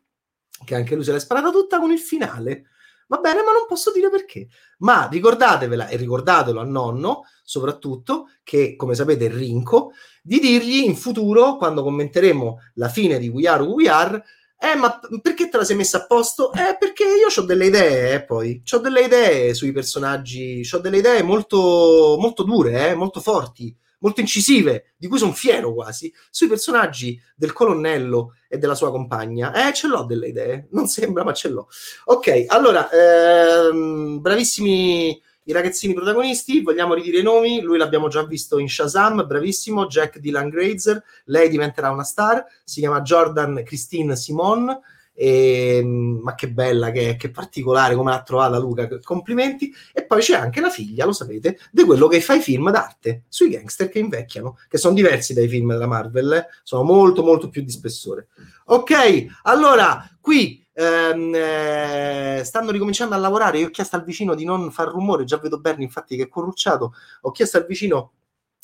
che 0.64 0.74
anche 0.74 0.96
lui 0.96 1.04
se 1.04 1.12
l'è 1.12 1.20
sparata 1.20 1.52
tutta 1.52 1.78
con 1.78 1.92
il 1.92 2.00
finale 2.00 2.70
va 3.10 3.18
bene 3.18 3.42
ma 3.42 3.50
non 3.50 3.66
posso 3.66 3.90
dire 3.90 4.08
perché 4.08 4.46
ma 4.78 5.08
ricordatevela 5.10 5.88
e 5.88 5.96
ricordatelo 5.96 6.60
a 6.60 6.64
nonno 6.64 7.24
soprattutto 7.42 8.28
che 8.44 8.76
come 8.76 8.94
sapete 8.94 9.26
è 9.26 9.30
rinco 9.30 9.90
di 10.22 10.38
dirgli 10.38 10.84
in 10.84 10.96
futuro, 10.96 11.56
quando 11.56 11.82
commenteremo 11.82 12.58
la 12.74 12.88
fine 12.88 13.18
di 13.18 13.28
We 13.28 13.48
Are 13.48 13.62
We 13.62 13.88
Are, 13.88 14.22
eh, 14.56 14.76
ma 14.76 15.00
perché 15.22 15.48
te 15.48 15.56
la 15.56 15.64
sei 15.64 15.76
messa 15.76 15.98
a 16.02 16.06
posto? 16.06 16.52
Eh, 16.52 16.76
perché 16.78 17.04
io 17.04 17.28
ho 17.34 17.44
delle 17.46 17.66
idee, 17.66 18.14
eh, 18.14 18.24
poi. 18.24 18.62
Ho 18.72 18.78
delle 18.78 19.02
idee 19.02 19.54
sui 19.54 19.72
personaggi, 19.72 20.62
ho 20.70 20.78
delle 20.78 20.98
idee 20.98 21.22
molto, 21.22 22.16
molto 22.20 22.42
dure, 22.42 22.90
eh, 22.90 22.94
molto 22.94 23.20
forti, 23.20 23.74
molto 24.00 24.20
incisive, 24.20 24.92
di 24.96 25.08
cui 25.08 25.18
sono 25.18 25.32
fiero 25.32 25.72
quasi, 25.72 26.12
sui 26.30 26.48
personaggi 26.48 27.20
del 27.34 27.52
colonnello 27.52 28.34
e 28.48 28.58
della 28.58 28.74
sua 28.74 28.90
compagna. 28.90 29.68
Eh, 29.68 29.72
ce 29.72 29.86
l'ho 29.86 30.02
delle 30.04 30.28
idee, 30.28 30.68
non 30.72 30.86
sembra, 30.86 31.24
ma 31.24 31.32
ce 31.32 31.48
l'ho. 31.48 31.68
Ok, 32.06 32.44
allora, 32.48 32.88
ehm, 32.90 34.20
bravissimi 34.20 35.22
i 35.44 35.52
ragazzini 35.52 35.94
protagonisti, 35.94 36.62
vogliamo 36.62 36.94
ridire 36.94 37.18
i 37.18 37.22
nomi, 37.22 37.60
lui 37.60 37.78
l'abbiamo 37.78 38.08
già 38.08 38.24
visto 38.24 38.58
in 38.58 38.68
Shazam, 38.68 39.26
bravissimo, 39.26 39.86
Jack 39.86 40.18
Dylan 40.18 40.48
Grazer, 40.48 41.02
lei 41.24 41.48
diventerà 41.48 41.90
una 41.90 42.04
star, 42.04 42.44
si 42.62 42.80
chiama 42.80 43.00
Jordan 43.00 43.62
Christine 43.64 44.14
Simon, 44.16 44.78
e, 45.22 45.82
ma 45.84 46.34
che 46.34 46.50
bella, 46.50 46.90
che, 46.90 47.16
che 47.16 47.30
particolare, 47.30 47.94
come 47.94 48.10
l'ha 48.10 48.22
trovata 48.22 48.58
Luca, 48.58 48.88
complimenti. 49.02 49.70
E 49.92 50.06
poi 50.06 50.22
c'è 50.22 50.34
anche 50.34 50.62
la 50.62 50.70
figlia, 50.70 51.04
lo 51.04 51.12
sapete, 51.12 51.58
di 51.70 51.84
quello 51.84 52.08
che 52.08 52.22
fa 52.22 52.32
i 52.32 52.40
film 52.40 52.70
d'arte 52.70 53.24
sui 53.28 53.50
gangster 53.50 53.90
che 53.90 53.98
invecchiano, 53.98 54.56
che 54.66 54.78
sono 54.78 54.94
diversi 54.94 55.34
dai 55.34 55.46
film 55.46 55.72
della 55.72 55.86
Marvel, 55.86 56.32
eh? 56.32 56.46
sono 56.62 56.84
molto 56.84 57.22
molto 57.22 57.50
più 57.50 57.60
di 57.60 57.70
spessore. 57.70 58.28
Ok, 58.66 59.26
allora 59.42 60.08
qui 60.22 60.66
ehm, 60.72 61.34
eh, 61.34 62.40
stanno 62.42 62.70
ricominciando 62.70 63.14
a 63.14 63.18
lavorare. 63.18 63.58
Io 63.58 63.66
ho 63.66 63.70
chiesto 63.70 63.96
al 63.96 64.04
vicino 64.04 64.34
di 64.34 64.46
non 64.46 64.70
far 64.70 64.88
rumore, 64.88 65.24
già 65.24 65.36
vedo 65.36 65.60
Bernie 65.60 65.84
infatti 65.84 66.16
che 66.16 66.22
è 66.22 66.28
corrucciato. 66.28 66.94
Ho 67.22 67.30
chiesto 67.30 67.58
al 67.58 67.66
vicino 67.66 68.12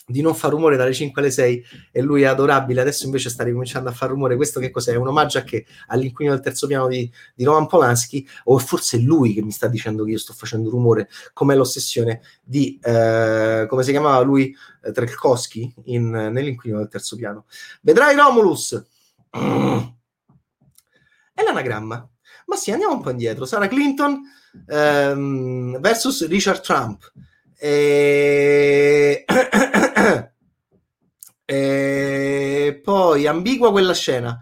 di 0.08 0.20
non 0.20 0.36
far 0.36 0.50
rumore 0.50 0.76
dalle 0.76 0.92
5 0.92 1.20
alle 1.20 1.30
6 1.32 1.64
e 1.90 2.00
lui 2.00 2.22
è 2.22 2.26
adorabile. 2.26 2.80
Adesso 2.80 3.06
invece 3.06 3.28
sta 3.28 3.42
ricominciando 3.42 3.88
a 3.88 3.92
far 3.92 4.10
rumore. 4.10 4.36
Questo 4.36 4.60
che 4.60 4.70
cos'è? 4.70 4.94
Un 4.94 5.08
omaggio 5.08 5.38
a 5.38 5.42
che? 5.42 5.66
All'inquilino 5.88 6.34
del 6.34 6.44
terzo 6.44 6.66
piano 6.68 6.86
di, 6.86 7.10
di 7.34 7.44
Roman 7.44 7.66
Polanski, 7.66 8.26
o 8.44 8.58
forse 8.58 8.98
è 8.98 9.00
lui 9.00 9.34
che 9.34 9.42
mi 9.42 9.50
sta 9.50 9.66
dicendo 9.66 10.04
che 10.04 10.12
io 10.12 10.18
sto 10.18 10.32
facendo 10.32 10.70
rumore, 10.70 11.08
come 11.32 11.56
l'ossessione 11.56 12.20
di 12.42 12.78
eh, 12.82 13.66
come 13.68 13.82
si 13.82 13.90
chiamava 13.90 14.20
lui 14.20 14.54
eh, 14.82 14.92
Trelkowski 14.92 15.74
in, 15.86 16.08
nell'inquilino 16.10 16.78
del 16.78 16.88
terzo 16.88 17.16
piano. 17.16 17.46
Vedrai 17.80 18.14
Romulus. 18.14 18.80
È 21.34 21.42
l'anagramma. 21.42 22.08
Ma 22.46 22.56
sì, 22.56 22.70
andiamo 22.70 22.94
un 22.94 23.02
po' 23.02 23.10
indietro. 23.10 23.44
Sarah 23.44 23.66
Clinton 23.66 24.22
ehm, 24.68 25.80
versus 25.80 26.26
Richard 26.28 26.60
Trump. 26.60 27.12
E... 27.58 29.24
E 31.48 32.80
poi 32.82 33.28
ambigua 33.28 33.70
quella 33.70 33.94
scena. 33.94 34.36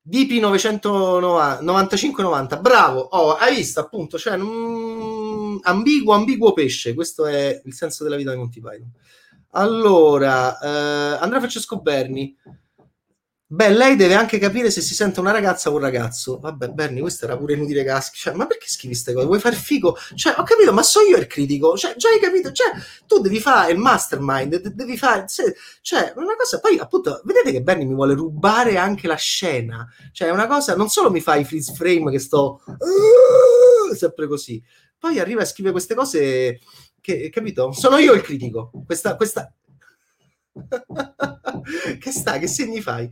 DP 0.00 0.40
995-90, 0.40 2.60
bravo, 2.60 3.00
oh, 3.00 3.34
hai 3.34 3.56
visto 3.56 3.80
appunto, 3.80 4.16
cioè, 4.16 4.36
mm, 4.38 5.56
ambiguo, 5.62 6.14
ambiguo 6.14 6.52
pesce, 6.52 6.94
questo 6.94 7.26
è 7.26 7.60
il 7.62 7.74
senso 7.74 8.04
della 8.04 8.16
vita 8.16 8.30
di 8.30 8.38
Monty 8.38 8.60
Python. 8.60 8.92
Allora, 9.50 10.58
eh, 10.58 11.18
Andrea 11.20 11.40
Francesco 11.40 11.80
Berni, 11.80 12.34
Beh, 13.50 13.70
lei 13.70 13.96
deve 13.96 14.12
anche 14.12 14.36
capire 14.36 14.70
se 14.70 14.82
si 14.82 14.92
sente 14.92 15.20
una 15.20 15.30
ragazza 15.30 15.70
o 15.70 15.72
un 15.72 15.78
ragazzo. 15.78 16.38
Vabbè, 16.38 16.68
Berni, 16.68 17.00
questo 17.00 17.24
era 17.24 17.34
pure 17.38 17.54
inutile 17.54 17.82
caschi. 17.82 18.18
Cioè, 18.18 18.34
ma 18.34 18.44
perché 18.44 18.66
scrivi 18.68 18.92
queste 18.92 19.14
cose? 19.14 19.24
Vuoi 19.24 19.40
far 19.40 19.54
figo? 19.54 19.96
Cioè, 20.14 20.34
ho 20.36 20.42
capito, 20.42 20.70
ma 20.74 20.82
so 20.82 21.00
io 21.00 21.16
il 21.16 21.26
critico. 21.26 21.74
Cioè, 21.74 21.94
già 21.96 22.10
hai 22.10 22.20
capito? 22.20 22.52
Cioè, 22.52 22.72
tu 23.06 23.20
devi 23.20 23.40
fare 23.40 23.72
il 23.72 23.78
mastermind, 23.78 24.54
devi 24.68 24.98
fare... 24.98 25.24
Cioè, 25.80 26.12
una 26.16 26.36
cosa... 26.36 26.60
Poi, 26.60 26.78
appunto, 26.78 27.22
vedete 27.24 27.50
che 27.52 27.62
Berni 27.62 27.86
mi 27.86 27.94
vuole 27.94 28.12
rubare 28.12 28.76
anche 28.76 29.06
la 29.06 29.16
scena. 29.16 29.88
Cioè, 30.12 30.28
una 30.28 30.46
cosa... 30.46 30.76
Non 30.76 30.90
solo 30.90 31.10
mi 31.10 31.22
fa 31.22 31.36
i 31.36 31.44
freeze 31.44 31.72
frame 31.72 32.10
che 32.10 32.18
sto... 32.18 32.60
Sempre 33.96 34.26
così. 34.26 34.62
Poi 34.98 35.18
arriva 35.18 35.40
e 35.40 35.46
scrive 35.46 35.70
queste 35.70 35.94
cose 35.94 36.60
che, 37.00 37.30
capito? 37.30 37.72
Sono 37.72 37.96
io 37.96 38.12
il 38.12 38.20
critico. 38.20 38.70
Questa... 38.84 39.16
questa 39.16 39.50
che 41.98 42.10
sta? 42.10 42.38
Che 42.38 42.46
segni 42.46 42.80
fai? 42.80 43.08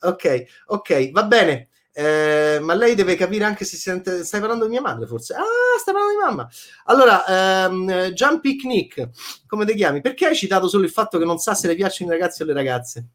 Ok, 0.00 0.44
ok, 0.66 1.10
va 1.10 1.24
bene. 1.24 1.68
Eh, 1.92 2.58
ma 2.60 2.74
lei 2.74 2.94
deve 2.94 3.14
capire 3.14 3.44
anche 3.44 3.64
se 3.64 3.76
sente. 3.76 4.22
Stai 4.24 4.40
parlando 4.40 4.64
di 4.64 4.70
mia 4.70 4.82
madre, 4.82 5.06
forse? 5.06 5.34
Ah, 5.34 5.78
stai 5.80 5.94
parlando 5.94 6.18
di 6.18 6.24
mamma. 6.24 6.48
Allora, 6.84 7.64
ehm, 7.64 8.40
Picnic, 8.40 9.08
come 9.46 9.64
ti 9.64 9.74
chiami? 9.74 10.02
Perché 10.02 10.26
hai 10.26 10.36
citato 10.36 10.68
solo 10.68 10.84
il 10.84 10.90
fatto 10.90 11.18
che 11.18 11.24
non 11.24 11.38
sa 11.38 11.54
se 11.54 11.66
le 11.68 11.74
piacciono 11.74 12.10
i 12.12 12.18
ragazzi 12.18 12.42
o 12.42 12.44
le 12.44 12.52
ragazze? 12.52 13.08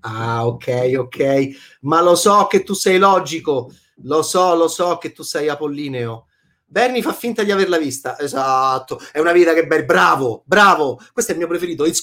Ah, 0.00 0.46
ok, 0.46 0.92
ok, 0.98 1.48
ma 1.82 2.00
lo 2.00 2.14
so 2.14 2.46
che 2.46 2.62
tu 2.62 2.72
sei 2.72 2.98
logico, 2.98 3.70
lo 4.04 4.22
so, 4.22 4.54
lo 4.54 4.68
so 4.68 4.96
che 4.98 5.12
tu 5.12 5.22
sei 5.22 5.48
apollineo. 5.48 6.28
Bernie 6.72 7.02
fa 7.02 7.12
finta 7.12 7.42
di 7.42 7.50
averla 7.50 7.76
vista. 7.76 8.18
Esatto, 8.18 8.98
è 9.12 9.18
una 9.18 9.32
vita 9.32 9.52
che 9.52 9.66
bel 9.66 9.84
bravo, 9.84 10.42
bravo. 10.46 10.98
Questo 11.12 11.32
è 11.32 11.34
il 11.34 11.40
mio 11.40 11.48
preferito. 11.48 11.84
It's... 11.84 12.02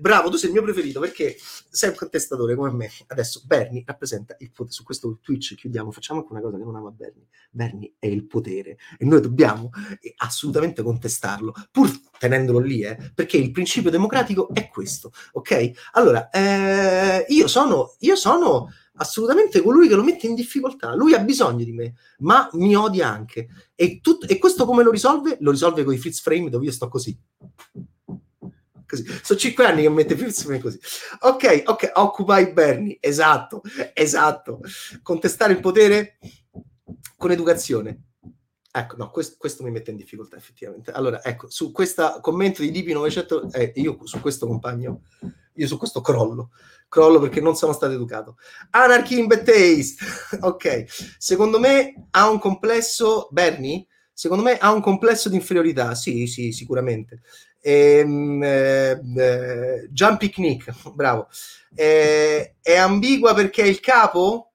Bravo, 0.00 0.30
tu 0.30 0.36
sei 0.36 0.48
il 0.48 0.54
mio 0.54 0.62
preferito 0.62 1.00
perché 1.00 1.36
sei 1.68 1.90
un 1.90 1.96
contestatore 1.96 2.54
come 2.54 2.70
me. 2.70 2.90
Adesso 3.08 3.42
Bernie 3.44 3.82
rappresenta 3.84 4.34
il 4.38 4.52
potere. 4.52 4.72
Su 4.72 4.84
questo 4.84 5.18
Twitch 5.20 5.54
chiudiamo, 5.54 5.90
facciamo 5.90 6.20
anche 6.20 6.32
una 6.32 6.40
cosa 6.40 6.56
che 6.56 6.64
non 6.64 6.76
ama 6.76 6.90
Bernie. 6.90 7.26
Bernie 7.50 7.92
è 7.98 8.06
il 8.06 8.24
potere 8.26 8.78
e 8.98 9.04
noi 9.04 9.20
dobbiamo 9.20 9.68
assolutamente 10.16 10.82
contestarlo, 10.82 11.52
pur 11.70 11.90
tenendolo 12.18 12.58
lì, 12.58 12.80
eh, 12.80 12.96
perché 13.14 13.36
il 13.36 13.50
principio 13.50 13.90
democratico 13.90 14.48
è 14.54 14.68
questo, 14.68 15.12
ok? 15.32 15.90
Allora, 15.92 16.30
eh, 16.30 17.26
io 17.28 17.46
sono, 17.48 17.96
io 17.98 18.16
sono 18.16 18.70
assolutamente 18.96 19.62
colui 19.62 19.88
che 19.88 19.94
lo 19.94 20.02
mette 20.02 20.26
in 20.26 20.34
difficoltà. 20.34 20.94
Lui 20.94 21.14
ha 21.14 21.18
bisogno 21.18 21.64
di 21.64 21.72
me, 21.72 21.94
ma 22.18 22.48
mi 22.52 22.74
odia 22.74 23.08
anche. 23.08 23.48
E, 23.74 24.00
tut- 24.00 24.30
e 24.30 24.38
questo 24.38 24.64
come 24.64 24.82
lo 24.82 24.90
risolve? 24.90 25.36
Lo 25.40 25.50
risolve 25.50 25.84
con 25.84 25.94
i 25.94 25.98
freeze 25.98 26.20
frame 26.22 26.50
dove 26.50 26.66
io 26.66 26.72
sto 26.72 26.88
così. 26.88 27.18
Così. 28.86 29.04
Sono 29.22 29.38
cinque 29.38 29.66
anni 29.66 29.82
che 29.82 29.88
mette 29.88 30.16
freeze 30.16 30.42
frame 30.42 30.60
così. 30.60 30.78
Ok, 31.20 31.62
ok, 31.66 31.90
occupy 31.94 32.52
Bernie. 32.52 32.98
Esatto, 33.00 33.62
esatto. 33.92 34.60
Contestare 35.02 35.52
il 35.52 35.60
potere 35.60 36.18
con 37.16 37.30
educazione. 37.30 38.02
Ecco, 38.78 38.96
no, 38.96 39.10
questo, 39.10 39.36
questo, 39.38 39.62
mi 39.62 39.70
mette 39.70 39.90
in 39.90 39.96
difficoltà 39.96 40.36
effettivamente. 40.36 40.90
Allora, 40.90 41.24
ecco, 41.24 41.48
su 41.48 41.72
questo 41.72 42.18
commento 42.20 42.60
di 42.60 42.70
DP900, 42.70 43.50
eh, 43.52 43.72
io 43.76 43.98
su 44.04 44.20
questo 44.20 44.46
compagno, 44.46 45.02
io 45.54 45.66
su 45.66 45.78
questo 45.78 46.00
crollo 46.00 46.50
crollo 46.88 47.18
perché 47.20 47.40
non 47.40 47.56
sono 47.56 47.72
stato 47.72 47.92
educato. 47.92 48.36
Anarchy 48.70 49.18
in 49.18 49.26
Bad 49.26 49.44
Taste, 49.44 50.04
ok. 50.40 50.84
Secondo 51.18 51.58
me 51.58 52.08
ha 52.10 52.28
un 52.28 52.38
complesso, 52.38 53.28
Bernie, 53.30 53.86
secondo 54.12 54.42
me 54.44 54.58
ha 54.58 54.72
un 54.72 54.80
complesso 54.80 55.28
di 55.28 55.36
inferiorità, 55.36 55.94
sì, 55.94 56.26
sì, 56.26 56.52
sicuramente. 56.52 57.22
Ehm, 57.60 58.42
eh, 58.42 59.00
eh, 59.16 60.16
Picnic, 60.18 60.72
bravo. 60.94 61.28
Eh, 61.74 62.56
è 62.62 62.76
ambigua 62.76 63.34
perché 63.34 63.62
è 63.62 63.66
il 63.66 63.80
capo? 63.80 64.52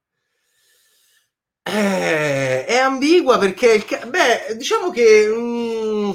Eh, 1.64 2.51
è 2.66 2.78
ambigua 2.78 3.38
perché 3.38 3.74
il. 3.74 3.86
Beh, 4.09 4.55
diciamo 4.55 4.91
che... 4.91 5.28
Mm, 5.28 6.12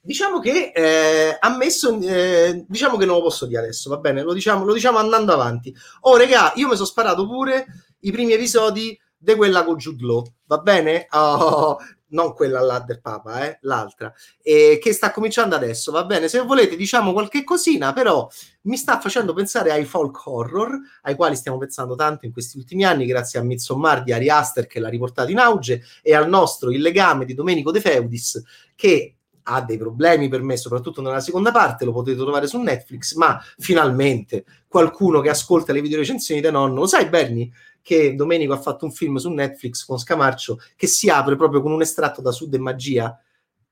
diciamo 0.00 0.40
che 0.40 0.72
eh, 0.74 1.36
ha 1.38 1.56
messo, 1.56 2.00
eh, 2.00 2.64
diciamo 2.66 2.96
che 2.96 3.04
non 3.04 3.16
lo 3.16 3.22
posso 3.22 3.44
dire 3.44 3.60
adesso, 3.60 3.90
va 3.90 3.98
bene? 3.98 4.22
Lo 4.22 4.32
diciamo, 4.32 4.64
lo 4.64 4.72
diciamo 4.72 4.96
andando 4.96 5.34
avanti. 5.34 5.74
Oh, 6.00 6.16
regà, 6.16 6.52
io 6.56 6.66
mi 6.66 6.74
sono 6.74 6.86
sparato 6.86 7.26
pure 7.26 7.66
i 8.00 8.10
primi 8.10 8.32
episodi 8.32 8.98
di 9.18 9.34
quella 9.34 9.64
con 9.64 9.76
Jude 9.76 10.04
Law, 10.04 10.24
va 10.46 10.58
bene? 10.58 11.06
Oh, 11.10 11.78
non 12.10 12.32
quella 12.32 12.60
là 12.60 12.80
del 12.80 13.00
Papa, 13.00 13.44
eh, 13.46 13.58
l'altra, 13.62 14.12
eh, 14.42 14.78
che 14.80 14.92
sta 14.92 15.10
cominciando 15.10 15.54
adesso, 15.54 15.92
va 15.92 16.04
bene? 16.04 16.28
Se 16.28 16.40
volete 16.40 16.76
diciamo 16.76 17.12
qualche 17.12 17.44
cosina, 17.44 17.92
però 17.92 18.28
mi 18.62 18.76
sta 18.76 18.98
facendo 19.00 19.34
pensare 19.34 19.72
ai 19.72 19.84
folk 19.84 20.26
horror, 20.26 20.78
ai 21.02 21.14
quali 21.16 21.36
stiamo 21.36 21.58
pensando 21.58 21.94
tanto 21.96 22.24
in 22.24 22.32
questi 22.32 22.56
ultimi 22.56 22.84
anni, 22.84 23.04
grazie 23.04 23.38
a 23.38 23.42
Midsommar 23.42 24.02
di 24.02 24.12
Ari 24.12 24.30
Aster 24.30 24.66
che 24.66 24.80
l'ha 24.80 24.88
riportato 24.88 25.30
in 25.30 25.38
auge, 25.38 25.82
e 26.02 26.14
al 26.14 26.28
nostro 26.28 26.70
Il 26.70 26.80
legame 26.80 27.24
di 27.24 27.34
Domenico 27.34 27.70
De 27.70 27.80
Feudis, 27.80 28.42
che 28.74 29.14
ha 29.50 29.62
dei 29.62 29.78
problemi 29.78 30.28
per 30.28 30.42
me, 30.42 30.56
soprattutto 30.56 31.00
nella 31.00 31.20
seconda 31.20 31.50
parte, 31.50 31.86
lo 31.86 31.92
potete 31.92 32.18
trovare 32.18 32.46
su 32.46 32.58
Netflix, 32.58 33.14
ma 33.14 33.40
finalmente 33.56 34.44
qualcuno 34.68 35.20
che 35.20 35.30
ascolta 35.30 35.72
le 35.72 35.80
video 35.80 35.98
recensioni 35.98 36.42
di 36.42 36.50
nonno, 36.50 36.80
lo 36.80 36.86
sai 36.86 37.08
Berni 37.08 37.50
che 37.88 38.14
Domenico 38.14 38.52
ha 38.52 38.58
fatto 38.58 38.84
un 38.84 38.92
film 38.92 39.16
su 39.16 39.30
Netflix 39.30 39.86
con 39.86 39.98
Scamarcio 39.98 40.60
che 40.76 40.86
si 40.86 41.08
apre 41.08 41.36
proprio 41.36 41.62
con 41.62 41.72
un 41.72 41.80
estratto 41.80 42.20
da 42.20 42.32
Sud 42.32 42.52
e 42.52 42.58
Magia 42.58 43.18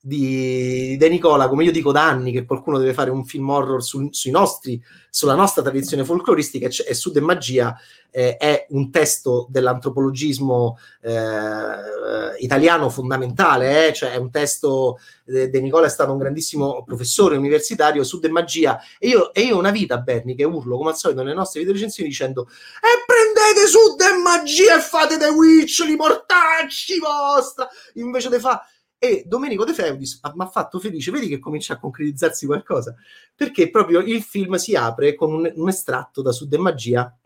di 0.07 0.95
De 0.97 1.09
Nicola, 1.09 1.49
come 1.49 1.65
io 1.65 1.73
dico 1.73 1.91
da 1.91 2.07
anni 2.07 2.31
che 2.31 2.45
qualcuno 2.45 2.79
deve 2.79 2.93
fare 2.93 3.11
un 3.11 3.25
film 3.25 3.51
horror 3.51 3.83
su, 3.83 4.07
sui 4.13 4.31
nostri, 4.31 4.81
sulla 5.11 5.35
nostra 5.35 5.63
tradizione 5.63 6.05
folcloristica 6.05 6.69
e 6.69 6.95
Sud 6.95 7.17
e 7.17 7.21
Magia 7.21 7.77
eh, 8.13 8.37
è 8.37 8.67
un 8.69 8.93
testo 8.93 9.49
dell'antropologismo 9.51 10.79
eh, 11.03 12.37
italiano 12.39 12.89
fondamentale, 12.89 13.89
eh? 13.89 13.93
cioè 13.93 14.13
è 14.13 14.17
un 14.17 14.31
testo, 14.31 15.01
De, 15.25 15.51
De 15.51 15.61
Nicola 15.61 15.87
è 15.87 15.91
stato 15.91 16.13
un 16.13 16.19
grandissimo 16.19 16.85
professore 16.85 17.37
universitario, 17.37 18.05
Sud 18.05 18.27
e 18.27 18.29
Magia, 18.29 18.79
e 19.01 19.09
io, 19.09 19.35
e 19.35 19.41
io 19.41 19.59
una 19.59 19.73
vita, 19.73 19.99
Berni, 19.99 20.37
che 20.37 20.45
urlo 20.45 20.77
come 20.77 20.91
al 20.91 20.97
solito 20.97 21.25
nelle 21.25 21.35
nostre 21.35 21.59
video 21.59 21.75
recensioni 21.75 22.09
dicendo 22.09 22.47
e 22.47 23.05
prendete 23.05 23.67
Sud 23.67 24.01
e 24.01 24.23
Magia 24.23 24.77
e 24.77 24.81
fate 24.81 25.19
The 25.19 25.31
Witch, 25.31 25.81
li 25.81 25.97
mortacci 25.97 27.01
vostra, 27.01 27.69
invece 27.95 28.31
di 28.31 28.39
fare 28.39 28.61
e 28.99 29.25
Domenico 29.27 29.65
De 29.65 29.75
Feudis 29.75 30.21
mi 30.35 30.45
ha 30.45 30.49
fatto 30.49 30.79
felice, 30.79 31.11
vedi 31.11 31.29
che 31.29 31.39
comincia 31.39 31.75
a 31.75 31.79
concretizzarsi 31.79 32.47
qualcosa, 32.47 32.95
perché 33.35 33.71
proprio 33.71 34.01
il 34.01 34.23
film 34.23 34.55
si 34.55 34.75
apre 34.75 35.15
con 35.15 35.33
un, 35.33 35.53
un 35.55 35.69
estratto 35.69 36.23
da 36.23 36.33
Sud 36.33 36.53
e 36.53 36.59
Magia 36.59 37.19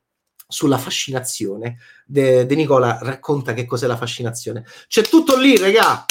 sulla 0.47 0.79
fascinazione. 0.79 1.79
De, 2.05 2.45
De, 2.45 2.55
Nicola 2.55 2.99
racconta 3.01 3.55
che 3.55 3.67
cos'è 3.67 3.87
la 3.87 3.97
fascinazione. 3.97 4.65
C'è 4.89 5.03
tutto 5.03 5.37
lì, 5.37 5.57
regà! 5.57 6.05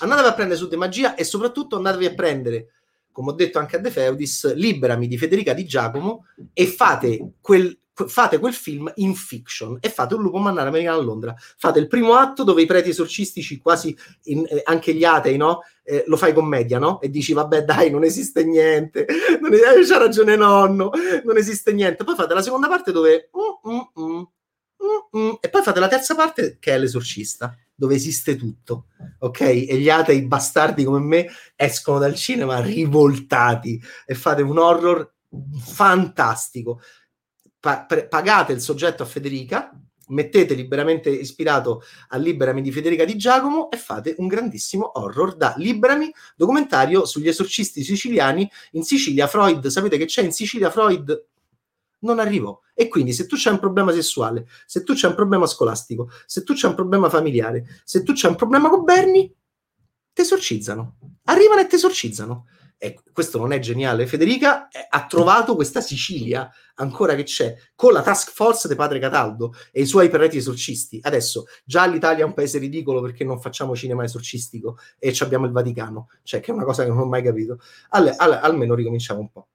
Andatevi 0.00 0.28
a 0.28 0.34
prendere 0.34 0.58
Sud 0.58 0.72
e 0.72 0.76
Magia 0.76 1.14
e 1.14 1.24
soprattutto 1.24 1.76
andatevi 1.76 2.06
a 2.06 2.14
prendere, 2.14 2.72
come 3.12 3.30
ho 3.30 3.34
detto 3.34 3.58
anche 3.58 3.76
a 3.76 3.78
De 3.80 3.90
Feudis, 3.90 4.54
Liberami 4.54 5.06
di 5.06 5.18
Federica 5.18 5.52
Di 5.52 5.66
Giacomo 5.66 6.26
e 6.52 6.66
fate 6.66 7.34
quel 7.40 7.78
fate 8.08 8.38
quel 8.38 8.52
film 8.52 8.90
in 8.96 9.14
fiction 9.14 9.78
e 9.80 9.88
fate 9.88 10.14
un 10.14 10.22
lupo 10.22 10.38
mannare 10.38 10.68
americano 10.68 10.98
a 10.98 11.02
Londra. 11.02 11.34
Fate 11.56 11.78
il 11.78 11.86
primo 11.88 12.14
atto 12.14 12.44
dove 12.44 12.62
i 12.62 12.66
preti 12.66 12.90
esorcistici, 12.90 13.58
quasi 13.58 13.96
in, 14.24 14.44
eh, 14.48 14.62
anche 14.64 14.94
gli 14.94 15.04
atei, 15.04 15.36
no? 15.36 15.60
Eh, 15.82 16.04
lo 16.06 16.16
fai 16.16 16.32
commedia, 16.32 16.78
no? 16.78 17.00
E 17.00 17.10
dici, 17.10 17.32
vabbè, 17.32 17.64
dai, 17.64 17.90
non 17.90 18.04
esiste 18.04 18.44
niente, 18.44 19.06
non 19.40 19.52
es- 19.52 19.60
eh, 19.60 19.86
c'ha 19.86 19.98
ragione 19.98 20.36
nonno, 20.36 20.90
non 21.24 21.36
esiste 21.36 21.72
niente. 21.72 22.04
Poi 22.04 22.14
fate 22.14 22.34
la 22.34 22.42
seconda 22.42 22.68
parte 22.68 22.92
dove... 22.92 23.30
Mm, 23.36 23.72
mm, 23.72 24.02
mm, 24.04 24.22
mm, 24.84 25.18
mm, 25.20 25.30
e 25.40 25.48
poi 25.48 25.62
fate 25.62 25.80
la 25.80 25.88
terza 25.88 26.14
parte 26.14 26.56
che 26.58 26.74
è 26.74 26.78
l'esorcista, 26.78 27.56
dove 27.74 27.94
esiste 27.94 28.36
tutto, 28.36 28.86
ok? 29.20 29.40
E 29.40 29.78
gli 29.78 29.88
atei 29.88 30.22
bastardi 30.22 30.84
come 30.84 31.00
me 31.00 31.28
escono 31.56 31.98
dal 31.98 32.14
cinema 32.14 32.60
rivoltati 32.60 33.80
e 34.06 34.14
fate 34.14 34.42
un 34.42 34.58
horror 34.58 35.12
fantastico 35.62 36.80
pa- 37.60 37.84
pre- 37.84 38.08
pagate 38.08 38.52
il 38.52 38.60
soggetto 38.60 39.02
a 39.02 39.06
Federica, 39.06 39.72
mettete 40.08 40.54
liberamente 40.54 41.08
ispirato 41.08 41.82
a 42.08 42.16
Liberami 42.16 42.62
di 42.62 42.72
Federica 42.72 43.04
Di 43.04 43.16
Giacomo 43.16 43.70
e 43.70 43.76
fate 43.76 44.14
un 44.18 44.26
grandissimo 44.26 44.98
horror 44.98 45.36
da 45.36 45.54
Liberami, 45.56 46.12
documentario 46.34 47.04
sugli 47.04 47.28
esorcisti 47.28 47.84
siciliani 47.84 48.50
in 48.72 48.82
Sicilia. 48.82 49.26
Freud, 49.26 49.66
sapete 49.68 49.96
che 49.98 50.06
c'è 50.06 50.22
in 50.22 50.32
Sicilia 50.32 50.70
Freud 50.70 51.26
non 52.00 52.18
arrivò. 52.18 52.58
E 52.74 52.88
quindi 52.88 53.12
se 53.12 53.26
tu 53.26 53.36
c'hai 53.38 53.52
un 53.52 53.58
problema 53.58 53.92
sessuale, 53.92 54.48
se 54.66 54.82
tu 54.82 54.94
c'hai 54.96 55.10
un 55.10 55.16
problema 55.16 55.46
scolastico, 55.46 56.10
se 56.26 56.42
tu 56.42 56.54
c'hai 56.54 56.70
un 56.70 56.76
problema 56.76 57.08
familiare, 57.10 57.82
se 57.84 58.02
tu 58.02 58.12
c'hai 58.14 58.30
un 58.30 58.36
problema 58.36 58.70
con 58.70 58.84
Berni, 58.84 59.32
ti 60.12 60.22
esorcizzano. 60.22 60.96
Arrivano 61.24 61.60
e 61.60 61.66
ti 61.66 61.74
esorcizzano 61.74 62.46
e 62.82 62.98
questo 63.12 63.36
non 63.36 63.52
è 63.52 63.58
geniale, 63.58 64.06
Federica 64.06 64.68
ha 64.88 65.04
trovato 65.04 65.54
questa 65.54 65.82
Sicilia 65.82 66.50
ancora 66.76 67.14
che 67.14 67.24
c'è 67.24 67.54
con 67.74 67.92
la 67.92 68.00
task 68.00 68.32
force 68.32 68.68
di 68.68 68.74
padre 68.74 68.98
Cataldo 68.98 69.52
e 69.70 69.82
i 69.82 69.86
suoi 69.86 70.08
perreti 70.08 70.38
esorcisti. 70.38 70.98
Adesso 71.02 71.44
già 71.62 71.84
l'Italia 71.84 72.24
è 72.24 72.26
un 72.26 72.32
paese 72.32 72.58
ridicolo 72.58 73.02
perché 73.02 73.22
non 73.22 73.38
facciamo 73.38 73.76
cinema 73.76 74.02
esorcistico 74.02 74.78
e 74.98 75.14
abbiamo 75.20 75.44
il 75.44 75.52
Vaticano, 75.52 76.08
cioè 76.22 76.40
che 76.40 76.52
è 76.52 76.54
una 76.54 76.64
cosa 76.64 76.82
che 76.84 76.88
non 76.88 77.00
ho 77.00 77.04
mai 77.04 77.22
capito. 77.22 77.58
All- 77.90 78.14
all- 78.16 78.40
almeno 78.40 78.74
ricominciamo 78.74 79.20
un 79.20 79.30
po'. 79.30 79.48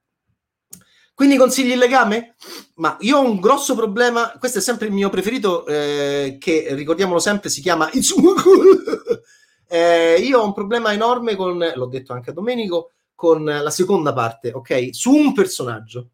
Quindi 1.12 1.36
consigli 1.36 1.72
il 1.72 1.78
legame? 1.78 2.36
Ma 2.74 2.96
io 3.00 3.18
ho 3.18 3.28
un 3.28 3.40
grosso 3.40 3.74
problema, 3.74 4.36
questo 4.38 4.58
è 4.58 4.60
sempre 4.60 4.86
il 4.86 4.92
mio 4.92 5.08
preferito, 5.08 5.66
eh, 5.66 6.36
che 6.38 6.68
ricordiamolo 6.70 7.18
sempre, 7.18 7.48
si 7.48 7.60
chiama 7.60 7.90
eh, 9.66 10.16
Io 10.20 10.38
ho 10.38 10.44
un 10.44 10.52
problema 10.52 10.92
enorme 10.92 11.34
con, 11.34 11.72
l'ho 11.74 11.86
detto 11.86 12.12
anche 12.12 12.30
a 12.30 12.32
Domenico, 12.32 12.92
con 13.16 13.42
la 13.44 13.70
seconda 13.70 14.12
parte, 14.12 14.52
ok? 14.52 14.90
Su 14.92 15.12
un 15.12 15.32
personaggio. 15.32 16.10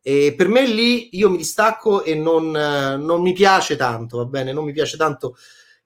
E 0.00 0.34
per 0.36 0.48
me 0.48 0.66
lì 0.66 1.16
io 1.16 1.30
mi 1.30 1.36
distacco 1.36 2.02
e 2.02 2.14
non, 2.14 2.50
non 2.50 3.22
mi 3.22 3.32
piace 3.32 3.76
tanto, 3.76 4.18
va 4.18 4.24
bene? 4.24 4.52
Non 4.52 4.64
mi 4.64 4.72
piace 4.72 4.96
tanto, 4.96 5.36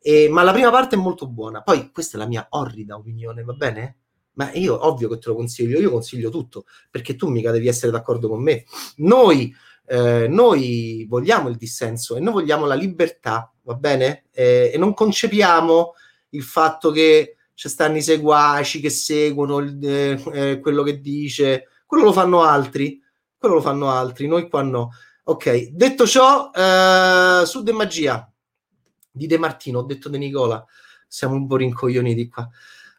e, 0.03 0.29
ma 0.31 0.43
la 0.43 0.53
prima 0.53 0.71
parte 0.71 0.97
è 0.97 0.99
molto 0.99 1.29
buona. 1.29 1.63
Poi 1.63 1.91
questa 1.93 2.17
è 2.17 2.21
la 2.21 2.27
mia 2.27 2.47
orrida 2.51 2.97
opinione, 2.97 3.43
va 3.43 3.53
bene? 3.53 3.97
Ma 4.33 4.51
io 4.53 4.87
ovvio 4.87 5.09
che 5.09 5.19
te 5.19 5.29
lo 5.29 5.35
consiglio, 5.35 5.79
io 5.79 5.91
consiglio 5.91 6.31
tutto, 6.31 6.65
perché 6.91 7.17
tu 7.17 7.29
mica 7.29 7.51
devi 7.51 7.69
essere 7.69 7.93
d'accordo 7.93 8.29
con 8.29 8.43
me. 8.43 8.65
Noi, 8.97 9.55
eh, 9.87 10.27
noi 10.29 11.05
vogliamo 11.09 11.49
il 11.49 11.57
dissenso 11.57 12.17
e 12.17 12.21
noi 12.21 12.33
vogliamo 12.33 12.65
la 12.65 12.75
libertà, 12.75 13.53
va 13.63 13.75
bene? 13.75 14.25
Eh, 14.31 14.71
e 14.73 14.79
non 14.79 14.95
concepiamo 14.95 15.95
il 16.31 16.43
fatto 16.43 16.91
che 16.91 17.37
ci 17.61 17.69
stanno 17.69 17.99
i 17.99 18.03
seguaci 18.03 18.81
che 18.81 18.89
seguono 18.89 19.59
il, 19.59 19.79
eh, 19.87 20.23
eh, 20.33 20.61
quello 20.61 20.83
che 20.83 20.99
dice, 20.99 21.69
quello 21.85 22.05
lo 22.05 22.13
fanno 22.15 22.41
altri, 22.41 22.99
quello 23.37 23.57
lo 23.57 23.61
fanno 23.61 23.91
altri, 23.91 24.27
noi 24.27 24.49
qua 24.49 24.63
no. 24.63 24.93
Ok, 25.25 25.69
detto 25.73 26.07
ciò, 26.07 26.51
eh, 26.55 27.43
su 27.45 27.63
De 27.63 27.73
Magia 27.73 28.33
di 29.11 29.27
De 29.27 29.37
Martino, 29.37 29.81
ho 29.81 29.83
detto 29.83 30.09
De 30.09 30.17
Nicola, 30.17 30.65
siamo 31.07 31.35
un 31.35 31.47
po' 31.47 31.57
rincoglioniti 31.57 32.29
qua. 32.29 32.49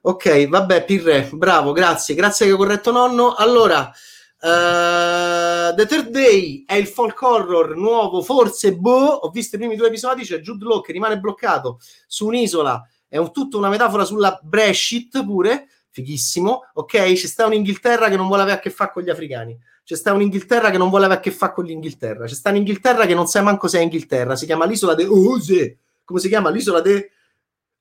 Ok, 0.02 0.48
vabbè, 0.48 0.86
Pirre, 0.86 1.28
bravo, 1.34 1.72
grazie, 1.72 2.14
grazie 2.14 2.46
che 2.46 2.56
corretto 2.56 2.92
nonno. 2.92 3.34
Allora, 3.34 3.88
uh, 3.88 5.74
The 5.74 5.86
Third 5.88 6.10
Day 6.10 6.66
è 6.68 6.76
il 6.76 6.86
folk 6.86 7.20
horror 7.20 7.76
nuovo, 7.76 8.22
forse, 8.22 8.76
boh, 8.76 9.08
ho 9.08 9.32
visto 9.32 9.56
i 9.56 9.60
primi 9.60 9.76
due 9.76 9.88
episodi, 9.88 10.24
c'è 10.24 10.38
Jude 10.38 10.66
Law 10.66 10.82
che 10.82 10.92
rimane 10.92 11.20
bloccato 11.20 11.80
su 12.06 12.28
un'isola 12.28 12.88
è 13.12 13.18
un, 13.18 13.34
tutta 13.34 13.58
una 13.58 13.68
metafora 13.68 14.06
sulla 14.06 14.40
Brexit 14.42 15.26
pure, 15.26 15.68
fighissimo, 15.90 16.62
ok? 16.76 17.12
C'è 17.12 17.28
sta 17.28 17.46
un'Inghilterra 17.46 18.08
che 18.08 18.16
non 18.16 18.28
vuole 18.28 18.44
avere 18.44 18.58
a 18.58 18.62
che 18.62 18.70
fare 18.70 18.92
con 18.94 19.04
gli 19.04 19.10
africani, 19.10 19.60
c'è 19.84 19.98
sta 19.98 20.14
un'Inghilterra 20.14 20.70
che 20.70 20.78
non 20.78 20.88
vuole 20.88 21.04
avere 21.04 21.20
a 21.20 21.22
che 21.22 21.32
fare 21.32 21.52
con 21.52 21.66
l'Inghilterra, 21.66 22.26
c'è 22.26 22.34
sta 22.34 22.52
un'Inghilterra 22.52 23.06
che 23.06 23.14
non 23.14 23.28
sa 23.28 23.42
manco 23.42 23.68
se 23.68 23.80
è 23.80 23.82
Inghilterra, 23.82 24.38
si 24.38 24.46
chiama 24.46 24.64
l'isola 24.64 24.96
de 24.96 25.08
Ose, 25.08 25.78
come 26.06 26.22
si 26.22 26.30
chiama? 26.30 26.50
L'isola 26.52 26.80
de 26.80 27.12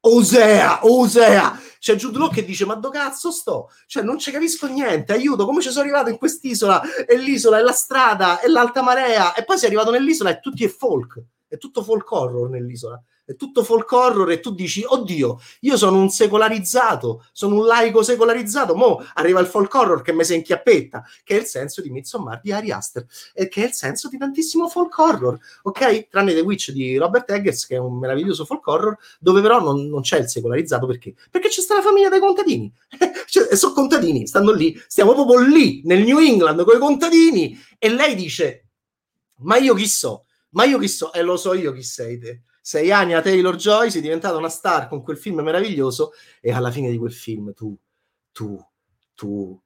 Osea, 0.01 0.81
Osea. 0.85 1.61
C'è 1.79 1.95
Jude 1.95 2.19
Law 2.19 2.31
che 2.31 2.45
dice: 2.45 2.65
Ma 2.65 2.75
do 2.75 2.89
cazzo 2.89 3.31
sto? 3.31 3.71
Cioè, 3.87 4.03
non 4.03 4.19
ci 4.19 4.31
capisco 4.31 4.67
niente. 4.67 5.13
Aiuto, 5.13 5.45
come 5.45 5.61
ci 5.61 5.71
sono 5.71 5.83
arrivato 5.83 6.11
in 6.11 6.17
quest'isola? 6.17 6.83
E 7.07 7.17
l'isola, 7.19 7.59
e 7.59 7.63
la 7.63 7.73
strada, 7.73 8.41
e 8.41 8.49
l'alta 8.49 8.83
marea. 8.83 9.35
E 9.35 9.45
poi 9.45 9.59
sei 9.59 9.69
arrivato 9.69 9.91
nell'isola 9.91 10.31
e 10.31 10.41
tutti 10.41 10.65
è 10.65 10.69
folk. 10.69 11.23
È 11.47 11.59
tutto 11.59 11.83
folk 11.83 12.11
horror 12.11 12.49
nell'isola 12.49 13.01
è 13.31 13.37
tutto 13.37 13.63
folk 13.63 13.91
horror 13.93 14.29
e 14.33 14.41
tu 14.41 14.53
dici, 14.53 14.83
oddio, 14.85 15.41
io 15.61 15.77
sono 15.77 16.01
un 16.01 16.11
secolarizzato, 16.11 17.25
sono 17.31 17.61
un 17.61 17.67
laico 17.67 18.03
secolarizzato, 18.03 18.75
mo 18.75 19.05
arriva 19.15 19.39
il 19.39 19.47
folk 19.47 19.73
horror 19.73 20.03
che 20.03 20.13
mi 20.13 20.25
si 20.25 20.35
inchiappetta, 20.35 21.05
che 21.23 21.37
è 21.37 21.41
il 21.41 21.47
senso 21.47 21.81
di 21.81 21.91
Midsommar 21.91 22.41
di 22.43 22.51
Ari 22.51 22.73
Aster, 22.73 23.07
e 23.33 23.47
che 23.47 23.63
è 23.63 23.67
il 23.67 23.73
senso 23.73 24.09
di 24.09 24.19
tantissimo 24.19 24.69
folk 24.69 24.99
horror, 24.99 25.39
ok? 25.63 26.09
Tranne 26.09 26.35
The 26.35 26.41
Witch 26.41 26.73
di 26.73 26.97
Robert 26.97 27.31
Eggers, 27.31 27.67
che 27.67 27.77
è 27.77 27.79
un 27.79 27.99
meraviglioso 27.99 28.45
folk 28.45 28.67
horror, 28.67 28.99
dove 29.21 29.41
però 29.41 29.61
non, 29.61 29.87
non 29.87 30.01
c'è 30.01 30.19
il 30.19 30.29
secolarizzato, 30.29 30.87
perché? 30.87 31.15
Perché 31.31 31.49
c'è 31.49 31.61
sta 31.61 31.77
la 31.77 31.83
famiglia 31.83 32.09
dei 32.09 32.21
contadini, 32.21 32.73
cioè, 33.31 33.55
sono 33.55 33.75
contadini, 33.75 34.27
stanno 34.27 34.51
lì, 34.51 34.77
stiamo 34.89 35.15
proprio 35.15 35.39
lì, 35.39 35.83
nel 35.85 36.03
New 36.03 36.19
England, 36.19 36.65
con 36.65 36.77
i 36.77 36.81
contadini, 36.81 37.57
e 37.79 37.91
lei 37.91 38.17
dice, 38.17 38.67
ma 39.43 39.57
io 39.57 39.75
chi 39.75 39.87
so? 39.87 40.25
Ma 40.51 40.65
io 40.65 40.79
chi 40.79 40.89
so? 40.89 41.13
E 41.13 41.23
lo 41.23 41.37
so 41.37 41.55
io 41.55 41.71
chi 41.73 41.85
sei 41.85 42.19
te 42.19 42.43
sei 42.61 42.93
anni 42.93 43.15
a 43.15 43.23
Taylor 43.23 43.57
Joy, 43.57 43.91
sei 43.91 44.01
diventata 44.01 44.37
una 44.37 44.49
star 44.49 44.89
con 44.89 45.03
quel 45.03 45.17
film 45.17 45.41
meraviglioso 45.41 46.13
e 46.41 46.53
alla 46.53 46.71
fine 46.71 46.91
di 46.91 46.99
quel 46.99 47.13
film 47.13 47.53
tu, 47.55 47.77
tu, 48.33 48.59
tu 49.15 49.61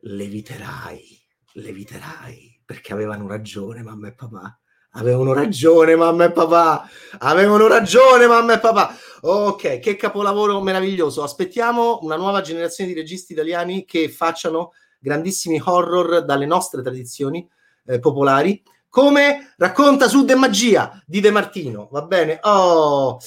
leviterai, 0.00 1.22
leviterai, 1.54 2.60
perché 2.64 2.92
avevano 2.92 3.26
ragione 3.26 3.82
mamma 3.82 4.08
e 4.08 4.14
papà. 4.14 4.58
Avevano 4.96 5.32
ragione 5.32 5.96
mamma 5.96 6.26
e 6.26 6.30
papà, 6.30 6.88
avevano 7.18 7.66
ragione 7.66 8.28
mamma 8.28 8.54
e 8.54 8.60
papà. 8.60 8.94
Ok, 9.22 9.80
che 9.80 9.96
capolavoro 9.96 10.60
meraviglioso. 10.60 11.24
Aspettiamo 11.24 11.98
una 12.02 12.14
nuova 12.14 12.42
generazione 12.42 12.92
di 12.92 13.00
registi 13.00 13.32
italiani 13.32 13.84
che 13.84 14.08
facciano 14.08 14.70
grandissimi 15.00 15.60
horror 15.62 16.24
dalle 16.24 16.46
nostre 16.46 16.80
tradizioni 16.80 17.48
eh, 17.86 17.98
popolari 17.98 18.62
come 18.94 19.54
racconta 19.56 20.06
su 20.06 20.24
De 20.24 20.36
Magia 20.36 21.02
di 21.04 21.18
De 21.18 21.32
Martino, 21.32 21.88
va 21.90 22.02
bene? 22.02 22.38
Oh. 22.42 23.18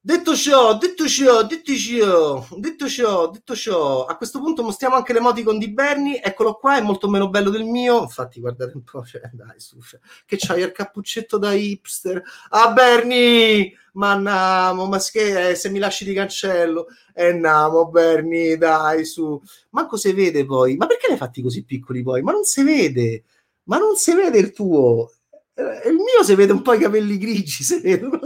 Detto 0.00 0.36
ciò, 0.36 0.78
detto 0.78 1.08
ciò, 1.08 1.42
detto 1.42 1.74
ciò, 1.74 2.46
detto 2.56 2.86
ciò, 2.86 3.28
detto 3.28 3.56
ciò, 3.56 4.04
a 4.04 4.16
questo 4.16 4.38
punto 4.38 4.62
mostriamo 4.62 4.94
anche 4.94 5.12
l'emoticon 5.12 5.58
di 5.58 5.72
Bernie, 5.72 6.22
eccolo 6.22 6.54
qua, 6.54 6.76
è 6.76 6.80
molto 6.80 7.08
meno 7.08 7.28
bello 7.28 7.50
del 7.50 7.64
mio, 7.64 8.02
infatti 8.02 8.38
guardate 8.38 8.76
un 8.76 8.84
po', 8.84 9.04
cioè, 9.04 9.28
dai, 9.32 9.58
su, 9.58 9.80
cioè, 9.80 9.98
che 10.24 10.36
c'hai 10.38 10.62
il 10.62 10.70
cappuccetto 10.70 11.38
da 11.38 11.52
hipster, 11.52 12.22
ah 12.50 12.70
Bernie, 12.70 13.72
ma 13.94 14.12
andiamo, 14.12 14.86
ma 14.86 15.00
che, 15.00 15.48
eh, 15.48 15.54
se 15.56 15.70
mi 15.70 15.80
lasci 15.80 16.04
di 16.04 16.14
cancello, 16.14 16.86
e 17.12 17.30
andiamo 17.30 17.88
Bernie, 17.88 18.56
dai, 18.56 19.04
su, 19.04 19.42
manco 19.70 19.96
si 19.96 20.12
vede 20.12 20.46
poi, 20.46 20.76
ma 20.76 20.86
perché 20.86 21.08
l'hai 21.08 21.16
fatti 21.16 21.42
così 21.42 21.64
piccoli 21.64 22.04
poi? 22.04 22.22
Ma 22.22 22.30
non 22.30 22.44
si 22.44 22.62
vede, 22.62 23.24
ma 23.66 23.78
non 23.78 23.96
si 23.96 24.14
vede 24.14 24.38
il 24.38 24.52
tuo. 24.52 25.12
Eh, 25.54 25.88
il 25.88 25.94
mio 25.94 26.22
si 26.22 26.34
vede 26.34 26.52
un 26.52 26.62
po' 26.62 26.74
i 26.74 26.80
capelli 26.80 27.18
grigi, 27.18 27.62
si 27.64 27.80
vedono. 27.80 28.20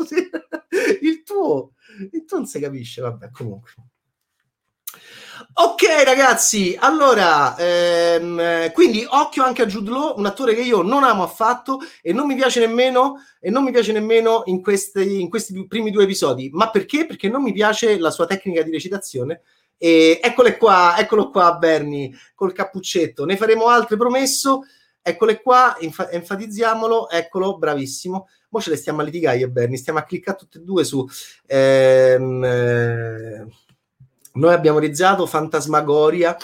Il 1.00 1.22
tuo, 1.22 1.72
il 2.12 2.24
tuo 2.24 2.38
non 2.38 2.46
si 2.46 2.60
capisce, 2.60 3.00
vabbè, 3.00 3.30
comunque. 3.30 3.72
Ok 5.52 5.82
ragazzi, 6.04 6.76
allora, 6.78 7.56
ehm, 7.56 8.72
quindi 8.72 9.04
occhio 9.08 9.42
anche 9.42 9.62
a 9.62 9.66
Jude 9.66 9.90
Law, 9.90 10.18
un 10.18 10.26
attore 10.26 10.54
che 10.54 10.60
io 10.60 10.82
non 10.82 11.02
amo 11.02 11.22
affatto 11.22 11.80
e 12.02 12.12
non 12.12 12.26
mi 12.26 12.34
piace 12.34 12.60
nemmeno, 12.60 13.16
e 13.40 13.50
non 13.50 13.64
mi 13.64 13.72
piace 13.72 13.92
nemmeno 13.92 14.42
in 14.46 14.62
questi, 14.62 15.20
in 15.20 15.28
questi 15.28 15.66
primi 15.66 15.90
due 15.90 16.04
episodi. 16.04 16.50
Ma 16.52 16.70
perché? 16.70 17.06
Perché 17.06 17.28
non 17.28 17.42
mi 17.42 17.52
piace 17.52 17.98
la 17.98 18.10
sua 18.10 18.26
tecnica 18.26 18.62
di 18.62 18.70
recitazione. 18.70 19.42
E 19.76 20.20
eccole 20.22 20.56
qua, 20.56 20.96
eccolo 20.98 21.30
qua 21.30 21.54
Bernie, 21.54 22.10
col 22.34 22.52
cappuccetto. 22.52 23.24
Ne 23.24 23.36
faremo 23.36 23.66
altre, 23.66 23.96
promesso. 23.96 24.62
Eccole 25.02 25.40
qua, 25.40 25.76
enf- 25.78 26.08
enfatizziamolo, 26.10 27.08
eccolo, 27.08 27.56
bravissimo. 27.56 28.28
Ora 28.50 28.62
ce 28.62 28.70
le 28.70 28.76
stiamo 28.76 29.00
a 29.00 29.04
litigare 29.04 29.38
io 29.38 29.46
e 29.46 29.50
Bernie, 29.50 29.76
stiamo 29.76 29.98
a 29.98 30.02
cliccare 30.02 30.36
tutte 30.36 30.58
e 30.58 30.62
due 30.62 30.84
su... 30.84 31.06
Ehm, 31.46 32.44
eh, 32.44 33.46
noi 34.32 34.52
abbiamo 34.52 34.78
realizzato 34.78 35.26
Fantasmagoria, 35.26 36.36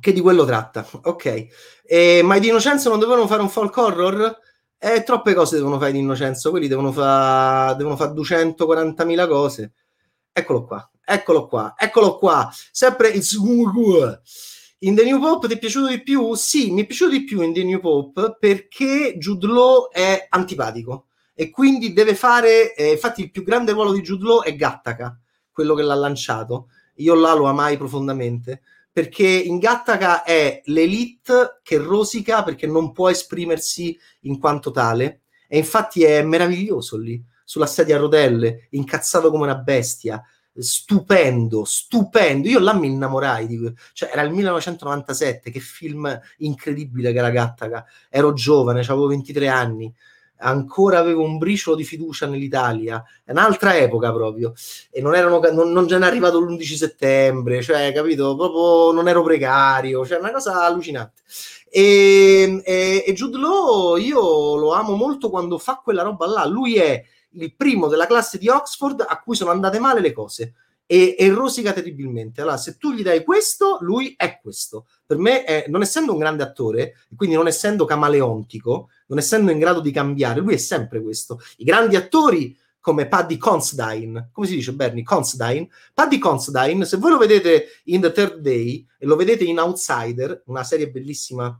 che 0.00 0.12
di 0.12 0.20
quello 0.20 0.44
tratta, 0.44 0.86
ok. 1.02 1.46
E, 1.84 2.20
ma 2.22 2.38
di 2.38 2.48
Innocenzo 2.48 2.88
non 2.88 2.98
dovevano 2.98 3.26
fare 3.26 3.42
un 3.42 3.50
folk 3.50 3.76
horror? 3.76 4.38
Eh, 4.78 5.02
troppe 5.02 5.34
cose 5.34 5.56
devono 5.56 5.78
fare 5.78 5.92
di 5.92 5.98
Innocenzo, 5.98 6.50
quelli 6.50 6.68
devono 6.68 6.92
fare 6.92 7.96
fa 7.96 8.12
240.000 8.12 9.28
cose. 9.28 9.72
Eccolo 10.32 10.64
qua, 10.64 10.90
eccolo 11.04 11.46
qua, 11.46 11.74
eccolo 11.76 12.18
qua, 12.18 12.50
sempre 12.70 13.08
il 13.08 13.22
in 14.86 14.94
The 14.94 15.04
New 15.04 15.18
Pope 15.18 15.48
ti 15.48 15.54
è 15.54 15.58
piaciuto 15.58 15.88
di 15.88 16.02
più? 16.02 16.34
Sì, 16.34 16.70
mi 16.70 16.82
è 16.82 16.86
piaciuto 16.86 17.10
di 17.10 17.24
più 17.24 17.40
in 17.40 17.54
The 17.54 17.64
New 17.64 17.80
Pope 17.80 18.36
perché 18.38 19.16
Jude 19.16 19.46
Law 19.46 19.88
è 19.90 20.26
antipatico 20.28 21.06
e 21.34 21.50
quindi 21.50 21.92
deve 21.94 22.14
fare, 22.14 22.74
eh, 22.74 22.92
infatti 22.92 23.22
il 23.22 23.30
più 23.30 23.42
grande 23.42 23.72
ruolo 23.72 23.92
di 23.92 24.02
Jude 24.02 24.24
Law 24.24 24.42
è 24.42 24.54
Gattaca, 24.54 25.18
quello 25.50 25.74
che 25.74 25.82
l'ha 25.82 25.94
lanciato. 25.94 26.68
Io 26.96 27.14
là 27.14 27.32
lo 27.32 27.46
amai 27.46 27.78
profondamente 27.78 28.60
perché 28.92 29.26
in 29.26 29.58
Gattaca 29.58 30.22
è 30.22 30.60
l'elite 30.66 31.60
che 31.62 31.78
rosica 31.78 32.42
perché 32.42 32.66
non 32.66 32.92
può 32.92 33.08
esprimersi 33.08 33.98
in 34.20 34.38
quanto 34.38 34.70
tale 34.70 35.22
e 35.48 35.58
infatti 35.58 36.04
è 36.04 36.22
meraviglioso 36.22 36.96
lì 36.98 37.20
sulla 37.42 37.66
sedia 37.66 37.96
a 37.96 38.00
rotelle, 38.00 38.68
incazzato 38.70 39.30
come 39.30 39.44
una 39.44 39.56
bestia, 39.56 40.22
stupendo, 40.56 41.64
stupendo. 41.64 42.48
Io 42.48 42.60
là 42.60 42.74
mi 42.74 42.88
innamorai 42.88 43.46
di 43.46 43.72
cioè 43.92 44.10
era 44.12 44.22
il 44.22 44.32
1997, 44.32 45.50
che 45.50 45.60
film 45.60 46.20
incredibile 46.38 47.12
che 47.12 47.18
era 47.18 47.30
Gattaca. 47.30 47.84
Ero 48.08 48.32
giovane, 48.32 48.80
avevo 48.80 49.08
23 49.08 49.48
anni. 49.48 49.92
ancora 50.36 50.98
avevo 50.98 51.22
un 51.22 51.38
briciolo 51.38 51.76
di 51.76 51.84
fiducia 51.84 52.26
nell'Italia, 52.26 53.02
è 53.24 53.30
un'altra 53.30 53.76
epoca 53.78 54.12
proprio, 54.12 54.52
e 54.90 55.00
non, 55.00 55.14
erano, 55.14 55.40
non, 55.52 55.72
non 55.72 55.84
n'è 55.84 56.06
arrivato 56.06 56.38
l'11 56.38 56.74
settembre, 56.74 57.62
cioè, 57.62 57.92
capito, 57.94 58.36
proprio 58.36 58.92
non 58.92 59.08
ero 59.08 59.22
precario, 59.22 60.04
cioè 60.04 60.18
una 60.18 60.32
cosa 60.32 60.64
allucinante. 60.64 61.22
E, 61.70 62.62
e, 62.64 63.04
e 63.06 63.12
Jude 63.14 63.38
Law 63.38 63.96
io 63.96 64.56
lo 64.56 64.72
amo 64.74 64.94
molto 64.94 65.30
quando 65.30 65.58
fa 65.58 65.80
quella 65.82 66.02
roba 66.02 66.26
là, 66.26 66.44
lui 66.46 66.76
è 66.76 67.02
il 67.34 67.54
primo 67.54 67.88
della 67.88 68.06
classe 68.06 68.38
di 68.38 68.48
Oxford 68.48 69.04
a 69.06 69.20
cui 69.20 69.36
sono 69.36 69.50
andate 69.50 69.78
male 69.78 70.00
le 70.00 70.12
cose 70.12 70.54
e, 70.86 71.16
e 71.18 71.28
rosica 71.30 71.72
terribilmente. 71.72 72.40
Allora, 72.40 72.56
se 72.56 72.76
tu 72.76 72.92
gli 72.92 73.02
dai 73.02 73.24
questo, 73.24 73.78
lui 73.80 74.14
è 74.16 74.38
questo. 74.40 74.86
Per 75.06 75.16
me, 75.18 75.44
è, 75.44 75.64
non 75.68 75.82
essendo 75.82 76.12
un 76.12 76.18
grande 76.18 76.42
attore, 76.42 76.96
quindi 77.16 77.36
non 77.36 77.46
essendo 77.46 77.84
camaleontico, 77.84 78.88
non 79.06 79.18
essendo 79.18 79.50
in 79.50 79.58
grado 79.58 79.80
di 79.80 79.90
cambiare, 79.90 80.40
lui 80.40 80.54
è 80.54 80.58
sempre 80.58 81.02
questo. 81.02 81.40
I 81.58 81.64
grandi 81.64 81.96
attori 81.96 82.56
come 82.80 83.08
Paddy 83.08 83.38
Considine, 83.38 84.28
come 84.30 84.46
si 84.46 84.56
dice 84.56 84.74
Bernie? 84.74 85.02
Considine. 85.02 85.70
Paddy 85.94 86.18
Considine, 86.18 86.84
se 86.84 86.98
voi 86.98 87.12
lo 87.12 87.16
vedete 87.16 87.80
in 87.84 88.02
The 88.02 88.12
Third 88.12 88.36
Day 88.40 88.86
e 88.98 89.06
lo 89.06 89.16
vedete 89.16 89.44
in 89.44 89.58
Outsider, 89.58 90.42
una 90.46 90.64
serie 90.64 90.90
bellissima 90.90 91.58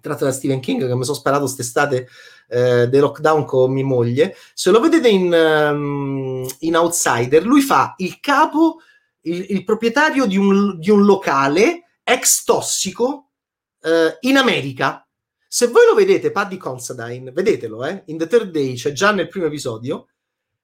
tratta 0.00 0.24
da 0.24 0.32
Stephen 0.32 0.60
King 0.60 0.86
che 0.86 0.94
mi 0.94 1.04
sono 1.04 1.16
sparato 1.16 1.44
quest'estate 1.44 2.08
eh, 2.48 2.88
dei 2.88 3.00
lockdown 3.00 3.44
con 3.44 3.72
mia 3.72 3.84
moglie. 3.84 4.36
Se 4.54 4.70
lo 4.70 4.80
vedete 4.80 5.08
in, 5.08 5.32
um, 5.32 6.46
in 6.60 6.76
Outsider, 6.76 7.44
lui 7.44 7.60
fa 7.60 7.94
il 7.98 8.18
capo, 8.20 8.80
il, 9.22 9.46
il 9.50 9.64
proprietario 9.64 10.26
di 10.26 10.36
un, 10.36 10.78
di 10.78 10.90
un, 10.90 11.04
locale 11.04 11.98
ex 12.02 12.42
tossico 12.44 13.30
eh, 13.82 14.16
in 14.20 14.36
America. 14.36 15.06
Se 15.46 15.68
voi 15.68 15.86
lo 15.86 15.94
vedete, 15.94 16.30
Paddy 16.30 16.56
Considine, 16.56 17.30
vedetelo, 17.32 17.84
eh, 17.84 18.02
in 18.06 18.18
The 18.18 18.26
Third 18.26 18.50
Day, 18.50 18.74
c'è 18.74 18.92
già 18.92 19.12
nel 19.12 19.28
primo 19.28 19.46
episodio, 19.46 20.08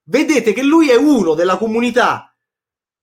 vedete 0.04 0.52
che 0.52 0.62
lui 0.62 0.90
è 0.90 0.96
uno 0.96 1.34
della 1.34 1.56
comunità, 1.56 2.34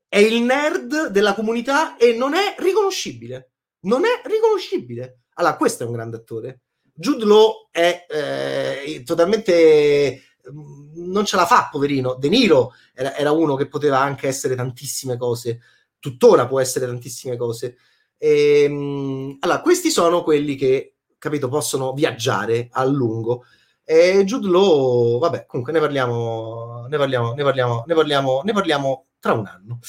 è 0.08 0.18
il 0.18 0.44
nerd 0.44 1.08
della 1.08 1.34
comunità 1.34 1.98
e 1.98 2.14
non 2.14 2.34
è 2.34 2.56
riconoscibile. 2.60 3.53
Non 3.84 4.04
è 4.06 4.22
riconoscibile 4.28 5.24
allora, 5.36 5.56
questo 5.56 5.84
è 5.84 5.86
un 5.86 5.94
grande 5.94 6.18
attore. 6.18 6.62
Jude 6.94 7.26
Law 7.26 7.70
è 7.72 8.06
eh, 8.08 9.04
totalmente 9.04 10.22
mm, 10.52 11.12
non 11.12 11.26
ce 11.26 11.36
la 11.36 11.46
fa, 11.46 11.70
poverino. 11.72 12.16
De 12.16 12.30
Niro 12.30 12.74
era, 12.94 13.16
era, 13.16 13.32
uno 13.32 13.56
che 13.56 13.68
poteva 13.68 14.00
anche 14.00 14.28
essere 14.28 14.56
tantissime 14.56 15.18
cose, 15.18 15.60
tuttora 16.00 16.48
può 16.48 16.60
essere 16.60 16.86
tantissime 16.86 17.36
cose. 17.38 17.78
E, 18.18 18.64
ehm, 18.64 19.38
allora, 19.40 19.62
questi 19.62 19.90
sono 19.90 20.24
quelli 20.24 20.56
che, 20.56 20.98
capito, 21.18 21.48
possono 21.50 21.94
viaggiare 21.94 22.68
a 22.72 22.84
lungo. 22.86 23.46
E 23.84 24.24
Jude 24.26 24.48
Law, 24.48 25.20
vabbè, 25.20 25.46
comunque 25.46 25.74
ne 25.74 25.80
parliamo, 25.80 26.86
ne 26.88 26.98
parliamo, 26.98 27.34
ne 27.34 27.44
parliamo, 27.44 27.84
ne 27.86 27.94
parliamo, 27.96 28.42
ne 28.44 28.54
parliamo 28.54 29.06
tra 29.24 29.32
un 29.32 29.46
anno. 29.46 29.80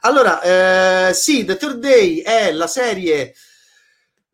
Allora, 0.00 0.40
eh, 1.08 1.14
sì, 1.14 1.44
The 1.44 1.56
Third 1.56 1.78
Day 1.78 2.22
è 2.22 2.50
la 2.50 2.66
serie 2.66 3.34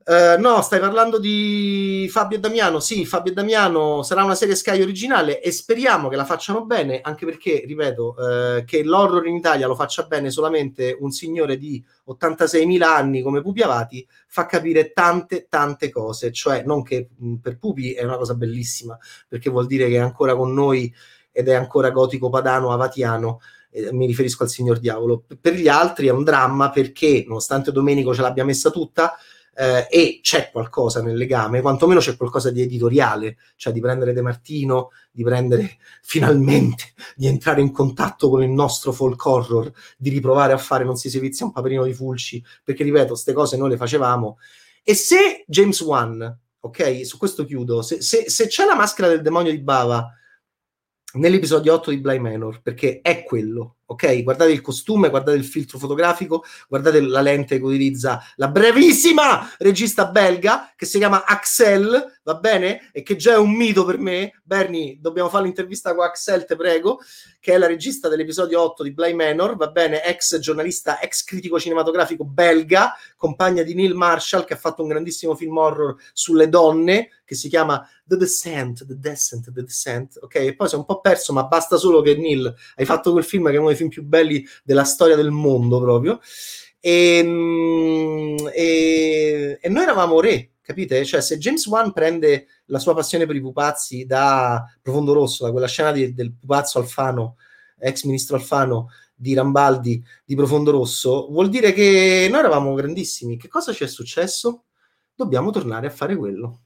Uh, 0.09 0.41
no, 0.41 0.63
stai 0.63 0.79
parlando 0.79 1.19
di 1.19 2.09
Fabio 2.09 2.37
e 2.37 2.41
Damiano. 2.41 2.79
Sì, 2.79 3.05
Fabio 3.05 3.33
e 3.33 3.35
Damiano 3.35 4.05
sarà 4.05 4.23
una 4.23 4.37
serie 4.37 4.55
Sky 4.55 4.81
originale 4.81 5.41
e 5.41 5.51
speriamo 5.51 6.09
che 6.09 6.15
la 6.15 6.25
facciano 6.25 6.65
bene, 6.65 7.01
anche 7.01 7.27
perché, 7.27 7.65
ripeto, 7.67 8.15
uh, 8.17 8.65
che 8.65 8.85
l'horror 8.85 9.27
in 9.27 9.35
Italia 9.35 9.67
lo 9.67 9.75
faccia 9.75 10.05
bene 10.05 10.31
solamente 10.31 10.97
un 11.01 11.11
signore 11.11 11.59
di 11.59 11.85
86.000 12.07 12.83
anni 12.83 13.21
come 13.21 13.43
Pupi 13.43 13.63
Avati 13.63 14.07
fa 14.29 14.47
capire 14.47 14.93
tante, 14.93 15.49
tante 15.49 15.91
cose. 15.91 16.31
Cioè, 16.31 16.63
non 16.63 16.85
che 16.85 17.09
mh, 17.13 17.35
per 17.39 17.59
Pupi 17.59 17.95
è 17.95 18.05
una 18.05 18.17
cosa 18.17 18.35
bellissima, 18.35 18.97
perché 19.27 19.51
vuol 19.51 19.67
dire 19.67 19.89
che 19.89 19.97
è 19.97 19.99
ancora 19.99 20.37
con 20.37 20.55
noi 20.55 20.95
ed 21.33 21.49
è 21.49 21.55
ancora 21.55 21.91
gotico 21.91 22.31
padano 22.31 22.73
avatiano. 22.73 23.41
Eh, 23.77 23.93
mi 23.93 24.07
riferisco 24.07 24.43
al 24.43 24.49
signor 24.49 24.79
Diavolo. 24.79 25.25
Per 25.39 25.53
gli 25.53 25.69
altri 25.69 26.07
è 26.07 26.11
un 26.11 26.25
dramma 26.25 26.71
perché, 26.71 27.25
nonostante 27.27 27.73
Domenico 27.73 28.15
ce 28.15 28.23
l'abbia 28.23 28.45
messa 28.45 28.71
tutta, 28.71 29.15
eh, 29.55 29.87
e 29.91 30.21
c'è 30.23 30.51
qualcosa 30.51 31.03
nel 31.03 31.17
legame, 31.17 31.61
quantomeno 31.61 32.01
c'è 32.01 32.17
qualcosa 32.17 32.51
di 32.51 32.63
editoriale, 32.63 33.37
cioè 33.57 33.75
di 33.75 33.81
prendere 33.81 34.15
De 34.15 34.23
Martino, 34.23 34.91
di 35.11 35.23
prendere 35.23 35.77
finalmente, 36.03 36.95
di 37.15 37.27
entrare 37.27 37.61
in 37.61 37.71
contatto 37.71 38.31
con 38.31 38.43
il 38.43 38.51
nostro 38.51 38.93
folk 38.93 39.23
horror, 39.27 39.71
di 39.99 40.09
riprovare 40.09 40.55
a 40.55 40.59
fare 40.59 40.85
Non 40.85 40.97
si 40.97 41.11
servizia 41.11 41.45
un 41.45 41.53
paperino 41.53 41.85
di 41.85 41.93
Fulci, 41.93 42.43
perché 42.65 42.83
ripeto, 42.83 43.09
queste 43.09 43.35
cose 43.35 43.59
noi 43.59 43.69
le 43.71 43.77
facevamo. 43.77 44.39
E 44.83 44.95
se 44.95 45.45
James 45.47 45.79
Wan, 45.83 46.39
ok, 46.61 47.05
su 47.05 47.19
questo 47.19 47.45
chiudo, 47.45 47.83
se, 47.83 48.01
se, 48.01 48.31
se 48.31 48.47
c'è 48.47 48.65
la 48.65 48.75
maschera 48.75 49.09
del 49.09 49.21
demonio 49.21 49.51
di 49.51 49.61
Bava 49.61 50.17
nell'episodio 51.17 51.75
8 51.75 51.91
di 51.91 51.99
Bly 51.99 52.19
Manor, 52.19 52.63
perché 52.63 53.01
è 53.03 53.25
quello, 53.25 53.77
ok? 53.87 54.23
Guardate 54.23 54.53
il 54.53 54.61
costume, 54.61 55.11
guardate 55.11 55.37
il 55.37 55.45
filtro 55.45 55.79
fotografico, 55.79 56.45
guardate 56.69 57.01
la 57.01 57.21
lente 57.21 57.59
che 57.59 57.65
utilizza 57.65 58.23
la 58.37 58.49
brevissima 58.49 59.51
regista 59.59 60.07
belga 60.07 60.73
che 60.77 60.87
si 60.87 60.99
chiama 60.99 61.25
Axel, 61.25 62.19
va 62.23 62.35
bene? 62.35 62.91
E 62.93 63.03
che 63.03 63.17
già 63.17 63.35
è 63.35 63.39
un 63.39 63.53
mito 63.53 63.85
per 63.85 63.99
me. 63.99 64.41
Bernie, 64.43 64.99
dobbiamo 65.01 65.29
fare 65.29 65.45
l'intervista 65.45 65.95
con 65.95 66.05
Axel, 66.05 66.45
te 66.45 66.57
prego, 66.57 67.01
che 67.41 67.55
è 67.55 67.59
la 67.59 67.67
regista 67.67 68.09
dell'episodio 68.09 68.61
8 68.61 68.83
di 68.83 68.93
Bly 68.93 69.13
Manor, 69.15 69.57
va 69.57 69.69
bene? 69.69 70.03
Ex 70.05 70.39
giornalista, 70.39 71.01
ex 71.01 71.23
critico 71.25 71.59
cinematografico 71.61 72.25
belga, 72.25 72.95
compagna 73.17 73.63
di 73.63 73.75
Neil 73.75 73.95
Marshall 73.95 74.45
che 74.45 74.55
ha 74.55 74.59
fatto 74.59 74.83
un 74.83 74.89
grandissimo 74.89 75.35
film 75.35 75.57
horror 75.57 75.95
sulle 76.13 76.49
donne 76.49 77.11
che 77.25 77.35
si 77.35 77.49
chiama 77.49 77.87
The 78.05 78.17
Descent, 78.17 78.87
The 78.87 78.99
Descent, 78.99 79.53
The 79.53 79.63
Descent, 79.63 80.19
ok? 80.21 80.35
E 80.37 80.55
poi 80.55 80.69
si 80.69 80.75
è 80.75 80.79
un 80.79 80.85
po' 80.85 81.01
perso, 81.01 81.33
ma 81.33 81.45
basta 81.45 81.77
solo 81.77 82.01
che 82.01 82.17
Neil 82.17 82.55
hai 82.77 82.85
fatto 82.85 83.11
quel 83.11 83.25
film 83.25 83.51
che 83.51 83.57
uno 83.57 83.71
dei 83.77 83.77
film 83.77 83.89
più 83.89 84.05
belli 84.05 84.45
della 84.65 84.85
storia 84.85 85.17
del 85.17 85.31
mondo 85.31 85.81
proprio. 85.81 86.21
E, 86.81 87.19
ehm, 87.19 88.51
e, 88.55 89.59
e 89.61 89.69
noi 89.69 89.83
eravamo 89.83 90.21
re, 90.21 90.53
capite? 90.63 91.05
Cioè, 91.05 91.21
se 91.21 91.39
James 91.39 91.67
Wan 91.67 91.93
prende 91.93 92.47
la 92.67 92.79
sua 92.79 92.95
passione 92.95 93.27
per 93.27 93.37
i 93.37 93.41
pupazzi 93.41 94.07
da 94.07 94.65
Profondo 94.81 95.13
Rosso, 95.13 95.45
da 95.45 95.51
quella 95.51 95.67
scena 95.67 95.93
di, 95.93 96.15
del 96.15 96.33
pupazzo 96.33 96.79
Alfano, 96.79 97.37
ex 97.79 98.05
ministro 98.05 98.37
Alfano 98.37 98.91
di 99.15 99.35
Rambaldi 99.35 100.03
di 100.25 100.35
Profondo 100.35 100.71
Rosso, 100.71 101.29
vuol 101.31 101.49
dire 101.49 101.73
che 101.73 102.29
noi 102.31 102.41
eravamo 102.41 102.75
grandissimi. 102.75 103.37
Che 103.37 103.49
cosa 103.49 103.73
ci 103.73 103.85
è 103.85 103.87
successo? 103.87 104.65
Dobbiamo 105.15 105.51
tornare 105.51 105.87
a 105.87 105.91
fare 105.91 106.17
quello. 106.17 106.66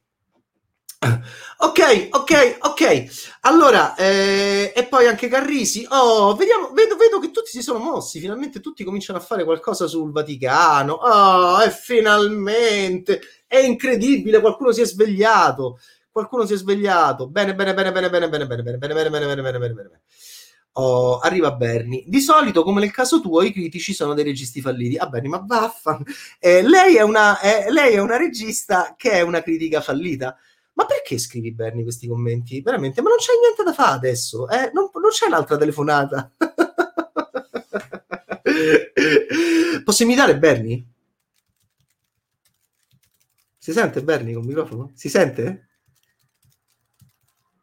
Ok, 1.02 2.08
ok, 2.10 2.58
ok. 2.60 3.04
Allora, 3.42 3.94
eh, 3.94 4.72
e 4.74 4.86
poi 4.86 5.06
anche 5.06 5.28
Carrisi. 5.28 5.86
Oh, 5.88 6.34
vediamo, 6.34 6.72
vedo, 6.72 6.96
vedo, 6.96 7.18
che 7.18 7.30
tutti 7.30 7.50
si 7.50 7.62
sono 7.62 7.78
mossi. 7.78 8.20
Finalmente 8.20 8.60
tutti 8.60 8.84
cominciano 8.84 9.18
a 9.18 9.22
fare 9.22 9.44
qualcosa 9.44 9.86
sul 9.86 10.12
Vaticano. 10.12 10.92
Oh, 10.92 11.62
e 11.62 11.70
finalmente 11.70 13.20
è 13.46 13.58
incredibile. 13.58 14.40
Qualcuno 14.40 14.72
si 14.72 14.82
è 14.82 14.84
svegliato. 14.84 15.78
Qualcuno 16.10 16.44
si 16.44 16.52
è 16.54 16.56
svegliato. 16.56 17.28
Bene, 17.28 17.54
bene, 17.54 17.72
bene, 17.72 17.92
bene, 17.92 18.10
bene, 18.10 18.28
bene, 18.28 18.46
bene, 18.46 18.62
bene, 18.62 18.78
bene, 18.78 18.92
bene, 18.92 19.10
bene, 19.10 19.42
bene, 19.42 19.58
bene, 19.58 19.74
bene. 19.74 20.00
Oh, 20.72 21.18
arriva 21.18 21.52
Bernie. 21.52 22.04
Di 22.06 22.20
solito, 22.20 22.62
come 22.62 22.80
nel 22.80 22.92
caso 22.92 23.20
tuo, 23.20 23.42
i 23.42 23.52
critici 23.52 23.92
sono 23.94 24.14
dei 24.14 24.24
registi 24.24 24.60
falliti. 24.60 24.96
Ah, 24.96 25.08
Bernie, 25.08 25.30
ma 25.30 25.42
vaffan. 25.46 26.02
Eh, 26.38 26.62
lei, 26.62 26.96
è 26.96 27.02
una, 27.02 27.40
eh, 27.40 27.70
lei 27.72 27.94
è 27.94 28.00
una 28.00 28.16
regista 28.16 28.94
che 28.96 29.12
è 29.12 29.20
una 29.22 29.42
critica 29.42 29.80
fallita 29.80 30.36
ma 30.74 30.86
perché 30.86 31.18
scrivi 31.18 31.52
Bernie 31.52 31.82
questi 31.82 32.06
commenti? 32.06 32.60
Veramente, 32.60 33.02
ma 33.02 33.08
non 33.08 33.18
c'è 33.18 33.32
niente 33.40 33.62
da 33.62 33.72
fare 33.72 33.96
adesso, 33.96 34.48
eh? 34.48 34.70
non, 34.72 34.90
non 34.92 35.10
c'è 35.10 35.26
un'altra 35.26 35.56
telefonata. 35.56 36.30
Posso 39.84 40.02
imitare 40.02 40.38
Bernie? 40.38 40.84
Si 43.56 43.72
sente 43.72 44.02
Bernie 44.02 44.34
con 44.34 44.42
il 44.42 44.48
microfono? 44.48 44.90
Si 44.94 45.08
sente? 45.08 45.69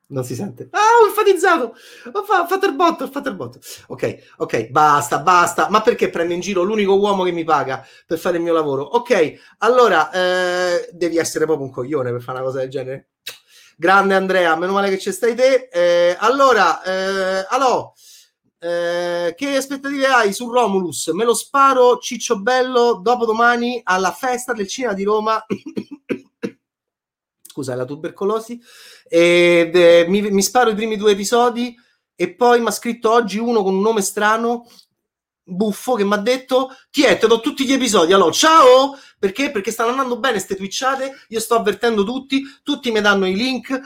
Non 0.10 0.24
si 0.24 0.36
sente. 0.36 0.70
Ah, 0.72 1.02
ho 1.02 1.08
enfatizzato! 1.08 1.76
Ho, 2.14 2.24
fa- 2.24 2.48
fatto 2.48 2.66
il 2.66 2.76
botto, 2.76 3.04
ho 3.04 3.10
fatto 3.10 3.28
il 3.28 3.36
botto. 3.36 3.60
Ok, 3.88 4.36
ok, 4.38 4.68
basta, 4.70 5.20
basta. 5.20 5.70
Ma 5.70 5.82
perché 5.82 6.10
prendo 6.10 6.34
in 6.34 6.40
giro 6.40 6.64
l'unico 6.64 6.98
uomo 6.98 7.24
che 7.24 7.32
mi 7.32 7.44
paga 7.44 7.86
per 8.06 8.18
fare 8.18 8.38
il 8.38 8.44
mio 8.44 8.54
lavoro? 8.54 8.84
Ok, 8.84 9.34
allora, 9.60 10.10
eh, 10.12 10.90
devi 10.94 11.18
essere 11.18 11.44
proprio 11.46 11.66
un 11.66 11.74
coglione 11.74 12.12
per 12.12 12.22
fare 12.22 12.38
una 12.38 12.48
cosa 12.48 12.60
del 12.60 12.70
genere. 12.70 13.10
Grande 13.76 14.16
Andrea, 14.16 14.56
meno 14.56 14.72
male 14.72 14.90
che 14.90 14.98
ci 14.98 15.12
stai 15.12 15.36
te. 15.36 15.68
Eh, 15.72 16.16
allora, 16.18 16.82
eh, 16.84 17.46
allora 17.50 17.92
eh, 18.60 19.34
che 19.38 19.56
aspettative 19.56 20.08
hai 20.08 20.34
su 20.34 20.50
Romulus? 20.50 21.08
Me 21.08 21.26
lo 21.26 21.34
sparo 21.34 21.98
Ciccio 22.00 22.40
Bello 22.40 23.00
dopodomani 23.04 23.82
alla 23.84 24.12
festa 24.12 24.54
del 24.54 24.68
cinema 24.68 24.94
di 24.94 25.04
Roma 25.04 25.44
scusa, 27.58 27.76
la 27.76 27.86
tubercolosi, 27.86 28.62
e 29.08 29.72
eh, 29.74 30.06
mi, 30.08 30.22
mi, 30.30 30.42
sparo 30.44 30.70
i 30.70 30.76
primi 30.76 30.96
due 30.96 31.12
episodi 31.12 31.76
e 32.16 32.34
poi 32.34 32.60
mi 32.62 32.68
ha 32.68 32.72
scritto 32.72 33.12
oggi 33.12 33.40
uno 33.40 33.64
con 33.64 33.74
un 33.74 33.82
nome 33.82 34.02
strano, 34.02 34.70
buffo, 35.44 35.96
che 35.96 36.04
mi 36.04 36.14
ha 36.14 36.18
detto, 36.18 36.70
ti 36.92 37.04
è, 37.04 37.18
te 37.18 37.26
do 37.28 37.40
tutti 37.40 37.66
gli 37.66 37.74
episodi, 37.74 38.14
allora, 38.14 38.32
ciao! 38.32 38.98
Perché? 39.20 39.50
Perché 39.50 39.72
stanno 39.72 39.90
andando 39.90 40.20
bene 40.20 40.36
queste 40.36 40.56
twitchate, 40.56 41.26
io 41.30 41.40
sto 41.40 41.56
avvertendo 41.56 42.04
tutti, 42.04 42.44
tutti 42.62 42.92
mi 42.92 43.02
danno 43.02 43.26
i 43.26 43.36
link, 43.36 43.80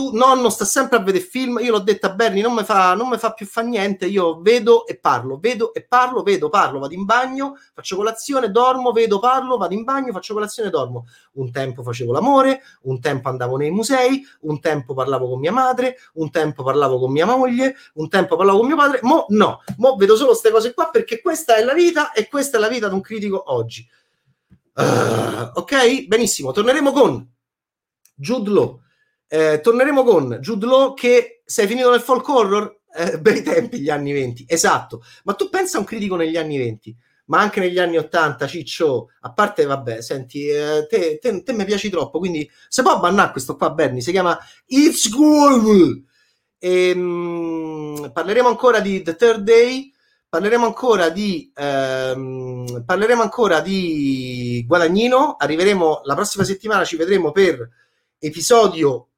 tu, 0.00 0.16
nonno 0.16 0.48
sta 0.48 0.64
sempre 0.64 0.96
a 0.96 1.00
vedere 1.00 1.22
film, 1.22 1.58
io 1.60 1.72
l'ho 1.72 1.80
detto 1.80 2.06
a 2.06 2.10
Berni, 2.14 2.40
non 2.40 2.54
mi 2.54 2.64
fa, 2.64 2.96
fa 3.18 3.32
più 3.34 3.44
fa 3.44 3.60
niente, 3.60 4.06
io 4.06 4.40
vedo 4.40 4.86
e 4.86 4.96
parlo, 4.96 5.38
vedo 5.38 5.74
e 5.74 5.84
parlo, 5.84 6.22
vedo, 6.22 6.48
parlo, 6.48 6.78
vado 6.78 6.94
in 6.94 7.04
bagno, 7.04 7.58
faccio 7.74 7.96
colazione, 7.96 8.50
dormo, 8.50 8.92
vedo, 8.92 9.18
parlo, 9.18 9.58
vado 9.58 9.74
in 9.74 9.84
bagno, 9.84 10.12
faccio 10.12 10.32
colazione, 10.32 10.70
dormo. 10.70 11.06
Un 11.32 11.52
tempo 11.52 11.82
facevo 11.82 12.12
l'amore, 12.12 12.62
un 12.82 12.98
tempo 12.98 13.28
andavo 13.28 13.58
nei 13.58 13.70
musei, 13.70 14.24
un 14.40 14.58
tempo 14.58 14.94
parlavo 14.94 15.28
con 15.28 15.38
mia 15.38 15.52
madre, 15.52 15.96
un 16.14 16.30
tempo 16.30 16.62
parlavo 16.62 16.98
con 16.98 17.12
mia 17.12 17.26
moglie, 17.26 17.76
un 17.94 18.08
tempo 18.08 18.36
parlavo 18.36 18.58
con 18.60 18.66
mio 18.66 18.76
padre, 18.76 19.00
mo 19.02 19.26
no, 19.28 19.60
mo 19.76 19.96
vedo 19.96 20.16
solo 20.16 20.30
queste 20.30 20.50
cose 20.50 20.72
qua 20.72 20.88
perché 20.88 21.20
questa 21.20 21.56
è 21.56 21.62
la 21.62 21.74
vita 21.74 22.12
e 22.12 22.26
questa 22.26 22.56
è 22.56 22.60
la 22.60 22.68
vita 22.68 22.88
di 22.88 22.94
un 22.94 23.02
critico 23.02 23.52
oggi. 23.52 23.86
Uh, 24.72 25.50
ok, 25.52 26.06
benissimo, 26.06 26.52
torneremo 26.52 26.90
con 26.90 27.28
Jude 28.14 28.50
Law 28.50 28.80
eh, 29.32 29.60
torneremo 29.60 30.02
con 30.02 30.38
Jude 30.40 30.66
Law 30.66 30.92
che 30.92 31.42
sei 31.44 31.68
finito 31.68 31.88
nel 31.88 32.00
folk 32.00 32.28
horror? 32.28 32.80
Eh, 32.92 33.20
bei 33.20 33.42
tempi 33.44 33.78
gli 33.78 33.88
anni 33.88 34.10
20, 34.10 34.46
esatto. 34.48 35.04
Ma 35.22 35.34
tu 35.34 35.48
pensa 35.48 35.76
a 35.76 35.80
un 35.80 35.86
critico 35.86 36.16
negli 36.16 36.36
anni 36.36 36.58
20, 36.58 36.96
ma 37.26 37.38
anche 37.38 37.60
negli 37.60 37.78
anni 37.78 37.96
80, 37.96 38.48
Ciccio, 38.48 39.10
a 39.20 39.32
parte, 39.32 39.66
vabbè, 39.66 40.02
senti, 40.02 40.48
eh, 40.48 40.84
te, 40.90 41.20
te, 41.20 41.44
te 41.44 41.52
mi 41.52 41.64
piaci 41.64 41.88
troppo, 41.90 42.18
quindi 42.18 42.50
se 42.68 42.82
può 42.82 42.98
bannare 42.98 43.30
questo 43.30 43.54
qua, 43.54 43.70
Bernie, 43.70 44.00
si 44.00 44.10
chiama 44.10 44.36
It's 44.66 45.08
Good! 45.08 46.02
E, 46.58 46.88
ehm, 46.88 48.10
parleremo 48.12 48.48
ancora 48.48 48.80
di 48.80 49.00
The 49.02 49.14
Third 49.14 49.42
Day, 49.44 49.92
parleremo 50.28 50.66
ancora 50.66 51.08
di 51.08 51.52
ehm, 51.54 52.82
parleremo 52.84 53.22
ancora 53.22 53.60
di 53.60 54.64
Guadagnino, 54.66 55.36
arriveremo 55.38 56.00
la 56.02 56.14
prossima 56.16 56.42
settimana, 56.42 56.84
ci 56.84 56.96
vedremo 56.96 57.30
per 57.30 57.68
episodio 58.18 59.09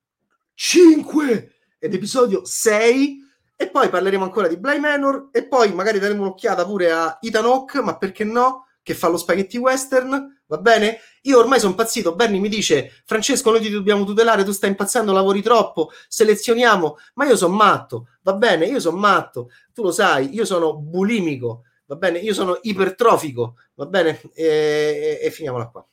5 0.55 1.55
ed 1.79 1.95
episodio 1.95 2.45
6 2.45 3.23
e 3.57 3.71
poi 3.71 3.89
parleremo 3.89 4.25
ancora 4.25 4.49
di 4.49 4.57
Bly 4.57 4.79
Manor 4.79 5.29
e 5.33 5.47
poi 5.47 5.73
magari 5.73 5.99
daremo 5.99 6.23
un'occhiata 6.23 6.65
pure 6.65 6.91
a 6.91 7.19
Ethan 7.21 7.45
Hawke, 7.45 7.81
ma 7.81 7.97
perché 7.97 8.25
no? 8.25 8.67
Che 8.83 8.95
fa 8.95 9.07
lo 9.07 9.17
spaghetti 9.17 9.57
western, 9.57 10.43
va 10.47 10.59
bene? 10.59 10.99
Io 11.23 11.39
ormai 11.39 11.61
sono 11.61 11.71
impazzito, 11.71 12.17
Bernie 12.17 12.41
mi 12.41 12.49
dice 12.49 13.03
Francesco 13.05 13.53
noi 13.53 13.61
ti 13.61 13.71
dobbiamo 13.71 14.05
tutelare, 14.05 14.43
tu 14.43 14.51
stai 14.51 14.71
impazzendo, 14.71 15.13
lavori 15.13 15.41
troppo, 15.41 15.91
selezioniamo, 16.09 16.97
ma 17.15 17.25
io 17.25 17.37
sono 17.37 17.55
matto, 17.55 18.09
va 18.23 18.35
bene? 18.35 18.67
Io 18.67 18.81
sono 18.81 18.97
matto, 18.97 19.51
tu 19.73 19.85
lo 19.85 19.93
sai, 19.93 20.35
io 20.35 20.45
sono 20.45 20.77
bulimico, 20.77 21.63
va 21.87 21.95
bene? 21.95 22.19
Io 22.19 22.35
sono 22.35 22.59
ipertrofico, 22.63 23.55
va 23.75 23.87
bene? 23.87 24.21
E, 24.35 24.45
e, 24.45 25.21
e 25.23 25.31
finiamola 25.31 25.69
qua. 25.69 25.87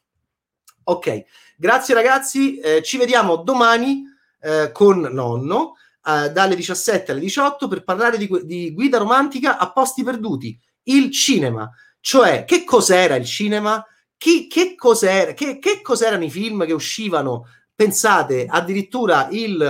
Ok, 0.86 1.24
grazie 1.56 1.94
ragazzi, 1.94 2.58
eh, 2.58 2.82
ci 2.82 2.98
vediamo 2.98 3.36
domani 3.36 4.04
eh, 4.42 4.72
con 4.72 5.02
nonno 5.02 5.76
eh, 6.06 6.32
dalle 6.32 6.56
17 6.56 7.12
alle 7.12 7.20
18 7.20 7.68
per 7.68 7.84
parlare 7.84 8.18
di, 8.18 8.30
di 8.44 8.72
guida 8.74 8.98
romantica 8.98 9.58
a 9.58 9.72
posti 9.72 10.04
perduti, 10.04 10.58
il 10.84 11.12
cinema. 11.12 11.70
Cioè, 12.00 12.46
che 12.46 12.64
cos'era 12.64 13.16
il 13.16 13.26
cinema? 13.26 13.86
Chi, 14.18 14.48
che, 14.48 14.76
cos'era, 14.76 15.34
che, 15.34 15.60
che 15.60 15.82
cos'erano 15.82 16.24
i 16.24 16.30
film 16.30 16.66
che 16.66 16.74
uscivano? 16.74 17.48
Pensate, 17.76 18.46
addirittura 18.50 19.28
il, 19.32 19.62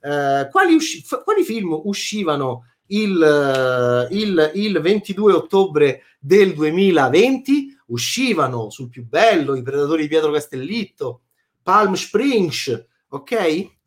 eh, 0.00 0.48
quali, 0.50 0.74
usci- 0.74 1.02
f- 1.02 1.22
quali, 1.24 1.42
film 1.42 1.78
uscivano 1.84 2.64
il, 2.86 4.08
uh, 4.10 4.14
il, 4.14 4.52
il, 4.54 4.80
22 4.80 5.32
ottobre 5.32 6.02
del 6.18 6.54
2020? 6.54 7.76
Uscivano 7.86 8.70
sul 8.70 8.88
più 8.88 9.06
bello, 9.06 9.54
I 9.54 9.62
Predatori 9.62 10.02
di 10.02 10.08
Pietro 10.08 10.30
Castellitto, 10.30 11.22
Palm 11.62 11.94
Springs, 11.94 12.86
ok? 13.08 13.77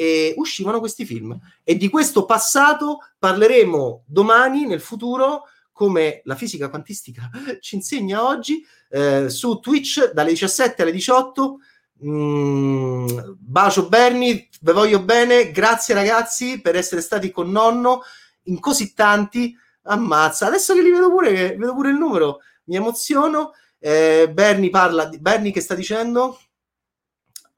E 0.00 0.32
uscivano 0.38 0.78
questi 0.78 1.04
film. 1.04 1.38
E 1.62 1.76
di 1.76 1.90
questo 1.90 2.24
passato 2.24 3.00
parleremo 3.18 4.04
domani, 4.06 4.64
nel 4.64 4.80
futuro, 4.80 5.42
come 5.72 6.22
la 6.24 6.36
fisica 6.36 6.70
quantistica 6.70 7.28
ci 7.60 7.74
insegna 7.74 8.24
oggi, 8.24 8.66
eh, 8.88 9.28
su 9.28 9.58
Twitch 9.58 10.12
dalle 10.12 10.30
17 10.30 10.80
alle 10.80 10.92
18. 10.92 11.58
Mm, 12.06 13.08
bacio 13.40 13.90
Berni, 13.90 14.48
ve 14.62 14.72
voglio 14.72 15.02
bene, 15.02 15.50
grazie 15.50 15.92
ragazzi 15.92 16.62
per 16.62 16.76
essere 16.76 17.02
stati 17.02 17.30
con 17.30 17.50
nonno 17.50 18.00
in 18.44 18.58
così 18.58 18.94
tanti. 18.94 19.54
Ammazza, 19.82 20.46
adesso 20.46 20.72
che 20.72 20.80
li 20.80 20.90
vedo 20.90 21.10
pure, 21.10 21.56
vedo 21.56 21.74
pure 21.74 21.90
il 21.90 21.96
numero, 21.96 22.38
mi 22.64 22.76
emoziono. 22.76 23.52
Eh, 23.78 24.30
Berni 24.32 24.70
parla, 24.70 25.10
Berni 25.20 25.52
che 25.52 25.60
sta 25.60 25.74
dicendo? 25.74 26.38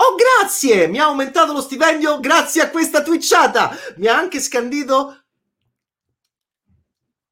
Oh, 0.04 0.16
grazie! 0.16 0.88
Mi 0.88 0.98
ha 0.98 1.04
aumentato 1.04 1.52
lo 1.52 1.60
stipendio 1.60 2.18
grazie 2.18 2.60
a 2.60 2.70
questa 2.70 3.02
twitchata! 3.02 3.70
Mi 3.98 4.08
ha 4.08 4.16
anche 4.16 4.40
scandito 4.40 5.16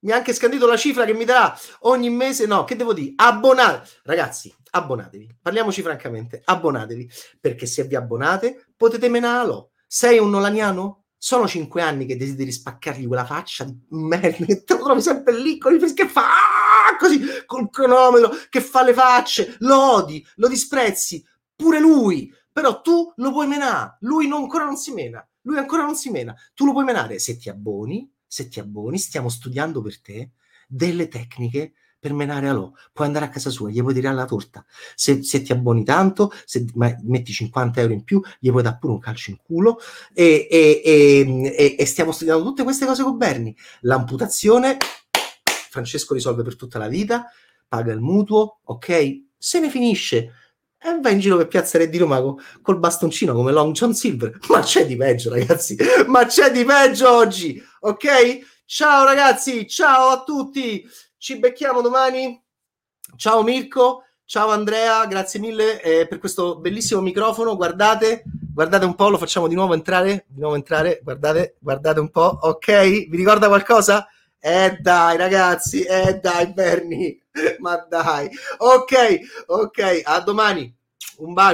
mi 0.02 0.12
ha 0.12 0.16
anche 0.16 0.32
scandito 0.32 0.66
la 0.66 0.76
cifra 0.76 1.04
che 1.04 1.12
mi 1.12 1.24
darà 1.24 1.58
ogni 1.80 2.08
mese. 2.08 2.46
No, 2.46 2.64
che 2.64 2.76
devo 2.76 2.94
dire? 2.94 3.12
Abbonate. 3.16 3.88
Ragazzi, 4.04 4.54
abbonatevi. 4.70 5.38
Parliamoci 5.42 5.82
francamente. 5.82 6.40
Abbonatevi. 6.42 7.10
Perché 7.38 7.66
se 7.66 7.84
vi 7.84 7.96
abbonate 7.96 8.68
potete 8.76 9.08
menarlo. 9.08 9.72
Sei 9.86 10.18
un 10.18 10.30
nolaniano? 10.30 11.06
Sono 11.18 11.46
cinque 11.46 11.82
anni 11.82 12.06
che 12.06 12.16
desideri 12.16 12.50
spaccargli 12.50 13.06
quella 13.06 13.26
faccia 13.26 13.64
di 13.64 13.76
merda 13.90 14.46
che 14.46 14.64
te 14.64 14.74
lo 14.74 14.84
trovi 14.84 15.02
sempre 15.02 15.34
lì 15.34 15.58
con 15.58 15.74
il 15.74 15.92
che 15.92 16.08
fa 16.08 16.96
così 16.98 17.20
col 17.44 17.68
cronometro, 17.68 18.30
che 18.48 18.62
fa 18.62 18.82
le 18.82 18.94
facce, 18.94 19.56
lo 19.58 19.96
odi, 19.96 20.26
lo 20.36 20.48
disprezzi. 20.48 21.22
Pure 21.54 21.78
lui 21.78 22.32
però 22.52 22.80
tu 22.80 23.12
lo 23.16 23.32
puoi 23.32 23.46
menare, 23.46 23.96
lui 24.00 24.26
non, 24.26 24.42
ancora 24.42 24.64
non 24.64 24.76
si 24.76 24.92
mena, 24.92 25.26
lui 25.42 25.58
ancora 25.58 25.82
non 25.82 25.94
si 25.94 26.10
mena, 26.10 26.34
tu 26.54 26.64
lo 26.64 26.72
puoi 26.72 26.84
menare 26.84 27.18
se 27.18 27.36
ti 27.36 27.48
abboni, 27.48 28.10
se 28.26 28.48
ti 28.48 28.60
abboni, 28.60 28.98
stiamo 28.98 29.28
studiando 29.28 29.80
per 29.82 30.00
te 30.00 30.32
delle 30.68 31.08
tecniche 31.08 31.74
per 32.00 32.14
menare 32.14 32.48
a 32.48 32.52
lo. 32.52 32.74
Puoi 32.92 33.06
andare 33.06 33.26
a 33.26 33.28
casa 33.28 33.50
sua, 33.50 33.70
gli 33.70 33.80
puoi 33.80 33.92
tirare 33.92 34.16
la 34.16 34.24
torta. 34.24 34.64
Se, 34.94 35.22
se 35.22 35.42
ti 35.42 35.52
abboni 35.52 35.84
tanto, 35.84 36.32
se 36.46 36.64
metti 37.02 37.32
50 37.32 37.80
euro 37.80 37.92
in 37.92 38.02
più, 38.02 38.20
gli 38.40 38.50
puoi 38.50 38.62
dare 38.62 38.78
pure 38.80 38.94
un 38.94 38.98
calcio 38.98 39.30
in 39.30 39.36
culo. 39.36 39.78
E, 40.14 40.48
e, 40.50 40.82
e, 40.84 41.76
e 41.78 41.86
stiamo 41.86 42.10
studiando 42.10 42.42
tutte 42.42 42.64
queste 42.64 42.86
cose 42.86 43.02
con 43.02 43.18
Berni. 43.18 43.54
L'amputazione, 43.80 44.78
Francesco 45.68 46.14
risolve 46.14 46.42
per 46.42 46.56
tutta 46.56 46.78
la 46.78 46.88
vita, 46.88 47.26
paga 47.68 47.92
il 47.92 48.00
mutuo, 48.00 48.60
ok? 48.64 49.28
Se 49.36 49.60
ne 49.60 49.68
finisce 49.68 50.39
e 50.82 50.98
va 51.00 51.10
in 51.10 51.18
giro 51.18 51.36
per 51.36 51.46
Piazza 51.46 51.76
Re 51.76 51.90
di 51.90 51.98
Roma 51.98 52.22
col 52.62 52.78
bastoncino 52.78 53.34
come 53.34 53.52
Long 53.52 53.74
John 53.74 53.92
Silver. 53.92 54.38
Ma 54.48 54.60
c'è 54.60 54.86
di 54.86 54.96
peggio, 54.96 55.28
ragazzi. 55.30 55.76
Ma 56.06 56.24
c'è 56.24 56.50
di 56.50 56.64
peggio 56.64 57.10
oggi. 57.12 57.62
Ok? 57.80 58.62
Ciao, 58.64 59.04
ragazzi. 59.04 59.68
Ciao 59.68 60.08
a 60.08 60.22
tutti. 60.22 60.88
Ci 61.18 61.38
becchiamo 61.38 61.82
domani. 61.82 62.42
Ciao, 63.16 63.42
Mirko. 63.42 64.04
Ciao, 64.24 64.48
Andrea. 64.48 65.04
Grazie 65.04 65.38
mille 65.38 65.82
eh, 65.82 66.06
per 66.06 66.18
questo 66.18 66.58
bellissimo 66.58 67.02
microfono. 67.02 67.56
Guardate, 67.56 68.22
guardate 68.54 68.86
un 68.86 68.94
po'. 68.94 69.10
Lo 69.10 69.18
facciamo 69.18 69.48
di 69.48 69.54
nuovo 69.54 69.74
entrare. 69.74 70.24
Di 70.28 70.40
nuovo 70.40 70.54
entrare. 70.54 71.00
Guardate, 71.02 71.56
guardate 71.58 72.00
un 72.00 72.10
po'. 72.10 72.38
Ok? 72.40 73.08
Vi 73.08 73.16
ricorda 73.16 73.48
qualcosa? 73.48 74.08
Eh 74.42 74.78
dai 74.80 75.16
ragazzi, 75.16 75.82
eh 75.84 76.18
dai 76.20 76.52
Berni, 76.52 77.20
ma 77.60 77.76
dai. 77.88 78.28
Ok, 78.58 79.20
ok, 79.46 80.00
a 80.04 80.20
domani. 80.20 80.72
Un 81.18 81.34
bacio. 81.34 81.48